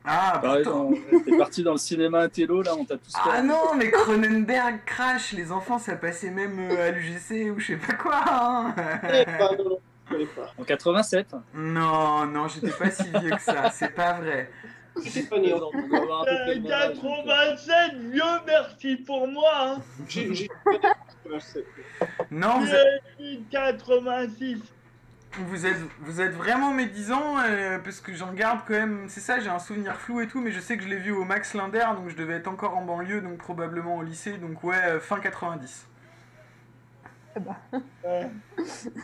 Ah, 0.06 0.42
dans- 0.64 0.92
t'es 1.26 1.38
parti 1.38 1.64
dans 1.64 1.74
le 1.74 1.78
cinéma 1.78 2.22
intello, 2.22 2.62
là, 2.62 2.76
on 2.76 2.86
t'a 2.86 2.98
tous 2.98 3.14
Ah 3.30 3.42
non, 3.42 3.76
mais 3.78 3.92
Cronenberg 3.92 4.80
crash, 4.86 5.34
les 5.34 5.52
enfants, 5.52 5.78
ça 5.80 5.96
passait 5.96 6.32
même 6.32 6.58
euh, 6.72 6.88
à 6.88 6.92
l'UGC 6.92 7.52
ou 7.52 7.60
je 7.60 7.68
sais 7.68 7.78
pas 7.78 7.94
quoi. 7.94 8.22
hein. 8.28 8.74
Bah, 8.76 9.50
non, 9.58 9.64
non, 9.70 9.80
je 10.08 10.12
connais 10.14 10.26
pas. 10.26 10.52
En 10.58 10.64
87. 10.64 11.28
non, 11.54 12.26
non, 12.26 12.48
j'étais 12.48 12.72
pas 12.72 12.90
si 12.90 13.04
vieux 13.20 13.30
que 13.36 13.42
ça, 13.42 13.70
c'est 13.72 13.94
pas 13.94 14.14
vrai. 14.14 14.50
Pas 15.30 15.40
né. 15.40 15.54
On 15.54 15.60
doit 15.60 16.00
avoir 16.02 16.22
à 16.24 16.26
peu 16.26 16.32
près 16.32 16.52
Euh, 16.52 16.56
le 16.56 16.62
même 16.62 16.72
âge, 16.74 16.96
donc, 16.96 17.04
euh, 17.06 17.56
87, 17.56 17.94
vieux, 18.12 18.24
merci 18.46 18.96
pour 18.98 19.26
moi. 19.28 19.52
Hein. 19.56 19.78
87. 21.24 21.66
Non, 22.30 22.60
vous 22.60 22.68
êtes- 22.68 23.02
Je 23.20 23.24
suis 23.26 23.44
86. 23.52 24.58
Vous 25.48 25.66
êtes, 25.66 25.78
vous 26.02 26.20
êtes 26.20 26.34
vraiment 26.34 26.72
médisant 26.74 27.38
euh, 27.40 27.80
parce 27.80 28.02
que 28.02 28.14
j'en 28.14 28.34
garde 28.34 28.60
quand 28.68 28.74
même. 28.74 29.06
C'est 29.08 29.22
ça, 29.22 29.40
j'ai 29.40 29.50
un 29.50 29.60
souvenir 29.60 29.96
flou 29.96 30.20
et 30.22 30.28
tout, 30.28 30.42
mais 30.42 30.52
je 30.52 30.60
sais 30.60 30.76
que 30.78 30.84
je 30.84 30.90
l'ai 30.90 30.98
vu 30.98 31.12
au 31.12 31.24
Max 31.24 31.54
Linder, 31.54 31.86
donc 31.96 32.10
je 32.10 32.16
devais 32.16 32.34
être 32.36 32.48
encore 32.48 32.76
en 32.78 32.84
banlieue, 32.84 33.22
donc 33.22 33.38
probablement 33.38 33.96
au 33.98 34.04
lycée, 34.04 34.34
donc 34.34 34.62
ouais, 34.64 34.76
euh, 34.76 35.00
fin 35.00 35.20
90. 35.20 35.88
Ouais. 38.04 38.28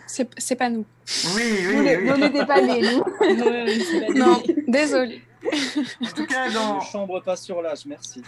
C'est 0.06 0.56
pas 0.58 0.70
nous. 0.70 0.86
Oui, 1.34 1.44
oui, 1.70 1.84
les- 1.86 1.96
oui. 2.12 2.20
n'était 2.20 2.46
pas 2.46 2.62
nés, 2.62 2.82
nous. 2.82 4.14
Non, 4.20 4.44
désolé. 4.68 5.22
En 5.46 6.08
tout 6.14 6.26
cas, 6.26 6.50
Ne 6.50 6.54
dans, 6.54 6.82
chambre 6.82 7.22
pas 7.22 7.38
sur 7.38 7.62
l'âge, 7.62 7.86
merci. 7.86 8.22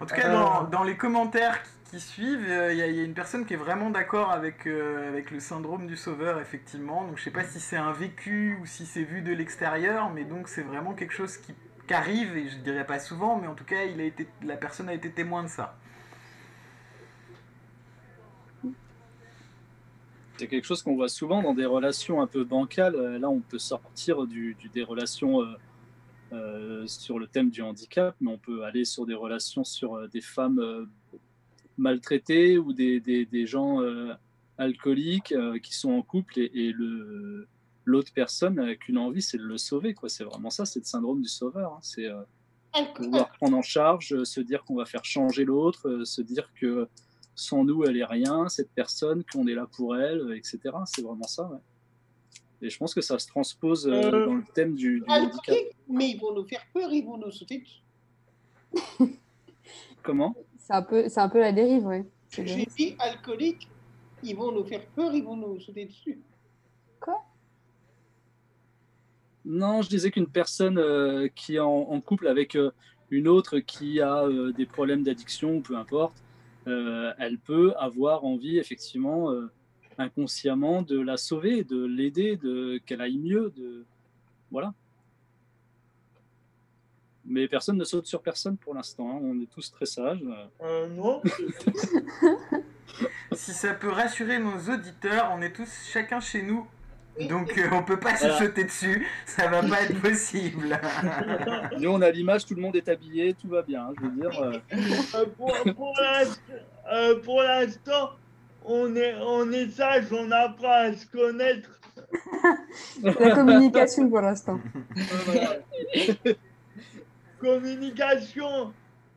en 0.00 0.06
tout 0.06 0.14
cas, 0.14 0.28
dans, 0.28 0.64
dans 0.64 0.82
les 0.82 0.96
commentaires 0.96 1.62
qui, 1.62 1.70
qui 1.90 2.00
suivent, 2.00 2.46
il 2.70 2.76
y, 2.76 2.82
a- 2.82 2.86
une 2.86 3.14
personne 3.14 3.44
qui 3.44 3.54
est 3.54 3.56
vraiment 3.56 3.90
d'accord 3.90 4.30
avec, 4.30 4.66
euh, 4.66 5.08
avec 5.08 5.30
le 5.32 5.40
syndrome 5.40 5.86
du 5.88 5.96
sauveur, 5.96 6.40
effectivement. 6.40 7.04
Donc 7.04 7.18
je 7.18 7.24
sais 7.24 7.32
pas 7.32 7.44
si 7.44 7.58
c'est 7.58 7.76
un 7.76 7.92
vécu 7.92 8.56
ou 8.62 8.66
si 8.66 8.86
c'est 8.86 9.02
vu 9.02 9.22
de 9.22 9.32
l'extérieur, 9.32 10.10
mais 10.10 10.24
donc 10.24 10.48
c'est 10.48 10.62
vraiment 10.62 10.94
quelque 10.94 11.12
chose 11.12 11.36
qui, 11.36 11.54
arrive, 11.92 12.36
et 12.36 12.48
je 12.48 12.58
dirais 12.58 12.86
pas 12.86 13.00
souvent, 13.00 13.40
mais 13.40 13.48
en 13.48 13.56
tout 13.56 13.64
cas, 13.64 13.82
il 13.82 14.00
a 14.00 14.04
été, 14.04 14.28
la 14.44 14.56
personne 14.56 14.88
a 14.88 14.94
été 14.94 15.10
témoin 15.10 15.42
de 15.42 15.48
ça. 15.48 15.76
C'est 20.36 20.46
quelque 20.46 20.64
chose 20.64 20.84
qu'on 20.84 20.94
voit 20.94 21.08
souvent 21.08 21.42
dans 21.42 21.52
des 21.52 21.66
relations 21.66 22.22
un 22.22 22.28
peu 22.28 22.44
bancales. 22.44 22.94
Euh, 22.94 23.18
Là, 23.18 23.28
on 23.28 23.40
peut 23.40 23.58
sortir 23.58 24.24
du, 24.26 24.56
des 24.72 24.84
relations 24.84 25.42
euh, 25.42 25.46
euh, 26.32 26.86
sur 26.86 27.18
le 27.18 27.26
thème 27.26 27.50
du 27.50 27.60
handicap, 27.60 28.14
mais 28.20 28.30
on 28.30 28.38
peut 28.38 28.62
aller 28.64 28.84
sur 28.84 29.04
des 29.04 29.14
relations 29.14 29.64
sur 29.64 29.96
euh, 29.96 30.06
des 30.06 30.20
femmes 30.20 30.60
euh, 30.60 30.86
maltraitées 31.80 32.58
ou 32.58 32.72
des, 32.72 33.00
des- 33.00 33.26
des 33.26 33.46
gens 33.46 33.80
euh, 33.82 34.12
alcooliques 34.58 35.32
euh, 35.32 35.58
qui 35.58 35.74
sont 35.74 35.90
en 35.92 36.02
couple 36.02 36.38
et, 36.38 36.50
et 36.54 36.72
le 36.72 37.48
l'autre 37.86 38.12
personne 38.14 38.54
n'a 38.56 38.76
qu'une 38.76 38.98
envie, 38.98 39.22
c'est 39.22 39.38
de 39.38 39.42
le 39.42 39.58
sauver. 39.58 39.94
quoi. 39.94 40.08
C'est 40.08 40.22
vraiment 40.22 40.50
ça, 40.50 40.64
c'est 40.66 40.78
le 40.80 40.84
syndrome 40.84 41.22
du 41.22 41.28
sauveur. 41.28 41.72
hein. 41.72 41.78
C'est 41.82 42.04
euh, 42.06 42.20
pouvoir 42.94 43.30
prendre 43.32 43.56
en 43.56 43.62
charge, 43.62 44.12
euh, 44.12 44.24
se 44.24 44.40
dire 44.40 44.62
qu'on 44.64 44.76
va 44.76 44.84
faire 44.84 45.04
changer 45.04 45.44
l'autre, 45.44 46.04
se 46.04 46.20
dire 46.22 46.52
que 46.60 46.86
sans 47.34 47.64
nous, 47.64 47.82
elle 47.84 47.96
est 47.96 48.04
rien, 48.04 48.48
cette 48.48 48.70
personne, 48.70 49.24
qu'on 49.32 49.46
est 49.48 49.54
là 49.54 49.66
pour 49.76 49.96
elle, 49.96 50.34
etc. 50.36 50.58
C'est 50.84 51.02
vraiment 51.02 51.26
ça, 51.26 51.48
ouais. 51.50 51.58
Et 52.62 52.68
je 52.68 52.76
pense 52.76 52.92
que 52.94 53.00
ça 53.00 53.18
se 53.18 53.26
transpose 53.26 53.86
dans 54.26 54.34
le 54.34 54.44
thème 54.54 54.74
du, 54.74 55.00
du 55.00 55.04
handicap. 55.24 55.56
Mais 55.88 56.10
ils 56.10 56.20
vont 56.20 56.34
nous 56.34 56.44
faire 56.44 56.62
peur, 56.74 56.92
ils 56.92 57.04
vont 57.04 57.16
nous 57.16 57.30
sauter. 57.30 57.64
Comment? 60.02 60.34
C'est 60.70 60.76
un, 60.76 60.82
peu- 60.82 61.08
c'est 61.08 61.18
un 61.18 61.28
peu 61.28 61.40
la 61.40 61.50
dérive, 61.50 61.88
le 61.88 62.04
J'ai 62.30 62.64
dit 62.64 62.94
alcooliques, 63.00 63.68
ils 64.22 64.36
vont 64.36 64.52
nous 64.52 64.64
faire 64.64 64.86
peur, 64.94 65.12
ils 65.12 65.24
vont 65.24 65.36
nous 65.36 65.58
sauter 65.58 65.84
dessus. 65.84 66.20
Non, 69.44 69.82
je 69.82 69.88
disais 69.88 70.12
qu'une 70.12 70.28
personne 70.28 70.78
euh, 70.78 71.26
qui 71.34 71.56
est 71.56 71.60
en, 71.60 71.72
en 71.72 72.00
couple 72.00 72.28
avec 72.28 72.54
euh, 72.54 72.70
une 73.10 73.26
autre 73.26 73.58
qui 73.58 74.00
a 74.00 74.22
euh, 74.22 74.52
des 74.52 74.66
problèmes 74.66 75.02
d'addiction, 75.02 75.60
peu 75.60 75.76
importe, 75.76 76.22
euh, 76.68 77.12
elle 77.18 77.38
peut 77.38 77.74
avoir 77.76 78.24
envie, 78.24 78.58
effectivement, 78.58 79.32
euh, 79.32 79.50
inconsciemment, 79.98 80.82
de 80.82 81.00
la 81.00 81.16
sauver, 81.16 81.64
de 81.64 81.84
l'aider, 81.84 82.36
de 82.36 82.78
qu'elle 82.86 83.00
aille 83.00 83.18
mieux. 83.18 83.52
De... 83.56 83.84
Voilà. 84.52 84.72
Mais 87.32 87.46
personne 87.46 87.76
ne 87.76 87.84
saute 87.84 88.06
sur 88.06 88.20
personne 88.22 88.56
pour 88.56 88.74
l'instant. 88.74 89.08
hein. 89.08 89.20
On 89.22 89.40
est 89.40 89.48
tous 89.54 89.70
très 89.70 89.86
sages. 89.86 90.18
Euh, 90.62 90.88
non. 90.88 91.22
Si 93.32 93.52
ça 93.52 93.72
peut 93.72 93.88
rassurer 93.88 94.40
nos 94.40 94.58
auditeurs, 94.74 95.30
on 95.32 95.40
est 95.40 95.52
tous 95.52 95.68
chacun 95.92 96.18
chez 96.18 96.42
nous. 96.42 96.66
Donc 97.28 97.56
euh, 97.56 97.68
on 97.72 97.84
peut 97.84 98.00
pas 98.00 98.16
se 98.16 98.26
Voilà. 98.26 98.38
sauter 98.38 98.64
dessus, 98.64 99.06
ça 99.26 99.46
va 99.46 99.62
pas 99.62 99.82
être 99.82 100.00
possible. 100.02 100.78
Nous, 101.78 101.88
on 101.88 102.02
a 102.02 102.10
l'image, 102.10 102.44
tout 102.46 102.54
le 102.56 102.62
monde 102.62 102.74
est 102.76 102.88
habillé, 102.88 103.34
tout 103.34 103.48
va 103.48 103.62
bien. 103.62 103.84
hein. 103.86 103.92
Je 104.00 104.06
veux 104.06 104.20
dire, 104.20 104.42
euh, 104.42 104.52
Euh, 105.14 105.24
pour 105.36 105.54
pour 105.76 105.94
l'inst- 106.00 106.40
euh, 106.92 107.20
pour 107.22 107.42
l'instant, 107.42 108.10
on 108.64 108.94
est, 108.96 109.14
on 109.22 109.50
est 109.52 109.70
sage, 109.70 110.06
on 110.12 110.30
apprend 110.32 110.72
à 110.72 110.92
se 110.92 111.06
connaître. 111.06 111.70
La 113.02 113.30
communication 113.34 114.08
pour 114.10 114.20
l'instant 114.20 114.58
communication 117.40 118.72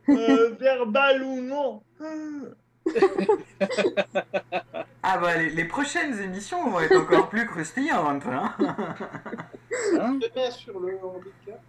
euh, 0.08 0.54
verbale 0.60 1.22
ou 1.22 1.40
non. 1.40 1.82
ah 5.02 5.18
bah 5.18 5.36
les, 5.36 5.64
prochaines 5.64 6.20
émissions 6.20 6.70
vont 6.70 6.80
être 6.80 6.96
encore 6.96 7.28
plus 7.28 7.46
croustillantes. 7.46 8.26
Hein 8.26 8.54
hein 9.98 10.18
Je 10.20 10.34
mets 10.34 10.50
sur 10.50 10.80
le 10.80 10.98
handicap. 11.02 11.62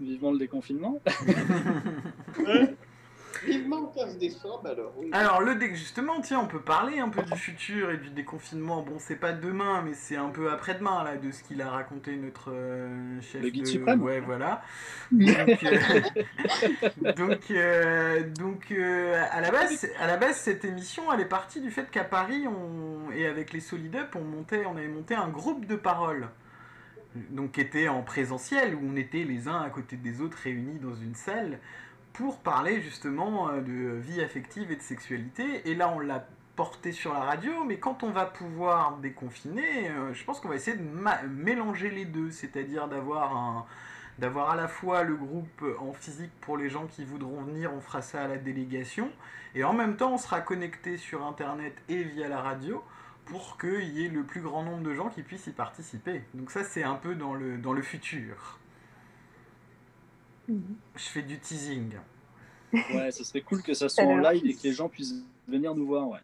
Vivement 0.00 0.32
le 0.32 0.38
déconfinement. 0.38 1.00
Hein 2.46 2.66
Vivement 3.46 3.80
le 3.80 3.94
15 3.94 4.18
décembre, 4.18 4.66
alors. 4.66 4.92
Oui. 4.98 5.08
Alors, 5.12 5.40
le 5.40 5.54
dé- 5.54 5.74
justement, 5.74 6.20
tiens, 6.20 6.40
on 6.40 6.46
peut 6.46 6.60
parler 6.60 6.98
un 6.98 7.08
peu 7.08 7.22
du 7.22 7.36
futur 7.36 7.90
et 7.90 7.96
du 7.96 8.10
déconfinement. 8.10 8.82
Bon, 8.82 8.96
c'est 8.98 9.16
pas 9.16 9.32
demain, 9.32 9.82
mais 9.82 9.94
c'est 9.94 10.16
un 10.16 10.28
peu 10.28 10.50
après-demain, 10.50 11.04
là, 11.04 11.16
de 11.16 11.30
ce 11.30 11.42
qu'il 11.42 11.62
a 11.62 11.70
raconté 11.70 12.16
notre 12.16 12.50
euh, 12.52 13.20
chef 13.20 13.42
Le 13.42 13.50
guide 13.50 13.62
de... 13.62 13.68
suprême. 13.68 14.02
Ouais, 14.02 14.20
voilà. 14.20 14.62
Donc, 15.12 15.64
euh, 15.64 16.00
donc, 17.16 17.50
euh, 17.50 18.22
donc, 18.30 18.70
euh, 18.72 19.24
à, 19.30 19.40
la 19.40 19.50
base, 19.50 19.88
à 19.98 20.06
la 20.06 20.16
base, 20.16 20.36
cette 20.36 20.64
émission, 20.64 21.12
elle 21.12 21.20
est 21.20 21.24
partie 21.24 21.60
du 21.60 21.70
fait 21.70 21.90
qu'à 21.90 22.04
Paris, 22.04 22.46
on, 22.46 23.10
et 23.12 23.26
avec 23.26 23.52
les 23.52 23.60
Solid 23.60 23.94
Up, 23.96 24.16
on, 24.16 24.22
montait, 24.24 24.64
on 24.66 24.76
avait 24.76 24.88
monté 24.88 25.14
un 25.14 25.28
groupe 25.28 25.66
de 25.66 25.76
parole. 25.76 26.28
Donc, 27.30 27.52
qui 27.52 27.62
était 27.62 27.88
en 27.88 28.02
présentiel, 28.02 28.74
où 28.74 28.80
on 28.92 28.96
était 28.96 29.24
les 29.24 29.48
uns 29.48 29.62
à 29.62 29.70
côté 29.70 29.96
des 29.96 30.20
autres 30.20 30.36
réunis 30.42 30.78
dans 30.78 30.94
une 30.94 31.14
salle 31.14 31.58
pour 32.16 32.38
parler 32.38 32.80
justement 32.80 33.50
euh, 33.50 33.60
de 33.60 33.96
vie 33.98 34.22
affective 34.22 34.70
et 34.70 34.76
de 34.76 34.82
sexualité. 34.82 35.68
Et 35.68 35.74
là, 35.74 35.92
on 35.94 35.98
l'a 35.98 36.26
porté 36.56 36.92
sur 36.92 37.12
la 37.12 37.20
radio, 37.20 37.64
mais 37.64 37.78
quand 37.78 38.02
on 38.02 38.10
va 38.10 38.24
pouvoir 38.24 38.96
déconfiner, 38.96 39.90
euh, 39.90 40.14
je 40.14 40.24
pense 40.24 40.40
qu'on 40.40 40.48
va 40.48 40.54
essayer 40.54 40.78
de 40.78 41.28
mélanger 41.28 41.90
les 41.90 42.06
deux, 42.06 42.30
c'est-à-dire 42.30 42.88
d'avoir 42.88 43.36
un 43.36 43.66
d'avoir 44.18 44.48
à 44.48 44.56
la 44.56 44.66
fois 44.66 45.02
le 45.02 45.14
groupe 45.14 45.62
en 45.78 45.92
physique 45.92 46.30
pour 46.40 46.56
les 46.56 46.70
gens 46.70 46.86
qui 46.86 47.04
voudront 47.04 47.42
venir, 47.42 47.70
on 47.74 47.82
fera 47.82 48.00
ça 48.00 48.22
à 48.22 48.28
la 48.28 48.38
délégation, 48.38 49.10
et 49.54 49.62
en 49.62 49.74
même 49.74 49.96
temps 49.98 50.14
on 50.14 50.16
sera 50.16 50.40
connecté 50.40 50.96
sur 50.96 51.22
internet 51.26 51.74
et 51.90 52.02
via 52.02 52.26
la 52.26 52.40
radio 52.40 52.82
pour 53.26 53.58
qu'il 53.58 53.90
y 53.90 54.06
ait 54.06 54.08
le 54.08 54.22
plus 54.22 54.40
grand 54.40 54.62
nombre 54.62 54.82
de 54.82 54.94
gens 54.94 55.10
qui 55.10 55.20
puissent 55.20 55.48
y 55.48 55.52
participer. 55.52 56.22
Donc 56.32 56.50
ça 56.50 56.64
c'est 56.64 56.82
un 56.82 56.94
peu 56.94 57.14
dans 57.14 57.34
le, 57.34 57.58
dans 57.58 57.74
le 57.74 57.82
futur. 57.82 58.58
Je 60.48 61.02
fais 61.02 61.22
du 61.22 61.38
teasing. 61.38 61.92
Ouais, 62.72 63.10
ça 63.10 63.24
serait 63.24 63.40
cool 63.42 63.62
que 63.62 63.74
ça 63.74 63.88
soit 63.88 64.04
en 64.04 64.18
live 64.18 64.44
et 64.44 64.54
que 64.54 64.62
les 64.64 64.72
gens 64.72 64.88
puissent 64.88 65.14
venir 65.48 65.74
nous 65.74 65.86
voir, 65.86 66.08
ouais. 66.08 66.20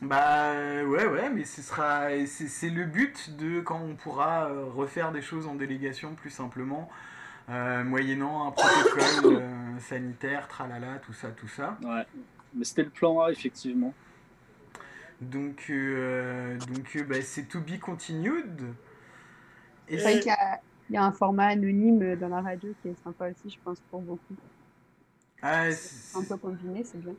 Bah 0.00 0.84
ouais 0.84 1.06
ouais 1.06 1.28
mais 1.28 1.44
ce 1.44 1.60
sera 1.60 2.08
c'est 2.26 2.70
le 2.70 2.84
but 2.84 3.36
de 3.36 3.60
quand 3.60 3.80
on 3.80 3.96
pourra 3.96 4.46
euh, 4.46 4.66
refaire 4.66 5.10
des 5.10 5.22
choses 5.22 5.48
en 5.48 5.56
délégation 5.56 6.14
plus 6.14 6.30
simplement 6.30 6.88
euh, 7.48 7.82
moyennant 7.82 8.46
un 8.46 8.52
protocole 8.52 9.36
euh, 9.42 9.78
sanitaire 9.80 10.46
tralala 10.46 11.00
tout 11.04 11.12
ça 11.14 11.30
tout 11.30 11.48
ça 11.48 11.76
Ouais. 11.82 12.06
Mais 12.54 12.64
c'était 12.64 12.84
le 12.84 12.90
plan 12.90 13.20
A, 13.22 13.32
effectivement. 13.32 13.92
donc 15.20 15.66
euh, 15.70 16.56
donc 16.58 17.04
bah, 17.08 17.20
c'est 17.20 17.48
to 17.48 17.58
be 17.58 17.80
continued 17.80 18.62
et 19.88 19.96
y 19.96 20.30
a, 20.30 20.60
il 20.90 20.94
y 20.94 20.96
a 20.96 21.04
un 21.04 21.12
format 21.12 21.46
anonyme 21.48 22.16
dans 22.16 22.28
la 22.28 22.40
radio 22.42 22.74
qui 22.82 22.88
est 22.88 23.02
sympa 23.02 23.30
aussi, 23.30 23.50
je 23.50 23.58
pense, 23.64 23.80
pour 23.90 24.02
beaucoup. 24.02 24.36
ah, 25.42 25.70
c'est- 25.72 26.16
Un 26.18 26.24
peu 26.24 26.36
combiné, 26.36 26.84
c'est 26.84 26.98
bien. 26.98 27.14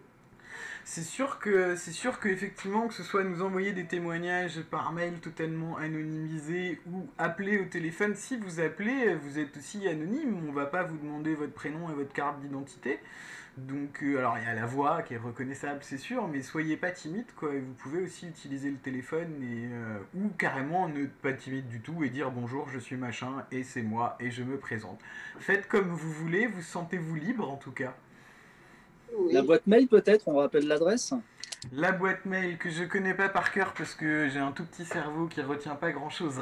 C'est 0.83 1.03
sûr 1.03 1.39
que 1.39 1.75
c'est 1.75 1.91
sûr 1.91 2.19
que 2.19 2.27
effectivement 2.29 2.87
que 2.87 2.93
ce 2.93 3.03
soit 3.03 3.23
nous 3.23 3.41
envoyer 3.43 3.73
des 3.73 3.85
témoignages 3.85 4.61
par 4.63 4.91
mail 4.91 5.19
totalement 5.19 5.77
anonymisés 5.77 6.81
ou 6.91 7.07
appeler 7.17 7.59
au 7.59 7.65
téléphone, 7.65 8.15
si 8.15 8.37
vous 8.37 8.59
appelez, 8.59 9.15
vous 9.15 9.37
êtes 9.39 9.55
aussi 9.57 9.87
anonyme, 9.87 10.47
on 10.49 10.51
va 10.51 10.65
pas 10.65 10.83
vous 10.83 10.97
demander 10.97 11.35
votre 11.35 11.53
prénom 11.53 11.89
et 11.89 11.93
votre 11.93 12.13
carte 12.13 12.39
d'identité. 12.41 12.99
Donc 13.57 14.03
euh, 14.03 14.19
alors 14.19 14.37
il 14.37 14.45
y 14.45 14.47
a 14.47 14.53
la 14.53 14.65
voix 14.65 15.01
qui 15.01 15.15
est 15.15 15.17
reconnaissable, 15.17 15.79
c'est 15.81 15.97
sûr, 15.97 16.27
mais 16.27 16.41
soyez 16.41 16.77
pas 16.77 16.91
timide 16.91 17.25
quoi, 17.35 17.53
et 17.53 17.59
vous 17.59 17.73
pouvez 17.73 18.01
aussi 18.03 18.27
utiliser 18.27 18.69
le 18.71 18.77
téléphone 18.77 19.43
et 19.43 19.67
euh, 19.73 19.99
ou 20.15 20.29
carrément 20.29 20.87
ne 20.87 21.05
pas 21.05 21.33
timide 21.33 21.67
du 21.67 21.81
tout 21.81 22.03
et 22.03 22.09
dire 22.09 22.31
bonjour, 22.31 22.69
je 22.69 22.79
suis 22.79 22.95
machin 22.95 23.45
et 23.51 23.63
c'est 23.63 23.81
moi 23.81 24.15
et 24.19 24.31
je 24.31 24.43
me 24.43 24.57
présente. 24.57 24.99
Faites 25.39 25.67
comme 25.67 25.89
vous 25.89 26.11
voulez, 26.11 26.47
vous 26.47 26.61
sentez-vous 26.61 27.15
libre 27.15 27.51
en 27.51 27.57
tout 27.57 27.71
cas. 27.71 27.93
Oui. 29.17 29.33
La 29.33 29.41
boîte 29.41 29.67
mail, 29.67 29.87
peut-être, 29.87 30.27
on 30.27 30.35
rappelle 30.35 30.67
l'adresse? 30.67 31.13
La 31.73 31.91
boîte 31.91 32.25
mail 32.25 32.57
que 32.57 32.69
je 32.69 32.83
connais 32.85 33.13
pas 33.13 33.27
par 33.27 33.51
cœur 33.51 33.73
parce 33.73 33.93
que 33.93 34.29
j'ai 34.29 34.39
un 34.39 34.51
tout 34.51 34.63
petit 34.65 34.85
cerveau 34.85 35.27
qui 35.27 35.41
retient 35.41 35.75
pas 35.75 35.91
grand 35.91 36.09
chose. 36.09 36.39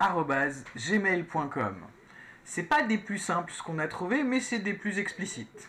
radio.sexe.u.alité.gmail.com 0.00 1.74
C'est 2.44 2.64
pas 2.64 2.82
des 2.82 2.98
plus 2.98 3.18
simples 3.18 3.52
ce 3.52 3.62
qu'on 3.62 3.78
a 3.78 3.88
trouvé, 3.88 4.22
mais 4.22 4.40
c'est 4.40 4.58
des 4.58 4.74
plus 4.74 4.98
explicites. 4.98 5.68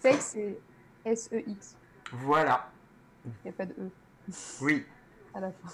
Sex, 0.00 0.18
c'est 0.32 0.58
S-E-X. 1.04 1.76
Voilà. 2.12 2.70
Il 3.24 3.30
n'y 3.44 3.50
a 3.50 3.52
pas 3.52 3.66
de 3.66 3.72
E 3.72 3.90
Oui. 4.62 4.84
à 5.34 5.40
la 5.40 5.52
fin. 5.52 5.68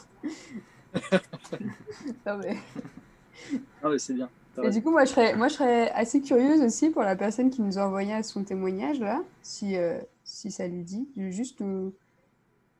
non, 2.26 2.38
mais... 2.38 2.56
Ah, 3.82 3.88
mais 3.90 3.98
c'est 3.98 4.14
bien. 4.14 4.28
Et 4.62 4.70
du 4.70 4.82
coup, 4.82 4.90
moi 4.90 5.04
je, 5.04 5.10
serais, 5.10 5.36
moi, 5.36 5.48
je 5.48 5.54
serais 5.54 5.90
assez 5.90 6.22
curieuse 6.22 6.62
aussi 6.62 6.88
pour 6.88 7.02
la 7.02 7.14
personne 7.14 7.50
qui 7.50 7.60
nous 7.60 7.78
a 7.78 7.86
envoyé 7.86 8.20
son 8.22 8.42
témoignage, 8.42 8.98
là, 8.98 9.22
si, 9.42 9.76
euh, 9.76 9.98
si 10.24 10.50
ça 10.50 10.66
lui 10.66 10.82
dit, 10.82 11.06
de 11.14 11.28
juste 11.30 11.60
nous, 11.60 11.92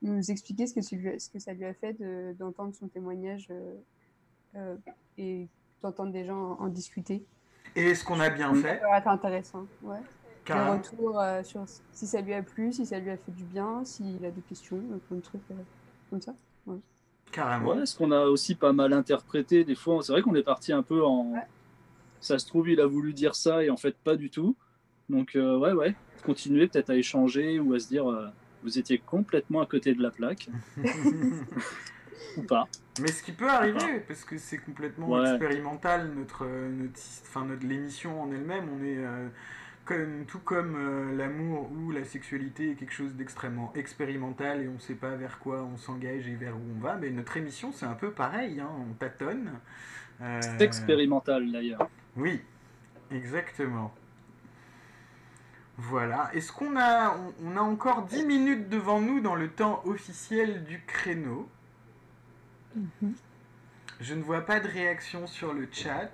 nous 0.01 0.31
expliquer 0.31 0.67
ce 0.67 0.73
que, 0.75 0.81
ça 0.81 0.97
lui- 0.97 1.21
ce 1.21 1.29
que 1.29 1.39
ça 1.39 1.53
lui 1.53 1.67
a 1.67 1.75
fait 1.75 1.93
de- 1.93 2.35
d'entendre 2.39 2.75
son 2.75 2.89
témoignage 2.89 3.49
euh, 3.51 3.75
euh, 4.57 4.77
et 5.19 5.47
d'entendre 5.83 6.13
des 6.13 6.25
gens 6.25 6.57
en, 6.59 6.65
en 6.65 6.69
discuter. 6.69 7.25
Et 7.75 7.91
est-ce 7.91 8.05
qu'on 8.05 8.21
a 8.21 8.31
bien 8.31 8.55
Ça 8.55 8.63
fait 8.63 8.81
va 8.81 8.99
être 8.99 9.09
intéressant. 9.09 9.67
Ouais. 9.83 9.99
Des 10.47 10.53
retours 10.53 11.21
euh, 11.21 11.43
sur 11.43 11.65
si 11.93 12.07
ça 12.07 12.21
lui 12.21 12.33
a 12.33 12.43
plu, 12.43 12.73
si 12.73 12.87
ça 12.87 12.99
lui 13.01 13.11
a 13.11 13.17
fait 13.17 13.33
du 13.33 13.43
bien, 13.45 13.85
s'il 13.85 14.25
a 14.25 14.31
des 14.31 14.41
questions, 14.43 14.77
euh, 14.77 14.99
plein 15.09 15.17
de 15.17 15.23
trucs 15.23 15.41
euh, 15.51 15.55
comme 16.09 16.21
ça. 16.21 16.35
Carrément. 17.33 17.75
Ouais, 17.75 17.87
ce 17.87 17.99
qu'on 17.99 18.13
a 18.13 18.27
aussi 18.27 18.55
pas 18.55 18.73
mal 18.73 18.93
interprété 18.93 19.65
des 19.65 19.75
fois. 19.75 20.03
C'est 20.03 20.13
vrai 20.13 20.23
qu'on 20.23 20.35
est 20.37 20.45
parti 20.45 20.73
un 20.73 20.83
peu 20.83 21.05
en. 21.05 21.33
Ouais. 21.33 21.41
Ça 22.21 22.39
se 22.39 22.47
trouve, 22.47 22.69
il 22.69 22.81
a 22.81 22.87
voulu 22.87 23.13
dire 23.13 23.35
ça 23.35 23.63
et 23.63 23.71
en 23.71 23.77
fait 23.77 23.97
pas 23.97 24.17
du 24.17 24.31
tout. 24.31 24.57
Donc 25.09 25.37
euh, 25.37 25.59
ouais, 25.59 25.73
ouais. 25.73 25.95
Continuer 26.25 26.67
peut-être 26.67 26.91
à 26.91 26.97
échanger 26.97 27.59
ou 27.61 27.75
à 27.75 27.79
se 27.79 27.89
dire, 27.89 28.11
euh, 28.11 28.29
vous 28.63 28.79
étiez 28.79 28.99
complètement 28.99 29.61
à 29.61 29.67
côté 29.67 29.95
de 29.95 30.03
la 30.03 30.11
plaque 30.11 30.49
ou 32.37 32.43
pas. 32.43 32.69
Mais 33.01 33.09
ce 33.09 33.23
qui 33.23 33.33
peut 33.33 33.49
arriver, 33.51 34.01
parce 34.09 34.25
que 34.25 34.39
c'est 34.39 34.59
complètement 34.59 35.09
Ouais. 35.09 35.29
expérimental, 35.31 36.11
notre, 36.17 36.45
euh, 36.47 36.71
notre, 36.71 36.99
enfin, 37.23 37.45
notre, 37.45 37.67
l'émission 37.67 38.23
en 38.23 38.31
elle-même, 38.33 38.69
on 38.75 38.83
est 38.85 38.97
euh, 38.99 39.29
comme, 39.85 40.25
tout 40.27 40.39
comme 40.39 40.75
euh, 40.77 41.17
l'amour 41.17 41.71
ou 41.73 41.91
la 41.91 42.05
sexualité 42.05 42.71
est 42.71 42.75
quelque 42.75 42.95
chose 42.95 43.15
d'extrêmement 43.15 43.73
expérimental 43.75 44.63
et 44.63 44.69
on 44.69 44.75
ne 44.75 44.79
sait 44.79 44.95
pas 44.95 45.15
vers 45.15 45.39
quoi 45.39 45.63
on 45.63 45.77
s'engage 45.77 46.27
et 46.27 46.35
vers 46.35 46.57
où 46.57 46.61
on 46.77 46.81
va, 46.81 46.97
mais 46.97 47.11
notre 47.11 47.37
émission 47.37 47.71
c'est 47.73 47.87
un 47.87 47.95
peu 47.95 48.11
pareil, 48.11 48.61
hein, 48.61 48.71
on 48.91 48.95
tâtonne. 48.95 49.53
Euh, 50.23 50.41
C'est 50.43 50.63
expérimental 50.63 51.53
d'ailleurs. 51.53 51.89
Oui, 52.17 52.41
exactement. 53.11 53.95
Voilà. 55.79 56.31
Est-ce 56.33 56.53
qu'on 56.53 56.75
a, 56.77 57.15
on, 57.17 57.35
on 57.53 57.57
a 57.57 57.61
encore 57.61 58.07
10 58.07 58.25
minutes 58.25 58.69
devant 58.71 59.01
nous 59.01 59.21
dans 59.21 59.35
le 59.35 59.49
temps 59.49 59.83
officiel 59.85 60.65
du 60.65 60.81
créneau? 60.87 61.49
Je 64.01 64.15
ne 64.15 64.23
vois 64.23 64.43
pas 64.43 64.61
de 64.61 64.69
réaction 64.69 65.27
sur 65.27 65.55
le 65.55 65.69
chat. 65.71 66.11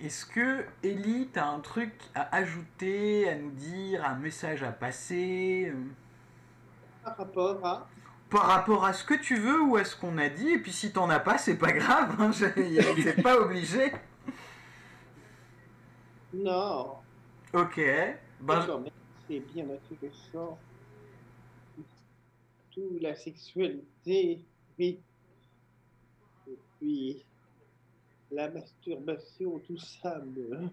Est-ce 0.00 0.26
que, 0.26 0.64
Ellie, 0.82 1.28
tu 1.32 1.38
as 1.38 1.46
un 1.46 1.60
truc 1.60 1.92
à 2.14 2.34
ajouter, 2.34 3.28
à 3.28 3.36
nous 3.36 3.52
dire, 3.52 4.04
un 4.04 4.16
message 4.16 4.64
à 4.64 4.72
passer 4.72 5.70
euh, 5.72 5.76
Par 7.04 7.16
rapport 7.16 7.64
à? 7.64 7.88
par 8.32 8.46
rapport 8.46 8.84
à 8.86 8.94
ce 8.94 9.04
que 9.04 9.14
tu 9.14 9.36
veux 9.36 9.60
ou 9.60 9.76
à 9.76 9.84
ce 9.84 9.94
qu'on 9.94 10.16
a 10.16 10.30
dit 10.30 10.48
Et 10.48 10.58
puis 10.58 10.72
si 10.72 10.90
t'en 10.90 11.10
as 11.10 11.20
pas, 11.20 11.36
c'est 11.36 11.58
pas 11.58 11.72
grave, 11.72 12.16
hein, 12.18 12.30
t'es 12.54 13.22
pas 13.22 13.36
obligé. 13.36 13.92
Non. 16.32 16.94
Ok. 17.52 17.80
Ben, 18.40 18.66
c'est 19.28 19.40
bien 19.40 19.66
intéressant. 19.68 20.58
Tout 22.70 22.98
la 23.02 23.14
sexualité. 23.14 24.46
Puis 26.82 27.24
la 28.32 28.50
masturbation, 28.50 29.60
tout 29.60 29.78
ça 29.78 30.18
me 30.18 30.68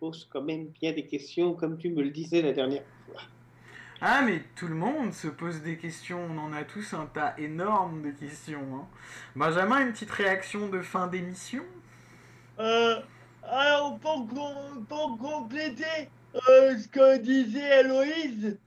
pose 0.00 0.28
quand 0.32 0.42
même 0.42 0.66
bien 0.80 0.92
des 0.92 1.06
questions, 1.06 1.54
comme 1.54 1.78
tu 1.78 1.90
me 1.90 2.02
le 2.02 2.10
disais 2.10 2.42
la 2.42 2.52
dernière 2.52 2.82
fois. 3.06 3.22
Ah, 4.00 4.22
mais 4.26 4.42
tout 4.56 4.66
le 4.66 4.74
monde 4.74 5.12
se 5.12 5.28
pose 5.28 5.62
des 5.62 5.78
questions, 5.78 6.18
on 6.28 6.38
en 6.38 6.52
a 6.52 6.64
tous 6.64 6.92
un 6.92 7.06
tas 7.06 7.34
énorme 7.38 8.02
de 8.02 8.10
questions. 8.10 8.66
hein. 8.74 8.88
Benjamin, 9.36 9.86
une 9.86 9.92
petite 9.92 10.10
réaction 10.10 10.68
de 10.70 10.82
fin 10.82 11.06
d'émission? 11.06 11.62
Euh, 12.58 13.00
alors, 13.44 14.00
pour, 14.00 14.26
com- 14.26 14.84
pour 14.88 15.18
compléter 15.18 16.10
euh, 16.48 16.76
ce 16.76 16.88
que 16.88 17.18
disait 17.18 17.80
Héloïse, 17.80 18.58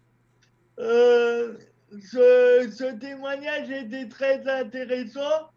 euh, 0.80 1.58
ce, 1.92 2.72
ce 2.72 2.98
témoignage 2.98 3.70
était 3.70 4.08
très 4.08 4.48
intéressant, 4.48 5.52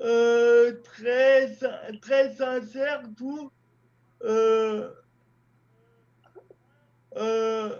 euh, 0.00 0.72
très, 0.84 1.56
très 2.00 2.34
sincère, 2.34 3.02
tout. 3.16 3.50
Euh, 4.24 4.90
euh, 7.16 7.76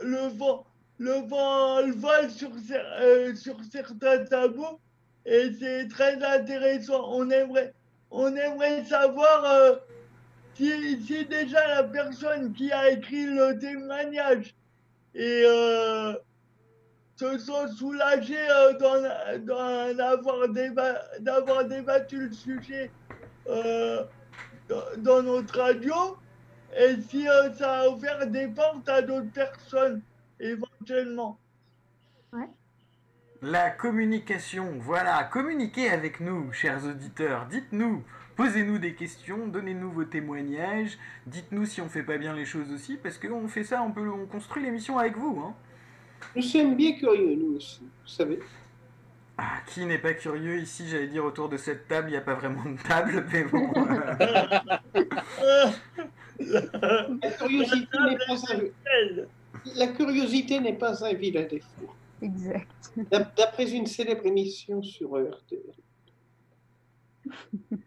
le, 0.00 0.28
vol, 0.28 0.60
le, 0.98 1.26
vol, 1.26 1.86
le 1.86 1.92
vol 1.94 2.30
sur, 2.30 2.50
sur 3.36 3.56
certains 3.70 4.24
tabous 4.24 4.78
et 5.24 5.50
c'est 5.58 5.88
très 5.88 6.22
intéressant. 6.22 7.10
On 7.12 7.30
aimerait, 7.30 7.72
on 8.10 8.34
aimerait 8.34 8.84
savoir 8.84 9.80
si, 10.54 11.02
si 11.04 11.24
déjà 11.26 11.66
la 11.68 11.84
personne 11.84 12.52
qui 12.52 12.72
a 12.72 12.90
écrit 12.90 13.26
le 13.26 13.58
témoignage 13.58 14.54
et 15.14 15.44
se 17.18 17.38
sont 17.38 17.66
soulagés 17.68 18.48
euh, 18.48 18.72
déba- 20.48 21.00
d'avoir 21.20 21.64
débattu 21.64 22.28
le 22.28 22.32
sujet 22.32 22.90
euh, 23.48 24.04
dans, 24.68 24.82
dans 24.98 25.22
notre 25.22 25.58
radio 25.58 26.16
et 26.78 27.00
si 27.00 27.28
euh, 27.28 27.52
ça 27.54 27.80
a 27.80 27.88
ouvert 27.88 28.26
des 28.26 28.46
portes 28.46 28.88
à 28.88 29.02
d'autres 29.02 29.32
personnes 29.32 30.00
éventuellement. 30.38 31.38
La 33.40 33.70
communication, 33.70 34.78
voilà, 34.80 35.24
communiquez 35.24 35.90
avec 35.90 36.20
nous, 36.20 36.52
chers 36.52 36.84
auditeurs, 36.84 37.46
dites-nous, 37.46 38.04
posez-nous 38.36 38.78
des 38.78 38.94
questions, 38.94 39.46
donnez-nous 39.46 39.92
vos 39.92 40.04
témoignages, 40.04 40.98
dites-nous 41.26 41.64
si 41.64 41.80
on 41.80 41.88
fait 41.88 42.02
pas 42.02 42.18
bien 42.18 42.34
les 42.34 42.44
choses 42.44 42.72
aussi, 42.72 42.96
parce 42.96 43.16
qu'on 43.16 43.46
fait 43.48 43.64
ça, 43.64 43.82
on, 43.82 43.92
peut, 43.92 44.08
on 44.08 44.26
construit 44.26 44.62
l'émission 44.64 44.98
avec 44.98 45.16
vous. 45.16 45.40
Hein. 45.40 45.54
Nous 46.36 46.42
sommes 46.42 46.76
bien 46.76 46.92
curieux, 46.92 47.34
nous 47.36 47.56
aussi, 47.56 47.80
vous 47.82 48.08
savez. 48.08 48.38
Ah, 49.36 49.60
qui 49.66 49.84
n'est 49.86 49.98
pas 49.98 50.14
curieux 50.14 50.58
ici, 50.60 50.88
j'allais 50.88 51.06
dire 51.06 51.24
autour 51.24 51.48
de 51.48 51.56
cette 51.56 51.86
table, 51.88 52.08
il 52.08 52.12
n'y 52.12 52.16
a 52.16 52.20
pas 52.22 52.34
vraiment 52.34 52.64
de 52.64 52.76
table, 52.82 53.24
mais 53.32 53.44
bon. 53.44 53.72
euh, 55.40 55.66
La 57.22 57.30
curiosité 57.30 57.98
n'est 58.00 58.16
pas 58.16 58.34
un, 58.52 58.60
la 59.76 59.86
curiosité 59.88 60.60
n'est 60.60 60.76
pas 60.76 61.04
un 61.04 61.12
vilain 61.12 61.44
défaut. 61.44 61.92
Exact. 62.22 62.68
D'ap- 63.10 63.36
D'après 63.36 63.70
une 63.70 63.86
célèbre 63.86 64.26
émission 64.26 64.82
sur 64.82 65.10
RTL. 65.10 65.60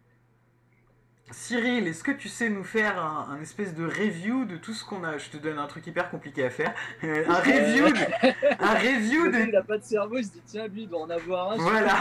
Cyril, 1.32 1.88
est-ce 1.88 2.04
que 2.04 2.12
tu 2.12 2.30
sais 2.30 2.50
nous 2.50 2.64
faire 2.64 3.04
un, 3.04 3.30
un 3.34 3.42
espèce 3.42 3.74
de 3.74 3.86
review 3.86 4.46
de 4.46 4.58
tout 4.58 4.74
ce 4.74 4.84
qu'on 4.84 5.04
a? 5.04 5.18
Je 5.18 5.30
te 5.30 5.38
donne 5.38 5.58
un 5.58 5.68
truc 5.68 5.88
hyper 5.88 6.10
compliqué 6.10 6.46
à 6.46 6.50
faire. 6.50 6.74
Euh, 7.04 7.24
un 7.28 7.36
review 7.36 7.90
de, 7.90 8.60
un 8.60 8.74
review 8.74 9.32
de 9.32 9.48
Il 9.48 9.56
a 9.56 9.64
pas 9.64 9.78
de 9.78 9.84
cerveau, 9.84 10.18
il 10.18 10.26
se 10.26 10.32
dit 10.32 10.42
tiens, 10.46 10.68
lui, 10.68 10.84
il 10.84 10.90
doit 10.90 11.02
en 11.02 11.10
avoir 11.10 11.52
un. 11.52 11.58
Voilà. 11.58 11.94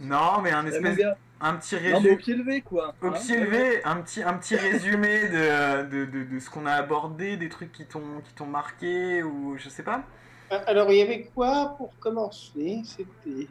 non, 0.00 0.40
mais 0.42 0.52
un. 0.52 0.66
Eh, 0.66 0.70
espèce, 0.70 0.96
gars, 0.96 1.16
un 1.40 1.56
petit 1.56 1.74
Non, 1.74 1.80
mais 1.82 1.92
au 1.92 1.98
résumé, 1.98 2.16
pied 2.16 2.34
levé, 2.34 2.60
quoi. 2.62 2.94
au 3.02 3.08
hein. 3.08 3.12
pied 3.12 3.38
levé, 3.38 3.84
un 3.84 3.96
petit, 3.96 4.22
un 4.22 4.34
petit 4.34 4.56
résumé 4.56 5.28
de, 5.28 5.82
de, 5.84 6.04
de, 6.06 6.24
de 6.24 6.38
ce 6.38 6.48
qu'on 6.48 6.64
a 6.64 6.72
abordé, 6.72 7.36
des 7.36 7.48
trucs 7.48 7.72
qui 7.72 7.84
t'ont, 7.86 8.20
qui 8.24 8.32
t'ont 8.34 8.46
marqué 8.46 9.22
ou 9.22 9.56
je 9.58 9.68
sais 9.68 9.82
pas. 9.82 10.02
Ah, 10.50 10.62
Alors, 10.66 10.90
il 10.92 10.98
y 10.98 11.02
avait 11.02 11.24
quoi 11.34 11.74
pour 11.76 11.98
commencer? 11.98 12.80
C'était. 12.84 13.48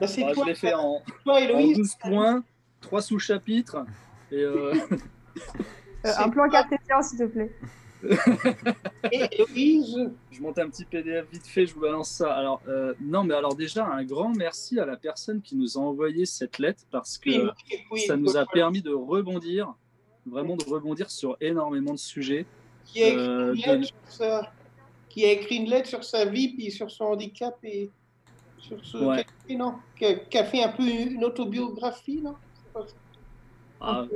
Bah, 0.00 0.06
c'est 0.06 0.22
Bah, 0.22 0.32
toi, 0.32 0.44
je 0.44 0.48
l'ai 0.50 0.54
fait 0.54 0.74
en, 0.74 1.02
toi, 1.24 1.34
en 1.34 1.36
Héloïse. 1.36 1.76
12 1.76 1.94
points, 2.00 2.44
3 2.80 3.02
sous-chapitres. 3.02 3.84
Et 4.32 4.36
euh, 4.42 4.74
Euh, 6.06 6.12
un 6.16 6.30
plan 6.30 6.48
cartésien, 6.48 7.02
s'il 7.02 7.18
te 7.18 7.24
plaît. 7.24 7.52
Et 9.12 9.28
Héloïse. 9.34 10.10
je 10.30 10.40
monte 10.40 10.58
un 10.58 10.70
petit 10.70 10.86
PDF 10.86 11.26
vite 11.30 11.46
fait, 11.46 11.66
je 11.66 11.74
vous 11.74 11.80
balance 11.82 12.08
ça. 12.10 12.32
Alors, 12.32 12.62
euh, 12.68 12.94
non, 13.02 13.22
mais 13.22 13.34
alors 13.34 13.54
déjà, 13.54 13.86
un 13.86 14.02
grand 14.04 14.30
merci 14.34 14.80
à 14.80 14.86
la 14.86 14.96
personne 14.96 15.42
qui 15.42 15.56
nous 15.56 15.76
a 15.76 15.80
envoyé 15.82 16.24
cette 16.24 16.58
lettre 16.58 16.84
parce 16.90 17.18
que 17.18 17.28
Oui, 17.30 17.50
oui, 17.90 18.00
ça 18.00 18.16
nous 18.16 18.36
a 18.38 18.46
permis 18.46 18.80
de 18.80 18.92
rebondir, 18.94 19.74
vraiment 20.26 20.56
de 20.56 20.64
rebondir 20.64 21.10
sur 21.10 21.36
énormément 21.42 21.92
de 21.92 21.98
sujets. 21.98 22.46
qui 22.86 23.02
a 23.02 23.08
écrit 23.08 23.18
euh, 23.20 23.54
une 23.54 23.60
de- 23.60 23.66
lettre 23.82 23.94
sur 24.08 24.12
sa... 24.16 24.52
qui 25.10 25.24
a 25.26 25.32
écrit 25.32 25.56
une 25.56 25.68
lettre 25.68 25.88
sur 25.88 26.02
sa 26.02 26.24
vie 26.24 26.48
puis 26.54 26.70
sur 26.70 26.90
son 26.90 27.04
handicap 27.04 27.58
et 27.62 27.90
sur 28.60 28.84
ce 28.84 28.98
Ouais. 28.98 29.26
non 29.56 29.74
qui 29.98 30.04
a, 30.06 30.14
qui 30.14 30.38
a 30.38 30.44
fait 30.44 30.62
un 30.62 30.68
peu 30.70 30.84
une 30.84 31.24
autobiographie 31.24 32.20
non? 32.22 32.34
Pas 32.72 32.86
Ah, 33.80 34.06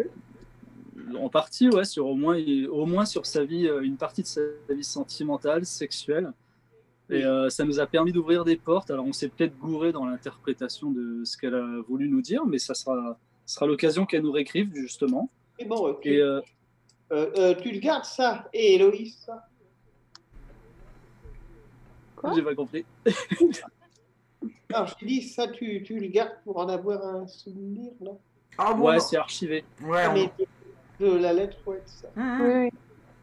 en 1.19 1.29
partie, 1.29 1.69
ouais, 1.69 1.85
sur 1.85 2.07
au 2.07 2.15
moins, 2.15 2.39
au 2.71 2.87
moins 2.87 3.05
sur 3.05 3.27
sa 3.27 3.45
vie, 3.45 3.67
euh, 3.67 3.83
une 3.83 3.97
partie 3.97 4.23
de 4.23 4.27
sa 4.27 4.41
vie 4.71 4.85
sentimentale, 4.85 5.67
sexuelle. 5.67 6.33
Et 7.11 7.25
euh, 7.25 7.51
ça 7.51 7.65
nous 7.65 7.81
a 7.81 7.87
permis 7.87 8.13
d'ouvrir 8.13 8.45
des 8.45 8.57
portes. 8.57 8.91
Alors, 8.91 9.05
on 9.05 9.13
s'est 9.13 9.29
peut-être 9.29 9.59
gouré 9.59 9.93
dans 9.93 10.07
l'interprétation 10.07 10.91
de 10.91 11.23
ce 11.25 11.37
qu'elle 11.37 11.55
a 11.55 11.81
voulu 11.89 12.09
nous 12.09 12.23
dire, 12.23 12.47
mais 12.47 12.59
ça 12.59 12.75
sera, 12.75 13.19
sera 13.45 13.67
l'occasion 13.67 14.07
qu'elle 14.07 14.23
nous 14.23 14.33
réécrive, 14.33 14.71
justement. 14.75 15.31
Et 15.59 15.67
bon. 15.67 15.97
Et 16.03 16.21
euh, 16.21 17.55
tu 17.61 17.71
le 17.73 17.79
gardes 17.81 18.05
ça 18.05 18.49
et 18.55 18.75
Héloïse 18.75 19.19
ça? 19.27 19.47
Quoi 22.17 22.33
j'ai 22.35 22.43
pas 22.43 22.55
compris. 22.55 22.85
Non 24.73 24.87
je 24.87 24.95
t'ai 24.95 25.07
dit 25.07 25.23
ça 25.23 25.49
tu, 25.49 25.83
tu 25.83 25.99
le 25.99 26.07
gardes 26.09 26.37
pour 26.45 26.59
en 26.59 26.69
avoir 26.69 27.05
un 27.05 27.27
souvenir 27.27 27.91
non 28.01 28.19
Ah 28.59 28.73
bon 28.75 28.89
Ouais, 28.89 29.01
c'est 29.01 29.17
archivé. 29.17 29.65
Ouais, 29.83 30.07
on- 30.09 30.13
mais 30.15 30.31
de, 31.01 31.07
de 31.07 31.17
la 31.19 31.33
lettre 31.33 31.57
ouais 31.67 31.83
ça 31.87 32.09
Mhm. 32.17 32.41
Oui, 32.41 32.51
oui. 32.55 32.71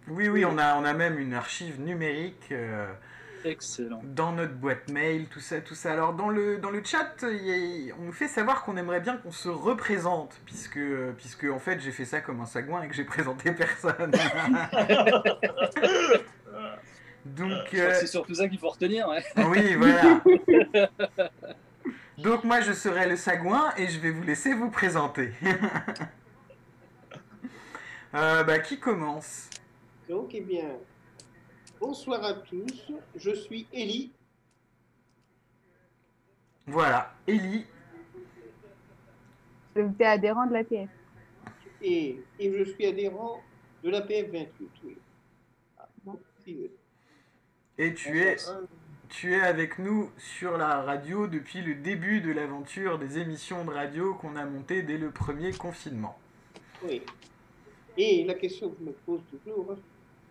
Oui, 0.09 0.29
oui, 0.29 0.45
on 0.45 0.57
a, 0.57 0.77
on 0.79 0.83
a 0.83 0.93
même 0.93 1.19
une 1.19 1.33
archive 1.33 1.79
numérique 1.79 2.47
euh, 2.51 2.91
Excellent. 3.45 4.01
dans 4.03 4.31
notre 4.33 4.53
boîte 4.55 4.89
mail, 4.89 5.27
tout 5.27 5.39
ça, 5.39 5.61
tout 5.61 5.75
ça. 5.75 5.93
Alors 5.93 6.13
dans 6.13 6.29
le, 6.29 6.57
dans 6.57 6.71
le 6.71 6.83
chat, 6.83 7.15
il 7.23 7.85
y 7.87 7.91
a- 7.91 7.95
on 7.99 8.05
nous 8.05 8.11
fait 8.11 8.27
savoir 8.27 8.63
qu'on 8.63 8.75
aimerait 8.77 8.99
bien 8.99 9.17
qu'on 9.17 9.31
se 9.31 9.47
représente, 9.47 10.35
puisque, 10.45 10.79
puisque 11.17 11.45
en 11.45 11.59
fait 11.59 11.79
j'ai 11.79 11.91
fait 11.91 12.05
ça 12.05 12.19
comme 12.19 12.41
un 12.41 12.45
sagouin 12.45 12.81
et 12.81 12.87
que 12.87 12.95
j'ai 12.95 13.03
présenté 13.05 13.51
personne. 13.51 14.11
Donc, 17.25 17.73
euh, 17.73 17.93
C'est 17.99 18.07
surtout 18.07 18.33
ça 18.33 18.47
qu'il 18.49 18.57
faut 18.59 18.69
retenir. 18.69 19.07
ouais. 19.07 19.23
oui, 19.47 19.75
voilà. 19.75 20.21
Donc 22.17 22.43
moi 22.43 22.61
je 22.61 22.73
serai 22.73 23.07
le 23.09 23.15
sagouin 23.15 23.73
et 23.77 23.87
je 23.87 23.99
vais 23.99 24.11
vous 24.11 24.21
laisser 24.23 24.53
vous 24.53 24.69
présenter. 24.69 25.31
Euh, 28.13 28.43
bah, 28.43 28.59
qui 28.59 28.77
commence? 28.77 29.49
Donc 30.09 30.31
eh 30.33 30.41
bien 30.41 30.75
bonsoir 31.79 32.21
à 32.25 32.33
tous 32.33 32.91
je 33.15 33.31
suis 33.33 33.67
Élie 33.71 34.11
Voilà, 36.67 37.13
Ellie. 37.25 37.65
T'es 39.73 40.05
adhérent 40.05 40.45
de 40.45 40.51
l'APF. 40.53 40.89
et, 41.81 42.21
et 42.37 42.51
je 42.57 42.63
suis 42.65 42.85
adhérent 42.85 43.41
de 43.81 43.89
la 43.89 44.01
PF28 44.01 44.47
oui. 44.83 44.97
Ah, 45.79 45.87
bon, 46.03 46.19
si, 46.43 46.69
Et 47.81 47.93
tu 47.95 48.21
es, 48.21 48.37
tu 49.09 49.33
es 49.33 49.41
avec 49.41 49.79
nous 49.79 50.11
sur 50.17 50.57
la 50.57 50.81
radio 50.83 51.25
depuis 51.27 51.61
le 51.61 51.73
début 51.75 52.21
de 52.21 52.31
l'aventure 52.31 52.99
des 52.99 53.17
émissions 53.17 53.65
de 53.65 53.71
radio 53.71 54.13
qu'on 54.13 54.35
a 54.35 54.45
montées 54.45 54.83
dès 54.83 54.97
le 54.97 55.09
premier 55.09 55.51
confinement. 55.51 56.17
Oui. 56.83 57.01
Et 57.97 58.23
la 58.23 58.35
question 58.35 58.69
que 58.69 58.75
je 58.79 58.85
me 58.85 58.91
pose 58.91 59.21
toujours, 59.31 59.75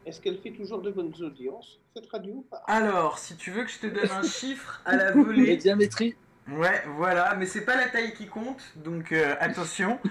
est-ce 0.06 0.20
qu'elle 0.20 0.38
fait 0.38 0.52
toujours 0.52 0.80
de 0.80 0.90
bonnes 0.92 1.12
audiences, 1.20 1.80
cette 1.94 2.08
radio 2.10 2.34
ou 2.34 2.42
pas? 2.42 2.62
Alors, 2.68 3.18
si 3.18 3.36
tu 3.36 3.50
veux 3.50 3.64
que 3.64 3.70
je 3.70 3.80
te 3.80 3.86
donne 3.88 4.10
un 4.10 4.22
chiffre 4.38 4.80
à 4.84 4.96
la 4.96 5.10
Les 5.12 5.22
volée, 5.22 5.56
diamétries. 5.56 6.14
ouais, 6.52 6.82
voilà, 6.96 7.34
mais 7.34 7.46
c'est 7.46 7.64
pas 7.64 7.76
la 7.76 7.88
taille 7.88 8.14
qui 8.14 8.28
compte, 8.28 8.62
donc 8.76 9.10
euh, 9.12 9.34
attention. 9.40 9.98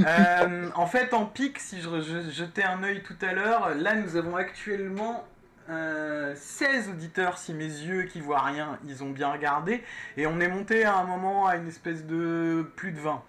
Euh, 0.00 0.70
en 0.74 0.86
fait, 0.86 1.12
en 1.12 1.26
pic, 1.26 1.58
si 1.58 1.82
je, 1.82 2.00
je- 2.00 2.30
jetais 2.30 2.62
un 2.62 2.82
œil 2.82 3.02
tout 3.02 3.14
à 3.20 3.34
l'heure, 3.34 3.74
là 3.74 3.94
nous 3.94 4.16
avons 4.16 4.36
actuellement 4.36 5.22
euh, 5.68 6.34
16 6.36 6.88
auditeurs, 6.90 7.38
si 7.38 7.54
mes 7.54 7.64
yeux 7.64 8.04
qui 8.04 8.20
voient 8.20 8.42
rien, 8.42 8.78
ils 8.86 9.02
ont 9.04 9.10
bien 9.10 9.30
regardé, 9.32 9.82
et 10.16 10.26
on 10.26 10.40
est 10.40 10.48
monté 10.48 10.84
à 10.84 10.96
un 10.96 11.04
moment 11.04 11.46
à 11.46 11.56
une 11.56 11.68
espèce 11.68 12.04
de 12.06 12.66
plus 12.76 12.92
de 12.92 12.98
20, 13.00 13.22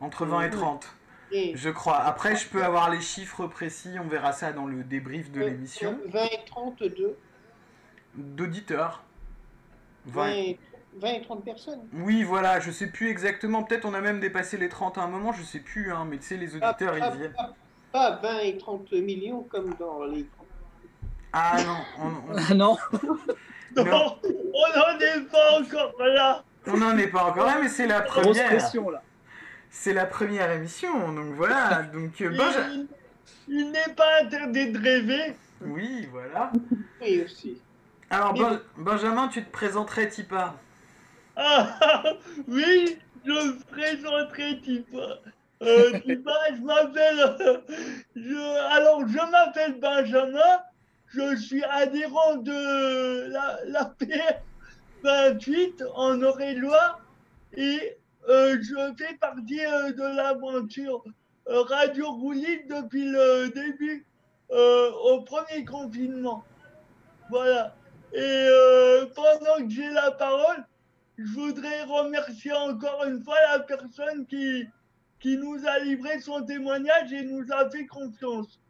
entre 0.00 0.26
20 0.26 0.42
et 0.42 0.50
30. 0.50 0.94
Et 1.34 1.52
Je 1.56 1.70
crois. 1.70 1.98
Après, 2.00 2.36
je 2.36 2.46
peux 2.46 2.62
avoir 2.62 2.90
les 2.90 3.00
chiffres 3.00 3.46
précis, 3.46 3.94
on 3.98 4.06
verra 4.06 4.32
ça 4.32 4.52
dans 4.52 4.66
le 4.66 4.84
débrief 4.84 5.32
de 5.32 5.40
euh, 5.40 5.48
l'émission. 5.48 5.98
20 6.08 6.24
et 6.24 6.40
32, 6.46 7.16
D'auditeurs. 8.14 9.02
20 10.06 10.22
20. 10.24 10.28
et, 10.32 10.58
20 10.96 11.08
et 11.08 11.22
30 11.22 11.44
personnes. 11.44 11.80
Oui, 11.94 12.22
voilà, 12.22 12.60
je 12.60 12.70
sais 12.70 12.88
plus 12.88 13.08
exactement. 13.08 13.62
Peut-être 13.62 13.86
on 13.86 13.94
a 13.94 14.00
même 14.02 14.20
dépassé 14.20 14.58
les 14.58 14.68
30 14.68 14.98
à 14.98 15.02
un 15.02 15.06
moment, 15.06 15.32
je 15.32 15.42
sais 15.42 15.60
plus, 15.60 15.90
hein, 15.92 16.06
mais 16.08 16.18
tu 16.18 16.24
sais, 16.24 16.36
les 16.36 16.50
auditeurs, 16.54 16.98
pas- 16.98 17.08
ils 17.14 17.18
viennent. 17.18 17.34
pas 17.92 18.20
20 18.22 18.38
et 18.40 18.58
30 18.58 18.92
millions 18.92 19.42
comme 19.44 19.72
dans 19.78 20.04
les... 20.04 20.26
Ah 21.32 21.56
non, 21.64 21.76
on- 21.98 22.32
on- 22.32 22.36
Ah 22.50 22.54
non, 22.54 22.76
Non, 23.76 23.84
Non. 23.84 24.18
on 24.22 24.78
n'en 24.78 24.98
est 25.00 25.20
pas 25.30 25.58
encore 25.60 25.94
là. 26.00 26.44
on 26.66 26.76
n'en 26.76 26.96
est 26.98 27.06
pas 27.08 27.24
encore 27.24 27.46
là, 27.46 27.56
mais 27.62 27.68
c'est 27.68 27.86
la 27.86 28.00
grosse 28.02 28.26
première. 28.26 28.48
pression 28.48 28.90
là. 28.90 29.02
C'est 29.70 29.94
la 29.94 30.04
première 30.04 30.50
émission, 30.50 31.12
donc 31.12 31.34
voilà. 31.34 31.82
Donc, 31.94 32.20
euh, 32.20 32.30
Il, 32.74 32.86
il 33.48 33.70
n'est 33.70 33.94
pas 33.96 34.20
interdit 34.22 34.70
de 34.72 34.78
rêver. 34.78 35.34
Oui, 35.62 36.06
voilà. 36.12 36.52
Oui, 37.00 37.22
aussi. 37.24 37.60
Alors, 38.10 38.34
Ben- 38.34 38.60
Benjamin, 38.76 39.28
tu 39.28 39.42
te 39.42 39.50
présenterais, 39.50 40.08
Tipa? 40.10 40.54
Ah, 41.34 41.78
ah, 41.80 42.02
oui, 42.46 42.98
je 43.24 43.30
me 43.30 43.58
présenterai 43.70 44.60
Tipa. 44.60 45.18
Euh, 45.62 45.98
Tipa, 46.00 46.32
je 46.54 46.60
m'appelle. 46.60 47.18
euh, 47.40 47.58
je- 48.16 48.72
alors, 48.76 49.00
je 49.08 49.30
m'appelle 49.30 49.80
Benjamin. 49.80 50.60
Je 51.14 51.36
suis 51.36 51.62
adhérent 51.64 52.36
de 52.36 53.28
la, 53.28 53.58
la 53.66 53.84
PF 53.84 54.40
28 55.02 55.84
en 55.94 56.18
Eure-et-Loire 56.22 57.00
et 57.54 57.98
euh, 58.30 58.56
je 58.62 58.94
fais 58.96 59.14
partie 59.16 59.64
euh, 59.64 59.92
de 59.92 60.16
l'aventure 60.16 61.04
euh, 61.48 61.62
Radio 61.62 62.12
Roulite 62.12 62.66
depuis 62.68 63.04
le 63.04 63.50
début 63.50 64.06
au 64.48 65.22
premier 65.22 65.64
confinement. 65.64 66.44
Voilà. 67.30 67.74
Et 68.12 68.46
pendant 69.14 69.66
que 69.66 69.70
j'ai 69.70 69.90
la 69.90 70.10
parole, 70.10 70.66
je 71.16 71.32
voudrais 71.32 71.84
remercier 71.84 72.52
encore 72.52 73.04
une 73.06 73.22
fois 73.22 73.36
la 73.50 73.60
personne 73.60 74.26
qui, 74.26 74.66
qui 75.20 75.38
nous 75.38 75.56
a 75.66 75.78
livré 75.78 76.20
son 76.20 76.42
témoignage 76.42 77.14
et 77.14 77.22
nous 77.22 77.50
a 77.50 77.70
fait 77.70 77.86
confiance. 77.86 78.60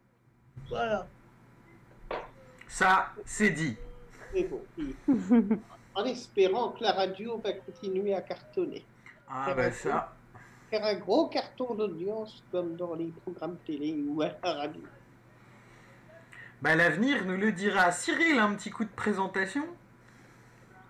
Voilà. 0.69 1.05
Ça, 2.73 3.13
c'est 3.23 3.51
dit. 3.51 3.77
Mais 4.33 4.45
bon, 4.45 4.59
et 4.79 4.95
en 5.95 6.05
espérant 6.05 6.69
que 6.69 6.81
la 6.81 6.91
radio 6.91 7.37
va 7.37 7.53
continuer 7.53 8.15
à 8.15 8.21
cartonner. 8.21 8.83
Ah 9.29 9.53
bah 9.53 9.71
ça. 9.71 10.11
Faire 10.71 10.83
un 10.83 10.95
gros 10.95 11.27
carton 11.27 11.75
d'audience 11.75 12.43
comme 12.51 12.75
dans 12.75 12.95
les 12.95 13.13
programmes 13.21 13.57
télé 13.67 14.03
ou 14.07 14.23
à 14.23 14.31
la 14.43 14.53
radio. 14.53 14.81
Bah 16.63 16.75
l'avenir 16.75 17.23
nous 17.25 17.37
le 17.37 17.51
dira. 17.51 17.91
Cyril, 17.91 18.39
un 18.39 18.55
petit 18.55 18.71
coup 18.71 18.85
de 18.85 18.89
présentation? 18.95 19.67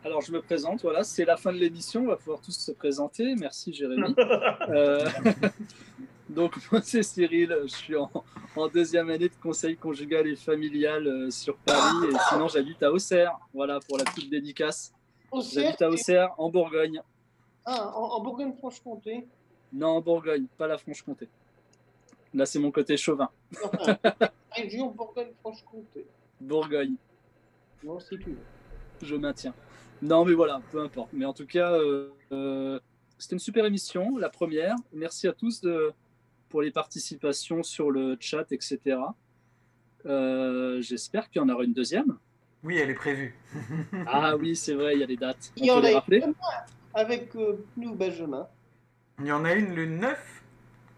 Alors, 0.05 0.21
je 0.21 0.31
me 0.31 0.41
présente, 0.41 0.83
voilà, 0.83 1.03
c'est 1.03 1.25
la 1.25 1.35
fin 1.35 1.51
de 1.51 1.57
l'émission, 1.57 2.03
on 2.03 2.07
va 2.07 2.15
pouvoir 2.15 2.39
tous 2.39 2.57
se 2.57 2.71
présenter. 2.71 3.35
Merci 3.35 3.73
Jérémy. 3.73 4.15
Euh, 4.69 5.05
donc, 6.29 6.55
moi, 6.71 6.81
c'est 6.81 7.03
Cyril, 7.03 7.55
je 7.63 7.67
suis 7.67 7.95
en, 7.95 8.09
en 8.55 8.67
deuxième 8.67 9.09
année 9.09 9.29
de 9.29 9.35
conseil 9.41 9.75
conjugal 9.77 10.27
et 10.27 10.35
familial 10.35 11.07
euh, 11.07 11.29
sur 11.29 11.55
Paris, 11.57 12.07
et 12.11 12.15
sinon, 12.29 12.47
j'habite 12.47 12.81
à 12.83 12.91
Auxerre, 12.91 13.37
voilà, 13.53 13.79
pour 13.87 13.97
la 13.97 14.03
petite 14.05 14.29
dédicace. 14.29 14.93
J'habite 15.53 15.81
à 15.81 15.89
Auxerre, 15.89 16.33
en 16.37 16.49
Bourgogne. 16.49 17.01
Ah, 17.65 17.91
en, 17.97 18.03
en 18.17 18.21
Bourgogne-Franche-Comté. 18.21 19.27
Non, 19.71 19.87
en 19.97 20.01
Bourgogne, 20.01 20.45
pas 20.57 20.67
la 20.67 20.77
Franche-Comté. 20.77 21.27
Là, 22.33 22.45
c'est 22.45 22.59
mon 22.59 22.71
côté 22.71 22.97
chauvin. 22.97 23.29
Enfin, 23.63 23.97
région 24.51 24.91
Bourgogne-Franche-Comté. 24.91 26.05
Bourgogne, 26.41 26.95
Non, 27.83 27.97
tu 27.97 28.17
veux. 28.17 28.37
je 29.01 29.15
maintiens. 29.15 29.53
Non, 30.01 30.25
mais 30.25 30.33
voilà, 30.33 30.61
peu 30.71 30.81
importe. 30.81 31.09
Mais 31.13 31.25
en 31.25 31.33
tout 31.33 31.45
cas, 31.45 31.71
euh, 31.73 32.09
euh, 32.31 32.79
c'était 33.17 33.35
une 33.35 33.39
super 33.39 33.65
émission, 33.65 34.17
la 34.17 34.29
première. 34.29 34.75
Merci 34.91 35.27
à 35.27 35.33
tous 35.33 35.61
de- 35.61 35.93
pour 36.53 36.61
les 36.61 36.69
participations 36.69 37.63
sur 37.63 37.89
le 37.89 38.15
chat, 38.19 38.51
etc. 38.51 38.97
Euh, 40.05 40.79
J'espère 40.83 41.27
qu'il 41.31 41.41
y 41.41 41.43
en 41.43 41.49
aura 41.49 41.63
une 41.63 41.73
deuxième. 41.73 42.19
Oui, 42.63 42.77
elle 42.77 42.91
est 42.91 42.93
prévue. 42.93 43.35
Ah 44.05 44.37
oui, 44.37 44.55
c'est 44.55 44.75
vrai, 44.75 44.93
il 44.93 44.99
y 44.99 45.03
a 45.03 45.07
les 45.07 45.17
dates. 45.17 45.51
Il 45.55 45.65
y 45.65 45.71
en 45.71 45.83
a 45.83 45.89
une 45.89 46.35
avec 46.93 47.35
euh, 47.35 47.65
nous, 47.75 47.95
Benjamin. 47.95 48.47
Il 49.17 49.25
y 49.25 49.31
en 49.31 49.45
a 49.45 49.53
une 49.53 49.73
le 49.73 49.87
9 49.87 50.43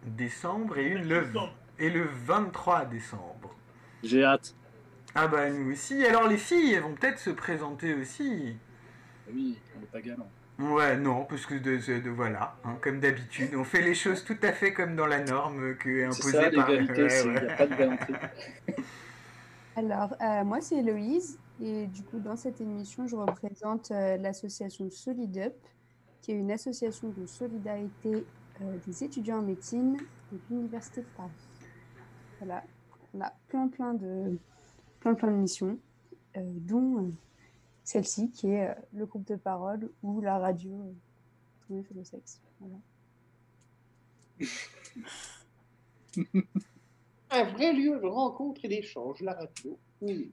décembre 0.08 0.78
et 0.78 0.88
une 0.88 1.08
le, 1.08 1.24
et 1.80 1.90
le 1.90 2.04
23 2.04 2.84
décembre. 2.88 3.56
J'ai 4.04 4.26
hâte. 4.26 4.54
Ah 5.16 5.28
bah 5.28 5.50
nous 5.50 5.72
aussi. 5.72 6.06
Alors 6.06 6.28
les 6.28 6.38
filles, 6.38 6.74
elles 6.74 6.84
vont 6.84 6.96
peut-être 6.96 7.20
se 7.20 7.30
présenter 7.30 7.94
aussi. 7.94 8.58
Oui, 9.34 9.58
on 9.78 9.80
n'est 9.80 9.86
pas 9.86 10.02
galant. 10.02 10.30
Ouais, 10.58 10.96
non, 10.98 11.26
parce 11.26 11.46
que 11.46 11.56
de, 11.56 11.78
de- 11.78 12.00
de- 12.00 12.10
voilà, 12.10 12.56
hein, 12.64 12.78
comme 12.82 13.02
d'habitude, 13.02 13.56
on 13.56 13.66
fait 13.66 13.82
les 13.82 13.94
choses 13.94 14.24
tout 14.24 14.38
à 14.42 14.54
fait 14.54 14.74
comme 14.74 14.96
dans 14.96 15.06
la 15.06 15.22
norme 15.24 15.76
que 15.78 15.90
C'est 15.90 16.06
imposée 16.06 16.32
ça, 16.32 16.52
par. 16.52 16.70
l'égalité, 16.70 17.04
Ouais, 17.04 17.42
n'y 17.42 17.48
a 17.48 17.56
pas 17.58 17.68
de. 17.68 17.90
Alors, 19.76 20.16
euh, 20.22 20.44
moi, 20.46 20.62
c'est 20.62 20.78
Héloïse. 20.78 21.38
Et 21.60 21.88
du 21.88 22.04
coup, 22.04 22.20
dans 22.20 22.36
cette 22.38 22.60
émission, 22.62 23.08
je 23.08 23.16
représente 23.16 23.92
euh, 23.92 24.18
l'association 24.18 24.90
SolidUp, 24.90 25.54
qui 26.22 26.32
est 26.32 26.36
une 26.36 26.52
association 26.52 27.10
de 27.10 27.26
solidarité 27.26 28.26
euh, 28.62 28.78
des 28.86 29.04
étudiants 29.04 29.40
en 29.40 29.42
médecine 29.42 29.98
de 30.32 30.40
l'Université 30.50 31.02
de 31.02 31.08
Paris. 31.16 31.50
Voilà, 32.40 32.64
on 33.14 33.22
a 33.22 33.34
plein, 33.48 33.68
plein 33.68 33.94
de, 33.94 34.38
plein, 35.00 35.14
plein 35.16 35.32
de 35.32 35.38
missions, 35.38 35.80
euh, 36.38 36.42
dont 36.44 36.98
euh, 37.00 37.12
celle-ci, 37.86 38.32
qui 38.32 38.48
est 38.48 38.70
euh, 38.70 38.74
le 38.94 39.06
groupe 39.06 39.26
de 39.28 39.38
parole 39.38 39.90
ou 40.04 40.20
la 40.20 40.38
radio 40.38 40.72
euh, 40.72 40.92
tournée 41.66 41.84
sur 41.84 41.96
le 41.96 42.04
sexe. 42.04 42.42
Voilà. 42.60 42.76
Un 47.32 47.44
vrai 47.52 47.74
lieu 47.74 48.00
de 48.00 48.08
rencontre 48.08 48.66
et 48.66 48.68
d'échange, 48.68 49.22
la 49.22 49.34
radio. 49.34 49.78
Oui. 50.02 50.32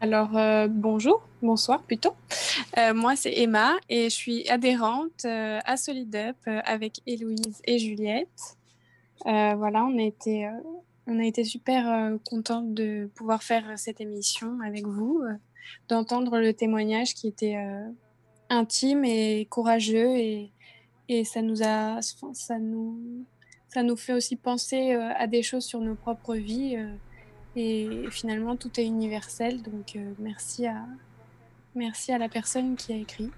Alors, 0.00 0.36
euh, 0.36 0.68
bonjour, 0.68 1.22
bonsoir 1.40 1.82
plutôt. 1.82 2.14
Euh, 2.76 2.92
moi, 2.92 3.16
c'est 3.16 3.38
Emma 3.38 3.74
et 3.88 4.04
je 4.04 4.14
suis 4.14 4.48
adhérente 4.50 5.24
euh, 5.24 5.60
à 5.64 5.76
SolidUp 5.76 6.36
euh, 6.46 6.60
avec 6.64 7.00
Héloïse 7.06 7.62
et 7.64 7.78
Juliette. 7.78 8.58
Euh, 9.26 9.54
voilà, 9.54 9.84
on 9.84 9.98
a 9.98 10.02
été, 10.02 10.46
euh, 10.46 10.50
on 11.06 11.18
a 11.18 11.24
été 11.24 11.44
super 11.44 11.88
euh, 11.88 12.18
contente 12.28 12.74
de 12.74 13.08
pouvoir 13.14 13.42
faire 13.42 13.78
cette 13.78 14.00
émission 14.00 14.60
avec 14.60 14.86
vous, 14.86 15.22
euh, 15.22 15.34
d'entendre 15.88 16.38
le 16.38 16.52
témoignage 16.52 17.14
qui 17.14 17.28
était 17.28 17.56
euh, 17.56 17.88
intime 18.48 19.04
et 19.04 19.46
courageux 19.50 20.16
et, 20.16 20.52
et 21.08 21.24
ça 21.24 21.42
nous 21.42 21.62
a, 21.62 22.00
ça 22.02 22.58
nous, 22.58 23.26
ça 23.68 23.82
nous 23.82 23.96
fait 23.96 24.12
aussi 24.12 24.36
penser 24.36 24.94
euh, 24.94 25.10
à 25.16 25.26
des 25.26 25.42
choses 25.42 25.64
sur 25.64 25.80
nos 25.80 25.94
propres 25.94 26.36
vies. 26.36 26.76
euh, 26.76 26.94
et 27.56 28.10
finalement, 28.10 28.56
tout 28.56 28.80
est 28.80 28.84
universel. 28.84 29.62
Donc, 29.62 29.96
merci, 30.18 30.66
à, 30.66 30.86
merci 31.76 32.10
à 32.10 32.18
la 32.18 32.28
personne 32.28 32.74
qui 32.74 32.92
a 32.92 32.96
écrit. 32.96 33.30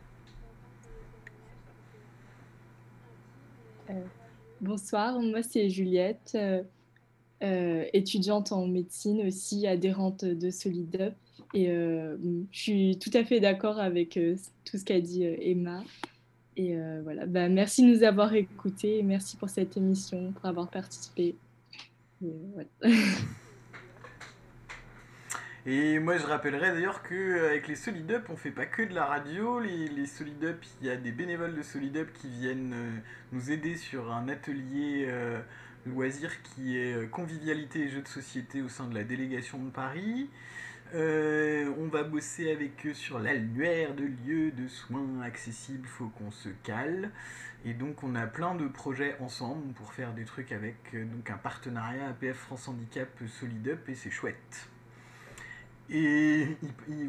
Bonsoir, 4.62 5.20
moi 5.20 5.42
c'est 5.42 5.68
Juliette, 5.68 6.36
étudiante 7.42 8.52
en 8.52 8.66
médecine 8.66 9.26
aussi, 9.26 9.66
adhérente 9.66 10.24
de 10.24 10.50
SolidUp. 10.50 11.14
Et 11.54 11.70
euh, 11.70 12.16
je 12.52 12.58
suis 12.58 12.98
tout 12.98 13.10
à 13.14 13.24
fait 13.24 13.40
d'accord 13.40 13.78
avec 13.78 14.16
euh, 14.16 14.36
tout 14.64 14.78
ce 14.78 14.84
qu'a 14.84 15.00
dit 15.00 15.26
euh, 15.26 15.36
Emma. 15.40 15.82
Et 16.58 16.74
voilà, 17.02 17.26
bah, 17.26 17.50
merci 17.50 17.82
de 17.82 17.94
nous 17.94 18.02
avoir 18.02 18.34
écoutés 18.34 19.02
merci 19.02 19.36
pour 19.36 19.50
cette 19.50 19.76
émission, 19.76 20.32
pour 20.32 20.46
avoir 20.46 20.70
participé. 20.70 21.36
Et, 25.66 25.98
moi, 25.98 26.16
je 26.16 26.24
rappellerai 26.24 26.70
d'ailleurs 26.70 27.02
qu'avec 27.02 27.68
les 27.68 27.76
SolidUp, 27.76 28.30
on 28.30 28.36
fait 28.36 28.52
pas 28.52 28.64
que 28.64 28.80
de 28.80 28.94
la 28.94 29.04
radio. 29.04 29.60
Les, 29.60 29.88
les 29.88 30.06
SolidUp, 30.06 30.64
il 30.80 30.86
y 30.86 30.90
a 30.90 30.96
des 30.96 31.12
bénévoles 31.12 31.54
de 31.54 31.62
SolidUp 31.62 32.10
qui 32.14 32.30
viennent 32.30 32.74
nous 33.32 33.50
aider 33.50 33.76
sur 33.76 34.10
un 34.10 34.26
atelier 34.30 35.12
loisir 35.84 36.30
qui 36.42 36.78
est 36.78 37.10
convivialité 37.10 37.80
et 37.80 37.90
jeux 37.90 38.00
de 38.00 38.08
société 38.08 38.62
au 38.62 38.70
sein 38.70 38.86
de 38.86 38.94
la 38.94 39.04
délégation 39.04 39.58
de 39.62 39.68
Paris. 39.68 40.30
Euh, 40.94 41.72
on 41.78 41.88
va 41.88 42.04
bosser 42.04 42.50
avec 42.50 42.86
eux 42.86 42.94
sur 42.94 43.18
l'annuaire 43.18 43.94
de 43.94 44.04
lieux 44.04 44.50
de 44.52 44.68
soins 44.68 45.20
accessibles, 45.22 45.86
faut 45.86 46.08
qu'on 46.08 46.30
se 46.30 46.48
cale. 46.62 47.10
Et 47.64 47.74
donc 47.74 48.04
on 48.04 48.14
a 48.14 48.26
plein 48.26 48.54
de 48.54 48.68
projets 48.68 49.16
ensemble 49.20 49.72
pour 49.74 49.92
faire 49.92 50.12
des 50.12 50.24
trucs 50.24 50.52
avec 50.52 50.76
euh, 50.94 51.04
donc 51.04 51.28
un 51.30 51.36
partenariat 51.38 52.08
APF 52.08 52.36
France 52.36 52.68
Handicap 52.68 53.08
SolidUp 53.40 53.88
et 53.88 53.94
c'est 53.94 54.10
chouette. 54.10 54.68
Et 55.88 56.48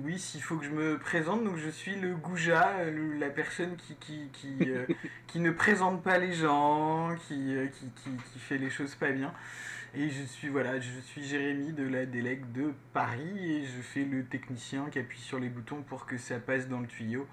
oui, 0.04 0.20
s'il 0.20 0.42
faut 0.42 0.58
que 0.58 0.66
je 0.66 0.70
me 0.72 1.00
présente, 1.00 1.44
donc 1.44 1.58
je 1.58 1.70
suis 1.70 1.96
le 1.96 2.16
goujat, 2.16 2.84
le- 2.86 3.14
la 3.18 3.30
personne 3.30 3.76
qui, 3.76 3.96
qui, 3.96 4.30
qui, 4.34 4.56
euh, 4.70 4.86
qui 5.28 5.40
ne 5.40 5.50
présente 5.52 6.04
pas 6.04 6.18
les 6.20 6.34
gens, 6.34 7.16
qui, 7.28 7.56
euh, 7.56 7.68
qui, 7.68 7.90
qui, 7.96 8.10
qui 8.32 8.40
fait 8.40 8.58
les 8.60 8.70
choses 8.70 8.94
pas 8.96 9.12
bien. 9.12 9.34
Et 9.96 10.10
je 10.10 10.24
suis 10.24 10.50
voilà, 10.50 10.80
je 10.80 11.00
suis 11.00 11.24
Jérémy 11.24 11.74
de 11.74 11.88
la 11.88 12.06
délègue 12.06 12.52
de 12.52 12.74
Paris 12.94 13.52
et 13.52 13.66
je 13.66 13.82
fais 13.82 14.04
le 14.04 14.26
technicien 14.26 14.90
qui 14.92 15.00
appuie 15.00 15.20
sur 15.20 15.40
les 15.40 15.50
boutons 15.50 15.82
pour 15.82 16.06
que 16.06 16.18
ça 16.18 16.40
passe 16.40 16.68
dans 16.68 16.80
le 16.80 16.88
tuyau. 16.88 17.28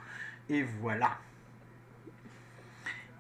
Et 0.49 0.63
voilà. 0.63 1.19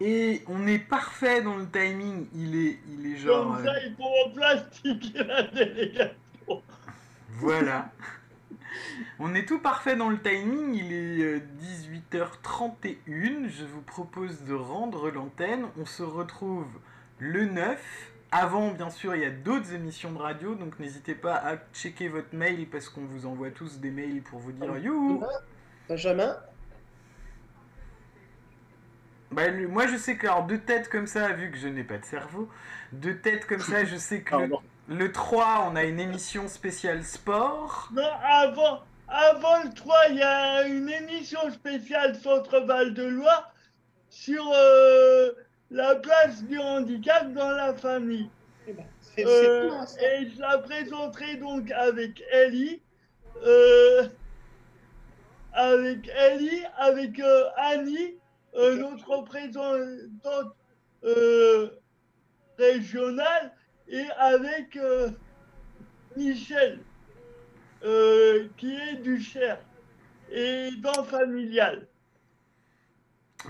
Et 0.00 0.42
on 0.48 0.66
est 0.66 0.78
parfait 0.78 1.42
dans 1.42 1.56
le 1.56 1.68
timing. 1.68 2.26
Il 2.34 2.56
est, 2.56 2.78
il 2.88 3.12
est 3.12 3.16
genre. 3.16 3.56
Comme 3.56 3.66
euh, 3.66 3.72
ça, 3.72 4.66
il 4.84 5.12
la 5.26 5.42
délégation. 5.44 6.62
Voilà. 7.30 7.92
On 9.18 9.34
est 9.34 9.46
tout 9.46 9.60
parfait 9.60 9.96
dans 9.96 10.10
le 10.10 10.20
timing, 10.20 10.74
il 10.74 10.92
est 10.92 11.22
euh, 11.22 11.40
18h31. 11.60 13.48
Je 13.48 13.64
vous 13.64 13.82
propose 13.82 14.42
de 14.42 14.54
rendre 14.54 15.10
l'antenne. 15.10 15.66
On 15.78 15.86
se 15.86 16.02
retrouve 16.02 16.66
le 17.18 17.46
9. 17.46 18.12
Avant, 18.36 18.72
bien 18.72 18.90
sûr, 18.90 19.14
il 19.14 19.22
y 19.22 19.24
a 19.24 19.30
d'autres 19.30 19.74
émissions 19.74 20.10
de 20.10 20.18
radio, 20.18 20.56
donc 20.56 20.80
n'hésitez 20.80 21.14
pas 21.14 21.36
à 21.36 21.56
checker 21.72 22.08
votre 22.08 22.34
mail 22.34 22.68
parce 22.68 22.88
qu'on 22.88 23.04
vous 23.04 23.26
envoie 23.26 23.52
tous 23.52 23.78
des 23.78 23.92
mails 23.92 24.22
pour 24.22 24.40
vous 24.40 24.50
dire 24.50 24.76
you. 24.76 25.22
Benjamin 25.88 26.36
Bah, 29.30 29.52
moi, 29.68 29.86
je 29.86 29.96
sais 29.96 30.16
que 30.16 30.26
alors, 30.26 30.48
deux 30.48 30.58
têtes 30.58 30.88
comme 30.88 31.06
ça, 31.06 31.28
vu 31.28 31.52
que 31.52 31.56
je 31.56 31.68
n'ai 31.68 31.84
pas 31.84 31.98
de 31.98 32.04
cerveau, 32.04 32.48
deux 32.90 33.16
têtes 33.18 33.46
comme 33.46 33.60
ça, 33.60 33.84
je 33.84 33.94
sais 33.94 34.22
que 34.22 34.34
le, 34.34 34.48
Pardon. 34.48 34.62
le 34.88 35.12
3, 35.12 35.68
on 35.70 35.76
a 35.76 35.84
une 35.84 36.00
émission 36.00 36.48
spéciale 36.48 37.04
sport. 37.04 37.90
Non, 37.92 38.10
avant, 38.20 38.82
avant 39.06 39.62
le 39.62 39.72
3, 39.72 39.96
il 40.10 40.16
y 40.16 40.22
a 40.24 40.66
une 40.66 40.88
émission 40.88 41.38
spéciale 41.52 42.16
Centre 42.16 42.58
Val 42.66 42.94
de 42.94 43.04
Loire 43.04 43.54
sur 44.10 44.44
euh, 44.52 45.30
la 45.74 45.96
place 45.96 46.44
du 46.44 46.56
handicap 46.58 47.32
dans 47.32 47.50
la 47.50 47.74
famille. 47.74 48.30
Eh 48.68 48.72
ben, 48.72 48.84
c'est 49.00 49.26
Euh, 49.26 49.70
c'est 49.86 50.22
et 50.22 50.30
je 50.30 50.40
la 50.40 50.58
présenterai 50.58 51.34
donc 51.36 51.70
avec 51.72 52.22
Ellie. 52.32 52.80
euh, 53.44 54.06
avec 55.52 56.08
Ellie, 56.08 56.62
avec 56.78 57.18
euh, 57.20 57.44
Annie, 57.56 58.14
notre 58.54 59.08
représentante 59.08 60.54
régionale, 62.58 63.52
et 63.88 64.06
avec 64.18 64.78
Michel, 66.16 66.78
qui 68.56 68.76
est 68.76 68.96
du 69.02 69.20
Cher, 69.20 69.58
et 70.30 70.70
dans 70.78 71.04
Familial. 71.04 71.86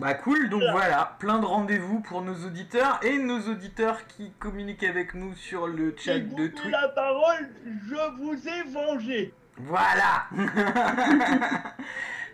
Bah 0.01 0.15
cool, 0.15 0.49
donc 0.49 0.63
voilà, 0.73 1.17
plein 1.21 1.39
de 1.39 1.45
rendez-vous 1.47 2.01
pour 2.01 2.23
nos 2.23 2.35
auditeurs 2.47 2.99
et 3.05 3.17
nos 3.19 3.41
auditeurs 3.49 4.07
qui 4.09 4.33
communiquent 4.41 4.83
avec 4.83 5.15
nous 5.15 5.35
sur 5.37 5.69
le 5.69 5.95
chat 5.97 6.17
Et 6.17 6.21
de 6.21 6.31
vous 6.31 6.49
Twitch. 6.49 6.71
la 6.71 6.89
parole, 6.89 7.49
je 7.89 7.95
vous 8.21 8.49
ai 8.49 8.63
vengé. 8.71 9.33
Voilà 9.57 10.27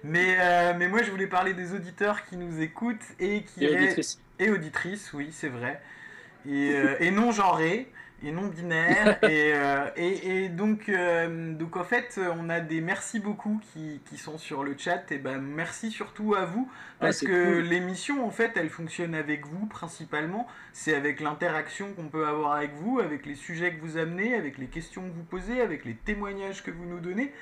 mais, 0.05 0.37
euh, 0.41 0.73
mais 0.79 0.89
moi 0.89 1.03
je 1.03 1.11
voulais 1.11 1.27
parler 1.27 1.53
des 1.53 1.75
auditeurs 1.75 2.25
qui 2.25 2.39
nous 2.39 2.63
écoutent 2.63 3.05
et 3.19 3.43
qui 3.43 3.67
et 4.39 4.51
auditrices, 4.51 5.13
oui 5.13 5.29
c'est 5.31 5.51
vrai. 5.51 5.83
Et, 6.49 6.73
euh, 6.75 6.97
et 6.99 7.11
non 7.11 7.31
genrés 7.31 7.93
et 8.23 8.33
non 8.33 8.47
binaires. 8.49 9.19
et, 9.25 9.53
euh, 9.55 9.91
et, 9.97 10.45
et 10.45 10.49
donc, 10.49 10.89
euh, 10.89 11.55
donc 11.55 11.77
en 11.77 11.85
fait 11.85 12.21
on 12.37 12.49
a 12.49 12.61
des 12.61 12.81
merci 12.81 13.21
beaucoup 13.21 13.61
qui, 13.73 14.01
qui 14.07 14.17
sont 14.17 14.39
sur 14.39 14.65
le 14.65 14.75
chat. 14.77 15.11
Et 15.11 15.19
ben 15.19 15.39
merci 15.39 15.91
surtout 15.91 16.35
à 16.35 16.45
vous 16.45 16.69
Ah, 16.71 17.07
parce 17.07 17.21
que 17.21 17.55
cool. 17.55 17.63
l'émission 17.65 18.27
en 18.27 18.31
fait 18.31 18.53
elle 18.57 18.71
fonctionne 18.71 19.15
avec 19.15 19.47
vous 19.47 19.67
principalement. 19.67 20.47
C'est 20.73 20.95
avec 20.95 21.21
l'interaction 21.21 21.93
qu'on 21.95 22.09
peut 22.09 22.27
avoir 22.27 22.53
avec 22.53 22.75
vous, 22.75 23.01
avec 23.01 23.27
les 23.27 23.35
sujets 23.35 23.75
que 23.75 23.81
vous 23.81 23.97
amenez, 23.97 24.35
avec 24.35 24.59
les 24.59 24.67
questions 24.67 25.03
que 25.03 25.15
vous 25.15 25.25
posez, 25.25 25.61
avec 25.61 25.85
les 25.85 25.95
témoignages 25.95 26.63
que 26.63 26.71
vous 26.71 26.85
nous 26.85 27.01
donnez. 27.01 27.33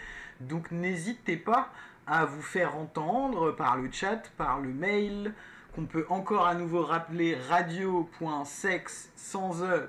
Donc 0.41 0.71
n'hésitez 0.71 1.37
pas 1.37 1.73
à 2.07 2.25
vous 2.25 2.43
faire 2.43 2.77
entendre 2.77 3.53
par 3.53 3.77
le 3.77 3.91
chat, 3.93 4.31
par 4.37 4.61
le 4.61 4.71
mail, 4.71 5.35
qu'on 5.79 5.87
peut 5.87 6.07
encore 6.09 6.49
à 6.49 6.57
nouveau 6.57 6.83
rappeler 6.83 7.37
radio.sex 7.37 9.13
sans 9.15 9.63
e, 9.63 9.89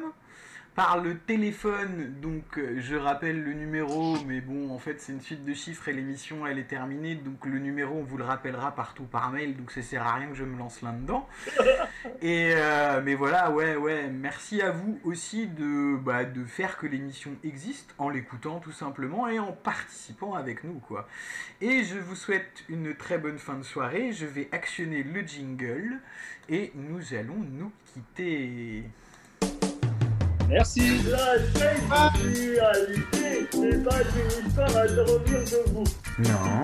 par 0.77 0.99
le 0.99 1.17
téléphone, 1.17 2.13
donc 2.21 2.59
euh, 2.59 2.75
je 2.79 2.95
rappelle 2.95 3.43
le 3.43 3.53
numéro, 3.53 4.15
mais 4.27 4.41
bon, 4.41 4.69
en 4.69 4.77
fait 4.77 5.01
c'est 5.01 5.11
une 5.11 5.21
suite 5.21 5.43
de 5.43 5.55
chiffres 5.55 5.89
et 5.89 5.93
l'émission 5.93 6.45
elle 6.45 6.59
est 6.59 6.67
terminée, 6.67 7.15
donc 7.15 7.47
le 7.47 7.57
numéro 7.57 7.95
on 7.95 8.03
vous 8.03 8.17
le 8.17 8.23
rappellera 8.23 8.75
partout 8.75 9.05
par 9.05 9.31
mail, 9.31 9.57
donc 9.57 9.71
ça 9.71 9.81
sert 9.81 10.05
à 10.05 10.13
rien 10.13 10.27
que 10.27 10.35
je 10.35 10.43
me 10.43 10.55
lance 10.55 10.83
là-dedans. 10.83 11.27
Et 12.21 12.51
euh, 12.55 13.01
mais 13.03 13.15
voilà, 13.15 13.49
ouais, 13.49 13.75
ouais, 13.75 14.07
merci 14.07 14.61
à 14.61 14.69
vous 14.69 14.99
aussi 15.03 15.47
de, 15.47 15.97
bah, 15.97 16.25
de 16.25 16.45
faire 16.45 16.77
que 16.77 16.85
l'émission 16.85 17.31
existe 17.43 17.95
en 17.97 18.09
l'écoutant 18.09 18.59
tout 18.59 18.71
simplement 18.71 19.27
et 19.27 19.39
en 19.39 19.53
participant 19.53 20.35
avec 20.35 20.63
nous, 20.63 20.79
quoi. 20.87 21.07
Et 21.59 21.83
je 21.85 21.97
vous 21.97 22.15
souhaite 22.15 22.63
une 22.69 22.93
très 22.93 23.17
bonne 23.17 23.39
fin 23.39 23.55
de 23.55 23.63
soirée. 23.63 24.11
Je 24.13 24.27
vais 24.27 24.47
actionner 24.51 25.01
le 25.01 25.21
jingle 25.21 25.99
et 26.49 26.71
nous 26.75 27.15
allons 27.15 27.43
nous 27.51 27.71
quitter. 27.93 28.83
Merci. 30.49 30.81
La 31.09 31.37
sexualité 31.59 33.47
n'est 33.59 33.83
pas 33.83 34.01
une 34.01 34.47
histoire 34.47 34.77
à 34.77 34.87
dormir 34.87 35.39
debout. 35.51 35.83
Non, 36.19 36.61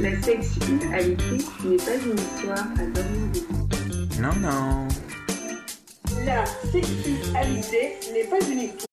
La 0.00 0.10
sexualité 0.22 1.36
n'est 1.64 1.76
pas 1.76 1.94
une 1.94 2.18
histoire 2.18 2.66
à 2.78 2.86
dormir 2.86 3.26
debout. 3.34 3.68
non, 4.20 4.34
non. 4.40 4.88
La 6.24 6.44
sexualité 6.72 7.96
n'est 8.12 8.24
pas 8.24 8.40
une 8.50 8.60
histoire. 8.60 8.86